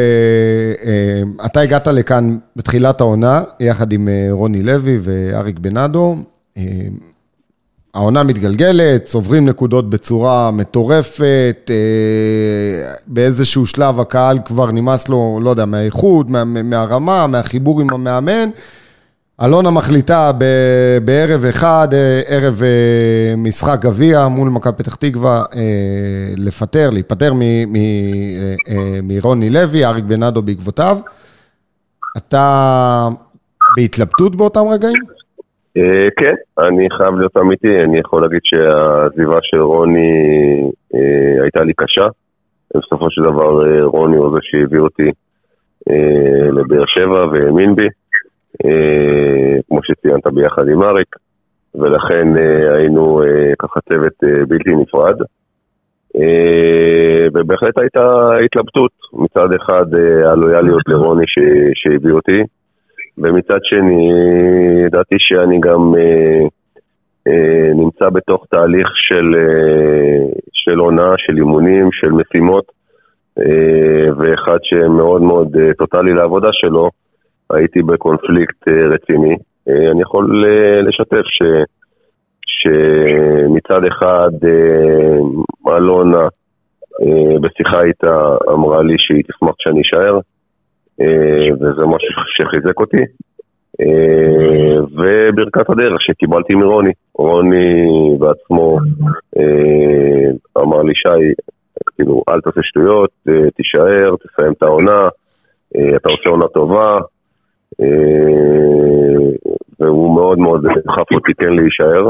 אה, 0.84 1.46
אתה 1.46 1.60
הגעת 1.60 1.86
לכאן 1.86 2.38
בתחילת 2.56 3.00
העונה, 3.00 3.42
יחד 3.60 3.92
עם 3.92 4.08
אה, 4.08 4.26
רוני 4.30 4.62
לוי 4.62 4.98
ואריק 5.02 5.58
בנאדו. 5.58 6.16
העונה 7.94 8.22
מתגלגלת, 8.22 9.04
צוברים 9.04 9.48
נקודות 9.48 9.90
בצורה 9.90 10.50
מטורפת, 10.50 11.70
אה, 11.70 12.92
באיזשהו 13.06 13.66
שלב 13.66 14.00
הקהל 14.00 14.38
כבר 14.44 14.70
נמאס 14.70 15.08
לו, 15.08 15.40
לא 15.42 15.50
יודע, 15.50 15.64
מהאיכות, 15.64 16.28
מה, 16.28 16.44
מהרמה, 16.44 17.26
מהחיבור 17.26 17.80
עם 17.80 17.90
המאמן. 17.90 18.50
אלונה 19.44 19.70
מחליטה 19.70 20.32
ב- 20.38 20.98
בערב 21.04 21.44
אחד, 21.44 21.88
אה, 21.92 22.20
ערב 22.26 22.62
אה, 22.62 23.36
משחק 23.36 23.78
גביע 23.80 24.28
מול 24.28 24.48
מכבי 24.48 24.76
פתח 24.76 24.94
תקווה, 24.94 25.42
אה, 25.54 25.60
לפטר, 26.36 26.90
להיפטר 26.90 27.32
אה, 27.32 27.38
אה, 28.68 29.00
מרוני 29.02 29.50
לוי, 29.50 29.84
אריק 29.84 30.04
בנאדו 30.04 30.42
בעקבותיו. 30.42 30.98
אתה 32.16 33.08
בהתלבטות 33.76 34.36
באותם 34.36 34.68
רגעים? 34.68 35.19
אה, 35.76 36.08
כן, 36.16 36.34
אני 36.58 36.88
חייב 36.96 37.14
להיות 37.14 37.36
אמיתי, 37.36 37.80
אני 37.84 37.98
יכול 37.98 38.22
להגיד 38.22 38.40
שהעזיבה 38.44 39.38
של 39.42 39.60
רוני 39.60 40.12
אה, 40.94 41.42
הייתה 41.42 41.64
לי 41.64 41.72
קשה. 41.76 42.06
בסופו 42.76 43.10
של 43.10 43.22
דבר 43.22 43.66
אה, 43.66 43.84
רוני 43.84 44.16
הוא 44.16 44.30
זה 44.34 44.38
שהביא 44.42 44.80
אותי 44.80 45.10
לבאר 46.52 46.84
שבע 46.86 47.26
והאמין 47.26 47.76
בי, 47.76 47.88
כמו 49.68 49.80
שציינת 49.82 50.26
ביחד 50.34 50.68
עם 50.68 50.82
אריק, 50.82 51.16
ולכן 51.74 52.28
היינו 52.74 53.20
ככה 53.58 53.80
צוות 53.80 54.12
בלתי 54.48 54.70
נפרד. 54.70 55.16
ובהחלט 57.34 57.78
הייתה 57.78 58.30
התלבטות, 58.44 58.90
מצד 59.12 59.48
אחד 59.62 59.84
הלויאליות 60.24 60.82
לרוני 60.88 61.24
שהביא 61.74 62.12
אותי, 62.12 62.42
ומצד 63.22 63.58
שני, 63.62 64.10
ידעתי 64.86 65.16
שאני 65.18 65.60
גם 65.60 65.94
אה, 65.98 66.46
אה, 67.28 67.72
נמצא 67.74 68.08
בתוך 68.10 68.46
תהליך 68.50 68.88
של, 68.94 69.34
אה, 69.34 70.26
של 70.52 70.78
עונה, 70.78 71.14
של 71.16 71.36
אימונים, 71.36 71.88
של 71.92 72.08
משימות, 72.08 72.64
אה, 73.38 74.12
ואחד 74.18 74.58
שמאוד 74.62 75.22
מאוד 75.22 75.56
אה, 75.56 75.74
טוטאלי 75.74 76.12
לעבודה 76.12 76.48
שלו, 76.52 76.90
הייתי 77.50 77.82
בקונפליקט 77.82 78.68
אה, 78.68 78.86
רציני. 78.86 79.36
אה, 79.68 79.90
אני 79.90 80.02
יכול 80.02 80.44
אה, 80.46 80.82
לשתף 80.82 81.26
ש, 81.26 81.42
שמצד 82.46 83.80
אחד 83.88 84.30
אה, 84.44 85.76
אלונה 85.76 86.28
אה, 87.02 87.38
בשיחה 87.40 87.82
איתה 87.82 88.36
אמרה 88.52 88.82
לי 88.82 88.94
שהיא 88.98 89.22
תשמח 89.22 89.54
שאני 89.58 89.80
אשאר, 89.80 90.18
וזה 91.60 91.86
משהו 91.86 92.22
שחיזק 92.26 92.80
אותי. 92.80 93.04
אה, 93.80 94.82
וברכת 94.82 95.70
הדרך 95.70 96.00
שקיבלתי 96.00 96.54
מרוני. 96.54 96.92
רוני 97.14 97.84
בעצמו 98.18 98.78
אה, 99.38 100.62
אמר 100.62 100.82
לי, 100.82 100.92
שי, 100.94 101.42
כאילו, 101.96 102.22
אל 102.28 102.40
תעשה 102.40 102.60
שטויות, 102.62 103.10
אה, 103.28 103.50
תישאר, 103.50 104.14
תסיים 104.16 104.52
את 104.52 104.62
העונה, 104.62 105.08
אה, 105.76 105.96
אתה 105.96 106.08
עושה 106.08 106.30
עונה 106.30 106.48
טובה. 106.48 106.92
אה, 107.82 109.30
והוא 109.80 110.14
מאוד 110.14 110.38
מאוד 110.38 110.62
דחף 110.62 111.12
אותי 111.12 111.32
כן 111.38 111.52
להישאר. 111.52 112.08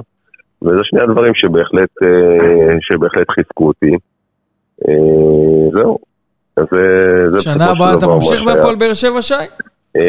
וזה 0.62 0.80
שני 0.82 1.00
הדברים 1.00 1.32
שבהחלט, 1.34 1.90
אה, 2.02 2.76
שבהחלט 2.80 3.30
חיזקו 3.30 3.66
אותי. 3.66 3.90
אה, 4.88 5.70
זהו. 5.72 6.09
אז 6.60 6.66
זה- 6.72 7.30
זה 7.36 7.42
שנה 7.42 7.66
הבאה 7.70 7.94
אתה 7.94 8.06
ממשיך. 8.06 8.42
בהפועל 8.42 8.74
באר 8.76 8.94
שבע, 8.94 9.22
שי? 9.22 9.34
אה, 9.96 10.02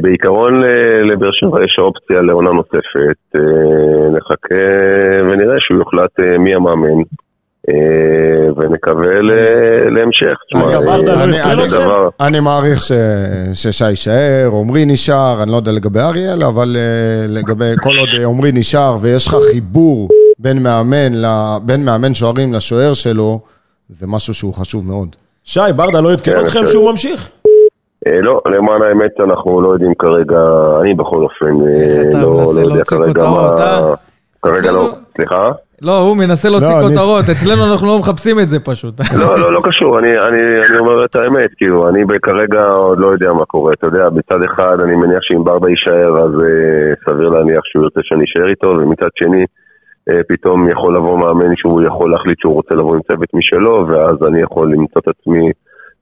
בעיקרון 0.00 0.60
ל- 0.60 1.12
לבאר 1.12 1.30
שבע 1.32 1.64
יש 1.64 1.76
אופציה 1.78 2.20
לעונה 2.22 2.50
נוספת, 2.50 3.18
אה, 3.36 3.40
נחכה 4.16 4.64
ונראה 5.30 5.54
שהוא 5.58 5.78
יוחלט 5.78 6.10
אה, 6.20 6.38
מי 6.38 6.54
המאמן, 6.54 7.02
אה, 7.68 7.74
ונקווה 8.56 9.20
להמשך. 9.90 10.36
אני- 10.54 10.74
עדכן 10.94 11.50
אני- 11.50 11.64
אתכם? 11.64 11.76
דבר- 11.76 12.08
אני 12.20 12.40
מעריך 12.40 12.82
ש... 12.82 12.92
ששי 13.54 13.90
יישאר, 13.90 14.50
עמרי 14.60 14.84
נשאר, 14.84 15.42
אני 15.42 15.50
לא 15.50 15.56
יודע 15.56 15.72
לגבי 15.72 16.00
אריאל, 16.00 16.42
אבל 16.42 16.76
אה, 16.76 17.26
לגבי 17.28 17.72
כל 17.82 17.96
עוד 17.98 18.08
אה, 18.18 18.24
עמרי 18.26 18.50
נשאר 18.54 18.96
ויש 19.00 19.26
לך 19.26 19.36
חיבור 19.50 20.08
בין 20.38 20.62
מאמן, 20.62 21.12
ל... 21.14 21.24
בין 21.62 21.84
מאמן 21.84 22.14
שוערים 22.14 22.52
לשוער 22.54 22.94
שלו, 22.94 23.40
זה 23.88 24.06
משהו 24.06 24.34
שהוא 24.34 24.54
חשוב 24.54 24.86
מאוד. 24.86 25.16
שי, 25.48 25.60
ברדה 25.76 26.00
לא 26.00 26.12
עדכן 26.12 26.32
כן, 26.32 26.40
אתכם 26.40 26.60
כן. 26.60 26.66
שהוא 26.66 26.90
ממשיך? 26.90 27.30
אה, 28.06 28.20
לא, 28.20 28.40
למען 28.46 28.82
האמת 28.82 29.20
אנחנו 29.20 29.60
לא 29.60 29.68
יודעים 29.68 29.94
כרגע, 29.98 30.40
אני 30.80 30.94
בכל 30.94 31.22
אופן 31.22 31.46
אה, 31.46 32.20
לא 32.22 32.44
לא 32.54 32.60
יודע 32.60 32.84
כרגע 32.84 33.04
כותרות, 33.04 33.60
אה? 33.60 33.80
מה... 33.80 33.94
כרגע 34.42 34.72
לא, 34.72 34.92
סליחה? 35.16 35.50
לא, 35.82 35.98
הוא 35.98 36.16
מנסה 36.16 36.48
להוציא 36.48 36.74
לא, 36.74 36.88
כותרות, 36.88 37.24
אצלנו 37.32 37.72
אנחנו 37.72 37.86
לא 37.86 37.98
מחפשים 37.98 38.40
את 38.40 38.48
זה 38.48 38.60
פשוט. 38.60 38.94
לא, 39.20 39.38
לא, 39.38 39.52
לא 39.52 39.60
קשור, 39.62 39.98
אני, 39.98 40.10
אני, 40.18 40.42
אני 40.68 40.78
אומר 40.78 41.04
את 41.04 41.16
האמת, 41.16 41.50
כאילו, 41.56 41.88
אני 41.88 42.00
כרגע 42.22 42.64
עוד 42.64 42.98
לא 42.98 43.06
יודע 43.06 43.32
מה 43.32 43.44
קורה, 43.44 43.72
אתה 43.72 43.86
יודע, 43.86 44.08
מצד 44.12 44.42
אחד 44.44 44.76
אני 44.84 44.94
מניח 44.94 45.22
שאם 45.22 45.44
ברדה 45.44 45.68
יישאר, 45.68 46.24
אז 46.24 46.30
סביר 47.04 47.28
להניח 47.28 47.60
שהוא 47.64 47.82
ירצה 47.82 48.00
שאני 48.02 48.24
אשאר 48.24 48.48
איתו, 48.48 48.68
ומצד 48.68 49.08
שני, 49.14 49.44
פתאום 50.28 50.68
יכול 50.68 50.96
לבוא 50.96 51.18
מאמן 51.18 51.56
שהוא 51.56 51.82
יכול 51.82 52.10
להחליט 52.12 52.38
שהוא 52.40 52.54
רוצה 52.54 52.74
לבוא 52.74 52.94
עם 52.94 53.02
צוות 53.02 53.34
משלו, 53.34 53.86
ואז 53.88 54.16
אני 54.28 54.40
יכול 54.40 54.72
למצוא 54.72 55.00
את 55.00 55.08
עצמי 55.08 55.50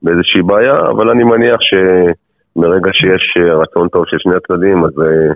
באיזושהי 0.02 0.42
בעיה, 0.42 0.74
אבל 0.74 1.10
אני 1.10 1.24
מניח 1.24 1.60
שמרגע 1.60 2.90
שיש 2.92 3.34
אה, 3.40 3.54
רצון 3.54 3.88
טוב 3.88 4.04
של 4.06 4.16
שני 4.18 4.34
הצדדים, 4.34 4.84
אז, 4.84 4.92
אה, 5.00 5.32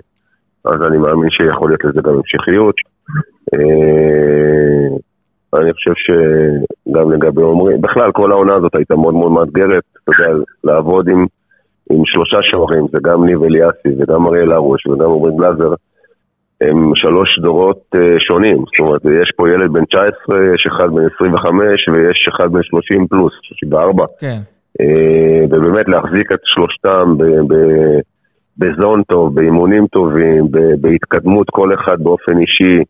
אז 0.65 0.87
אני 0.87 0.97
מאמין 0.97 1.29
שיכול 1.29 1.69
להיות 1.69 1.83
לזה 1.83 2.01
גם 2.03 2.13
המשכיות. 2.13 2.75
אה, 3.53 4.97
אני 5.59 5.73
חושב 5.73 5.93
שגם 5.95 7.11
לגבי 7.11 7.41
עומרי, 7.41 7.77
בכלל 7.77 8.11
כל 8.11 8.31
העונה 8.31 8.55
הזאת 8.55 8.75
הייתה 8.75 8.95
מאוד 8.95 9.13
מאוד 9.13 9.31
מאתגרת, 9.31 9.83
אתה 10.03 10.11
יודע, 10.21 10.43
לעבוד 10.63 11.09
עם, 11.09 11.25
עם 11.91 12.01
שלושה 12.05 12.37
שוערים, 12.41 12.85
זה 12.91 12.97
גם 13.03 13.25
ניב 13.25 13.43
אליאסי 13.43 13.89
וגם 13.99 14.27
אריאל 14.27 14.51
הרוש 14.51 14.87
וגם 14.87 15.09
עומרי 15.09 15.31
גלאזר, 15.37 15.73
הם 16.61 16.91
שלוש 16.95 17.39
דורות 17.39 17.81
uh, 17.95 17.99
שונים, 18.27 18.57
זאת 18.57 18.79
אומרת, 18.79 19.01
יש 19.05 19.31
פה 19.35 19.49
ילד 19.49 19.73
בן 19.73 19.85
19, 19.85 20.53
יש 20.55 20.67
אחד 20.67 20.89
בן 20.93 21.03
25 21.15 21.89
ויש 21.93 22.27
אחד 22.29 22.51
בן 22.51 22.63
30 22.63 23.07
פלוס, 23.07 23.33
34. 23.41 24.05
כן. 24.19 24.39
אה, 24.81 25.45
ובאמת 25.49 25.87
להחזיק 25.87 26.31
את 26.31 26.39
שלושתם 26.43 27.17
ב- 27.17 27.53
ב- 27.53 27.99
בזון 28.57 29.03
טוב, 29.03 29.35
באימונים 29.35 29.87
טובים, 29.87 30.51
ב- 30.51 30.81
בהתקדמות 30.81 31.47
כל 31.49 31.73
אחד 31.73 32.03
באופן 32.03 32.39
אישי, 32.39 32.83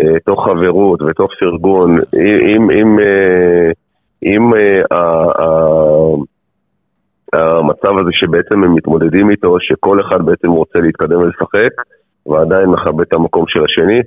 אה, 0.00 0.18
תוך 0.26 0.48
חברות 0.48 1.02
ותוך 1.02 1.30
פרגון, 1.40 1.94
אם, 2.46 2.70
אם, 2.70 2.96
אה, 3.00 3.70
אם 4.22 4.54
אה, 4.54 4.96
ה- 4.98 5.42
ה- 5.42 6.16
המצב 7.32 7.98
הזה 8.00 8.10
שבעצם 8.12 8.64
הם 8.64 8.74
מתמודדים 8.74 9.30
איתו, 9.30 9.56
שכל 9.60 10.00
אחד 10.00 10.26
בעצם 10.26 10.50
רוצה 10.50 10.78
להתקדם 10.78 11.18
ולשחק, 11.18 11.82
ועדיין 12.26 12.66
מכבד 12.66 13.00
את 13.00 13.12
המקום 13.12 13.44
של 13.48 13.60
השני, 13.64 14.00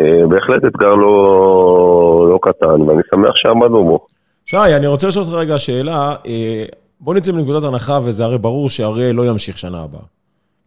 אה, 0.00 0.26
בהחלט 0.28 0.64
אתגר 0.64 0.94
לא, 0.94 2.28
לא 2.30 2.38
קטן, 2.42 2.82
ואני 2.82 3.02
שמח 3.14 3.32
שעמדנו 3.34 3.84
בו. 3.84 4.06
שי, 4.46 4.56
אני 4.56 4.86
רוצה 4.86 5.08
לשאול 5.08 5.24
אותך 5.24 5.36
רגע 5.36 5.58
שאלה. 5.58 6.14
אה, 6.26 6.64
בוא 7.00 7.14
נצא 7.14 7.32
מנקודת 7.32 7.64
הנחה, 7.64 7.98
וזה 8.04 8.24
הרי 8.24 8.38
ברור 8.38 8.70
שאריאל 8.70 9.14
לא 9.14 9.26
ימשיך 9.26 9.58
שנה 9.58 9.82
הבאה. 9.82 10.00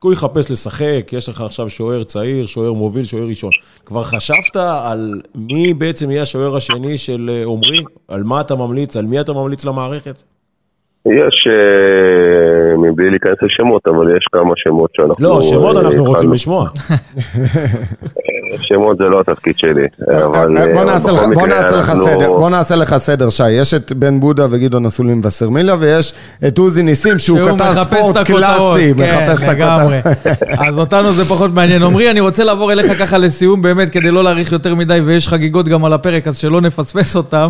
הוא 0.03 0.13
יחפש 0.13 0.51
לשחק, 0.51 1.09
יש 1.13 1.29
לך 1.29 1.41
עכשיו 1.41 1.69
שוער 1.69 2.03
צעיר, 2.03 2.45
שוער 2.45 2.73
מוביל, 2.73 3.03
שוער 3.03 3.27
ראשון. 3.27 3.51
כבר 3.85 4.03
חשבת 4.03 4.55
על 4.55 5.21
מי 5.35 5.73
בעצם 5.73 6.11
יהיה 6.11 6.21
השוער 6.21 6.55
השני 6.55 6.97
של 6.97 7.29
אה, 7.33 7.45
עומרי? 7.45 7.83
על 8.07 8.23
מה 8.23 8.41
אתה 8.41 8.55
ממליץ? 8.55 8.97
על 8.97 9.05
מי 9.05 9.21
אתה 9.21 9.33
ממליץ 9.33 9.65
למערכת? 9.65 10.23
יש, 11.07 11.47
אה, 11.49 12.77
מבלי 12.77 13.09
להיכנס 13.09 13.35
לשמות, 13.41 13.81
אבל 13.87 14.17
יש 14.17 14.25
כמה 14.31 14.53
שמות 14.57 14.89
שאנחנו... 14.93 15.15
לא, 15.25 15.41
שמות 15.41 15.75
אה, 15.77 15.81
אנחנו 15.81 16.03
רוצים. 16.03 16.33
לשמוע. 16.33 16.69
שמות 18.61 18.97
זה 18.97 19.03
לא 19.03 19.19
התפקיד 19.19 19.53
שלי, 19.57 19.87
אבל... 20.25 20.47
בוא 20.73 20.81
אה, 20.81 20.85
נעשה 20.85 21.11
לך- 21.77 21.93
סדר, 21.95 22.33
בוא 22.33 22.49
נעשה 22.49 22.75
לך 22.75 22.97
סדר, 22.97 23.29
שי. 23.29 23.51
יש 23.51 23.73
את 23.73 23.91
בן 23.93 24.19
בודה 24.19 24.45
וגדעון 24.51 24.85
אסולין 24.85 25.21
וסרמיליה, 25.23 25.75
ויש 25.79 26.13
את 26.47 26.57
עוזי 26.57 26.83
ניסים, 26.83 27.19
שהוא 27.19 27.39
כתב 27.39 27.73
ספורט. 27.83 28.17
קלאסי, 28.17 28.93
כן, 28.97 29.03
מחפש 29.03 29.43
את. 29.43 29.49
הכותרות. 29.49 29.93
אז 30.67 30.79
אותנו 30.79 31.11
זה 31.11 31.25
פחות 31.25 31.53
מעניין. 31.53 31.83
עמרי, 31.83 32.11
אני 32.11 32.19
רוצה 32.19 32.43
לעבור 32.43 32.71
אליך 32.71 32.99
ככה 32.99 33.17
לסיום, 33.17 33.61
באמת, 33.61 33.89
כדי 33.89 34.11
לא 34.11 34.23
להאריך 34.23 34.51
יותר 34.51 34.75
מדי, 34.75 34.99
ויש 35.05 35.27
חגיגות 35.27 35.67
גם 35.67 35.85
על 35.85 35.93
הפרק, 35.93 36.27
אז 36.27 36.37
שלא 36.37 36.61
נפספס 36.61 37.15
אותם. 37.15 37.47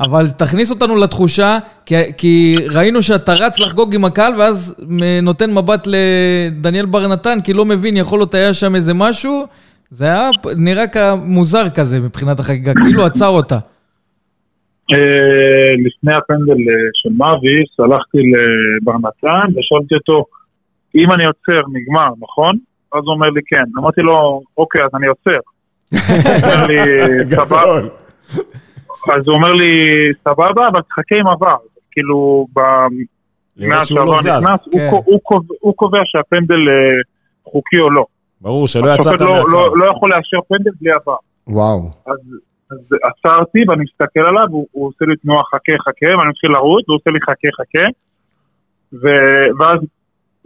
אבל 0.00 0.24
תכניס 0.38 0.70
אותנו 0.70 0.96
לתחושה, 0.96 1.58
כי, 1.86 1.94
כי 2.16 2.56
ראינו 2.74 3.02
שאתה 3.02 3.32
רץ 3.34 3.58
לחגוג 3.58 3.94
עם 3.94 4.04
הקהל, 4.04 4.32
ואז 4.38 4.74
נותן 5.22 5.54
מבט 5.54 5.86
לדניאל 5.86 6.86
בר 6.86 7.08
נתן, 7.08 7.38
כי 7.44 7.52
לא 7.52 7.64
מבין, 7.64 7.96
יכול 7.96 8.18
להיות 8.18 8.34
היה 8.34 8.54
שם 8.54 8.74
איזה 8.74 8.94
משהו. 8.94 9.46
זה 9.90 10.04
היה 10.04 10.30
נראה 10.56 10.86
כמוזר 10.86 11.68
כזה 11.74 12.00
מבחינת 12.00 12.40
החגיגה, 12.40 12.72
כאילו 12.74 13.06
עצר 13.06 13.28
אותה. 13.28 13.58
אה, 14.92 15.72
לפני 15.86 16.14
הפנדל 16.14 16.52
אה, 16.52 16.88
של 16.94 17.10
מאביס, 17.16 17.70
הלכתי 17.78 18.18
לבר 18.32 18.98
נתן 18.98 19.58
ושאלתי 19.58 19.94
אותו, 19.94 20.24
אם 20.94 21.12
אני 21.12 21.24
עוצר, 21.24 21.60
נגמר, 21.72 22.12
נכון? 22.20 22.58
אז 22.94 23.00
הוא 23.04 23.14
אומר 23.14 23.28
לי 23.28 23.40
כן. 23.46 23.64
אמרתי 23.78 24.00
לו, 24.00 24.42
אוקיי, 24.58 24.82
אז 24.84 24.90
אני 24.94 25.06
עוצר. 25.06 25.40
הוא 26.24 26.42
אומר 26.42 26.66
לי, 26.66 26.76
סבבה. 27.36 27.80
אז 29.08 29.28
הוא 29.28 29.34
אומר 29.36 29.52
לי, 29.52 29.66
סבבה, 30.28 30.68
אבל 30.68 30.80
תחכה 30.82 31.16
עם 31.20 31.26
עבר. 31.26 31.56
כאילו, 31.90 32.46
מאז 33.56 33.86
שהוא 33.86 33.98
לא. 34.00 34.18
נכנס, 34.20 34.60
הוא 34.64 34.72
כן. 34.72 34.90
הוא 35.60 35.74
קובע- 35.76 36.00
שהפנדל 36.04 36.54
אה, 36.68 37.00
חוקי 37.52 37.78
או 37.80 37.90
לא. 37.90 38.04
ברור 38.40 38.68
שלא 38.68 38.88
יצאת 38.94 38.98
השופט 39.06 39.20
לא- 39.20 39.34
מהקו. 39.36 39.48
לא- 39.48 39.78
לא 39.78 39.90
יכול 39.96 40.10
לאשר 40.10 40.36
פנדל 40.48 40.70
בלי 40.80 40.90
עבר. 40.92 41.16
וואו. 41.48 41.90
אז, 42.06 42.18
אז 42.72 42.78
עצרתי 43.02 43.58
ואני 43.68 43.82
מסתכל 43.84 44.20
עליו, 44.28 44.46
הוא, 44.50 44.66
הוא 44.72 44.88
עושה 44.88 45.04
לי 45.04 45.16
תנועה 45.16 45.42
חכה 45.44 45.72
חכה, 45.84 46.18
ואני 46.18 46.28
מתחיל 46.30 46.50
לרוץ, 46.50 46.88
והוא 46.88 46.96
עושה 46.96 47.10
לי 47.10 47.18
חכה 47.20 47.48
חכה, 47.60 47.86
ו, 48.92 49.06
ואז 49.58 49.80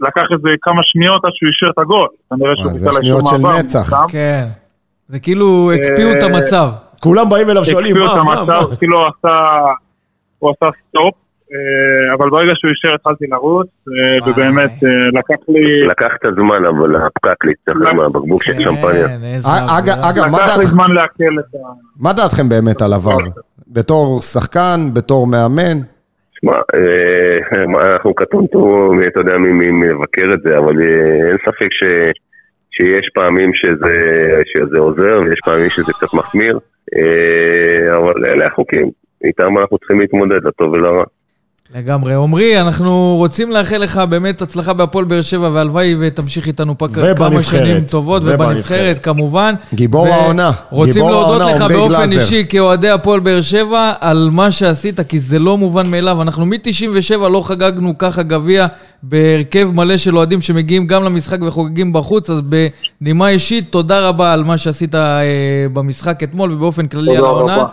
לקח 0.01 0.23
איזה 0.31 0.49
כמה 0.61 0.81
שניות 0.83 1.25
עד 1.25 1.31
שהוא 1.35 1.47
אישר 1.49 1.71
את 1.73 1.79
הגול. 1.79 2.07
כנראה 2.29 2.51
שהוא 2.55 2.65
וואי, 2.67 2.77
זה 2.77 2.85
חיכה 2.89 3.01
שניות 3.01 3.19
לאישור 3.21 3.37
של 3.37 3.43
מעבר, 3.43 3.59
נצח. 3.59 3.89
כן. 4.11 4.45
זה 5.07 5.19
כאילו 5.19 5.71
הקפיאו 5.73 6.11
את 6.11 6.23
אה, 6.23 6.27
המצב. 6.27 6.69
כולם 6.99 7.29
באים 7.29 7.49
אליו 7.49 7.65
שואלים, 7.65 7.97
מה, 7.97 8.23
מה, 8.23 8.45
מה? 8.45 8.59
כאילו 8.79 8.99
הוא 8.99 9.07
עשה, 9.07 9.37
הוא 10.39 10.51
עשה 10.51 10.69
סטופ, 10.89 11.13
אה, 11.53 12.13
אבל 12.17 12.29
ברגע 12.29 12.51
שהוא 12.55 12.69
אישר 12.69 12.95
התחלתי 12.95 13.25
לרוץ, 13.27 13.67
אה. 13.87 14.29
ובאמת 14.29 14.71
אה, 14.83 14.89
לקח 15.19 15.43
לי... 15.49 15.87
לקח 15.87 16.09
את 16.19 16.25
הזמן, 16.25 16.65
אבל 16.65 16.95
הפקק 16.95 17.45
להצטרף 17.45 17.93
מהבקבוק 17.93 18.43
של 18.43 18.53
שמפניה. 18.59 19.07
כן, 19.07 19.19
אווירה. 19.23 19.79
אגב, 20.09 20.25
מה 20.31 20.37
לקח 20.37 20.47
לי 20.47 20.55
דעתכם- 20.55 20.65
זמן 20.67 20.91
לעכל 20.91 21.39
את 21.39 21.55
ה... 21.55 21.57
מה 21.99 22.13
דעתכם 22.13 22.49
באמת 22.49 22.81
על 22.81 22.93
עבר? 22.93 23.17
בתור 23.67 24.21
שחקן, 24.21 24.79
בתור 24.93 25.27
מאמן? 25.27 25.77
שמע, 26.41 26.57
אנחנו 27.93 28.13
קטונטו, 28.13 28.91
אתה 29.07 29.19
יודע 29.19 29.37
מי 29.37 29.67
מבקר 29.71 30.33
את 30.33 30.41
זה, 30.43 30.57
אבל 30.57 30.81
אין 31.27 31.37
ספק 31.45 31.67
ש, 31.71 31.83
שיש 32.71 33.09
פעמים 33.13 33.51
שזה, 33.53 33.93
שזה 34.53 34.79
עוזר 34.79 35.19
ויש 35.25 35.39
פעמים 35.45 35.69
שזה 35.69 35.93
קצת 35.93 36.13
מחמיר, 36.13 36.59
אבל 37.97 38.25
אלה 38.25 38.45
החוקים, 38.45 38.91
איתם 39.23 39.57
אנחנו 39.57 39.77
צריכים 39.77 39.99
להתמודד, 39.99 40.43
לטוב 40.43 40.73
ולרע. 40.73 41.03
לגמרי. 41.73 42.13
עמרי, 42.13 42.61
אנחנו 42.61 43.15
רוצים 43.17 43.51
לאחל 43.51 43.77
לך 43.77 43.97
באמת 43.97 44.41
הצלחה 44.41 44.73
בהפועל 44.73 45.05
באר 45.05 45.21
שבע, 45.21 45.49
והלוואי 45.53 45.95
ותמשיך 45.99 46.47
איתנו 46.47 46.77
פה 46.77 46.87
כמה. 46.87 47.43
שנים 47.43 47.81
טובות, 47.81 48.21
ובנבחרת. 48.25 48.99
כמובן. 49.03 49.55
גיבור 49.73 50.03
ו- 50.03 50.13
העונה. 50.13 50.51
רוצים 50.69 50.93
גיבור 50.93 51.09
להודות 51.11 51.41
העונה, 51.41 51.55
לך 51.65 51.71
באופן 51.71 51.95
גלאזר. 51.95 52.19
אישי 52.19 52.45
כאוהדי 52.49 52.89
הפועל 52.89 53.19
באר 53.19 53.41
שבע 53.41 53.93
על 53.99 54.29
מה 54.31 54.51
שעשית, 54.51 54.99
כי 55.01 55.19
זה 55.19 55.39
לא 55.39 55.57
מובן 55.57 55.87
מאליו. 55.91 56.21
אנחנו 56.21 56.45
מ-97 56.45 57.17
לא 57.17 57.41
חגגנו 57.41 57.97
ככה 57.97 58.23
גביע 58.23 58.65
בהרכב 59.03 59.69
מלא 59.73 59.97
של 59.97 60.17
אוהדים 60.17 60.41
שמגיעים 60.41 60.87
גם 60.87 61.03
למשחק 61.03 61.41
וחוגגים 61.41 61.93
בחוץ, 61.93 62.29
אז 62.29 62.39
בנימה 63.01 63.29
אישית, 63.29 63.71
תודה 63.71 64.07
רבה 64.07 64.33
על 64.33 64.43
מה 64.43 64.57
שעשית 64.57 64.95
אה, 64.95 65.21
במשחק 65.73 66.23
אתמול 66.23 66.51
ובאופן 66.51 66.87
כללי 66.87 67.11
על 67.11 67.17
תודה 67.17 67.29
העונה. 67.29 67.55
רבה. 67.57 67.65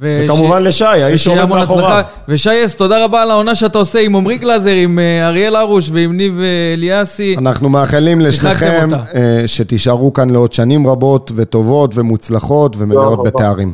וש- 0.00 0.30
וכמובן 0.30 0.62
לשי, 0.62 0.84
האיש 0.84 1.24
שעומד 1.24 1.40
המון 1.40 1.58
מאחוריו. 1.58 2.02
ושייס, 2.28 2.76
תודה 2.76 3.04
רבה 3.04 3.22
על 3.22 3.30
העונה 3.30 3.54
שאתה 3.54 3.78
עושה 3.78 3.98
עם 3.98 4.16
עמרי 4.16 4.36
גלאזר, 4.38 4.70
עם 4.70 4.98
אה, 4.98 5.28
אריאל 5.28 5.56
הרוש 5.56 5.90
ועם 5.92 6.16
ניב 6.16 6.40
אה, 6.40 6.72
אליאסי. 6.76 7.36
אנחנו 7.38 7.68
מאחלים 7.68 8.20
לשניכם. 8.20 8.88
אה, 9.14 9.42
שתישארו 9.46 10.12
כאן 10.12 10.30
לעוד 10.30 10.52
שנים 10.52 10.86
רבות 10.86 11.32
וטובות 11.36 11.90
ומוצלחות 11.94 12.76
ומלאות 12.78 13.04
תודה 13.04 13.20
רבה. 13.20 13.30
בתארים. 13.30 13.72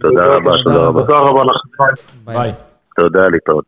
תודה 0.00 0.22
רבה. 0.24 0.50
תודה 0.64 0.76
רבה. 0.86 1.00
תודה 1.02 1.18
רבה 1.18 1.40
לכם. 1.44 1.94
ביי. 2.26 2.36
ביי. 2.36 2.52
תודה, 2.96 3.20
להתראות. 3.32 3.64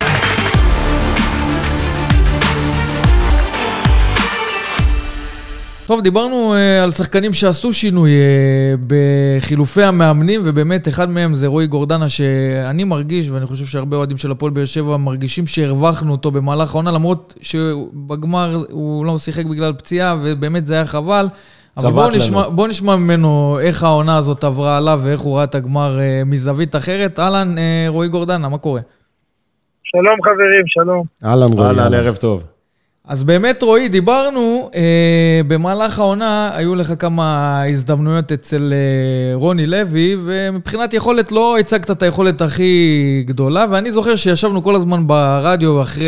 טוב, 5.89 6.01
דיברנו 6.01 6.55
uh, 6.55 6.85
על 6.85 6.91
שחקנים 6.91 7.33
שעשו 7.33 7.73
שינוי 7.73 8.11
uh, 8.11 8.81
בחילופי 8.87 9.83
המאמנים, 9.83 10.41
ובאמת 10.45 10.89
אחד 10.89 11.11
מהם 11.11 11.35
זה 11.35 11.47
רועי 11.47 11.67
גורדנה, 11.67 12.09
שאני 12.09 12.85
מרגיש, 12.85 13.31
ואני 13.31 13.47
חושב 13.47 13.67
שהרבה 13.67 13.97
אוהדים 13.97 14.17
של 14.17 14.31
הפועל 14.31 14.53
באר 14.53 14.65
שבע 14.65 14.97
מרגישים 14.97 15.47
שהרווחנו 15.47 16.13
אותו 16.13 16.31
במהלך 16.31 16.75
העונה, 16.75 16.93
למרות 16.93 17.35
שבגמר 17.41 18.65
הוא 18.71 19.07
לא 19.07 19.19
שיחק 19.19 19.45
בגלל 19.45 19.73
פציעה, 19.73 20.17
ובאמת 20.23 20.67
זה 20.67 20.75
היה 20.75 20.87
חבל. 20.87 21.27
אבל 21.77 21.91
בואו. 21.91 22.09
נשמע, 22.17 22.49
בוא 22.49 22.69
נשמע 22.69 22.97
ממנו 22.97 23.59
איך 23.61 23.83
העונה 23.83 24.17
הזאת 24.17 24.45
עברה 24.45 24.77
עליו 24.77 25.01
ואיך 25.03 25.21
הוא 25.21 25.37
ראה 25.37 25.45
את 25.45 25.55
הגמר 25.55 25.99
uh, 25.99 26.25
מזווית 26.25 26.77
אחרת. 26.77 27.19
אהלן, 27.19 27.55
uh, 27.55 27.61
רועי 27.89 28.09
גורדנה, 28.09 28.49
מה 28.49 28.59
קורה? 28.59 28.81
שלום 29.85 30.19
חברים, 30.23 30.65
שלום. 30.67 31.05
אהלן 31.25 31.53
רועי. 31.53 31.69
אהלן. 31.69 31.95
ערב 31.95 32.17
טוב. 32.17 32.58
אז 33.09 33.25
באמת, 33.25 33.63
רועי, 33.63 33.89
דיברנו, 33.89 34.71
אה, 34.75 34.81
במהלך 35.49 35.99
העונה 35.99 36.51
היו 36.55 36.75
לך 36.75 36.93
כמה 36.99 37.63
הזדמנויות 37.63 38.33
אצל 38.33 38.73
אה, 38.73 39.35
רוני 39.35 39.67
לוי, 39.67 40.17
ומבחינת 40.25 40.95
יכולת 40.95 41.33
לא 41.33 41.59
הצגת 41.59 41.91
את 41.91 42.03
היכולת 42.03 42.41
הכי 42.41 42.83
גדולה, 43.27 43.65
ואני 43.71 43.93
זוכר 43.93 44.17
שישבנו 44.17 44.63
כל 44.63 44.75
הזמן 44.75 45.07
ברדיו 45.07 45.83
אחרי 45.83 46.05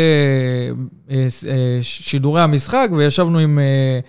אה, 1.11 1.25
ס- 1.29 1.43
אה, 1.47 1.53
שידורי 1.81 2.41
המשחק, 2.41 2.89
וישבנו 2.97 3.39
עם 3.39 3.59
אה, 3.59 3.99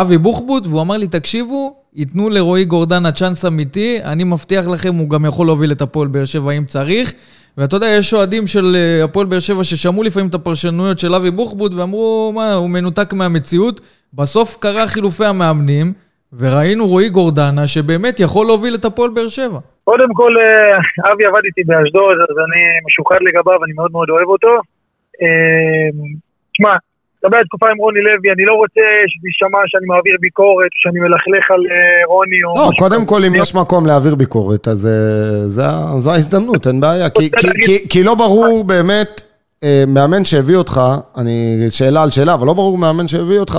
אבי 0.00 0.18
בוחבוט, 0.18 0.66
והוא 0.66 0.80
אמר 0.80 0.96
לי, 0.96 1.06
תקשיבו, 1.06 1.76
ייתנו 1.98 2.30
לרועי 2.30 2.64
גורדנה 2.64 3.12
צ'אנס 3.12 3.44
אמיתי, 3.44 3.98
אני 4.04 4.24
מבטיח 4.24 4.68
לכם, 4.68 4.94
הוא 4.94 5.10
גם 5.10 5.24
יכול 5.24 5.46
להוביל 5.46 5.72
את 5.72 5.82
הפועל 5.82 6.08
באר 6.08 6.24
שבע 6.24 6.52
אם 6.52 6.64
צריך. 6.64 7.12
ואתה 7.58 7.76
יודע, 7.76 7.86
יש 7.86 8.14
אוהדים 8.14 8.46
של 8.46 8.76
אה, 8.76 9.04
הפועל 9.04 9.26
באר 9.26 9.38
שבע 9.38 9.64
ששמעו 9.64 10.02
לפעמים 10.02 10.28
את 10.28 10.34
הפרשנויות 10.34 10.98
של 10.98 11.14
אבי 11.14 11.30
בוחבוט 11.30 11.74
ואמרו, 11.74 12.32
מה, 12.34 12.54
הוא 12.54 12.70
מנותק 12.70 13.12
מהמציאות. 13.12 13.80
בסוף 14.14 14.56
קרה 14.60 14.86
חילופי 14.86 15.24
המאמנים, 15.24 15.92
וראינו 16.38 16.86
רועי 16.86 17.08
גורדנה 17.08 17.66
שבאמת 17.66 18.20
יכול 18.20 18.46
להוביל 18.46 18.74
את 18.74 18.84
הפועל 18.84 19.10
באר 19.10 19.28
שבע. 19.28 19.58
קודם 19.84 20.14
כל, 20.14 20.32
אה, 20.40 21.12
אבי 21.12 21.24
עבד 21.26 21.44
איתי 21.44 21.62
באשדוד, 21.66 22.16
אז 22.30 22.36
אני 22.44 22.62
משוחד 22.86 23.18
לגביו, 23.20 23.64
אני 23.64 23.72
מאוד 23.72 23.92
מאוד 23.92 24.10
אוהב 24.10 24.28
אותו. 24.28 24.54
אה, 25.22 25.88
תשמע, 26.52 26.76
לגבי 27.24 27.36
התקופה 27.40 27.66
עם 27.70 27.78
רוני 27.78 28.00
לוי, 28.00 28.32
אני 28.34 28.44
לא 28.44 28.54
רוצה 28.54 28.80
שתשמע 29.08 29.58
שאני 29.66 29.86
מעביר 29.86 30.16
ביקורת, 30.20 30.68
שאני 30.74 31.00
מלכלך 31.00 31.50
על 31.50 31.60
אה, 31.70 32.06
רוני 32.14 32.36
או... 32.44 32.54
לא, 32.54 32.70
קודם. 32.78 33.06
כל, 33.06 33.24
אם 33.24 33.34
יש 33.34 33.54
מקום 33.54 33.86
להעביר 33.86 34.14
ביקורת, 34.14 34.68
אז 34.68 34.86
אה, 34.86 35.48
זו 35.98 36.10
ההזדמנות, 36.10 36.66
אין 36.66 36.80
בעיה. 36.80 37.10
כי- 37.90 38.02
לא 38.02 38.14
ברור 38.14 38.64
באמת, 38.64 39.22
אה, 39.64 39.84
מאמן 39.86 40.24
שהביא 40.24 40.56
אותך, 40.56 40.80
אני, 41.16 41.66
שאלה 41.70 42.02
על 42.02 42.10
שאלה, 42.10 42.34
אבל 42.34 42.46
לא 42.46 42.52
ברור 42.52 42.78
מאמן 42.78 43.08
שהביא 43.08 43.38
אותך, 43.38 43.58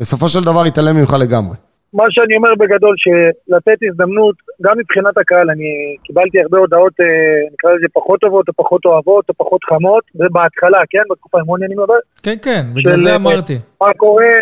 ובסופו 0.00 0.28
של 0.28 0.44
דבר 0.44 0.66
יתעלם 0.66 0.96
ממך 0.96 1.16
לגמרי. 1.20 1.56
מה 1.94 2.04
שאני 2.10 2.36
אומר 2.36 2.54
בגדול, 2.54 2.94
שלתת 2.98 3.78
הזדמנות, 3.88 4.36
גם 4.62 4.78
מבחינת 4.78 5.18
הקהל, 5.18 5.50
אני 5.50 5.96
קיבלתי 6.04 6.40
הרבה 6.40 6.58
הודעות, 6.58 6.92
אה, 7.00 7.06
נקרא 7.52 7.70
לזה 7.70 7.86
פחות 7.92 8.20
טובות, 8.20 8.48
או 8.48 8.52
פחות 8.52 8.84
אוהבות, 8.84 9.24
או 9.28 9.34
פחות 9.34 9.64
חמות, 9.64 10.04
זה 10.14 10.24
בהתחלה, 10.32 10.80
כן? 10.90 11.02
בתקופה 11.10 11.38
עם 11.38 11.46
רוני 11.46 11.66
אני 11.66 11.74
מדבר. 11.74 12.00
כן, 12.22 12.36
כן, 12.42 12.62
בגלל 12.74 12.96
של, 12.96 13.02
זה 13.04 13.10
אה, 13.10 13.16
אמרתי. 13.16 13.56
מה 13.80 13.94
קורה, 13.96 14.34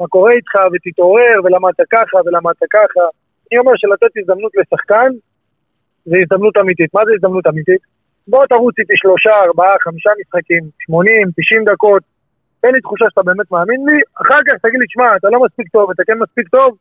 מה 0.00 0.06
קורה 0.06 0.32
איתך, 0.32 0.54
ותתעורר, 0.72 1.36
ולמה 1.44 1.68
אתה 1.70 1.82
ככה, 1.90 2.16
ולמה 2.26 2.50
אתה 2.50 2.66
ככה. 2.76 3.04
אני 3.48 3.58
אומר 3.58 3.72
שלתת 3.76 4.12
הזדמנות 4.18 4.52
לשחקן, 4.58 5.10
זה 6.04 6.16
הזדמנות 6.22 6.56
אמיתית. 6.58 6.90
מה 6.94 7.02
זה 7.06 7.10
הזדמנות 7.14 7.46
אמיתית? 7.46 7.82
בוא 8.28 8.46
תרוץ 8.46 8.74
איתי 8.78 8.96
שלושה, 8.96 9.34
ארבעה, 9.46 9.74
חמישה 9.84 10.10
משחקים, 10.20 10.62
80, 10.78 11.30
90 11.36 11.64
דקות, 11.64 12.02
תן 12.60 12.72
לי 12.74 12.80
תחושה 12.80 13.04
שאתה 13.10 13.22
באמת 13.22 13.50
מאמין 13.50 13.80
לי, 13.88 13.98
אחר 14.22 14.40
כך 14.46 14.54
תגיד 14.62 14.80
לי, 14.80 14.86
שמע, 14.88 15.08
אתה 15.16 15.28
לא 15.32 15.38
מספיק 15.44 15.68
טוב, 15.68 15.90
אתה 15.90 16.02
כן 16.06 16.18
מספיק 16.24 16.48
טוב, 16.48 16.76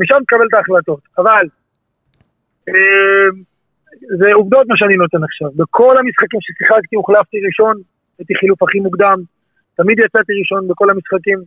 משם 0.00 0.18
תקבל 0.26 0.46
את 0.48 0.54
ההחלטות. 0.54 1.00
אבל, 1.18 1.44
אה, 2.68 3.28
זה 4.20 4.28
עובדות 4.34 4.66
מה 4.68 4.76
שאני 4.76 4.96
נותן 4.96 5.22
עכשיו. 5.24 5.50
בכל 5.56 5.94
המשחקים 5.98 6.40
ששיחקתי 6.42 6.96
הוחלפתי 6.96 7.36
ראשון, 7.46 7.74
הייתי 8.18 8.34
חילוף 8.40 8.62
הכי 8.62 8.80
מוקדם, 8.80 9.18
תמיד 9.76 9.98
יצאתי 9.98 10.32
ראשון 10.40 10.68
בכל 10.68 10.90
המשחקים. 10.90 11.38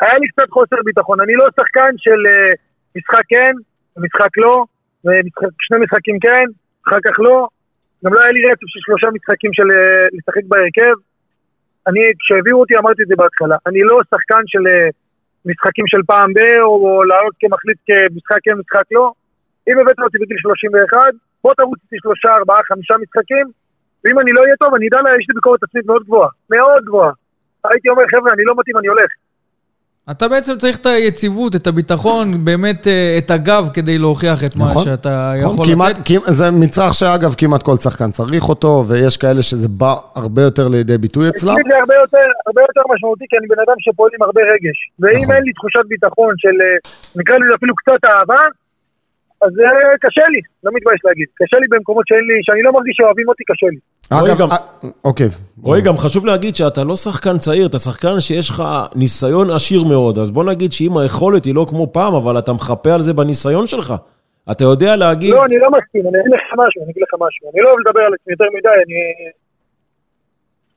היה 0.00 0.18
לי 0.18 0.28
קצת 0.28 0.48
חוסר 0.50 0.76
ביטחון, 0.84 1.20
אני 1.20 1.34
לא 1.34 1.46
שחקן 1.56 1.92
של 1.96 2.20
אה, 2.30 2.52
משחק 2.96 3.24
כן, 3.28 3.52
משחק 3.96 4.32
לא, 4.36 4.64
ושני 5.04 5.78
משחקים 5.84 6.18
כן, 6.18 6.46
אחר 6.88 7.00
כך 7.04 7.20
לא. 7.20 7.48
גם 8.04 8.12
לא 8.14 8.20
היה 8.22 8.32
לי 8.32 8.40
רצף 8.50 8.66
של 8.72 8.80
שלושה 8.86 9.06
משחקים 9.14 9.52
של 9.52 9.68
אה, 9.70 10.06
לשחק 10.12 10.44
בהרכב. 10.48 10.96
אני, 11.86 12.00
כשהביאו 12.18 12.60
אותי, 12.60 12.74
אמרתי 12.78 13.02
את 13.02 13.08
זה 13.08 13.14
בהתחלה, 13.16 13.56
אני 13.66 13.80
לא 13.82 14.00
שחקן 14.10 14.42
של 14.46 14.66
אה, 14.66 14.88
משחקים 15.46 15.86
של 15.92 16.02
פעם 16.06 16.32
ב, 16.36 16.38
או, 16.62 16.72
או 16.84 17.04
לעלות 17.04 17.34
כמחליט 17.40 17.78
כמשחק 17.86 18.40
כן, 18.44 18.56
משחק 18.60 18.86
לא. 18.92 19.12
אם 19.68 19.78
הבאת 19.78 19.98
אותי 19.98 20.18
בגיל 20.18 20.38
31, 20.40 20.98
בוא 21.44 21.54
תרוץ 21.54 21.78
איתי 21.84 21.96
שלושה, 22.02 22.28
ארבעה, 22.38 22.60
חמישה 22.68 22.94
משחקים, 23.02 23.46
ואם 24.04 24.18
אני 24.18 24.30
לא 24.36 24.40
אהיה 24.42 24.56
טוב, 24.62 24.74
אני 24.74 24.86
אדע 24.88 25.00
לה, 25.02 25.10
יש 25.18 25.26
לי 25.28 25.34
ביקורת 25.34 25.62
עצמית 25.62 25.86
מאוד 25.86 26.02
גבוהה. 26.06 26.28
מאוד 26.50 26.82
גבוהה. 26.88 27.12
הייתי 27.64 27.88
אומר, 27.88 28.04
חבר'ה, 28.12 28.30
אני 28.34 28.44
לא 28.48 28.54
מתאים, 28.58 28.76
אני 28.78 28.88
הולך. 28.88 29.10
אתה 30.10 30.28
בעצם 30.28 30.58
צריך 30.58 30.76
את 30.76 30.86
היציבות, 30.86 31.56
את 31.56 31.66
הביטחון, 31.66 32.44
באמת 32.44 32.86
אה, 32.86 33.14
את 33.18 33.30
הגב 33.30 33.68
כדי 33.72 33.98
להוכיח 33.98 34.44
את 34.44 34.56
מה 34.56 34.64
נכון. 34.64 34.84
שאתה 34.84 35.32
נכון, 35.42 35.54
יכול 35.54 35.66
כמעט, 35.74 35.98
לתת. 35.98 36.06
כמעט, 36.08 36.24
זה 36.28 36.50
מצרך 36.50 36.94
שאגב 36.94 37.34
כמעט 37.38 37.62
כל 37.62 37.76
שחקן 37.76 38.10
צריך 38.10 38.48
אותו, 38.48 38.84
ויש 38.88 39.16
כאלה 39.16 39.42
שזה 39.42 39.68
בא 39.68 39.94
הרבה 40.14 40.42
יותר 40.42 40.68
לידי 40.68 40.98
ביטוי 40.98 41.28
אצלם. 41.28 41.52
אצלי 41.52 41.62
זה 41.70 41.76
הרבה 41.80 41.94
יותר, 41.94 42.26
הרבה 42.46 42.62
יותר 42.68 42.80
משמעותי, 42.94 43.24
כי 43.30 43.36
אני 43.38 43.46
בן 43.46 43.60
אדם 43.66 43.74
שפועל 43.78 44.10
עם 44.18 44.22
הרבה 44.22 44.40
רגש. 44.52 44.78
ואם 45.00 45.22
נכון. 45.22 45.34
אין 45.34 45.44
לי 45.44 45.52
תחושת 45.52 45.84
ביטחון 45.88 46.34
של, 46.36 46.56
אה, 46.64 46.76
נקרא 47.16 47.36
לזה 47.38 47.54
אפילו 47.58 47.74
קצת 47.80 48.00
אהבה, 48.10 48.42
אז 49.42 49.52
אה, 49.60 49.98
קשה 50.00 50.22
לי, 50.32 50.40
לא 50.64 50.70
מתבייש 50.74 51.00
להגיד. 51.04 51.26
קשה 51.34 51.56
לי 51.60 51.66
במקומות 51.70 52.04
שאין 52.08 52.20
לי, 52.24 52.34
שאני 52.42 52.62
לא 52.62 52.72
מרגיש 52.72 52.94
שאוהבים 52.98 53.28
אותי, 53.28 53.42
קשה 53.46 53.66
לי. 53.66 53.78
אגב, 54.10 54.38
גם- 54.40 54.50
אה, 54.50 54.56
אוקיי. 55.04 55.26
רועי, 55.62 55.82
גם 55.82 55.96
חשוב 55.96 56.26
להגיד 56.26 56.56
שאתה 56.56 56.84
לא 56.84 56.96
שחקן 56.96 57.38
צעיר, 57.38 57.66
אתה 57.66 57.78
שחקן 57.78 58.20
שיש 58.20 58.50
לך 58.50 58.62
ניסיון 58.96 59.50
עשיר 59.50 59.84
מאוד. 59.84 60.18
אז 60.18 60.30
בוא 60.30 60.44
נגיד 60.44 60.72
שאם 60.72 60.98
היכולת 60.98 61.44
היא 61.44 61.54
לא 61.54 61.66
כמו 61.70 61.92
פעם, 61.92 62.14
אבל 62.14 62.38
אתה 62.38 62.52
מחפה 62.52 62.92
על 62.94 63.00
זה 63.00 63.12
בניסיון 63.12 63.66
שלך. 63.66 63.94
אתה 64.50 64.64
יודע 64.64 64.96
להגיד... 64.96 65.30
לא, 65.34 65.44
אני 65.44 65.58
לא 65.58 65.68
מסכים, 65.70 66.02
אני 66.08 66.18
אגיד 66.20 66.32
לך 66.32 66.52
משהו, 66.62 66.82
אני 66.82 66.90
אגיד 66.92 67.02
לך 67.02 67.14
משהו. 67.14 67.50
אני 67.52 67.60
לא 67.62 67.68
אוהב 67.68 67.78
לדבר 67.86 68.02
על 68.02 68.12
עצמי 68.14 68.32
יותר 68.32 68.44
מדי, 68.56 68.76
אני... 68.86 68.98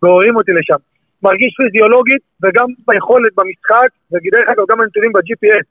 גוררים 0.03 0.35
אותי 0.35 0.51
לשם. 0.59 0.79
מרגיש 1.23 1.51
פיזיולוגית, 1.59 2.21
וגם 2.43 2.67
ביכולת 2.87 3.31
במשחק, 3.37 3.89
ודרך 4.11 4.45
אגב, 4.53 4.63
גם 4.71 4.81
הנתונים 4.81 5.11
ב-GPS. 5.13 5.65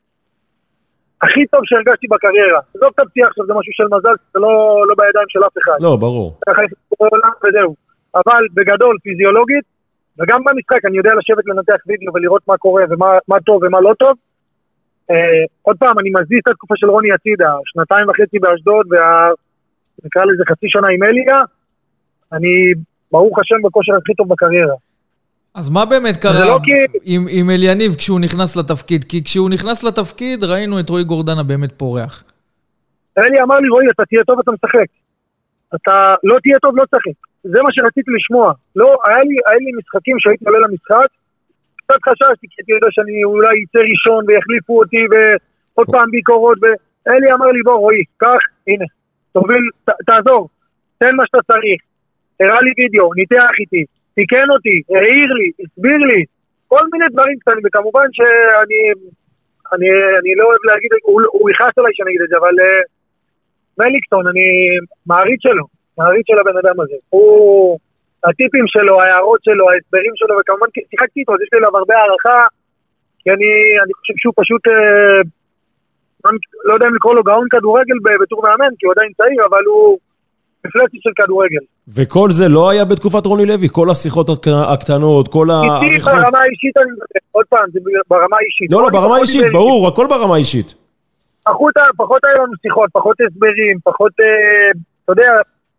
הכי 1.23 1.47
טוב 1.53 1.61
שהרגשתי 1.65 2.07
בקריירה. 2.12 2.61
עזוב 2.74 2.90
את 2.94 3.01
הפציעה 3.01 3.28
עכשיו, 3.28 3.47
זה 3.47 3.55
משהו 3.55 3.73
של 3.78 3.86
מזל, 3.94 4.16
זה 4.32 4.39
לא, 4.40 4.85
לא 4.89 4.94
בידיים 4.99 5.28
של 5.28 5.40
אף 5.47 5.57
אחד. 5.62 5.78
לא, 5.81 5.97
ברור. 5.97 6.39
וזהו. 7.43 7.74
אבל 8.15 8.43
בגדול, 8.55 8.97
פיזיולוגית, 9.03 9.65
וגם 10.19 10.40
במשחק, 10.44 10.85
אני 10.85 10.97
יודע 10.97 11.12
לשבת 11.19 11.44
לנתח 11.47 11.81
וידאו 11.86 12.15
ולראות 12.15 12.43
מה 12.49 12.57
קורה 12.57 12.85
ומה 12.90 13.11
מה 13.28 13.40
טוב 13.40 13.62
ומה 13.62 13.81
לא 13.81 13.93
טוב. 13.99 14.15
אה, 15.11 15.44
עוד 15.62 15.77
פעם, 15.78 15.99
אני 15.99 16.11
מזיז 16.11 16.40
את 16.43 16.49
התקופה 16.49 16.74
של 16.77 16.90
רוני 16.90 17.12
הצידה, 17.15 17.53
שנתיים 17.65 18.09
וחצי 18.09 18.39
באשדוד, 18.39 18.86
וה... 18.90 19.31
נקרא 20.05 20.23
לזה 20.24 20.43
חצי 20.51 20.66
שנה 20.69 20.89
עם 20.94 21.03
אליה, 21.03 21.39
אני, 22.32 22.55
ברוך 23.12 23.39
השם, 23.39 23.62
בכושר 23.62 23.93
הכי 23.97 24.15
טוב 24.15 24.28
בקריירה. 24.28 24.74
אז 25.55 25.69
מה 25.69 25.85
באמת 25.87 26.16
קרה 26.16 26.47
לא 26.47 26.59
כי- 26.65 26.99
עם, 27.05 27.27
עם 27.31 27.51
אליניב 27.51 27.95
כשהוא 27.99 28.20
נכנס 28.20 28.57
לתפקיד? 28.57 29.05
כי 29.05 29.24
כשהוא 29.24 29.51
נכנס 29.51 29.85
לתפקיד 29.85 30.45
ראינו 30.45 30.81
את 30.81 30.89
רועי 30.89 31.05
גורדנה 31.05 31.43
באמת 31.43 31.73
פורח. 31.73 32.24
אלי 33.19 33.43
אמר 33.43 33.59
לי, 33.59 33.69
רועי, 33.69 33.87
אתה 33.95 34.05
תהיה 34.05 34.23
טוב, 34.27 34.39
אתה 34.39 34.51
משחק. 34.53 34.89
אתה 35.74 36.15
לא 36.24 36.37
תהיה 36.43 36.59
טוב, 36.59 36.77
לא 36.77 36.85
תשחק. 36.85 37.19
זה 37.45 37.59
מה 37.62 37.69
שרציתי 37.73 38.11
לשמוע. 38.16 38.53
לא, 38.77 38.89
היה 39.07 39.23
לי, 39.29 39.37
היה 39.49 39.59
לי 39.65 39.70
משחקים 39.79 40.16
שהייתי 40.19 40.45
עולה 40.45 40.59
למשחק, 40.66 41.09
קצת 41.77 42.01
חששתי, 42.09 42.47
כי 42.51 42.55
הייתי 42.59 42.73
יודע 42.73 42.89
שאני 42.91 43.24
אולי 43.24 43.57
אצא 43.65 43.81
ראשון 43.93 44.20
ויחליפו 44.29 44.79
אותי 44.81 45.03
ועוד 45.12 45.87
פעם 45.93 46.11
ביקורות. 46.11 46.59
ו... 46.62 46.66
אלי 47.09 47.29
אמר 47.37 47.47
לי, 47.47 47.62
בוא 47.65 47.74
רועי, 47.85 48.05
קח, 48.16 48.43
הנה, 48.69 48.85
תוביל, 49.33 49.65
ת, 49.87 49.91
תעזור, 50.07 50.49
תן 50.99 51.12
מה 51.16 51.24
שאתה 51.27 51.43
צריך. 51.51 51.79
הראה 52.41 52.61
לי 52.66 52.73
וידאו, 52.79 53.15
ניתח 53.15 53.55
איתי, 53.61 53.85
תיקן 54.14 54.47
אותי, 54.55 54.76
העיר 54.97 55.30
לי, 55.39 55.48
הסביר 55.62 56.01
לי, 56.10 56.24
כל 56.68 56.84
מיני 56.93 57.05
דברים 57.12 57.36
קטנים, 57.39 57.62
וכמובן 57.66 58.06
שאני 58.12 58.80
אני, 59.72 59.89
אני 60.20 60.30
לא 60.39 60.44
אוהב 60.48 60.62
להגיד, 60.70 60.90
הוא, 61.02 61.20
הוא 61.32 61.51
יכעס 61.51 61.74
עליי 61.78 61.93
שאני 61.94 62.10
אגיד 62.10 62.22
את 62.24 62.28
זה, 62.28 62.36
אבל 62.43 62.55
uh, 62.64 62.84
מליקסון, 63.78 64.24
אני 64.32 64.47
מעריץ 65.06 65.40
שלו, 65.47 65.64
מעריץ 65.98 66.26
של 66.30 66.39
הבן 66.40 66.56
אדם 66.62 66.76
הזה. 66.80 66.98
הוא, 67.14 67.78
הטיפים 68.28 68.66
שלו, 68.74 68.94
ההערות 69.01 69.40
שלו, 69.47 69.64
ההסברים 69.70 70.12
שלו, 70.20 70.32
וכמובן 70.39 70.68
שיחקתי 70.90 71.20
איתו, 71.20 71.32
אז 71.34 71.40
יש 71.43 71.48
לי 71.52 71.59
אליו 71.59 71.76
הרבה 71.76 71.94
הערכה, 71.98 72.40
כי 73.20 73.30
אני, 73.34 73.51
אני 73.84 73.93
חושב 73.98 74.14
שהוא 74.16 74.34
פשוט, 74.40 74.62
uh, 74.68 75.22
לא, 76.66 76.72
יודע 76.74 76.86
אם 76.89 76.94
לקרוא 76.94 77.14
לו 77.14 77.22
גאון 77.22 77.47
כדורגל 77.51 77.98
ב- 78.05 78.22
בתור 78.22 78.43
מאמן, 78.47 78.72
כי 78.78 78.86
הוא 78.86 78.93
עדיין 78.94 79.12
צעיר, 79.18 79.40
אבל 79.48 79.62
הוא 79.70 79.98
מפלצת 80.64 81.02
של 81.05 81.14
כדורגל. 81.16 81.64
וכל 81.88 82.30
זה 82.30 82.48
לא 82.48 82.70
היה 82.70 82.84
בתקופת 82.84 83.26
רוני 83.26 83.46
לוי, 83.46 83.68
כל 83.72 83.90
השיחות 83.90 84.28
הקט- 84.28 84.72
הקטנות, 84.72 85.28
כל 85.28 85.46
איתי 85.50 85.66
העריכות. 85.72 86.12
ברמה 86.12 86.38
האישית, 86.38 86.76
אני 86.76 86.90
עוד 87.32 87.44
פעם, 87.48 87.64
זה 87.72 87.80
ברמה 88.10 88.36
האישית. 88.40 88.70
לא, 88.72 88.82
לא, 88.82 88.88
ברמה 88.90 89.16
האישית, 89.16 89.40
איתי. 89.42 89.52
ברור, 89.52 89.88
הכל 89.88 90.06
ברמה 90.10 90.34
האישית. 90.34 90.74
פחות, 91.44 91.74
פחות 91.96 92.24
היה 92.24 92.34
לנו 92.34 92.52
שיחות, 92.62 92.90
פחות 92.92 93.16
הסברים, 93.26 93.78
פחות, 93.84 94.12
אה, 94.20 94.26
אתה 95.04 95.12
יודע, 95.12 95.30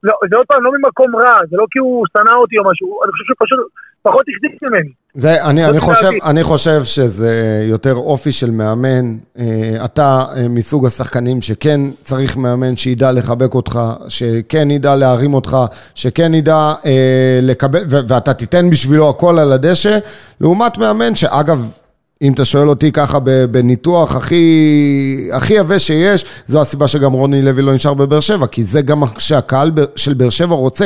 לא, 0.04 0.14
זה 0.30 0.36
עוד 0.38 0.46
פעם 0.48 0.64
לא 0.64 0.72
ממקום 0.78 1.16
רע, 1.16 1.38
זה 1.50 1.58
לא 1.58 1.66
כי 1.72 1.80
הוא 1.80 2.06
שנא 2.14 2.36
אותי 2.42 2.58
או 2.58 2.64
משהו, 2.72 3.04
אני 3.04 3.12
חושב 3.12 3.24
שהוא 3.28 3.38
פשוט 3.40 3.60
פחות 4.02 4.26
החזיק 4.30 4.62
ממני. 4.62 4.90
זה, 5.14 5.44
אני, 5.46 5.66
אני, 5.66 5.80
חושב. 5.80 6.10
אני 6.26 6.44
חושב 6.44 6.84
שזה 6.84 7.64
יותר 7.70 7.94
אופי 7.96 8.32
של 8.32 8.52
מאמן. 8.52 9.16
אה, 9.40 9.86
אתה 9.86 10.26
אה, 10.36 10.48
מסוג 10.50 10.86
השחקנים 10.86 11.42
שכן 11.42 11.82
צריך 12.04 12.38
מאמן 12.38 12.76
שידע 12.76 13.12
לחבק 13.12 13.54
אותך, 13.54 13.80
שכן 14.08 14.72
ידע 14.72 14.96
להרים 14.96 15.34
אותך, 15.34 15.58
שכן 15.96 16.34
ידע 16.34 16.74
אה, 16.86 17.40
לקבל, 17.42 17.84
ו- 17.90 18.08
ואתה 18.08 18.34
תיתן 18.34 18.70
בשבילו 18.70 19.10
הכל 19.10 19.40
על 19.40 19.52
הדשא, 19.52 19.98
לעומת 20.42 20.78
מאמן 20.78 21.16
שאגב... 21.16 21.83
אם 22.24 22.34
אתה 22.34 22.46
שואל 22.46 22.70
אותי 22.70 22.92
ככה 22.92 23.18
בניתוח 23.52 24.16
הכי, 24.16 24.46
הכי 25.34 25.54
יבש 25.54 25.88
שיש, 25.88 26.44
זו 26.46 26.62
הסיבה 26.62 26.88
שגם 26.88 27.12
רוני 27.12 27.42
לוי 27.42 27.62
לא 27.62 27.74
נשאר 27.74 27.94
בבאר 27.94 28.20
שבע, 28.20 28.48
כי 28.48 28.64
זה 28.64 28.82
גם 28.82 29.00
מה 29.00 29.06
שהקהל 29.18 29.72
של 29.96 30.14
באר 30.14 30.30
שבע 30.30 30.56
רוצה. 30.56 30.86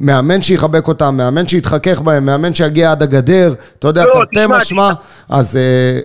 מאמן 0.00 0.42
שיחבק 0.42 0.88
אותם, 0.88 1.14
מאמן 1.16 1.48
שיתחכך 1.48 2.00
בהם, 2.00 2.26
מאמן 2.26 2.54
שיגיע 2.54 2.90
עד 2.92 3.02
הגדר, 3.02 3.52
אתה 3.78 3.88
יודע, 3.88 4.04
לא, 4.04 4.12
תרתי 4.12 4.40
משמע, 4.48 4.88
אז 5.30 5.56
אה, 5.56 6.00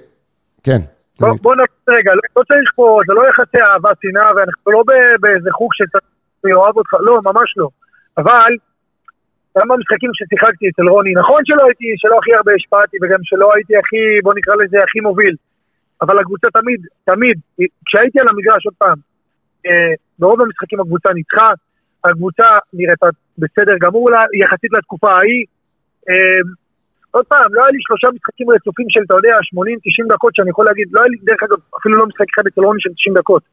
כן. 0.64 0.82
בוא, 1.20 1.30
בוא 1.42 1.56
נעשה 1.56 2.00
רגע, 2.00 2.12
לא, 2.14 2.22
לא 2.38 2.44
צריך 2.48 2.72
פה, 2.76 3.00
זה 3.08 3.14
לא 3.14 3.22
יחסי 3.30 3.64
אהבה, 3.64 3.90
שנאה, 4.02 4.30
ואנחנו 4.36 4.72
לא 4.72 4.84
באיזה 5.22 5.50
חוג 5.52 5.70
שצריך 5.74 6.04
לאהוב 6.44 6.78
אותך, 6.78 6.94
לא, 7.00 7.20
ממש 7.26 7.54
לא. 7.58 7.68
אבל, 8.18 8.52
גם 9.58 9.68
במשחקים 9.68 10.12
ששיחקתי 10.14 10.66
אצל 10.70 10.86
רוני, 10.90 11.14
נכון 11.14 11.42
שלא 11.46 11.64
הייתי, 11.66 11.86
שלא 11.98 12.16
הכי 12.20 12.32
הרבה 12.38 12.52
השפעתי, 12.58 12.98
וגם 13.02 13.22
שלא 13.24 13.48
הייתי 13.56 13.74
הכי, 13.78 14.02
בוא 14.24 14.34
נקרא 14.38 14.56
לזה, 14.56 14.78
הכי 14.88 15.00
מוביל. 15.00 15.36
אבל 16.02 16.20
הקבוצה 16.20 16.48
תמיד, 16.60 16.80
תמיד, 17.06 17.38
כשהייתי 17.86 18.20
על 18.20 18.28
המגרש, 18.30 18.66
עוד 18.66 18.76
פעם, 18.78 18.98
אה, 19.66 19.94
ברוב 20.20 20.42
המשחקים 20.42 20.80
הקבוצה 20.80 21.10
ניצחה, 21.14 21.50
הקבוצה 22.04 22.48
נראית 22.74 23.04
בסדר 23.38 23.76
גמור 23.82 24.12
לה, 24.12 24.22
יחסית 24.42 24.72
לתקופה 24.78 25.12
ההיא. 25.12 25.46
אה, 26.10 26.42
עוד 27.12 27.26
פעם, 27.26 27.54
לא 27.54 27.62
היה 27.62 27.72
לי 27.72 27.80
שלושה 27.82 28.08
משחקים 28.16 28.48
רצופים 28.52 28.86
של, 28.90 29.02
אתה 29.06 29.16
יודע, 29.20 29.36
80-90 29.54 30.14
דקות, 30.14 30.36
שאני 30.36 30.50
יכול 30.50 30.66
להגיד, 30.66 30.88
לא 30.92 31.00
היה 31.02 31.10
לי, 31.10 31.18
דרך 31.24 31.44
אגב, 31.44 31.58
אפילו 31.80 31.96
לא 31.98 32.06
משחק 32.06 32.26
אחד 32.34 32.48
אצל 32.48 32.62
רוני 32.62 32.82
של 32.82 32.94
90 32.94 33.16
דקות. 33.18 33.44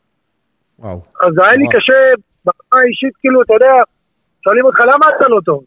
וואו. 0.79 1.01
אז 1.27 1.33
היה 1.43 1.57
לי. 1.61 1.67
קשה, 1.73 2.01
ברמה 2.45 2.83
האישית, 2.83 3.15
כאילו, 3.21 3.43
אתה 3.43 3.55
יודע, 3.55 3.75
שואלים 4.45 4.65
אותך, 4.65 4.81
למה 4.81 5.07
אתה 5.17 5.29
לא 5.29 5.41
טוב? 5.45 5.65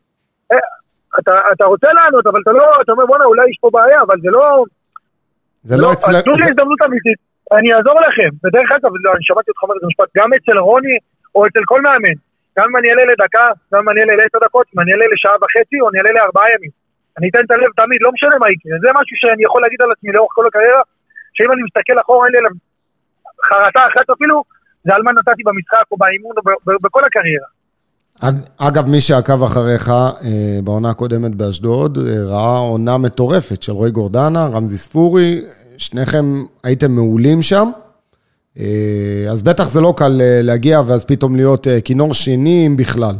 אתה, 1.19 1.33
אתה 1.53 1.65
רוצה 1.65 1.89
לענות, 1.93 2.27
אבל 2.27 2.39
אתה 2.43 2.51
לא, 2.51 2.65
אתה 2.81 2.91
אומר, 2.91 3.05
בואנה, 3.05 3.25
אולי 3.25 3.49
יש 3.49 3.57
פה 3.61 3.69
בעיה, 3.73 3.99
אבל 4.05 4.15
זה 4.21 4.29
לא... 4.31 4.63
זה 5.63 5.77
לא 5.77 5.93
אצל... 5.93 6.15
אז 6.15 6.23
תנו 6.23 6.33
לי 6.33 6.43
הזדמנות 6.49 6.81
אמיתית, 6.85 7.19
אני 7.57 7.73
אעזור 7.73 7.97
לכם. 8.07 8.29
ודרך 8.43 8.69
אגב, 8.71 8.91
לא, 9.05 9.11
אני 9.15 9.23
שמעתי 9.29 9.51
אותך 9.51 9.63
אומר 9.63 9.75
את 9.77 9.83
המשפט, 9.83 10.09
גם 10.17 10.29
אצל 10.33 10.57
רוני 10.57 10.97
או 11.35 11.45
אצל 11.47 11.63
כל 11.65 11.81
מאמן. 11.81 12.17
גם 12.57 12.65
אם 12.69 12.77
אני 12.77 12.87
אעלה 12.89 13.03
לדקה, 13.11 13.47
גם 13.73 13.79
אם 13.83 13.89
אני 13.89 13.99
אעלה 14.01 14.15
לעשר 14.15 14.39
דקות, 14.45 14.67
אם 14.71 14.79
אני 14.81 14.91
אעלה 14.93 15.05
לשעה 15.13 15.35
וחצי 15.41 15.77
או 15.81 15.89
אני 15.89 15.97
אעלה 15.99 16.11
לארבעה 16.17 16.47
ימים. 16.53 16.73
אני 17.17 17.29
אתן 17.29 17.43
את 17.45 17.51
הלב 17.51 17.71
תמיד, 17.81 17.99
לא 18.05 18.11
משנה 18.15 18.35
מה 18.41 18.47
יקרה. 18.53 18.75
זה 18.83 18.89
משהו 18.99 19.15
שאני 19.21 19.43
יכול 19.47 19.61
להגיד 19.61 19.79
על 19.81 19.91
עצמי 19.91 20.11
לאורך 20.15 20.31
כל 20.37 20.45
הקריירה, 20.47 20.81
שאם 21.35 21.51
אני 21.53 21.61
מסתכל 21.67 21.97
אחורה, 22.01 22.25
אין 22.25 22.33
לי 22.33 22.39
עליו 22.41 22.53
חרטה 23.47 23.81
אחת 23.89 24.07
אפילו, 24.15 24.43
זה 24.85 24.91
על 24.95 25.01
מה 25.05 25.11
נתתי 25.11 25.43
במשחק 25.47 25.85
או 25.91 25.97
באימון 26.01 26.33
או 26.37 26.41
בכל 26.85 27.03
הקריירה. 27.07 27.49
אג- 28.23 28.45
אגב, 28.57 28.85
מי 28.87 29.01
שעקב 29.01 29.43
אחריך 29.43 29.89
אה, 29.89 30.59
בעונה 30.63 30.89
הקודמת 30.89 31.35
באשדוד, 31.35 31.97
אה, 31.97 32.03
ראה 32.25 32.57
עונה 32.57 32.97
מטורפת 32.97 33.63
של 33.63 33.71
רועי 33.71 33.91
גורדנה, 33.91 34.47
רמזי 34.47 34.77
ספורי, 34.77 35.41
שניכם 35.77 36.25
הייתם 36.63 36.91
מעולים 36.91 37.41
שם. 37.41 37.67
אה, 38.59 39.25
אז 39.31 39.41
בטח 39.41 39.63
זה 39.63 39.81
לא 39.81 39.93
קל 39.97 40.11
להגיע 40.43 40.79
ואז 40.87 41.05
פתאום 41.05 41.35
להיות 41.35 41.67
כינור 41.85 42.13
שני, 42.13 42.63
אם 42.67 42.77
בכלל. 42.77 43.15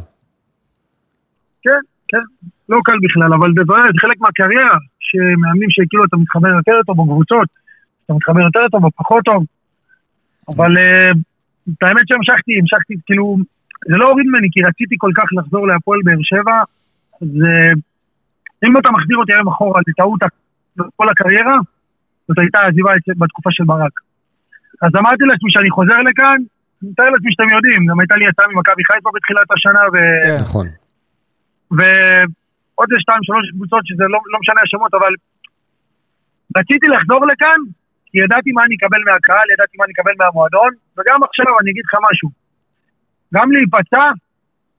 כן, 1.64 1.82
כן, 2.08 2.26
לא 2.70 2.78
קל 2.84 2.98
בכלל, 3.04 3.34
אבל 3.34 3.50
זה 3.58 3.64
חלק 4.02 4.18
מהקריירה, 4.22 4.78
שמאמנים 5.00 5.70
שכאילו 5.70 6.04
אתה 6.06 6.18
מתחבר 6.18 6.48
יותר 6.48 6.78
טוב 6.86 6.96
בקבוצות, 6.98 7.48
אתה 8.06 8.14
מתחבר 8.14 8.42
יותר 8.42 8.68
טוב 8.72 8.84
או 8.86 8.90
פחות 8.92 9.24
טוב, 9.26 9.44
אבל 10.50 10.72
את 11.70 11.84
האמת 11.84 12.06
שהמשכתי, 12.08 12.52
המשכתי, 12.62 12.94
כאילו, 13.06 13.38
זה 13.90 13.98
לא 13.98 14.06
הוריד 14.10 14.28
ממני, 14.28 14.48
כי 14.52 14.60
רציתי 14.70 14.96
כל 14.98 15.12
כך 15.18 15.28
לחזור 15.38 15.68
להפועל 15.68 16.00
באר 16.06 16.22
שבע, 16.22 16.58
זה... 17.20 17.54
אם 18.66 18.78
אתה 18.78 18.90
מחזיר 18.92 19.18
אותי 19.18 19.34
היום 19.34 19.48
אחורה 19.48 19.82
לטעות 19.88 20.20
כל 20.96 21.08
הקריירה, 21.10 21.58
זאת 22.28 22.40
הייתה 22.40 22.60
עזיבה 22.68 22.92
בתקופה 23.18 23.50
של 23.52 23.64
ברק. 23.64 23.96
אז 24.82 24.92
אמרתי 25.00 25.24
לעצמי 25.30 25.50
שאני 25.54 25.70
חוזר 25.70 26.00
לכאן, 26.10 26.40
אני 26.82 26.90
מתאר 26.92 27.10
לעצמי 27.14 27.32
שאתם 27.34 27.50
יודעים, 27.56 27.82
גם 27.90 28.00
הייתה 28.00 28.16
לי 28.16 28.26
הצעה 28.28 28.48
ממכבי 28.48 28.84
חיפה 28.90 29.10
בתחילת 29.16 29.50
השנה, 29.56 29.84
ו... 29.94 29.96
כן. 30.26 30.38
נכון. 30.44 30.66
ועוד 31.78 32.90
שתיים, 33.04 33.24
שלוש 33.28 33.46
קבוצות 33.56 33.84
שזה 33.90 34.06
לא, 34.14 34.20
לא 34.34 34.38
משנה 34.42 34.62
השמות, 34.64 34.94
אבל 35.00 35.14
רציתי 36.58 36.88
לחזור 36.96 37.22
לכאן, 37.32 37.60
כי 38.10 38.18
ידעתי 38.24 38.52
מה 38.56 38.62
אני 38.66 38.76
אקבל 38.76 39.02
מהקהל, 39.08 39.48
ידעתי 39.54 39.76
מה 39.78 39.84
אני 39.86 39.94
אקבל 39.96 40.16
מהמועדון, 40.20 40.72
וגם 40.96 41.20
עכשיו 41.28 41.52
אני 41.62 41.70
אגיד 41.72 41.86
לך 41.88 41.94
משהו. 42.08 42.41
גם 43.34 43.52
להיפצע, 43.52 44.06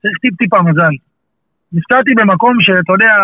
צריך 0.02 0.16
טיפ-טיפה 0.22 0.62
מזל. 0.62 0.94
נפצעתי 1.72 2.12
במקום 2.18 2.54
שאתה 2.60 2.92
יודע, 2.96 3.14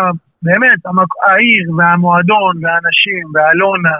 באמת, 0.41 0.79
המק... 0.85 1.11
העיר 1.27 1.65
והמועדון 1.77 2.53
והאנשים 2.61 3.23
ואלונה 3.33 3.97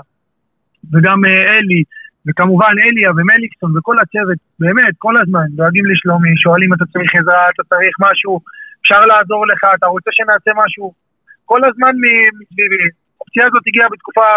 וגם 0.92 1.20
אה, 1.26 1.44
אלי, 1.54 1.82
וכמובן 2.26 2.74
אליה 2.84 3.10
ומליקסון 3.12 3.78
וכל 3.78 3.96
הצוות, 4.02 4.40
באמת, 4.60 4.94
כל 4.98 5.16
הזמן, 5.22 5.46
דואגים 5.58 5.86
לשלומי, 5.92 6.34
שואלים 6.44 6.74
אתה 6.74 6.86
צריך 6.94 7.12
עזרה, 7.20 7.44
אתה 7.54 7.64
צריך 7.72 7.94
משהו, 8.08 8.40
אפשר 8.82 9.02
לעזור 9.06 9.48
לך, 9.48 9.62
אתה 9.78 9.86
רוצה 9.86 10.10
שנעשה 10.14 10.52
משהו, 10.64 10.94
כל 11.46 11.62
הזמן 11.70 11.94
מסביבי. 12.40 12.86
הפציעה 13.22 13.48
הזאת 13.48 13.64
הגיעה 13.68 13.88
בתקופה 13.94 14.28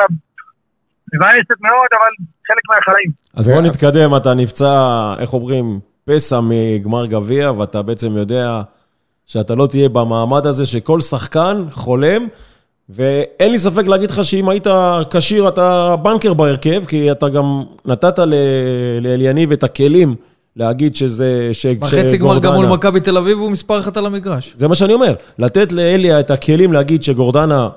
מבאסת 1.15 1.59
מאוד, 1.61 1.91
אבל 1.99 2.13
חלק 2.49 2.65
מהחיים. 2.71 3.11
אז 3.37 3.49
בוא 3.49 3.63
נתקדם, 3.63 4.17
אתה 4.17 4.35
נפצע, 4.35 4.73
איך 5.21 5.33
אומרים, 5.33 5.81
פסע 6.05 6.41
מגמר 6.43 7.07
גביע, 7.07 7.53
ואתה 7.59 7.83
בעצם 7.83 8.17
יודע 8.17 8.63
שאתה 9.27 9.55
לא 9.55 9.67
תהיה 9.67 9.89
במעמד 9.89 10.47
הזה 10.47 10.67
שכל 10.67 11.01
שחקן 11.01 11.65
חולם, 11.71 12.27
ואין 12.89 13.53
לי 13.53 13.59
ספק 13.59 13.87
להגיד 13.87 14.11
לך 14.11 14.25
שאם 14.25 14.49
היית 14.49 14.67
כשיר, 15.11 15.49
אתה 15.49 15.97
בנקר 16.03 16.35
בהרכב, 16.35 16.85
כי 16.85 17.13
אתה 17.13 17.29
גם 17.29 17.63
נתת 17.85 18.19
לאליניב 19.01 19.53
את 19.53 19.65
הכלים 19.65 20.15
להגיד 20.57 20.97
שזה... 20.97 21.49
ש- 21.53 21.67
בחצי 21.67 22.17
גמר 22.19 22.39
גם 22.39 22.55
מול 22.55 22.67
מכבי 22.67 23.01
תל 23.01 23.17
אביב 23.17 23.39
הוא 23.39 23.51
מספר 23.51 23.79
אחת 23.79 23.97
על 23.97 24.07
המגרש. 24.07 24.53
זה 24.57 24.69
מה 24.69 24.75
שאני 24.75 24.93
אומר, 24.93 25.15
לתת 25.39 25.73
לאליה 25.73 26.21
את 26.21 26.31
הכלים 26.31 26.73
להגיד 26.73 27.03
שגורדנה 27.03 27.69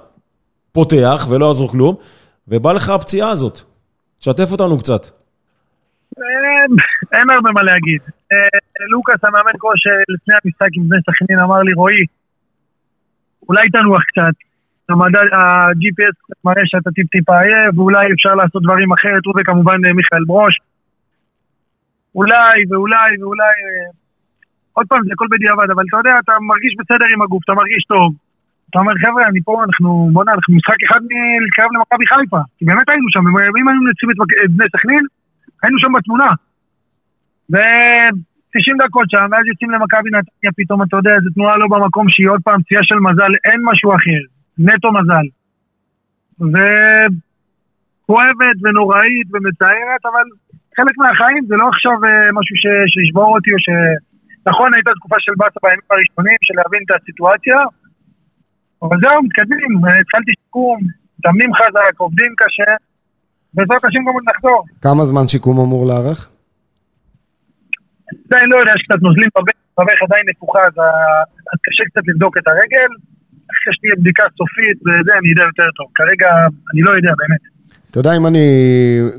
פותח 0.71 1.27
ולא 1.29 1.45
יעזור 1.45 1.71
כלום, 1.71 1.95
ובא 2.47 2.73
לך 2.73 2.89
הפציעה 2.89 3.29
הזאת. 3.29 3.59
תשתף 4.19 4.51
אותנו 4.51 4.77
קצת. 4.77 5.07
אין, 7.13 7.29
הרבה 7.29 7.51
מה 7.51 7.63
להגיד. 7.63 8.01
אה, 8.31 8.59
לוקאס, 8.91 9.23
המאמן 9.23 9.57
כושר, 9.59 9.97
לפני 10.13 10.33
המשחק 10.35 10.71
עם 10.77 10.83
בני 10.89 10.99
סכנין, 11.07 11.39
אמר 11.39 11.61
לי, 11.61 11.73
רועי, 11.73 12.05
אולי 13.49 13.69
תנוח 13.69 14.03
קצת. 14.03 14.35
ה-GPS 15.37 16.17
מראה 16.45 16.65
שאתה 16.65 16.91
טיפ-טיפה 16.91 17.39
עייף, 17.41 17.77
ואולי 17.77 18.05
אפשר 18.13 18.35
לעשות 18.35 18.61
דברים 18.63 18.93
אחרת, 18.93 19.25
הוא 19.25 19.33
וכמובן 19.37 19.85
אה, 19.85 19.93
מיכאל 19.93 20.23
ברוש. 20.27 20.55
אולי 22.15 22.55
ואולי 22.69 23.09
ואולי... 23.19 23.55
אה, 23.65 23.89
עוד 24.77 24.85
פעם, 24.89 25.01
זה 25.05 25.11
הכל 25.13 25.27
בדיעבד, 25.31 25.69
אבל 25.73 25.83
אתה 25.89 25.97
יודע, 25.97 26.15
אתה 26.23 26.33
מרגיש 26.51 26.73
בסדר 26.79 27.07
עם 27.13 27.21
הגוף, 27.21 27.43
אתה 27.43 27.53
מרגיש 27.53 27.83
טוב. 27.93 28.09
אתה 28.69 28.79
אומר, 28.79 28.93
חבר'ה, 29.03 29.23
אני 29.29 29.41
פה, 29.47 29.63
אנחנו, 29.67 30.09
בוא'נה, 30.13 30.31
אנחנו 30.35 30.51
משחק 30.57 30.79
אחד 30.87 31.01
מלהתקרב 31.09 31.69
למכבי 31.73 32.05
חיפה. 32.11 32.41
כי 32.57 32.65
באמת 32.65 32.87
היינו 32.89 33.07
שם, 33.13 33.23
אם 33.59 33.67
היינו 33.67 33.81
מנצחים 33.85 34.09
את 34.11 34.51
בני 34.55 34.67
סכנין, 34.73 35.03
היינו 35.63 35.77
שם 35.79 35.91
בתמונה. 35.97 36.29
ו-90 37.51 38.75
דקות 38.83 39.07
שם, 39.13 39.25
ואז 39.31 39.43
יוצאים 39.51 39.71
למכבי 39.71 40.09
נתניה, 40.15 40.51
פתאום 40.59 40.79
אתה 40.83 40.95
יודע, 40.97 41.13
זו 41.23 41.29
תנועה 41.35 41.55
לא 41.57 41.67
במקום 41.73 42.05
שהיא 42.09 42.29
עוד 42.33 42.41
פעם 42.47 42.59
פציעה 42.63 42.83
של 42.89 42.99
מזל, 43.07 43.31
אין 43.47 43.59
משהו 43.69 43.89
אחר, 43.97 44.21
נטו 44.67 44.89
מזל. 44.97 45.27
וכואבת 46.53 48.57
ונוראית 48.63 49.27
ומצערת, 49.33 50.03
אבל 50.09 50.25
חלק 50.77 50.95
מהחיים 51.01 51.43
זה 51.49 51.55
לא 51.61 51.65
עכשיו 51.73 51.97
אה, 52.07 52.29
משהו 52.37 52.55
ש... 52.61 52.65
שישבור 52.91 53.29
אותי 53.35 53.51
או 53.55 53.59
ש... 53.65 53.67
נכון, 54.49 54.69
הייתה 54.75 54.91
תקופה 54.97 55.17
של 55.19 55.33
באסה 55.39 55.59
בימים 55.63 55.87
הראשונים, 55.91 56.39
של 56.47 56.55
להבין 56.59 56.81
את 56.85 56.91
הסיטואציה, 56.95 57.59
אבל 58.83 58.97
זהו, 59.03 59.23
מתקדמים, 59.23 59.71
התחלתי 60.01 60.31
שיקום, 60.39 60.77
מתאמנים 61.19 61.51
חזק, 61.59 61.93
עובדים 61.97 62.31
קשה, 62.41 62.71
בעזרת 63.53 63.83
השם 63.85 63.99
גם 64.07 64.13
עוד 64.17 64.25
נחזור. 64.29 64.65
כמה 64.81 65.05
זמן 65.05 65.27
שיקום 65.27 65.59
אמור 65.59 65.87
לארך? 65.87 66.34
עדיין 68.27 68.47
לא 68.51 68.57
יודע, 68.61 68.71
יש 68.77 68.83
קצת 68.87 68.99
נוזלים 69.07 69.29
בברך, 69.35 69.57
בברך 69.79 69.99
עדיין 70.07 70.23
נפוחה, 70.31 70.59
אז 70.69 70.75
קשה 71.65 71.83
קצת 71.89 72.03
לבדוק 72.09 72.33
את 72.37 72.47
הרגל. 72.51 72.91
אחרי 73.53 73.73
שתהיה 73.75 73.95
בדיקה 73.99 74.23
סופית 74.37 74.77
וזה, 74.85 75.13
אני 75.19 75.29
יודע 75.29 75.43
יותר 75.51 75.69
טוב. 75.77 75.87
כרגע, 75.95 76.29
אני 76.73 76.81
לא 76.87 76.91
יודע, 76.97 77.11
באמת. 77.19 77.43
אתה 77.91 77.99
יודע, 77.99 78.17
אם 78.17 78.27
אני 78.27 78.47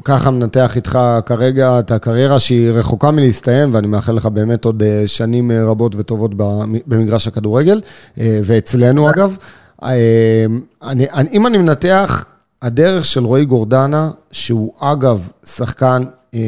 ככה 0.05 0.31
מנתח 0.31 0.77
איתך 0.77 0.99
כרגע 1.27 1.79
את 1.79 1.91
הקריירה 1.91 2.39
שהיא 2.39 2.71
רחוקה 2.71 3.11
מלהסתיים, 3.11 3.75
ואני 3.75 3.87
מאחל 3.87 4.13
לך 4.13 4.27
באמת 4.27 4.65
עוד 4.65 4.83
אה, 4.83 5.03
שנים 5.07 5.51
אה, 5.51 5.65
רבות 5.65 5.95
וטובות 5.97 6.35
במ- 6.35 6.83
במגרש 6.87 7.29
הכדורגל, 7.29 7.81
אה, 8.21 8.39
ואצלנו 8.45 9.11
אגב, 9.11 9.37
אני, 9.83 11.07
אני, 11.15 11.29
אם 11.33 11.47
אני 11.47 11.59
מנתח, 11.59 12.25
הדרך 12.63 13.05
של 13.05 13.21
רועי 13.21 13.45
גורדנה, 13.45 14.11
שהוא 14.33 14.73
אגב 14.81 15.29
שחקן 15.45 16.03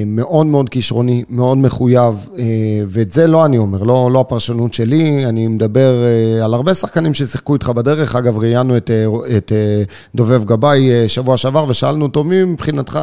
מאוד 0.06 0.46
מאוד 0.46 0.68
כישרוני, 0.68 1.24
מאוד 1.30 1.58
מחויב, 1.58 2.28
אה, 2.38 2.44
ואת 2.88 3.10
זה 3.10 3.26
לא 3.26 3.44
אני 3.44 3.58
אומר, 3.58 3.82
לא, 3.82 4.10
לא 4.12 4.20
הפרשנות 4.20 4.74
שלי, 4.74 5.26
אני 5.26 5.48
מדבר 5.48 5.94
אה, 6.04 6.44
על 6.44 6.54
הרבה 6.54 6.74
שחקנים 6.74 7.14
ששיחקו 7.14 7.54
איתך 7.54 7.68
בדרך. 7.68 8.16
אגב, 8.16 8.38
ראיינו 8.38 8.76
את, 8.76 8.90
אה, 8.90 9.36
את 9.36 9.52
אה, 9.52 9.82
דובב 10.14 10.44
גבאי 10.44 10.90
אה, 10.90 11.08
שבוע 11.08 11.36
שעבר 11.36 11.64
ושאלנו 11.68 12.04
אותו, 12.04 12.24
מי 12.24 12.44
מבחינתך, 12.44 13.00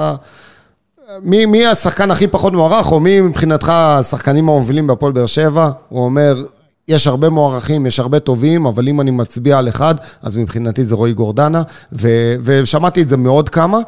מי, 1.24 1.46
מי 1.46 1.66
השחקן 1.66 2.12
הכי 2.12 2.28
פחות 2.28 2.54
מוערך, 2.54 2.92
או 2.92 3.00
מי 3.00 3.22
מבחינתך 3.22 3.70
השחקנים 3.70 4.50
המובילים 4.50 4.88
בהפועל 4.88 5.12
באר 5.12 5.26
שבע? 5.26 5.70
הוא 5.90 6.06
אומר, 6.06 6.46
יש 6.88 7.08
הרבה 7.08 7.30
מוערכים, 7.30 7.86
יש 7.86 8.00
הרבה 8.00 8.20
טובים, 8.20 8.66
אבל 8.66 8.88
אם 8.88 9.02
אני 9.02 9.12
מצביע 9.12 9.58
על 9.58 9.70
אחד, 9.70 9.96
אז 10.22 10.36
מבחינתי 10.36 10.84
זה 10.84 10.96
רועי 10.96 11.14
גורדנה, 11.14 11.62
ו, 11.94 12.10
ושמעתי 12.42 13.02
את 13.02 13.10
זה 13.10 13.18
מעוד 13.18 13.50
כמה. 13.50 13.80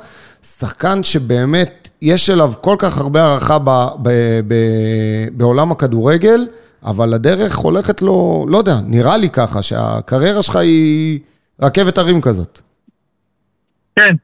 שחקן 0.43 1.03
שבאמת 1.03 1.89
יש 2.01 2.29
אליו 2.29 2.51
כל 2.61 2.75
כך 2.79 2.97
הרבה 2.97 3.19
הערכה 3.23 3.59
ב, 3.59 3.69
ב, 4.03 4.09
ב, 4.47 4.53
בעולם 5.31 5.71
הכדורגל, 5.71 6.39
אבל 6.85 7.13
הדרך 7.13 7.55
הולכת 7.55 8.01
לו, 8.01 8.45
לא 8.49 8.57
יודע, 8.57 8.75
נראה 8.87 9.17
לי 9.17 9.29
ככה, 9.29 9.61
שהקריירה 9.61 10.41
שלך 10.41 10.55
היא 10.55 11.19
רכבת 11.61 11.97
הרים 11.97 12.21
כזאת. 12.21 12.59
כן. 13.95 14.15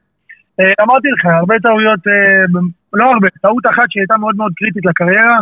אה, 0.60 0.84
אמרתי 0.84 1.08
לך, 1.08 1.24
הרבה 1.40 1.54
טעויות, 1.62 2.06
אה, 2.06 2.60
לא 2.92 3.04
הרבה, 3.04 3.28
טעות 3.42 3.66
אחת 3.66 3.84
שהייתה 3.88 4.16
מאוד 4.16 4.36
מאוד 4.36 4.52
קריטית 4.56 4.84
לקריירה, 4.86 5.38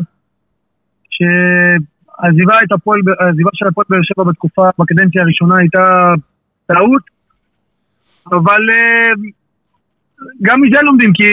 שעזיבה 1.10 2.54
הפועל, 2.74 3.00
של 3.52 3.66
הפועל 3.68 3.86
באר 3.88 4.02
שבע 4.02 4.24
בתקופה, 4.24 4.68
בקדנציה 4.78 5.22
הראשונה 5.22 5.58
הייתה 5.58 6.14
טעות, 6.66 7.02
אבל 8.26 8.62
אה, 8.70 9.12
גם 10.42 10.60
מזה 10.60 10.78
לומדים, 10.82 11.12
כי 11.12 11.30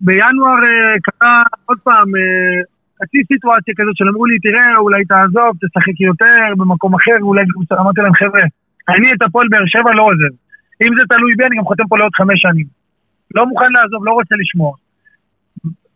בינואר 0.00 0.60
אה, 0.68 0.94
קרה 1.06 1.42
עוד 1.64 1.78
פעם 1.86 2.08
אה, 2.16 2.56
חצי 2.98 3.18
סיטואציה 3.32 3.74
כזאת 3.78 3.96
של 3.96 4.08
אמרו 4.08 4.26
לי, 4.26 4.36
תראה, 4.38 4.76
אולי 4.76 5.04
תעזוב, 5.04 5.50
תשחק 5.62 6.00
יותר 6.00 6.46
במקום 6.58 6.94
אחר, 6.94 7.18
אולי, 7.20 7.42
אמרתי 7.80 8.00
להם, 8.00 8.14
חבר'ה, 8.14 8.44
אני 8.88 9.12
את 9.12 9.22
הפועל 9.22 9.46
באר 9.50 9.66
שבע 9.66 9.90
לא 9.98 10.02
עוזב. 10.02 10.34
אם 10.86 10.92
זה 10.98 11.04
תלוי 11.08 11.34
בי, 11.36 11.44
אני 11.44 11.56
גם 11.56 11.64
חותם 11.64 11.86
פה 11.88 11.98
לעוד 11.98 12.14
חמש 12.20 12.38
שנים. 12.44 12.66
לא 13.34 13.46
מוכן 13.46 13.72
לעזוב, 13.76 14.06
לא 14.06 14.12
רוצה 14.12 14.34
לשמוע. 14.40 14.72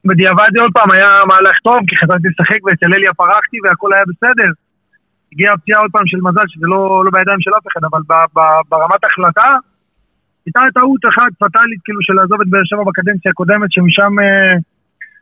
בדיעבד 0.04 0.50
זה 0.54 0.60
עוד 0.62 0.72
פעם 0.72 0.90
היה 0.90 1.10
מהלך 1.28 1.56
טוב, 1.64 1.78
כי 1.88 1.96
חזרתי 1.96 2.28
לשחק 2.28 2.60
ואצל 2.64 2.94
אליה 2.94 3.14
פרחתי 3.14 3.56
והכל 3.64 3.90
היה 3.92 4.04
בסדר. 4.10 4.50
הגיעה 5.32 5.54
הפציעה 5.54 5.80
עוד 5.80 5.90
פעם 5.94 6.06
של 6.06 6.20
מזל, 6.22 6.46
שזה 6.46 6.66
לא, 6.66 7.02
לא 7.04 7.10
בידיים 7.14 7.40
של 7.40 7.50
אף 7.58 7.66
אחד, 7.68 7.80
אבל 7.90 8.02
ברמת 8.68 9.04
החלטה, 9.04 9.48
הייתה 10.48 10.80
טעות 10.80 11.02
אחת 11.12 11.32
פטאלית, 11.42 11.80
כאילו, 11.84 12.00
של 12.02 12.14
לעזוב 12.18 12.40
את 12.40 12.48
באר 12.52 12.64
שבע 12.64 12.84
בקדנציה 12.88 13.30
הקודמת, 13.30 13.70
שמשם 13.72 14.12
אה, 14.22 14.54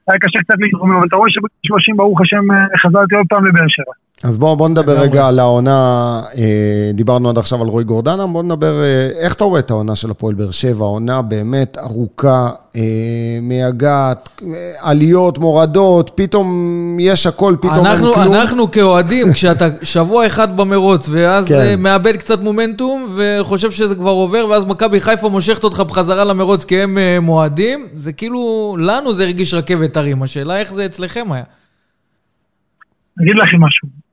היה 0.08 0.18
קשה 0.24 0.38
קצת 0.44 0.58
להתרומם, 0.58 0.96
אבל 0.96 1.06
אתה 1.08 1.16
רואה 1.16 1.30
שבגיל 1.30 1.64
30, 1.64 1.96
ברוך 1.96 2.20
השם, 2.20 2.44
אה, 2.52 2.78
חזרתי 2.82 3.14
עוד 3.14 3.26
פעם 3.28 3.46
לבאר 3.46 3.68
שבע. 3.68 3.94
אז 4.24 4.38
בואו 4.38 4.56
בוא 4.56 4.68
נדבר. 4.68 5.00
רגע 5.00 5.26
על 5.26 5.38
העונה, 5.38 6.22
אה, 6.38 6.90
דיברנו 6.94 7.28
עד 7.28 7.38
עכשיו 7.38 7.62
על 7.62 7.68
רועי 7.68 7.84
גורדנה, 7.84 8.26
בואו 8.26 8.42
נדבר, 8.42 8.82
אה, 8.82 9.10
איך 9.20 9.34
אתה 9.34 9.44
רואה 9.44 9.60
את 9.60 9.70
העונה 9.70 9.96
של 9.96 10.10
הפועל 10.10 10.34
באר 10.34 10.50
שבע? 10.50 10.84
עונה 10.84 11.22
באמת 11.22 11.78
ארוכה, 11.78 12.50
אה, 12.76 12.80
מייגעת, 13.42 14.28
אה, 14.42 14.72
עליות, 14.80 15.38
מורדות, 15.38 16.10
פתאום 16.14 16.96
יש 17.00 17.26
הכל, 17.26 17.56
פתאום 17.60 17.76
אין 17.76 17.86
אנחנו, 17.86 18.14
כלום. 18.14 18.32
אנחנו 18.32 18.70
כאוהדים, 18.70 19.32
כשאתה 19.32 19.68
שבוע 19.82 20.26
אחד 20.26 20.56
במרוץ, 20.56 21.08
ואז 21.08 21.46
כן. 21.48 21.54
כן. 21.54 21.80
מאבד 21.80 22.16
קצת 22.16 22.40
מומנטום, 22.40 23.16
וחושב 23.16 23.70
שזה 23.70 23.94
כבר 23.94 24.10
עובר, 24.10 24.46
ואז 24.50 24.64
מכבי 24.64 25.00
חיפה 25.00 25.28
מושכת 25.28 25.64
אותך 25.64 25.80
בחזרה 25.80 26.24
למרוץ 26.24 26.64
כי 26.64 26.82
הם 26.82 26.98
אה, 26.98 27.20
מועדים, 27.20 27.86
זה 27.96 28.12
כאילו, 28.12 28.76
לנו 28.80 29.12
זה 29.12 29.22
הרגיש 29.22 29.54
רכבת 29.54 29.96
הרים. 29.96 30.22
השאלה 30.22 30.58
איך 30.58 30.74
זה 30.74 30.86
אצלכם 30.86 31.32
היה. 31.32 31.44
אגיד 33.22 33.34
לכם 33.36 33.56
משהו. 33.60 34.05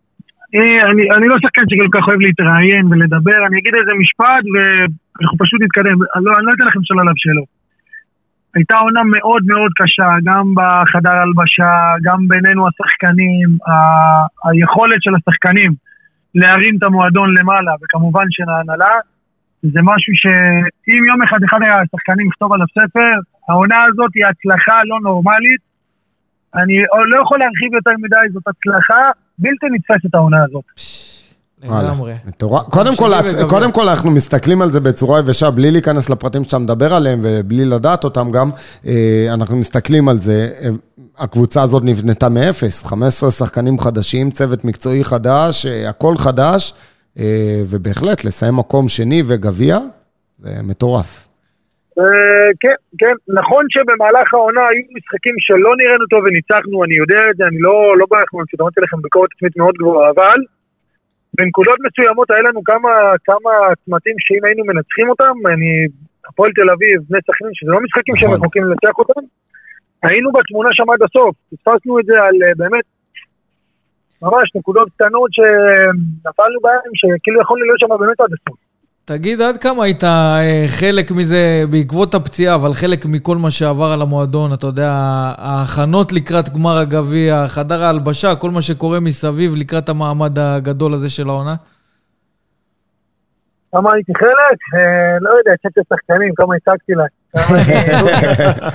אני, 0.55 1.03
אני 1.15 1.27
לא 1.27 1.37
שחקן 1.43 1.63
שכל 1.69 1.89
כך 1.93 2.07
אוהב 2.07 2.21
להתראיין 2.21 2.85
ולדבר, 2.89 3.39
אני 3.47 3.55
אגיד 3.59 3.73
איזה 3.75 3.93
משפט 4.01 4.43
ואנחנו 4.53 5.37
פשוט 5.43 5.61
נתקדם. 5.61 5.97
לא, 6.25 6.31
אני 6.37 6.45
לא 6.45 6.51
אתן 6.55 6.65
לכם 6.67 6.79
לשאול 6.79 6.99
עליו 6.99 7.13
שאלות. 7.17 7.49
הייתה 8.55 8.77
עונה 8.77 9.01
מאוד 9.15 9.43
מאוד 9.51 9.71
קשה, 9.79 10.09
גם 10.27 10.45
בחדר 10.57 11.15
הלבשה, 11.23 11.73
גם 12.03 12.19
בינינו 12.27 12.61
השחקנים, 12.67 13.49
ה- 13.69 14.25
היכולת 14.49 14.99
של 15.05 15.13
השחקנים 15.15 15.71
להרים 16.35 16.73
את 16.77 16.83
המועדון 16.83 17.29
למעלה, 17.37 17.71
וכמובן 17.81 18.25
של 18.29 18.47
ההנהלה, 18.49 18.93
זה 19.73 19.79
משהו 19.89 20.13
שאם 20.21 21.01
יום 21.09 21.19
אחד 21.25 21.39
אחד 21.45 21.59
השחקנים 21.83 22.27
יכתוב 22.27 22.53
עליו 22.53 22.67
ספר, 22.77 23.13
העונה 23.49 23.79
הזאת 23.87 24.11
היא 24.15 24.25
הצלחה 24.29 24.77
לא 24.89 24.97
נורמלית. 25.01 25.61
אני 26.55 26.75
לא 27.11 27.17
יכול 27.21 27.37
להרחיב 27.39 27.73
יותר 27.73 27.95
מדי, 28.03 28.25
זאת 28.33 28.43
הצלחה 28.47 29.03
בלתי 29.39 29.65
נתפסת 29.71 30.15
העונה 30.15 30.37
הזאת. 30.49 30.63
לגמרי. 31.63 32.13
מטורף. 32.25 32.65
קודם 32.69 32.95
כל. 32.95 33.11
קודם 33.49 33.71
כל, 33.71 33.89
אנחנו 33.89 34.11
מסתכלים 34.11 34.61
על 34.61 34.71
זה 34.71 34.79
בצורה 34.79 35.19
יבשה, 35.19 35.51
בלי 35.51 35.71
להיכנס 35.71 36.09
לפרטים 36.09 36.43
שאתה 36.43 36.57
מדבר 36.57 36.93
עליהם 36.93 37.19
ובלי 37.23 37.65
לדעת 37.65 38.03
אותם 38.03 38.31
גם, 38.31 38.49
אה, 38.85 39.27
אנחנו 39.33 39.55
מסתכלים 39.55 40.09
על 40.09 40.17
זה. 40.17 40.49
אה, 40.61 40.69
הקבוצה 41.17 41.61
הזאת 41.61 41.83
נבנתה 41.83 42.29
מאפס, 42.29 42.83
15 42.85 43.31
שחקנים 43.31 43.79
חדשים, 43.79 44.31
צוות 44.31 44.65
מקצועי 44.65 45.03
חדש, 45.03 45.65
אה, 45.65 45.89
הכל 45.89 46.17
חדש, 46.17 46.73
אה, 47.19 47.63
ובהחלט, 47.69 48.23
לסיים 48.23 48.55
מקום 48.55 48.89
שני 48.89 49.23
וגביע, 49.25 49.79
זה 50.39 50.55
מטורף. 50.63 51.27
אה, 51.99 52.49
כן, 52.61 52.77
כן, 53.01 53.15
נכון 53.39 53.63
שבמהלך 53.73 54.33
העונה 54.33 54.63
היו 54.69 54.83
משחקים 54.97 55.35
שלא 55.45 55.71
נראינו 55.79 56.05
טוב 56.13 56.21
וניצחנו, 56.25 56.83
אני 56.83 56.95
יודע 57.03 57.21
את 57.29 57.35
זה, 57.37 57.43
אני 57.49 57.59
לא, 57.67 57.97
לא 57.99 58.05
בא 58.11 58.17
לכם, 58.21 58.37
אמרתי 58.61 58.81
לכם 58.81 59.01
ביקורת 59.01 59.29
עצמית 59.35 59.57
מאוד 59.57 59.75
גבוהה, 59.81 60.09
אבל 60.15 60.39
בנקודות 61.37 61.79
מסוימות 61.85 62.31
היה 62.31 62.41
לנו 62.47 62.63
כמה, 62.63 62.93
כמה 63.23 63.51
צמתים 63.85 64.15
שאם 64.25 64.43
היינו 64.45 64.63
מנצחים 64.69 65.09
אותם, 65.09 65.33
אני, 65.53 65.71
הפועל 66.27 66.51
תל 66.57 66.69
אביב, 66.75 66.97
בני 67.09 67.19
סכנין, 67.27 67.53
שזה 67.53 67.71
לא 67.71 67.79
משחקים 67.85 68.15
שהם 68.15 68.29
נכון. 68.29 68.39
רחוקים 68.39 68.63
לנצח 68.63 68.95
אותם, 69.01 69.23
היינו 70.03 70.31
בתמונה 70.31 70.69
שם 70.71 70.89
עד 70.93 71.01
הסוף, 71.07 71.33
פספסנו 71.51 71.99
את 71.99 72.05
זה 72.05 72.15
על 72.25 72.35
אה, 72.43 72.53
באמת, 72.61 72.85
ממש 74.21 74.47
נקודות 74.55 74.87
קטנות 74.95 75.29
שנפלנו 75.37 76.57
בהן, 76.65 76.91
שכאילו 76.99 77.41
יכולנו 77.41 77.65
להיות 77.65 77.79
שם 77.79 77.91
באמת 77.99 78.19
עד 78.19 78.33
הסוף. 78.35 78.59
תגיד, 79.05 79.41
עד 79.41 79.57
כמה 79.57 79.83
היית 79.83 80.03
אה, 80.03 80.63
חלק 80.67 81.11
מזה 81.11 81.63
בעקבות 81.69 82.15
הפציעה, 82.15 82.55
אבל 82.55 82.73
חלק 82.73 83.05
מכל 83.05 83.37
מה 83.37 83.51
שעבר 83.51 83.91
על 83.91 84.01
המועדון, 84.01 84.53
אתה 84.53 84.67
יודע, 84.67 84.91
ההכנות 85.37 86.11
לקראת 86.11 86.49
גמר 86.49 86.77
הגביע, 86.77 87.45
חדר 87.47 87.83
ההלבשה, 87.83 88.35
כל 88.35 88.51
מה 88.51 88.61
שקורה 88.61 88.99
מסביב 88.99 89.55
לקראת 89.55 89.89
המעמד 89.89 90.39
הגדול 90.39 90.93
הזה 90.93 91.09
של 91.09 91.29
העונה? 91.29 91.55
כמה 93.71 93.89
הייתי 93.93 94.11
חלק? 94.17 94.59
אה, 94.75 94.79
לא 95.21 95.29
יודע, 95.29 95.51
צ'ק 95.63 95.77
השחקנים, 95.77 96.33
כמה 96.35 96.55
הצגתי 96.55 96.93
לה. 96.93 97.03
כמה 97.37 97.57
אני- 97.61 98.69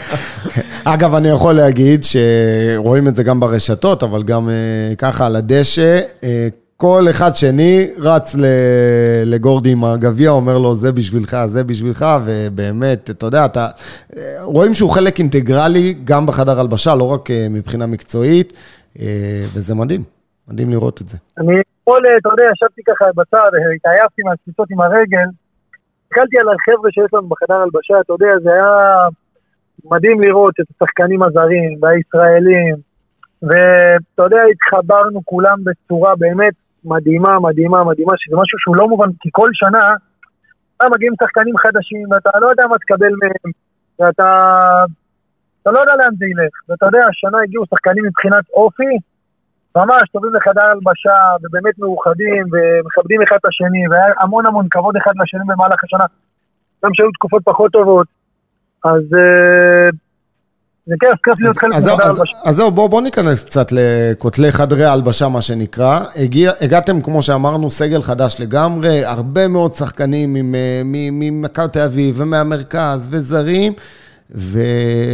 אגב, 0.85 1.15
אני 1.15 1.29
יכול 1.29 1.55
להגיד 1.55 2.01
שרואים 2.03 3.09
את 3.09 3.17
זה 3.17 3.23
גם 3.23 3.41
ברשתות, 3.41 4.03
אבל 4.03 4.23
גם 4.23 4.49
אה, 4.49 4.55
ככה 4.99 5.27
על 5.27 5.37
הדשא. 5.37 5.99
כל 6.81 7.03
אחד 7.11 7.31
שני 7.35 7.91
רץ 7.99 8.37
לגורדי 9.27 9.73
עם 9.73 9.85
הגביע, 9.85 10.31
אומר 10.31 10.59
לו, 10.59 10.75
זה 10.75 10.93
בשבילך, 10.93 11.37
זה 11.47 11.65
בשבילך, 11.65 12.05
ובאמת, 12.25 13.11
אתה 13.11 13.27
יודע, 13.27 13.45
אתה... 13.45 13.67
אה, 14.17 14.37
רואים 14.43 14.75
שהוא 14.75 14.91
חלק 14.91 15.19
אינטגרלי 15.19 15.95
גם 16.05 16.27
בחדר 16.27 16.61
הלבשה, 16.61 16.95
לא 16.95 17.13
רק 17.15 17.31
אה, 17.31 17.47
מבחינה 17.51 17.87
מקצועית, 17.87 18.53
אה, 18.99 19.43
וזה 19.55 19.75
מדהים, 19.75 20.03
מדהים 20.49 20.71
לראות 20.71 21.01
את 21.03 21.09
זה. 21.09 21.19
אני 21.39 21.55
אתמול, 21.61 22.03
אתה 22.21 22.29
יודע, 22.29 22.45
ישבתי 22.53 22.83
ככה 22.89 23.05
בצד, 23.17 23.51
התעייפתי 23.77 24.23
מהקפיצות 24.23 24.71
עם 24.71 24.81
הרגל, 24.81 25.29
הסתכלתי 26.05 26.39
על 26.39 26.47
החבר'ה 26.49 26.91
שיש 26.93 27.15
לנו 27.15 27.29
בחדר 27.29 27.55
הלבשה, 27.55 27.95
אתה 28.01 28.13
יודע, 28.13 28.33
זה 28.43 28.51
היה 28.53 28.73
מדהים 29.85 30.21
לראות 30.21 30.55
את 30.61 30.67
השחקנים 30.71 31.23
הזרים 31.23 31.79
והישראלים, 31.83 32.75
ואתה 33.43 34.23
יודע, 34.23 34.43
התחברנו 34.53 35.21
כולם 35.25 35.59
בצורה 35.65 36.17
באמת 36.17 36.55
מדהימה, 36.85 37.41
מדהימה, 37.41 37.85
מדהימה, 37.85 38.13
שזה 38.17 38.37
משהו 38.37 38.59
שהוא 38.59 38.77
לא 38.77 38.89
מובן, 38.89 39.09
כי 39.21 39.29
כל 39.33 39.51
שנה 39.53 39.95
אה, 40.83 40.89
מגיעים 40.89 41.13
שחקנים 41.23 41.57
חדשים, 41.59 42.07
ואתה 42.11 42.31
לא 42.41 42.47
יודע 42.51 42.67
מה 42.67 42.79
תקבל 42.79 43.13
מהם, 43.21 43.53
ואתה 43.99 44.29
אתה 45.63 45.71
לא 45.71 45.81
יודע 45.81 45.93
לאן 45.97 46.15
זה 46.19 46.27
ילך. 46.27 46.55
ואתה 46.69 46.87
יודע, 46.87 46.99
השנה 47.09 47.39
הגיעו 47.45 47.65
שחקנים 47.71 48.05
מבחינת 48.05 48.45
אופי, 48.51 48.93
ממש 49.77 50.09
טובים 50.13 50.35
לחדר 50.35 50.65
הלבשה, 50.65 51.19
ובאמת 51.43 51.79
מאוחדים, 51.79 52.45
ומכבדים 52.53 53.23
אחד 53.23 53.37
את 53.41 53.47
השני, 53.47 53.89
והיה 53.91 54.15
המון 54.21 54.47
המון 54.47 54.67
כבוד 54.71 54.97
אחד 54.97 55.13
לשני 55.23 55.41
במהלך 55.47 55.85
השנה. 55.85 56.05
גם 56.85 56.91
שהיו 56.95 57.11
תקופות 57.11 57.43
פחות 57.45 57.73
טובות. 57.73 58.07
אז 58.85 59.03
אה, 59.19 59.89
זה 60.89 60.95
כיף, 61.01 61.11
כיף 61.25 61.41
להיות 61.41 61.59
חלק 61.59 61.71
מחדר 61.73 61.93
אז- 61.93 62.17
הלבשה. 62.19 62.33
אז 62.45 62.57
זהו, 62.57 62.71
בואו 62.71 62.89
בוא 62.89 63.03
ניכנס 63.03 63.45
קצת 63.45 63.67
לכותלי 63.73 64.53
חדרי 64.53 64.85
ההלבשה, 64.85 65.29
מה 65.29 65.43
שנקרא. 65.43 66.01
הגעתם, 66.61 67.01
כמו 67.01 67.23
שאמרנו, 67.23 67.71
סגל 67.71 68.03
חדש 68.03 68.37
לגמרי, 68.41 69.05
הרבה 69.05 69.49
מאוד 69.49 69.75
שחקנים 69.75 70.33
מ- 70.35 70.53
ממכבי 71.21 71.69
תל 71.73 71.81
אביב 71.81 72.15
ומהמרכז 72.19 73.09
וזרים. 73.13 73.73
ו, 74.35 74.61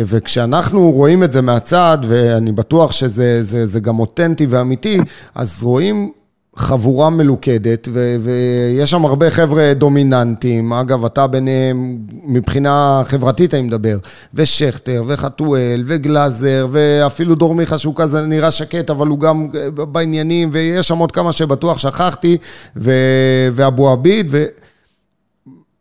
וכשאנחנו 0.07 0.91
רואים 0.91 1.25
את 1.25 1.33
זה 1.33 1.41
מהצד, 1.43 1.99
ואני 2.09 2.53
בטוח 2.53 2.93
שזה 2.93 3.43
זה, 3.43 3.67
זה 3.67 3.81
גם 3.81 3.99
אותנטי 3.99 4.47
ואמיתי, 4.47 4.99
אז 5.35 5.63
רואים 5.63 6.11
חבורה 6.57 7.11
מלוכדת, 7.11 7.89
ו- 7.93 8.17
ויש 8.21 8.91
שם 8.91 9.05
הרבה 9.05 9.31
חבר'ה 9.31 9.73
דומיננטיים, 9.75 10.73
אגב, 10.73 11.05
אתה 11.05 11.27
ביניהם, 11.27 11.99
מבחינה 12.25 13.03
חברתית 13.05 13.55
אני 13.55 13.63
מדבר, 13.63 13.97
ושכטר, 14.35 15.03
וחתואל, 15.07 15.83
וגלאזר, 15.87 16.67
ואפילו 16.71 17.35
דור 17.35 17.55
מיכה 17.55 17.79
שהוא 17.79 17.95
כזה 17.97 18.23
נראה 18.23 18.51
שקט, 18.51 18.91
אבל 18.91 19.07
הוא 19.07 19.19
גם 19.19 19.49
בעניינים, 19.93 20.51
ויש 20.53 20.89
שם 20.89 20.99
עוד 20.99 21.13
כמה 21.13 21.33
שבטוח 21.33 21.79
שכחתי, 21.79 22.39
ו- 22.77 23.49
ואבו 23.53 23.91
עביד, 23.91 24.27
ו... 24.31 24.45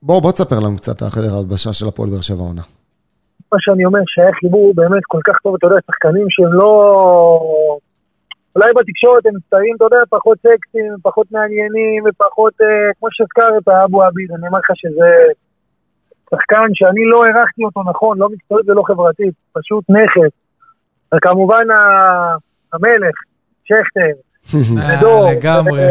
בוא, 0.03 0.21
בוא 0.21 0.31
תספר 0.31 0.59
לנו 0.59 0.77
קצת 0.77 1.01
על 1.01 1.07
החדר 1.07 1.35
ההלבשה 1.35 1.73
של 1.73 1.87
הפועל 1.87 2.09
באר 2.09 2.21
שבע 2.21 2.43
עונה. 2.43 2.61
מה 3.51 3.57
שאני 3.61 3.85
אומר, 3.85 3.99
שהיה 4.07 4.31
חיבור 4.39 4.73
באמת 4.75 5.01
כל 5.07 5.19
כך 5.27 5.33
טוב, 5.43 5.55
אתה 5.55 5.67
יודע, 5.67 5.77
שחקנים 5.87 6.25
שהם 6.29 6.53
לא... 6.53 7.39
אולי 8.55 8.73
בתקשורת 8.73 9.25
הם 9.25 9.35
מסתיים, 9.35 9.75
אתה 9.75 9.85
יודע, 9.85 9.97
פחות 10.09 10.38
סקסיים, 10.38 10.93
פחות 11.01 11.31
מעניינים, 11.31 12.03
ופחות, 12.05 12.53
אה, 12.61 12.93
כמו 12.99 13.07
שהזכרת, 13.11 13.67
אבו 13.85 14.03
עביד, 14.03 14.31
אני 14.31 14.47
אומר 14.47 14.59
לך 14.59 14.71
שזה 14.75 15.09
שחקן 16.30 16.67
שאני 16.73 17.05
לא 17.11 17.25
הערכתי 17.25 17.63
אותו 17.63 17.84
נכון, 17.84 18.17
לא 18.17 18.30
מקצועית 18.30 18.69
ולא 18.69 18.84
חברתית, 18.88 19.34
פשוט 19.53 19.84
נכס. 19.89 20.31
וכמובן 21.15 21.63
המלך, 22.73 23.15
שכטר, 23.63 24.15
אה, 24.81 25.01
דור, 25.01 25.30
לגמרי. 25.31 25.81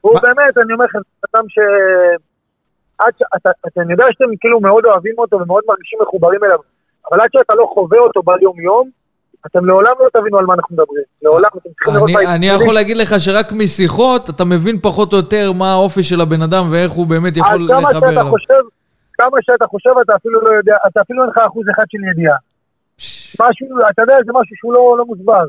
הוא 0.00 0.18
באמת, 0.22 0.58
אני 0.58 0.72
אומר 0.72 0.84
לך, 0.84 0.92
זה 0.92 1.26
אדם 1.34 1.44
ש... 1.48 1.58
עד 2.98 3.12
ש... 3.18 3.22
אתה, 3.36 3.50
אתה, 3.66 3.80
אני 3.80 3.92
יודע 3.92 4.04
שאתם 4.10 4.36
כאילו 4.40 4.60
מאוד 4.60 4.86
אוהבים 4.86 5.14
אותו 5.18 5.36
ומאוד 5.36 5.64
מרגישים 5.68 5.98
מחוברים 6.02 6.44
אליו, 6.44 6.58
אבל 7.10 7.20
עד 7.20 7.28
שאתה 7.32 7.54
לא 7.54 7.70
חווה 7.74 7.98
אותו 7.98 8.22
ביום-יום, 8.22 8.90
אתם 9.46 9.66
לעולם 9.66 9.92
לא 10.00 10.20
תבינו 10.20 10.38
על 10.38 10.46
מה 10.46 10.54
אנחנו 10.54 10.76
מדברים. 10.76 11.02
לעולם, 11.22 11.48
אתם 11.52 11.70
צריכים 11.70 11.94
לראות... 11.94 12.10
אני, 12.10 12.24
מה 12.26 12.34
אני. 12.34 12.46
יכול 12.46 12.74
להגיד 12.74 12.96
לך 12.96 13.14
שרק 13.18 13.52
משיחות 13.52 14.30
אתה 14.30 14.44
מבין 14.44 14.78
פחות 14.82 15.12
או 15.12 15.18
יותר 15.18 15.52
מה 15.52 15.72
האופי 15.72 16.02
של 16.02 16.20
הבן 16.20 16.42
אדם 16.42 16.64
ואיך 16.70 16.92
הוא 16.92 17.06
באמת 17.06 17.36
יכול 17.36 17.68
כמה 17.68 17.80
לחבר 17.80 18.00
שאתה 18.00 18.08
אליו. 18.08 18.30
חושב, 18.30 18.62
כמה 19.18 19.38
שאתה 19.40 19.66
חושב, 19.66 19.90
אתה 20.04 20.16
אפילו 20.16 20.40
לא 20.40 20.50
יודע, 20.56 20.76
אתה 20.86 21.00
אפילו 21.00 21.22
אין 21.22 21.30
לך 21.30 21.38
אחוז 21.46 21.64
אחד 21.74 21.84
של 21.88 21.98
ידיעה. 22.10 22.36
משהו, 23.40 23.66
אתה 23.90 24.02
יודע, 24.02 24.14
זה 24.26 24.32
משהו 24.34 24.56
שהוא 24.56 24.72
לא, 24.72 24.94
לא 24.98 25.04
מוסבר. 25.04 25.44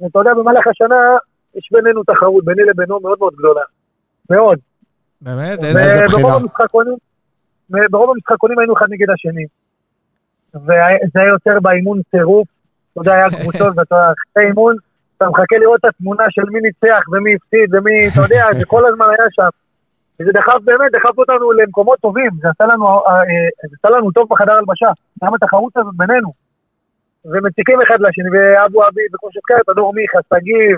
ואתה 0.00 0.18
יודע, 0.18 0.34
במהלך 0.34 0.66
השנה 0.66 1.16
יש 1.54 1.68
בינינו 1.72 2.02
תחרות, 2.04 2.44
ביני 2.44 2.62
לבינו 2.62 3.00
מאוד 3.00 3.18
מאוד 3.18 3.34
גדולה. 3.38 3.62
מאוד. 4.30 4.58
באמת? 5.20 5.64
איזה... 5.64 6.00
בחינה? 6.04 6.38
ברוב 7.90 8.10
המשחקונים 8.10 8.58
היינו 8.58 8.74
אחד 8.76 8.86
נגד 8.90 9.10
השני. 9.10 9.44
וזה 10.54 10.72
היה 11.14 11.28
יוצר 11.32 11.60
באימון 11.60 12.00
טירוף, 12.10 12.48
אתה 12.92 13.00
יודע, 13.00 13.12
היה 13.14 13.30
קבוצות, 13.30 13.72
ואתה 13.76 14.12
אחרי 14.12 14.46
אימון, 14.46 14.76
אתה 15.16 15.28
מחכה 15.28 15.56
לראות 15.60 15.80
את 15.80 15.84
התמונה 15.84 16.24
של 16.30 16.42
מי 16.52 16.60
ניצח 16.60 17.02
ומי 17.12 17.34
הפסיד 17.34 17.74
ומי, 17.74 18.08
אתה 18.12 18.20
יודע, 18.20 18.44
זה 18.58 18.64
כל 18.66 18.82
הזמן 18.88 19.06
היה 19.06 19.26
שם. 19.30 19.52
וזה 20.20 20.30
דחף 20.32 20.60
באמת, 20.64 20.92
דחף 20.92 21.18
אותנו 21.18 21.52
למקומות 21.52 21.98
טובים, 21.98 22.30
זה 22.42 22.48
עשה 22.48 22.64
לנו, 22.74 22.86
אה, 22.86 23.12
אה, 23.12 23.68
זה 23.70 23.76
עשה 23.78 23.96
לנו 23.96 24.10
טוב 24.10 24.26
בחדר 24.30 24.52
הלבשה. 24.52 24.90
גם 25.24 25.34
התחרות 25.34 25.76
הזאת 25.76 25.94
בינינו. 25.96 26.30
ומציקים 27.24 27.78
אחד 27.82 28.00
לשני, 28.00 28.30
ואבו 28.32 28.88
אבי, 28.88 29.00
שהזכרת, 29.30 29.68
הדור 29.68 29.94
מיכה, 29.94 30.18
שגיב, 30.28 30.76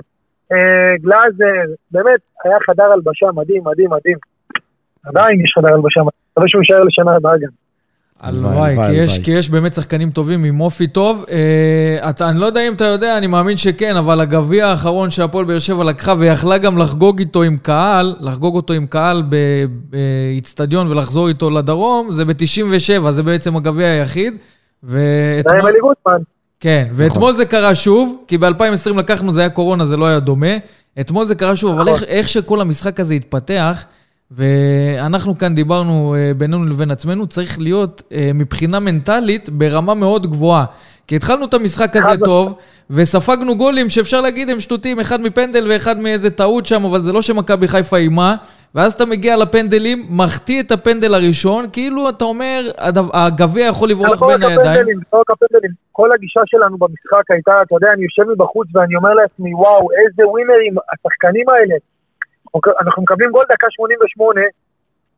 אה, 0.53 0.95
גלאזר, 1.03 1.67
באמת, 1.91 2.21
היה 2.45 2.57
חדר 2.67 2.89
הלבשה 2.93 3.27
מדהים, 3.35 3.63
מדהים, 3.65 3.91
מדהים. 3.91 4.19
עדיין 5.09 5.41
יש 5.45 5.53
חדר 5.59 5.75
הלבשה, 5.75 6.01
מקווה 6.01 6.49
שהוא 6.49 6.63
יישאר 6.63 6.83
לשנה 6.85 7.17
הבאה 7.17 7.39
גם. 7.43 7.62
הלוואי, 8.21 8.77
כי, 8.87 8.93
יש, 8.93 9.19
כי 9.19 9.31
יש 9.31 9.51
באמת 9.51 9.75
שחקנים 9.75 10.11
טובים 10.11 10.45
עם 10.45 10.61
אופי 10.61 10.87
טוב. 10.87 11.25
אה, 11.31 12.11
אתה, 12.11 12.29
אני 12.29 12.41
לא 12.41 12.47
יודע 12.47 12.69
אם 12.69 12.73
אתה 12.73 12.85
יודע, 12.85 13.19
אני 13.19 13.27
מאמין 13.27 13.57
שכן, 13.57 13.97
אבל 13.97 14.21
הגביע 14.21 14.67
האחרון 14.67 15.11
שהפועל 15.11 15.45
באר 15.45 15.59
שבע 15.59 15.85
לקחה 15.85 16.15
ויכלה 16.19 16.59
גם 16.59 16.79
לחגוג 16.79 17.19
איתו 17.19 17.43
עם 17.43 17.57
קהל, 17.63 18.17
לחגוג 18.21 18.57
אותו 18.57 18.73
עם 18.73 18.87
קהל 18.87 19.23
באיצטדיון 19.91 20.91
ולחזור 20.91 21.29
איתו 21.29 21.51
לדרום, 21.51 22.13
זה 22.13 22.25
ב-97, 22.25 23.11
זה 23.11 23.23
בעצם 23.23 23.57
הגביע 23.57 23.87
היחיד. 23.87 24.35
ואתמול... 24.83 25.73
כן, 26.61 26.89
ואתמול 26.93 27.33
זה 27.33 27.45
קרה 27.45 27.75
שוב, 27.75 28.17
כי 28.29 28.39
ב-2020 28.39 28.97
לקחנו, 28.97 29.33
זה 29.33 29.41
היה 29.41 29.51
קורונה, 29.51 29.87
זה 29.87 29.97
לא 29.97 30.07
היה 30.07 30.21
דומה. 30.21 30.57
אתמול 31.01 31.25
זה 31.25 31.35
קרה 31.35 31.57
שוב, 31.57 31.79
אבל 31.79 31.89
איך, 31.89 32.03
איך 32.03 32.29
שכל 32.29 32.61
המשחק 32.61 33.01
הזה 33.01 33.15
התפתח, 33.15 33.85
ואנחנו 34.37 35.39
כאן 35.39 35.55
דיברנו 35.55 36.15
אה, 36.15 36.33
בינינו 36.37 36.65
לבין 36.65 36.91
עצמנו, 36.91 37.27
צריך 37.27 37.61
להיות 37.61 38.03
אה, 38.13 38.31
מבחינה 38.35 38.81
מנטלית 38.81 39.51
ברמה 39.51 39.95
מאוד 39.95 40.27
גבוהה. 40.27 40.65
כי 41.07 41.17
התחלנו 41.17 41.45
את 41.45 41.55
המשחק 41.55 41.97
הזה 41.97 42.25
טוב, 42.25 42.59
וספגנו 42.91 43.57
גולים 43.57 43.89
שאפשר 43.89 44.21
להגיד 44.21 44.51
הם 44.51 44.61
שטותיים, 44.61 45.01
אחד 45.01 45.21
מפנדל 45.21 45.67
ואחד 45.71 45.99
מאיזה 45.99 46.31
טעות 46.31 46.67
שם, 46.67 46.85
אבל 46.85 47.03
זה 47.03 47.13
לא 47.13 47.23
שמכבי 47.23 47.69
חיפה 47.69 47.97
אימה. 47.97 48.37
ואז 48.75 48.93
אתה 48.93 49.07
מגיע 49.07 49.37
לפנדלים, 49.37 50.07
מחטיא 50.11 50.63
את 50.63 50.73
הפנדל 50.73 51.15
הראשון, 51.15 51.65
כאילו 51.73 52.09
אתה 52.09 52.25
אומר, 52.25 52.71
הגביע 53.13 53.67
יכול 53.67 53.89
לברוח 53.91 54.23
בין 54.23 54.43
הידיים. 54.43 54.87
הפנדלים, 55.31 55.71
כל 55.93 56.09
הגישה 56.15 56.41
שלנו 56.47 56.79
במשחק 56.79 57.31
הייתה, 57.31 57.53
אתה 57.67 57.75
יודע, 57.75 57.89
אני 57.93 58.03
יושב 58.03 58.33
מבחוץ 58.33 58.69
ואני 58.75 58.97
אומר 58.97 59.15
לעצמי, 59.15 59.55
וואו, 59.55 59.89
איזה 59.93 60.29
ווינרים, 60.29 60.75
השחקנים 60.93 61.49
האלה. 61.49 61.75
אנחנו 62.83 63.03
מקבלים 63.03 63.31
גול 63.31 63.45
דקה 63.53 63.67
88, 63.71 64.41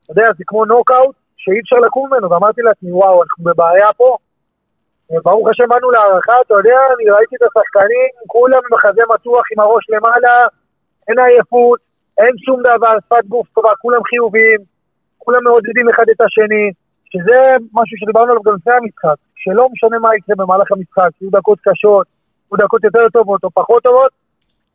אתה 0.04 0.12
יודע, 0.12 0.28
זה 0.38 0.44
כמו 0.46 0.64
נוקאוט 0.64 1.16
שאי 1.36 1.60
אפשר 1.60 1.76
לקום 1.76 2.06
ממנו, 2.06 2.30
ואמרתי 2.30 2.62
לעצמי, 2.62 2.92
וואו, 2.92 3.22
אנחנו 3.22 3.44
בבעיה 3.44 3.92
פה. 3.96 4.16
ברוך 5.24 5.48
השם 5.48 5.68
באנו 5.68 5.90
להערכה, 5.90 6.36
אתה 6.46 6.54
יודע, 6.54 6.78
אני 6.94 7.10
ראיתי 7.10 7.36
את 7.36 7.42
השחקנים, 7.42 8.10
כולם 8.26 8.60
בחזה 8.72 9.02
מתוח 9.14 9.44
עם 9.52 9.60
הראש 9.60 9.84
למעלה, 9.90 10.46
אין 11.08 11.18
עייפות, 11.18 11.80
אין 12.18 12.34
שום 12.44 12.60
דבר, 12.60 12.94
שפת 13.04 13.24
גוף 13.28 13.46
טובה, 13.54 13.70
כולם 13.82 14.02
חיוביים, 14.04 14.60
כולם 15.18 15.44
מעודדים 15.44 15.88
אחד 15.88 16.04
את 16.12 16.20
השני, 16.20 16.70
שזה 17.10 17.38
משהו 17.72 17.96
שדיברנו 18.00 18.30
עליו 18.30 18.42
גם 18.42 18.54
לפני 18.54 18.72
המשחק, 18.72 19.18
שלא 19.36 19.68
משנה 19.72 19.98
מה 19.98 20.16
יקרה 20.16 20.36
במהלך 20.38 20.72
המשחק, 20.72 21.10
יהיו 21.20 21.30
דקות 21.30 21.58
קשות, 21.66 22.06
יהיו 22.06 22.58
דקות 22.64 22.84
יותר 22.84 23.08
טובות 23.12 23.44
או 23.44 23.50
פחות 23.50 23.82
טובות, 23.82 24.12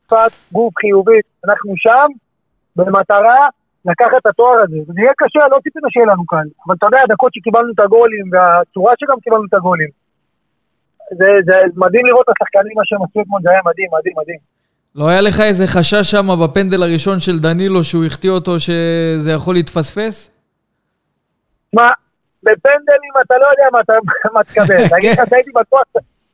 שפת 0.06 0.31
גוף 0.52 0.73
חיובית, 0.81 1.26
אנחנו 1.45 1.73
שם 1.77 2.07
במטרה 2.85 3.47
לקחת 3.85 4.18
את 4.22 4.26
התואר 4.26 4.57
הזה. 4.64 4.77
זה 4.88 5.01
יהיה 5.01 5.14
קשה, 5.18 5.39
לא 5.51 5.57
ציפינו 5.64 5.88
שיהיה 5.89 6.06
לנו 6.06 6.26
קל, 6.26 6.47
אבל 6.68 6.76
אתה 6.77 6.85
יודע, 6.85 6.99
הדקות 7.03 7.34
שקיבלנו 7.34 7.72
את 7.73 7.80
הגולים 7.80 8.26
והצורה 8.31 8.93
שגם 8.99 9.19
קיבלנו 9.23 9.45
את 9.49 9.53
הגולים. 9.53 9.89
זה, 11.18 11.26
זה 11.45 11.53
מדהים 11.76 12.06
לראות 12.06 12.26
את 12.30 12.34
השחקנים, 12.35 12.73
מה 12.77 12.84
שהם 12.85 13.03
עשו 13.03 13.22
אתמול, 13.22 13.41
זה 13.43 13.49
היה 13.51 13.61
מדהים, 13.65 13.89
מדהים, 13.99 14.14
מדהים. 14.22 14.39
לא 14.95 15.10
היה 15.10 15.22
לך 15.22 15.39
איזה 15.39 15.68
חשש 15.68 16.11
שם 16.11 16.27
בפנדל 16.43 16.84
הראשון 16.84 17.19
של 17.19 17.39
דנילו 17.39 17.84
שהוא 17.84 18.06
החטיא 18.06 18.30
אותו 18.30 18.60
שזה 18.60 19.31
יכול 19.31 19.53
להתפספס? 19.53 20.31
מה, 21.73 21.89
בפנדלים 22.43 23.14
אתה 23.26 23.35
לא 23.41 23.47
יודע 23.51 23.68
מה 23.73 23.80
אתה 23.81 23.93
תקבל. 24.51 24.84
להגיד 24.91 25.11
לך 25.19 25.30
שהייתי 25.30 25.51
בטוח, 25.51 25.84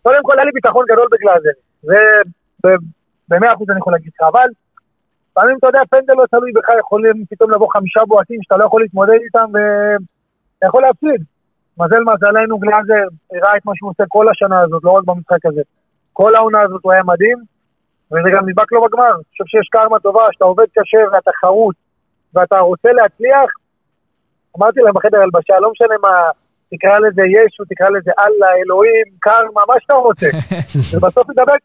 קודם 0.04 0.24
כל 0.24 0.34
היה 0.38 0.46
לי 0.46 0.52
ביטחון 0.54 0.86
גדול 0.92 1.08
בגלאזר. 1.12 1.56
זה 1.84 2.70
במאה 3.30 3.54
אחוז 3.54 3.70
אני 3.70 3.80
יכול 3.80 3.94
להגיד 3.94 4.12
לך, 4.16 4.28
אבל 4.34 4.48
לפעמים 5.38 5.58
אתה 5.58 5.68
יודע, 5.68 5.80
פנדל 5.90 6.14
לא 6.14 6.26
תלוי 6.32 6.52
בך, 6.52 6.70
יכולים 6.80 7.26
פתאום 7.30 7.52
לבוא 7.52 7.68
חמישה 7.74 8.00
בועטים 8.08 8.40
שאתה 8.44 8.58
לא 8.58 8.66
יכול 8.66 8.82
להתמודד 8.82 9.20
איתם 9.26 9.46
ואתה 9.54 10.66
יכול 10.66 10.82
להפסיד. 10.82 11.24
מזל 11.80 12.04
מזלנו, 12.14 12.58
גלאזר 12.58 13.08
הראה 13.32 13.58
את 13.58 13.66
מה 13.66 13.72
שהוא 13.76 13.90
עושה 13.90 14.04
כל 14.08 14.26
השנה 14.30 14.62
הזאת, 14.62 14.84
לא 14.84 14.92
רק 14.92 15.04
במשחק 15.06 15.46
הזה. 15.46 15.62
כל 16.14 16.36
העונה 16.36 16.62
הזאת 16.62 16.82
הוא 16.84 16.92
היה 16.92 17.04
מדהים. 17.04 17.38
וזה 18.12 18.30
גם 18.36 18.50
נדבק 18.50 18.72
לו 18.72 18.82
בגמר. 18.86 19.16
אני 19.16 19.24
חושב 19.32 19.44
שיש 19.48 19.68
קרמה 19.72 20.00
טובה, 20.00 20.22
שאתה 20.32 20.46
עובד 20.46 20.66
קשה 20.76 20.98
ואתה 21.12 21.32
חרוץ 21.42 21.76
ואתה 22.34 22.60
רוצה 22.60 22.90
להצליח. 22.92 23.50
אמרתי 24.58 24.80
להם 24.80 24.94
בחדר 24.94 25.18
הלבשה, 25.22 25.60
לא 25.60 25.72
משנה 25.72 25.96
מה, 26.02 26.16
תקרא 26.72 27.00
לזה 27.00 27.22
ישו, 27.36 27.64
תקרא 27.70 27.90
לזה 27.90 28.12
אללה, 28.20 28.52
אלוהים, 28.62 29.06
קרמה, 29.20 29.62
מה 29.68 29.74
שאתה 29.80 29.94
רוצה. 29.94 30.28
ובסוף 30.94 31.30
ידבק, 31.30 31.60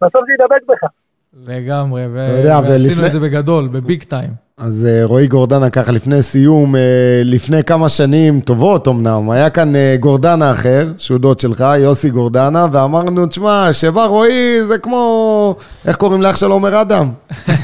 בסוף 0.00 0.22
זה 0.26 0.32
ידבק 0.32 0.62
בך. 0.68 0.88
לגמרי, 1.34 2.06
ועשינו 2.06 3.06
את 3.06 3.12
זה 3.12 3.20
בגדול, 3.20 3.68
בביג 3.68 4.02
טיים. 4.02 4.45
אז 4.60 4.86
אה, 4.90 5.04
רועי 5.04 5.26
גורדנה 5.26 5.70
ככה 5.70 5.92
לפני 5.92 6.22
סיום, 6.22 6.76
אה, 6.76 6.80
לפני 7.24 7.64
כמה 7.64 7.88
שנים 7.88 8.40
טובות 8.40 8.88
אמנם, 8.88 9.30
היה 9.30 9.50
כאן 9.50 9.76
אה, 9.76 9.96
גורדנה 10.00 10.50
אחר, 10.50 10.92
שהוא 10.96 11.18
דוד 11.18 11.40
שלך, 11.40 11.64
יוסי 11.78 12.10
גורדנה, 12.10 12.66
ואמרנו, 12.72 13.26
תשמע, 13.26 13.72
שבא 13.72 14.04
רועי 14.04 14.64
זה 14.66 14.78
כמו, 14.78 15.54
איך 15.86 15.96
קוראים 15.96 16.22
לאח 16.22 16.36
של 16.36 16.50
עומר 16.50 16.80
אדם? 16.80 17.10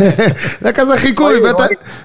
זה 0.62 0.72
כזה 0.72 0.96
חיקוי, 0.96 1.34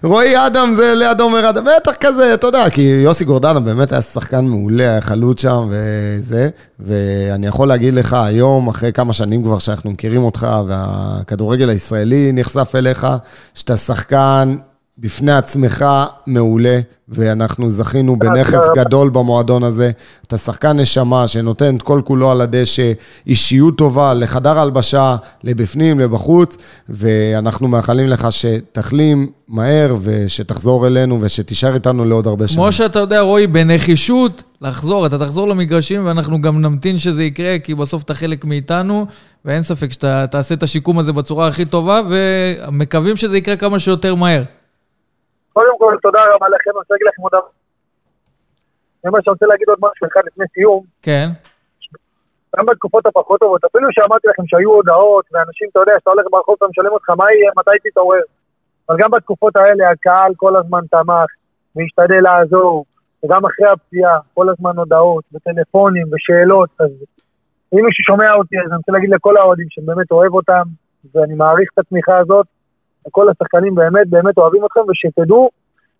רועי 0.04 0.48
אדם 0.48 0.74
זה 0.78 0.94
ליד 0.96 1.22
עומר 1.22 1.50
אדם, 1.50 1.66
בטח 1.66 1.94
כזה, 2.00 2.34
אתה 2.34 2.48
יודע, 2.48 2.70
כי 2.70 2.82
יוסי 2.82 3.26
גורדנה 3.26 3.60
באמת 3.60 3.92
היה 3.92 4.02
שחקן 4.02 4.46
מעולה, 4.46 4.84
היה 4.84 5.02
חלוץ 5.02 5.42
שם 5.42 5.70
וזה, 5.70 6.50
ואני 6.80 7.48
יכול 7.48 7.68
להגיד 7.68 7.94
לך 7.94 8.14
היום, 8.14 8.68
אחרי 8.68 8.92
כמה 8.94 9.14
שנים 9.14 9.44
כבר 9.44 9.60
שאנחנו 9.60 9.92
מכירים 9.92 10.24
אותך, 10.24 10.48
והכדורגל 10.68 11.70
הישראלי 11.70 12.32
נחשף 12.34 12.72
אליך, 12.76 13.08
שאתה 13.54 13.78
שחקן... 13.78 14.58
בפני 15.00 15.32
עצמך 15.32 15.86
מעולה, 16.28 16.80
ואנחנו 17.10 17.70
זכינו 17.70 18.20
בנכס 18.20 18.70
גדול 18.76 19.10
במועדון 19.10 19.64
הזה. 19.64 19.92
אתה 20.28 20.38
שחקן 20.38 20.80
נשמה 20.80 21.28
שנותן 21.28 21.76
את 21.76 21.82
כל 21.82 22.02
כולו 22.06 22.32
על 22.32 22.42
הדשא, 22.42 22.92
אישיות 23.28 23.78
טובה 23.78 24.14
לחדר 24.14 24.60
הלבשה, 24.60 25.16
לבפנים, 25.44 26.00
לבחוץ, 26.00 26.58
ואנחנו 26.90 27.68
מאחלים 27.68 28.08
לך 28.08 28.28
שתחלים 28.32 29.28
מהר 29.48 29.96
ושתחזור 30.02 30.88
אלינו 30.88 31.22
ושתישאר 31.22 31.74
איתנו 31.74 32.06
לעוד 32.06 32.28
הרבה 32.28 32.48
שנים. 32.48 32.64
כמו 32.64 32.72
שאתה 32.72 33.00
יודע, 33.00 33.22
רועי, 33.22 33.48
בנחישות 33.48 34.44
לחזור, 34.62 35.06
אתה 35.06 35.20
תחזור 35.20 35.48
למגרשים 35.48 36.06
ואנחנו 36.06 36.42
גם 36.42 36.62
נמתין 36.62 37.00
שזה 37.00 37.24
יקרה, 37.24 37.60
כי 37.60 37.76
בסוף 37.76 38.04
אתה 38.04 38.14
חלק 38.14 38.46
מאיתנו, 38.46 39.06
ואין 39.46 39.64
ספק 39.64 39.92
שאתה 39.92 40.26
תעשה 40.32 40.56
את 40.56 40.64
השיקום 40.64 41.00
הזה 41.00 41.14
בצורה 41.14 41.48
הכי 41.48 41.66
טובה, 41.66 42.02
ומקווים 42.10 43.18
שזה 43.18 43.38
יקרה 43.38 43.56
כמה 43.56 43.80
שיותר 43.80 44.16
מהר. 44.16 44.44
קודם 45.58 45.78
כל, 45.78 45.94
תודה 46.02 46.22
רבה 46.34 46.48
לכם, 46.50 46.70
אני 46.70 46.78
רוצה 46.78 46.94
להגיד 46.94 47.08
לכם 47.08 47.22
עוד 47.22 47.32
דבר. 47.32 47.50
אני 49.00 49.08
אומר 49.10 49.20
שאני 49.22 49.34
רוצה 49.36 49.46
להגיד 49.46 49.68
עוד 49.70 49.80
משהו 49.86 50.08
אחד 50.08 50.22
לפני 50.28 50.46
סיום. 50.54 50.84
כן. 51.02 51.28
גם 52.56 52.66
בתקופות 52.66 53.06
הפחות 53.06 53.40
טובות, 53.40 53.62
אפילו 53.64 53.88
שאמרתי 53.92 54.28
לכם 54.28 54.44
שהיו 54.48 54.72
הודעות, 54.74 55.26
ואנשים, 55.32 55.68
אתה 55.72 55.80
יודע, 55.80 55.94
שאתה 56.00 56.10
הולך 56.12 56.26
ברחוב, 56.32 56.56
אתה 56.58 56.66
משלם 56.70 56.94
אותך, 56.98 57.10
מה 57.10 57.26
יהיה, 57.34 57.52
מתי 57.58 57.90
תתעורר? 57.90 58.26
אבל 58.90 58.98
גם 59.02 59.12
בתקופות 59.12 59.56
האלה 59.56 59.90
הקהל 59.92 60.32
כל 60.36 60.56
הזמן 60.56 60.84
תמך, 60.92 61.30
והשתדל 61.76 62.22
לעזור, 62.28 62.86
וגם 63.24 63.42
אחרי 63.46 63.68
הפציעה, 63.74 64.18
כל 64.34 64.50
הזמן 64.50 64.78
הודעות, 64.78 65.24
וטלפונים, 65.34 66.08
ושאלות, 66.14 66.70
אז 66.80 66.92
אם 67.74 67.86
מישהו 67.86 68.04
שומע 68.10 68.34
אותי, 68.34 68.56
אז 68.60 68.68
אני 68.72 68.78
רוצה 68.78 68.92
להגיד 68.92 69.10
לכל 69.10 69.38
האוהדים 69.38 69.68
שאני 69.70 69.86
באמת 69.86 70.12
אוהב 70.12 70.34
אותם, 70.34 70.66
ואני 71.16 71.36
מעריך 71.36 71.70
את 71.74 71.80
התמיכה 71.80 72.18
הזאת, 72.18 72.48
כל 73.12 73.30
השחקנים 73.30 73.76
באמת 73.76 74.08
באמת 74.10 74.38
אוהבים 74.38 74.66
אתכם, 74.66 74.80
ושתדעו 74.90 75.50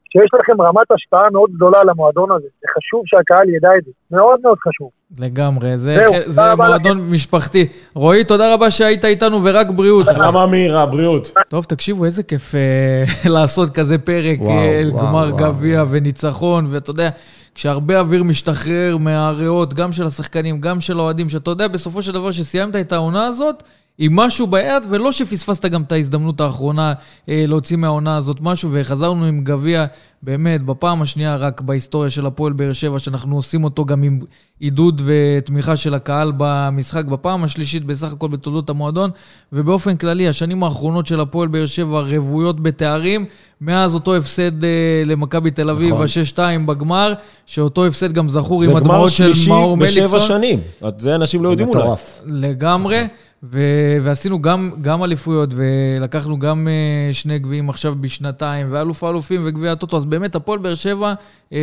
שיש 0.10 0.30
לכם 0.40 0.62
רמת 0.62 0.92
השפעה 0.92 1.30
מאוד 1.32 1.50
גדולה 1.56 1.80
על 1.80 1.90
המועדון 1.90 2.32
הזה. 2.32 2.48
זה 2.62 2.68
חשוב 2.78 3.02
שהקהל 3.06 3.50
ידע 3.50 3.70
את 3.78 3.84
זה, 3.86 3.92
מאוד 4.12 4.40
מאוד 4.44 4.58
חשוב. 4.68 4.90
לגמרי, 5.20 5.78
זה, 5.78 5.98
זהו, 6.04 6.32
זה 6.32 6.56
מועדון 6.56 6.98
לכם. 6.98 7.14
משפחתי. 7.14 7.68
רועי, 7.96 8.24
תודה 8.24 8.54
רבה 8.54 8.70
שהיית 8.70 9.06
איתנו, 9.06 9.44
ורק 9.44 9.68
בריאות. 9.72 10.08
החלמה 10.08 10.48
מהירה, 10.48 10.86
בריאות. 10.86 11.32
טוב, 11.48 11.66
תקשיבו, 11.66 12.06
איזה 12.06 12.24
כיף 12.24 12.56
אה, 12.56 13.04
לעשות 13.36 13.70
כזה 13.70 13.98
פרק, 13.98 14.40
וואו, 14.42 14.52
אה, 14.52 14.82
וואו, 14.92 15.08
גמר 15.08 15.30
גביע 15.38 15.84
וניצחון, 15.92 16.68
ואתה 16.70 16.90
יודע... 16.92 17.10
כשהרבה 17.58 18.00
אוויר 18.00 18.24
משתחרר 18.24 18.98
מהריאות, 19.00 19.74
גם 19.74 19.92
של 19.92 20.08
השחקנים, 20.08 20.62
גם 20.62 20.80
של 20.80 21.00
האוהדים, 21.00 21.30
שאתה 21.30 21.52
יודע 21.52 21.68
בסופו 21.68 22.02
של 22.02 22.12
דבר 22.12 22.32
שסיימת 22.32 22.76
את 22.76 22.92
העונה 22.92 23.26
הזאת 23.28 23.64
עם 24.00 24.16
משהו 24.16 24.48
ביד, 24.48 24.84
ולא 24.90 25.12
שפספסת 25.12 25.66
גם 25.66 25.82
את 25.82 25.92
ההזדמנות 25.92 26.42
האחרונה 26.42 26.94
אה, 27.30 27.46
להוציא 27.48 27.78
מהעונה 27.78 28.18
הזאת 28.18 28.38
משהו, 28.42 28.70
וחזרנו 28.74 29.26
עם 29.26 29.44
גביע, 29.44 29.86
באמת, 30.22 30.62
בפעם 30.62 31.02
השנייה 31.02 31.36
רק 31.36 31.62
בהיסטוריה 31.62 32.10
של 32.10 32.26
הפועל 32.26 32.54
באר 32.54 32.74
שבע, 32.74 33.00
שאנחנו 33.00 33.36
עושים 33.36 33.64
אותו 33.64 33.86
גם 33.86 34.04
עם 34.04 34.20
עידוד 34.60 35.02
ותמיכה 35.06 35.78
של 35.78 35.94
הקהל 35.94 36.32
במשחק, 36.38 37.06
בפעם 37.06 37.44
השלישית 37.44 37.86
בסך 37.86 38.14
הכל 38.14 38.28
בתולדות 38.28 38.70
המועדון, 38.70 39.10
ובאופן 39.54 39.98
כללי, 39.98 40.28
השנים 40.28 40.64
האחרונות 40.64 41.06
של 41.06 41.20
הפועל 41.20 41.48
באר 41.48 41.66
שבע 41.66 42.00
רוויות 42.00 42.60
בתארים, 42.64 43.26
מאז 43.62 43.94
אותו 43.94 44.16
הפסד 44.16 44.64
אה, 44.64 45.04
למכבי 45.06 45.52
תל 45.52 45.70
אביב, 45.70 45.94
נכון. 45.94 46.06
ה-6-2 46.06 46.68
בגמר, 46.68 47.14
שאותו 47.46 47.86
הפסד 47.86 48.12
גם 48.14 48.30
זכור 48.30 48.64
עם 48.64 48.76
הדמעות 48.76 49.12
של 49.12 49.32
מאור 49.48 49.78
מליקסון. 49.78 50.06
זה 50.06 50.10
גמר 50.10 50.18
שלישי 50.18 50.18
בשבע 50.18 50.20
שנים. 50.20 50.60
זה 50.98 51.16
אנשים 51.16 51.44
לא 51.44 51.50
יודעים 51.50 51.70
אולי. 51.70 51.88
לגמרי, 52.26 53.04
ו- 53.44 53.98
ועשינו 54.04 54.42
גם, 54.42 54.72
גם 54.82 55.04
אליפויות, 55.04 55.50
ולקחנו 55.54 56.40
גם 56.40 56.68
uh, 56.68 57.14
שני 57.14 57.40
גביעים 57.40 57.70
עכשיו 57.70 57.96
בשנתיים, 58.02 58.68
ואלוף 58.70 59.04
האלופים 59.04 59.42
וגביע 59.46 59.72
הטוטו, 59.72 59.98
אז 59.98 60.06
באמת 60.06 60.36
הפועל 60.36 60.60
באר 60.60 60.76
שבע 60.76 61.14
uh, 61.50 61.54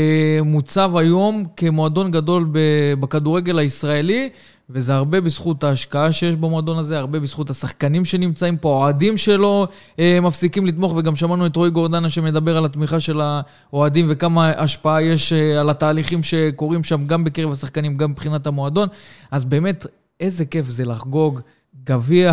מוצב 0.44 0.96
היום 0.96 1.44
כמועדון 1.56 2.10
גדול 2.10 2.48
ב- 2.52 2.94
בכדורגל 3.00 3.58
הישראלי, 3.58 4.28
וזה 4.70 4.94
הרבה 4.94 5.20
בזכות 5.20 5.64
ההשקעה 5.64 6.12
שיש 6.12 6.36
במועדון 6.36 6.78
הזה, 6.78 6.98
הרבה 6.98 7.18
בזכות 7.20 7.50
השחקנים 7.50 8.04
שנמצאים 8.04 8.56
פה, 8.56 8.74
האוהדים 8.74 9.16
שלו 9.16 9.66
uh, 9.96 10.00
מפסיקים 10.22 10.66
לתמוך, 10.66 10.94
וגם 10.96 11.16
שמענו 11.16 11.46
את 11.46 11.56
רועי 11.56 11.70
גורדנה 11.70 12.10
שמדבר 12.10 12.56
על 12.56 12.64
התמיכה 12.64 13.00
של 13.00 13.20
האוהדים 13.20 14.06
וכמה 14.08 14.50
השפעה 14.50 15.02
יש 15.02 15.32
על 15.32 15.70
התהליכים 15.70 16.22
שקורים 16.22 16.84
שם, 16.84 17.06
גם 17.06 17.24
בקרב 17.24 17.52
השחקנים, 17.52 17.96
גם 17.96 18.10
מבחינת 18.10 18.46
המועדון. 18.46 18.88
אז 19.30 19.44
באמת, 19.44 19.86
איזה 20.20 20.44
כיף 20.44 20.68
זה 20.68 20.84
לחגוג 20.84 21.40
גביע. 21.86 22.32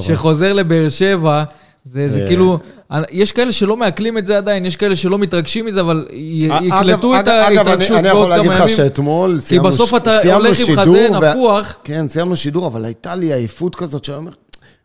שחוזר 0.00 0.52
לבאר 0.52 0.88
שבע. 0.88 1.44
זה, 1.84 2.08
זה 2.08 2.22
אה. 2.22 2.26
כאילו, 2.26 2.58
יש 3.10 3.32
כאלה 3.32 3.52
שלא 3.52 3.76
מעכלים 3.76 4.18
את 4.18 4.26
זה 4.26 4.36
עדיין, 4.36 4.64
יש 4.66 4.76
כאלה 4.76 4.96
שלא 4.96 5.18
מתרגשים 5.18 5.66
מזה, 5.66 5.80
אבל 5.80 6.06
אגב- 6.50 6.62
יקלטו 6.64 7.14
את 7.14 7.20
אגב- 7.28 7.28
אגב, 7.52 7.58
ההתרגשות 7.68 7.96
אני- 7.98 8.02
בעוד 8.02 8.02
אני 8.02 8.08
יכול 8.08 8.26
כמה 8.26 8.36
להגיד 8.36 8.50
לך 8.50 8.60
ימים. 8.60 8.76
שאתמול 8.76 9.34
כי 9.34 9.40
סיימנו 9.46 9.68
בסוף 9.68 9.90
ש- 9.90 9.94
אתה 9.94 10.18
סיימנו 10.22 10.44
הולך 10.46 10.58
עם 10.60 10.66
שידור 10.66 10.82
חזה 10.84 11.08
נפוח. 11.30 11.76
כן, 11.84 12.08
סיימנו 12.08 12.36
שידור, 12.36 12.66
אבל 12.66 12.84
הייתה 12.84 13.14
לי 13.14 13.32
עייפות 13.32 13.74
כזאת 13.74 14.04
שאני 14.04 14.16
אומר, 14.18 14.32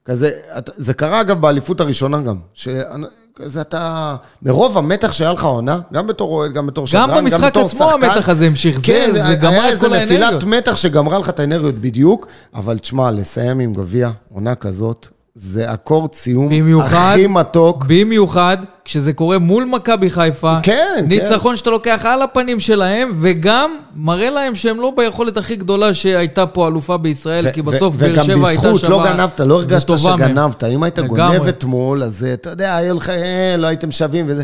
כזה, 0.06 0.32
זה 0.78 0.94
קרה 0.94 1.22
אגב 1.22 1.42
באליפות 1.42 1.82
הראשונה 1.82 2.22
גם, 2.22 2.36
שכזה 2.54 3.62
אתה, 3.62 4.16
מרוב 4.42 4.78
המתח 4.78 5.12
שהיה 5.12 5.34
לך 5.34 5.44
עונה, 5.44 5.80
גם 5.94 6.08
בתור 6.08 6.32
אוהד, 6.32 6.54
גם 6.54 6.68
בתור 6.68 6.84
גם 6.84 6.88
שדרן, 6.88 7.24
במשחק 7.24 7.44
בתור 7.44 7.64
עצמו 7.66 7.90
שחקן, 7.90 8.06
המתח 8.06 8.30
הזה 8.30 8.46
המשיך, 8.46 8.80
זה- 8.80 8.86
כן, 8.86 9.12
זה 9.14 9.36
גמר 9.36 9.50
היה 9.50 9.68
את 9.68 9.74
איזה 9.74 9.88
כל 9.88 9.96
נפילת 9.98 10.22
האנרגיות. 10.22 10.44
מתח 10.44 10.76
שגמרה 10.76 11.20
לך 11.20 11.30
את 11.30 11.40
האנרגיות 11.40 11.76
בדיוק, 11.76 12.28
אבל 12.56 12.78
תשמע, 12.80 13.12
לסיים 13.12 13.60
עם 13.60 13.74
גביע, 13.74 14.12
עונה 14.34 14.56
כזאת, 14.56 15.08
זה 15.38 15.74
אקורד 15.74 16.16
סיום 16.16 16.50
במיוחד- 16.50 17.12
הכי 17.14 17.28
מתוק. 17.28 17.86
במיוחד 17.88 18.58
כשזה 18.86 19.14
קורה 19.14 19.38
מול 19.38 19.66
מכבי 19.66 20.10
חיפה. 20.10 20.58
כן, 20.64 21.06
ניצחון 21.08 21.56
שאתה 21.56 21.70
לוקח 21.70 22.02
על 22.06 22.22
הפנים 22.22 22.60
שלהם, 22.60 23.12
וגם 23.20 23.72
מראה 23.96 24.30
להם 24.30 24.56
שהם 24.56 24.80
לא 24.80 24.94
ביכולת 24.98 25.38
הכי 25.38 25.56
גדולה 25.56 25.94
שהייתה 25.94 26.46
פה 26.46 26.68
אלופה 26.68 26.98
בישראל, 26.98 27.52
כי 27.52 27.62
בסוף 27.62 27.96
באר 27.96 28.24
שבע 28.24 28.24
וגם 28.36 28.46
הייתה 28.46 28.62
בזכות, 28.62 28.80
שווה. 28.82 28.90
לא 28.90 29.14
גנבת, 29.14 29.40
לא 29.40 29.56
הרגשת. 29.56 29.98
שגנבת. 29.98 30.64
אם 30.64 30.84
היית. 30.84 31.00
גונב 31.00 31.48
אתמול, 31.48 32.04
אז 32.04 32.26
אתה 32.34 32.50
יודע, 32.50 32.76
היה 32.76 32.94
לך, 32.94 33.10
אה, 33.10 33.56
לא 33.58 33.68
הייתם 33.68 33.92
שווים 33.92 34.26
וזה. 34.28 34.44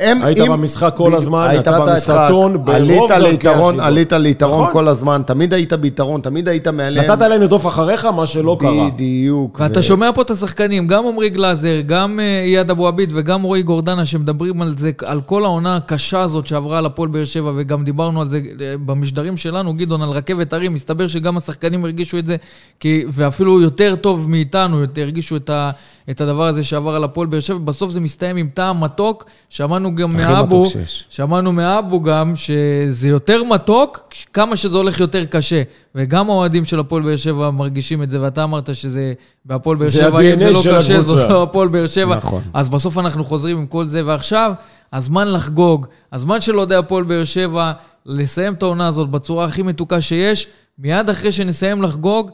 הם, 0.00 0.22
היית 0.22 0.38
אם- 0.38 0.52
במשחק 0.52 0.92
כל 0.96 1.04
בדיוק, 1.04 1.16
הזמן, 1.18 1.46
היית 1.50 1.68
נתת 1.68 1.80
את 1.82 1.88
במשחק, 1.88 2.14
הטון 2.16 2.64
ברוב 2.64 3.08
דרכי 3.08 3.22
ליתרון. 3.30 3.80
עלית 3.80 4.12
ליתרון 4.12 4.60
נכון. 4.62 4.72
כל 4.72 4.88
הזמן, 4.88 5.22
תמיד 5.26 5.54
היית 5.54 5.72
ביתרון, 5.72 6.20
תמיד 6.20 6.48
היית 6.48 6.68
מעליהם. 6.68 7.10
נתת 7.10 7.20
להם 7.22 7.40
לרדוף 7.40 7.66
אחריך, 7.66 8.04
מה 8.04 8.26
שלא 8.26 8.56
קרה. 8.60 8.90
בדיוק. 8.90 9.60
ואתה 9.60 9.78
ו- 9.80 9.82
שומע 9.82 10.10
פה 10.14 10.22
את 10.22 10.30
השחקנים, 10.30 10.86
גם 10.86 11.06
עמרי 11.06 11.30
גלאזר, 11.30 11.80
גם 11.86 12.20
אה, 12.20 12.42
אייד 12.44 12.70
אבו 12.70 12.88
עביד 12.88 13.12
וגם 13.14 13.42
רועי 13.42 13.62
גורדנה, 13.62 14.06
שמדברים 14.06 14.62
על 14.62 14.74
זה, 14.78 14.90
על 15.04 15.20
כל 15.20 15.44
העונה 15.44 15.76
הקשה 15.76 16.20
הזאת 16.20 16.46
שעברה 16.46 16.78
על 16.78 16.86
הפועל 16.86 17.08
באר 17.08 17.24
שבע, 17.24 17.52
וגם 17.56 17.84
דיברנו 17.84 18.20
על 18.20 18.28
זה 18.28 18.40
אה, 18.60 18.74
במשדרים 18.86 19.36
שלנו, 19.36 19.74
גדעון, 19.74 20.02
על 20.02 20.10
רכבת 20.10 20.52
הרים, 20.52 20.74
מסתבר 20.74 21.06
שגם 21.08 21.36
השחקנים 21.36 21.84
הרגישו 21.84 22.18
את 22.18 22.26
זה, 22.26 22.36
כי, 22.80 23.04
ואפילו 23.08 23.60
יותר 23.60 23.94
טוב 23.96 24.30
מאיתנו, 24.30 24.80
יותר 24.80 25.02
הרגישו 25.02 25.36
את, 25.36 25.50
ה, 25.50 25.70
את 26.10 26.20
הדבר 26.20 26.44
הזה 26.46 26.64
שעבר 26.64 26.94
על 26.94 27.04
הפועל 27.04 27.26
באר 27.26 27.40
שבע. 27.40 27.58
בסוף 27.58 27.90
זה 27.90 28.00
מסתיים 28.00 28.36
עם 28.36 28.48
טעם 28.54 28.80
מתוק, 28.84 29.24
שמענו 29.48 29.89
גם 29.94 30.08
הכי 30.08 30.32
מאבו. 30.32 30.64
שמענו 31.10 31.52
מאבו 31.52 32.02
גם 32.02 32.36
שזה 32.36 33.08
יותר 33.08 33.44
מתוק, 33.44 34.00
כמה 34.32 34.56
שזה 34.56 34.76
הולך 34.76 35.00
יותר 35.00 35.24
קשה. 35.24 35.62
וגם 35.94 36.30
האוהדים 36.30 36.64
של 36.64 36.80
הפועל 36.80 37.02
באר 37.02 37.16
שבע 37.16 37.50
מרגישים 37.50 38.02
את 38.02 38.10
זה, 38.10 38.22
ואתה 38.22 38.44
אמרת 38.44 38.74
שזה 38.74 39.12
בהפועל 39.44 39.76
באר 39.76 39.86
זה 39.86 39.92
שבע, 39.92 40.20
אם 40.20 40.38
זה 40.38 40.50
לא 40.50 40.62
קשה. 40.76 41.00
זאת 41.00 41.30
לא 41.30 41.42
הפועל 41.42 41.68
באר 41.68 41.86
שבע. 41.86 42.16
נכון. 42.16 42.42
אז 42.54 42.68
בסוף 42.68 42.98
אנחנו 42.98 43.24
חוזרים 43.24 43.58
עם 43.58 43.66
כל 43.66 43.84
זה, 43.84 44.02
ועכשיו, 44.06 44.52
הזמן 44.92 45.32
לחגוג, 45.32 45.86
הזמן 46.12 46.40
של 46.40 46.58
אוהדי 46.58 46.74
הפועל 46.74 47.04
באר 47.04 47.24
שבע, 47.24 47.72
לסיים 48.06 48.52
את 48.52 48.62
העונה 48.62 48.88
הזאת 48.88 49.08
בצורה 49.08 49.44
הכי 49.44 49.62
מתוקה 49.62 50.00
שיש. 50.00 50.46
מיד 50.78 51.10
אחרי 51.10 51.32
שנסיים 51.32 51.82
לחגוג, 51.82 52.30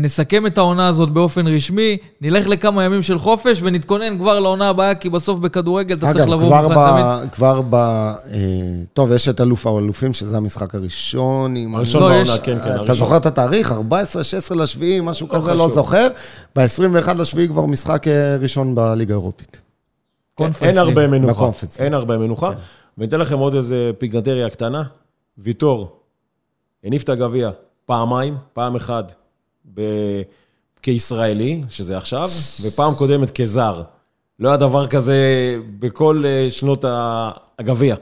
נסכם 0.00 0.46
את 0.46 0.58
העונה 0.58 0.88
הזאת 0.88 1.08
באופן 1.10 1.46
רשמי, 1.46 1.96
נלך 2.20 2.46
לכמה 2.48 2.84
ימים 2.84 3.02
של 3.02 3.18
חופש 3.18 3.58
ונתכונן 3.62 4.18
כבר 4.18 4.40
לעונה 4.40 4.68
הבאה, 4.68 4.94
כי 4.94 5.10
בסוף 5.10 5.38
בכדורגל 5.38 5.94
אתה 5.96 6.12
צריך 6.12 6.24
אגב, 6.24 6.32
לבוא 6.32 6.48
כבר 6.48 6.62
מוכן. 6.68 7.18
תמיד. 7.20 7.32
כבר 7.32 7.62
ב... 7.70 7.74
אה, 7.74 8.14
טוב, 8.92 9.12
יש 9.12 9.28
את 9.28 9.40
אלוף 9.40 9.66
האלופים, 9.66 10.14
שזה 10.14 10.36
המשחק 10.36 10.74
הראשון. 10.74 11.54
הראשון 11.74 12.00
לא, 12.02 12.08
בעונה, 12.08 12.22
יש- 12.22 12.38
כן, 12.40 12.44
כן, 12.44 12.58
אתה 12.60 12.74
הראשון. 12.74 12.94
זוכר 12.96 13.16
את 13.16 13.26
התאריך? 13.26 13.72
14, 13.72 14.24
16 14.24 14.58
לשביעי, 14.58 15.00
משהו 15.00 15.28
לא 15.30 15.34
כזה, 15.36 15.54
לא 15.54 15.62
חשוב. 15.62 15.72
זוכר. 15.74 16.08
ב-21 16.56 17.12
לשביעי 17.14 17.48
כבר 17.48 17.66
משחק 17.66 18.08
אה, 18.08 18.36
ראשון 18.40 18.74
בליגה 18.74 19.14
האירופית. 19.14 19.60
אין 20.62 20.78
הרבה. 20.78 21.06
מנוחה. 21.06 21.48
אין 21.78 21.94
הרבה 21.94 22.18
מנוחה. 22.18 22.50
ואני 22.98 23.08
אתן 23.08 23.20
לכם 23.20 23.38
עוד 23.38 23.54
איזה 23.54 23.90
פיגנטריה 23.98 24.50
קטנה. 24.50 24.82
ויטור 25.38 25.96
הניף 26.84 27.02
את 27.02 27.08
הגביע 27.08 27.50
פעמיים, 27.86 28.36
פעם 28.52 28.76
אחת 28.76 29.14
ב... 29.74 29.80
כישראלי, 30.82 31.62
שזה 31.68 31.96
עכשיו, 31.96 32.28
ופעם 32.62 32.94
קודמת 32.94 33.30
כזר. 33.30 33.82
לא 34.40 34.48
היה 34.48 34.56
דבר 34.56 34.86
כזה 34.86 35.16
בכל 35.78 36.24
אה, 36.26 36.50
שנות 36.50 36.84
הגביע, 37.58 37.96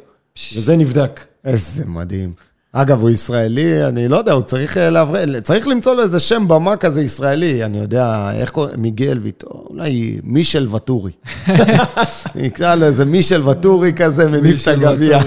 וזה 0.56 0.76
נבדק. 0.76 1.20
איזה 1.44 1.84
מדהים. 1.86 2.32
אגב, 2.72 3.00
הוא 3.00 3.10
ישראלי, 3.10 3.84
אני 3.84 4.08
לא 4.08 4.16
יודע, 4.16 4.32
הוא 4.32 4.42
צריך 4.42 4.76
אה, 4.76 4.90
לעבר... 4.90 5.40
צריך 5.40 5.68
למצוא 5.68 5.94
לו 5.94 6.02
איזה 6.02 6.20
שם 6.20 6.48
במה 6.48 6.76
כזה 6.76 7.02
ישראלי, 7.02 7.64
אני 7.64 7.78
יודע, 7.78 8.30
איך 8.34 8.50
קוראים, 8.50 8.82
מיגל 8.82 9.18
ויטור, 9.22 9.66
אולי 9.70 10.20
מישל 10.22 10.66
ואטורי. 10.70 11.12
נקרא 12.34 12.74
לו 12.74 12.86
איזה 12.86 13.04
מישל 13.04 13.48
ואטורי 13.48 13.92
כזה, 13.92 14.28
מניף 14.28 14.62
את 14.62 14.68
הגביע. 14.68 15.18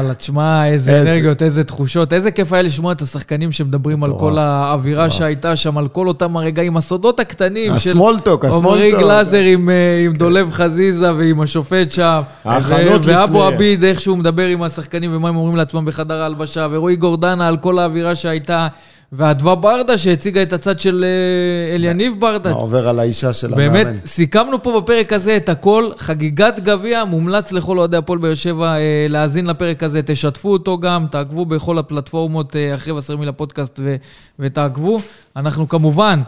וואלה, 0.00 0.14
תשמע, 0.14 0.66
איזה 0.66 1.00
אנרגיות, 1.02 1.42
איזה 1.42 1.64
תחושות. 1.64 2.12
איזה 2.12 2.30
כיף 2.30 2.52
היה 2.52 2.62
לשמוע 2.62 2.92
את 2.92 3.02
השחקנים 3.02 3.52
שמדברים 3.52 4.04
על 4.04 4.12
כל 4.18 4.38
האווירה 4.38 5.10
שהייתה 5.10 5.56
שם, 5.56 5.78
על 5.78 5.88
כל 5.88 6.08
אותם 6.08 6.36
הרגעים, 6.36 6.76
הסודות 6.76 7.20
הקטנים 7.20 7.78
של 7.78 7.90
הסמולטוק, 7.90 8.44
עמרי 8.44 8.56
הסמולטוק. 8.56 9.00
גלאזר 9.00 9.40
עם, 9.40 9.70
אה, 9.70 10.02
עם 10.04 10.12
דולב 10.12 10.50
חזיזה 10.52 11.14
ועם 11.14 11.40
השופט 11.40 11.90
שם. 11.90 12.20
ההכנות 12.44 13.06
ו- 13.06 13.08
ואבו 13.08 13.44
לפני. 13.44 13.54
עביד, 13.54 13.84
איך 13.84 14.00
שהוא 14.00 14.18
מדבר 14.18 14.46
עם 14.46 14.62
השחקנים 14.62 15.16
ומה 15.16 15.28
הם 15.28 15.36
אומרים 15.36 15.56
לעצמם 15.56 15.84
בחדר 15.84 16.22
ההלבשה, 16.22 16.66
ורועי 16.70 16.96
גורדנה 16.96 17.48
על 17.48 17.56
כל 17.56 17.78
האווירה 17.78 18.14
שהייתה, 18.14 18.68
ואדווה 19.12 19.54
ברדה 19.54 19.98
שהציגה 19.98 20.42
את 20.42 20.52
הצד 20.52 20.80
של 20.80 21.04
אה, 21.04 21.74
אליניב 21.74 22.14
ברדה. 22.18 22.50
מה 22.50 22.56
עובר 22.56 22.88
על 22.88 23.00
האישה 23.00 23.32
של 23.32 23.54
המאמן. 23.54 23.72
באמת, 23.72 24.06
סיכמנו 24.06 24.62
פה 24.62 24.80
בפרק 24.80 25.12
הזה 25.12 25.36
את 25.36 25.48
הכל, 25.48 25.90
חגיגת 25.98 26.60
גביע, 26.60 27.04
מומלץ 27.04 27.52
לכל 27.52 27.78
אוהדי 27.78 27.96
הפועל 27.96 28.18
באר 28.18 28.34
שבע 28.34 28.76
אה, 28.76 29.06
להאזין 29.08 29.46
לפרק 29.46 29.82
הזה, 29.82 30.00
תשתפו 30.02 30.52
אותו 30.52 30.78
גם, 30.78 31.06
תעקבו 31.10 31.46
בכל 31.46 31.78
הפלטפורמות 31.78 32.56
אה, 32.56 32.74
אחרי 32.74 32.92
וסרמיל 32.92 33.28
הפודקאסט 33.28 33.80
ו- 33.82 33.96
ותעקבו. 34.38 34.98
אנחנו 35.36 35.68
כמובן 35.68 36.20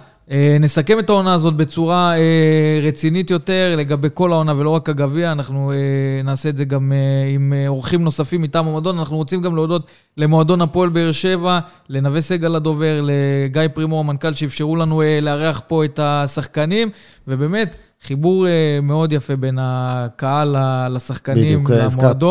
נסכם 0.61 0.99
את 0.99 1.11
העונה 1.11 1.35
הזאת 1.35 1.55
בצורה 1.55 2.19
אה, 2.19 2.81
רצינית 2.83 3.31
יותר 3.31 3.75
לגבי 3.79 4.09
כל 4.15 4.33
העונה 4.33 4.55
ולא 4.57 4.71
רק 4.71 4.89
הגביע, 4.89 5.33
אנחנו 5.33 5.73
אה, 5.73 5.77
נעשה 6.25 6.49
את 6.49 6.57
זה 6.57 6.65
גם 6.65 6.93
אה, 6.93 7.35
עם 7.35 7.53
אה, 7.57 7.69
אורחים 7.69 8.05
נוספים 8.05 8.43
מטעם 8.43 8.69
המועדון. 8.69 8.99
אנחנו 8.99 9.17
רוצים 9.17 9.43
גם 9.43 9.57
להודות 9.57 9.87
למועדון 10.17 10.61
הפועל 10.61 10.89
באר 10.89 11.13
שבע, 11.13 11.59
לנווה 11.89 12.21
סגל 12.21 12.55
הדובר, 12.55 13.01
לגיא 13.03 13.63
פרימו 13.75 14.01
המנכ"ל, 14.01 14.35
שאפשרו 14.35 14.77
לנו 14.77 15.03
אה, 15.03 15.19
לארח 15.23 15.63
פה 15.67 15.85
את 15.85 16.01
השחקנים, 16.03 16.91
ובאמת, 17.29 17.77
חיבור 18.03 18.47
אה, 18.47 18.79
מאוד 18.83 19.13
יפה 19.13 19.37
בין 19.37 19.59
הקהל 19.61 20.57
לשחקנים, 20.91 21.65
בדיוק, 21.65 21.71
הזכרת. 21.71 22.23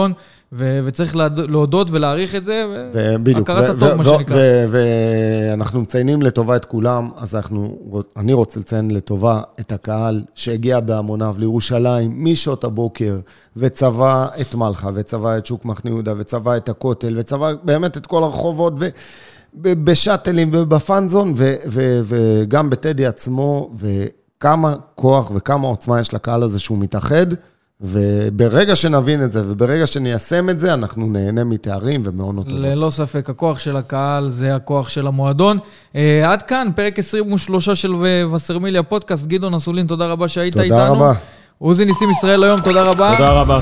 ו- 0.53 0.79
וצריך 0.85 1.15
להודות 1.49 1.87
ולהעריך 1.91 2.35
את 2.35 2.45
זה, 2.45 2.65
ובדיוק, 2.93 3.49
והכרת 3.49 3.69
ו- 3.69 3.71
הטוב, 3.71 3.93
ו- 3.93 3.95
מה 3.97 4.01
ו- 4.01 4.17
שנקרא. 4.17 4.37
ואנחנו 4.69 5.81
מציינים 5.81 6.21
לטובה 6.21 6.55
את 6.55 6.65
כולם, 6.65 7.09
אז 7.17 7.35
אנחנו, 7.35 7.77
אני 8.17 8.33
רוצה 8.33 8.59
לציין 8.59 8.91
לטובה 8.91 9.41
את 9.59 9.71
הקהל 9.71 10.23
שהגיע 10.35 10.79
בהמוניו 10.79 11.35
לירושלים 11.37 12.23
משעות 12.23 12.63
הבוקר, 12.63 13.19
וצבע 13.57 14.27
את 14.41 14.55
מלחה, 14.55 14.89
וצבע 14.93 15.37
את 15.37 15.45
שוק 15.45 15.65
מחנה 15.65 15.91
יהודה, 15.91 16.13
וצבע 16.17 16.57
את 16.57 16.69
הכותל, 16.69 17.15
וצבע 17.17 17.51
באמת 17.63 17.97
את 17.97 18.05
כל 18.05 18.23
הרחובות, 18.23 18.73
ו... 18.79 18.89
בשאטלים 19.61 20.49
ובפאנזון, 20.53 21.33
ו- 21.35 21.55
ו- 21.67 22.01
וגם 22.03 22.69
בטדי 22.69 23.05
עצמו, 23.05 23.71
וכמה 23.77 24.75
כוח 24.95 25.31
וכמה 25.35 25.67
עוצמה 25.67 25.99
יש 25.99 26.13
לקהל 26.13 26.43
הזה 26.43 26.59
שהוא 26.59 26.77
מתאחד. 26.77 27.25
וברגע 27.81 28.75
שנבין 28.75 29.23
את 29.23 29.31
זה, 29.31 29.41
וברגע 29.45 29.87
שניישם 29.87 30.49
את 30.49 30.59
זה, 30.59 30.73
אנחנו 30.73 31.07
נהנה 31.07 31.43
מתארים 31.43 32.01
ומעונות 32.05 32.47
טובות. 32.47 32.61
ללא 32.63 32.89
ספק, 32.89 33.29
הכוח 33.29 33.59
של 33.59 33.77
הקהל 33.77 34.29
זה 34.29 34.55
הכוח 34.55 34.89
של 34.89 35.07
המועדון. 35.07 35.57
אה, 35.95 36.31
עד 36.31 36.41
כאן, 36.41 36.67
פרק 36.75 36.99
23 36.99 37.69
של 37.69 37.93
וסרמיליה 38.33 38.83
פודקאסט. 38.83 39.25
גדעון 39.25 39.53
אסולין, 39.53 39.87
תודה 39.87 40.05
רבה 40.05 40.27
שהיית 40.27 40.53
תודה 40.53 40.65
איתנו. 40.65 40.93
רבה. 40.93 41.13
עוזי 41.57 41.85
ניסים 41.85 42.09
ישראל 42.11 42.43
היום, 42.43 42.61
תודה 42.61 42.83
רבה. 42.83 43.13
תודה 43.17 43.31
רבה. 43.31 43.61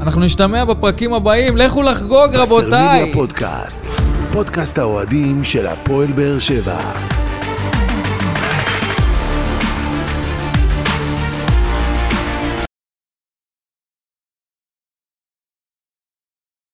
אנחנו 0.00 0.20
נשתמע 0.20 0.64
בפרקים 0.64 1.14
הבאים, 1.14 1.56
לכו 1.56 1.82
לחגוג, 1.82 2.34
רבותיי. 2.34 2.68
וסרמיליה 2.68 3.14
פודקאסט, 3.14 3.84
פודקאסט 4.32 4.78
האוהדים 4.78 5.44
של 5.44 5.66
הפועל 5.66 6.12
באר 6.12 6.38
שבע. 6.38 6.80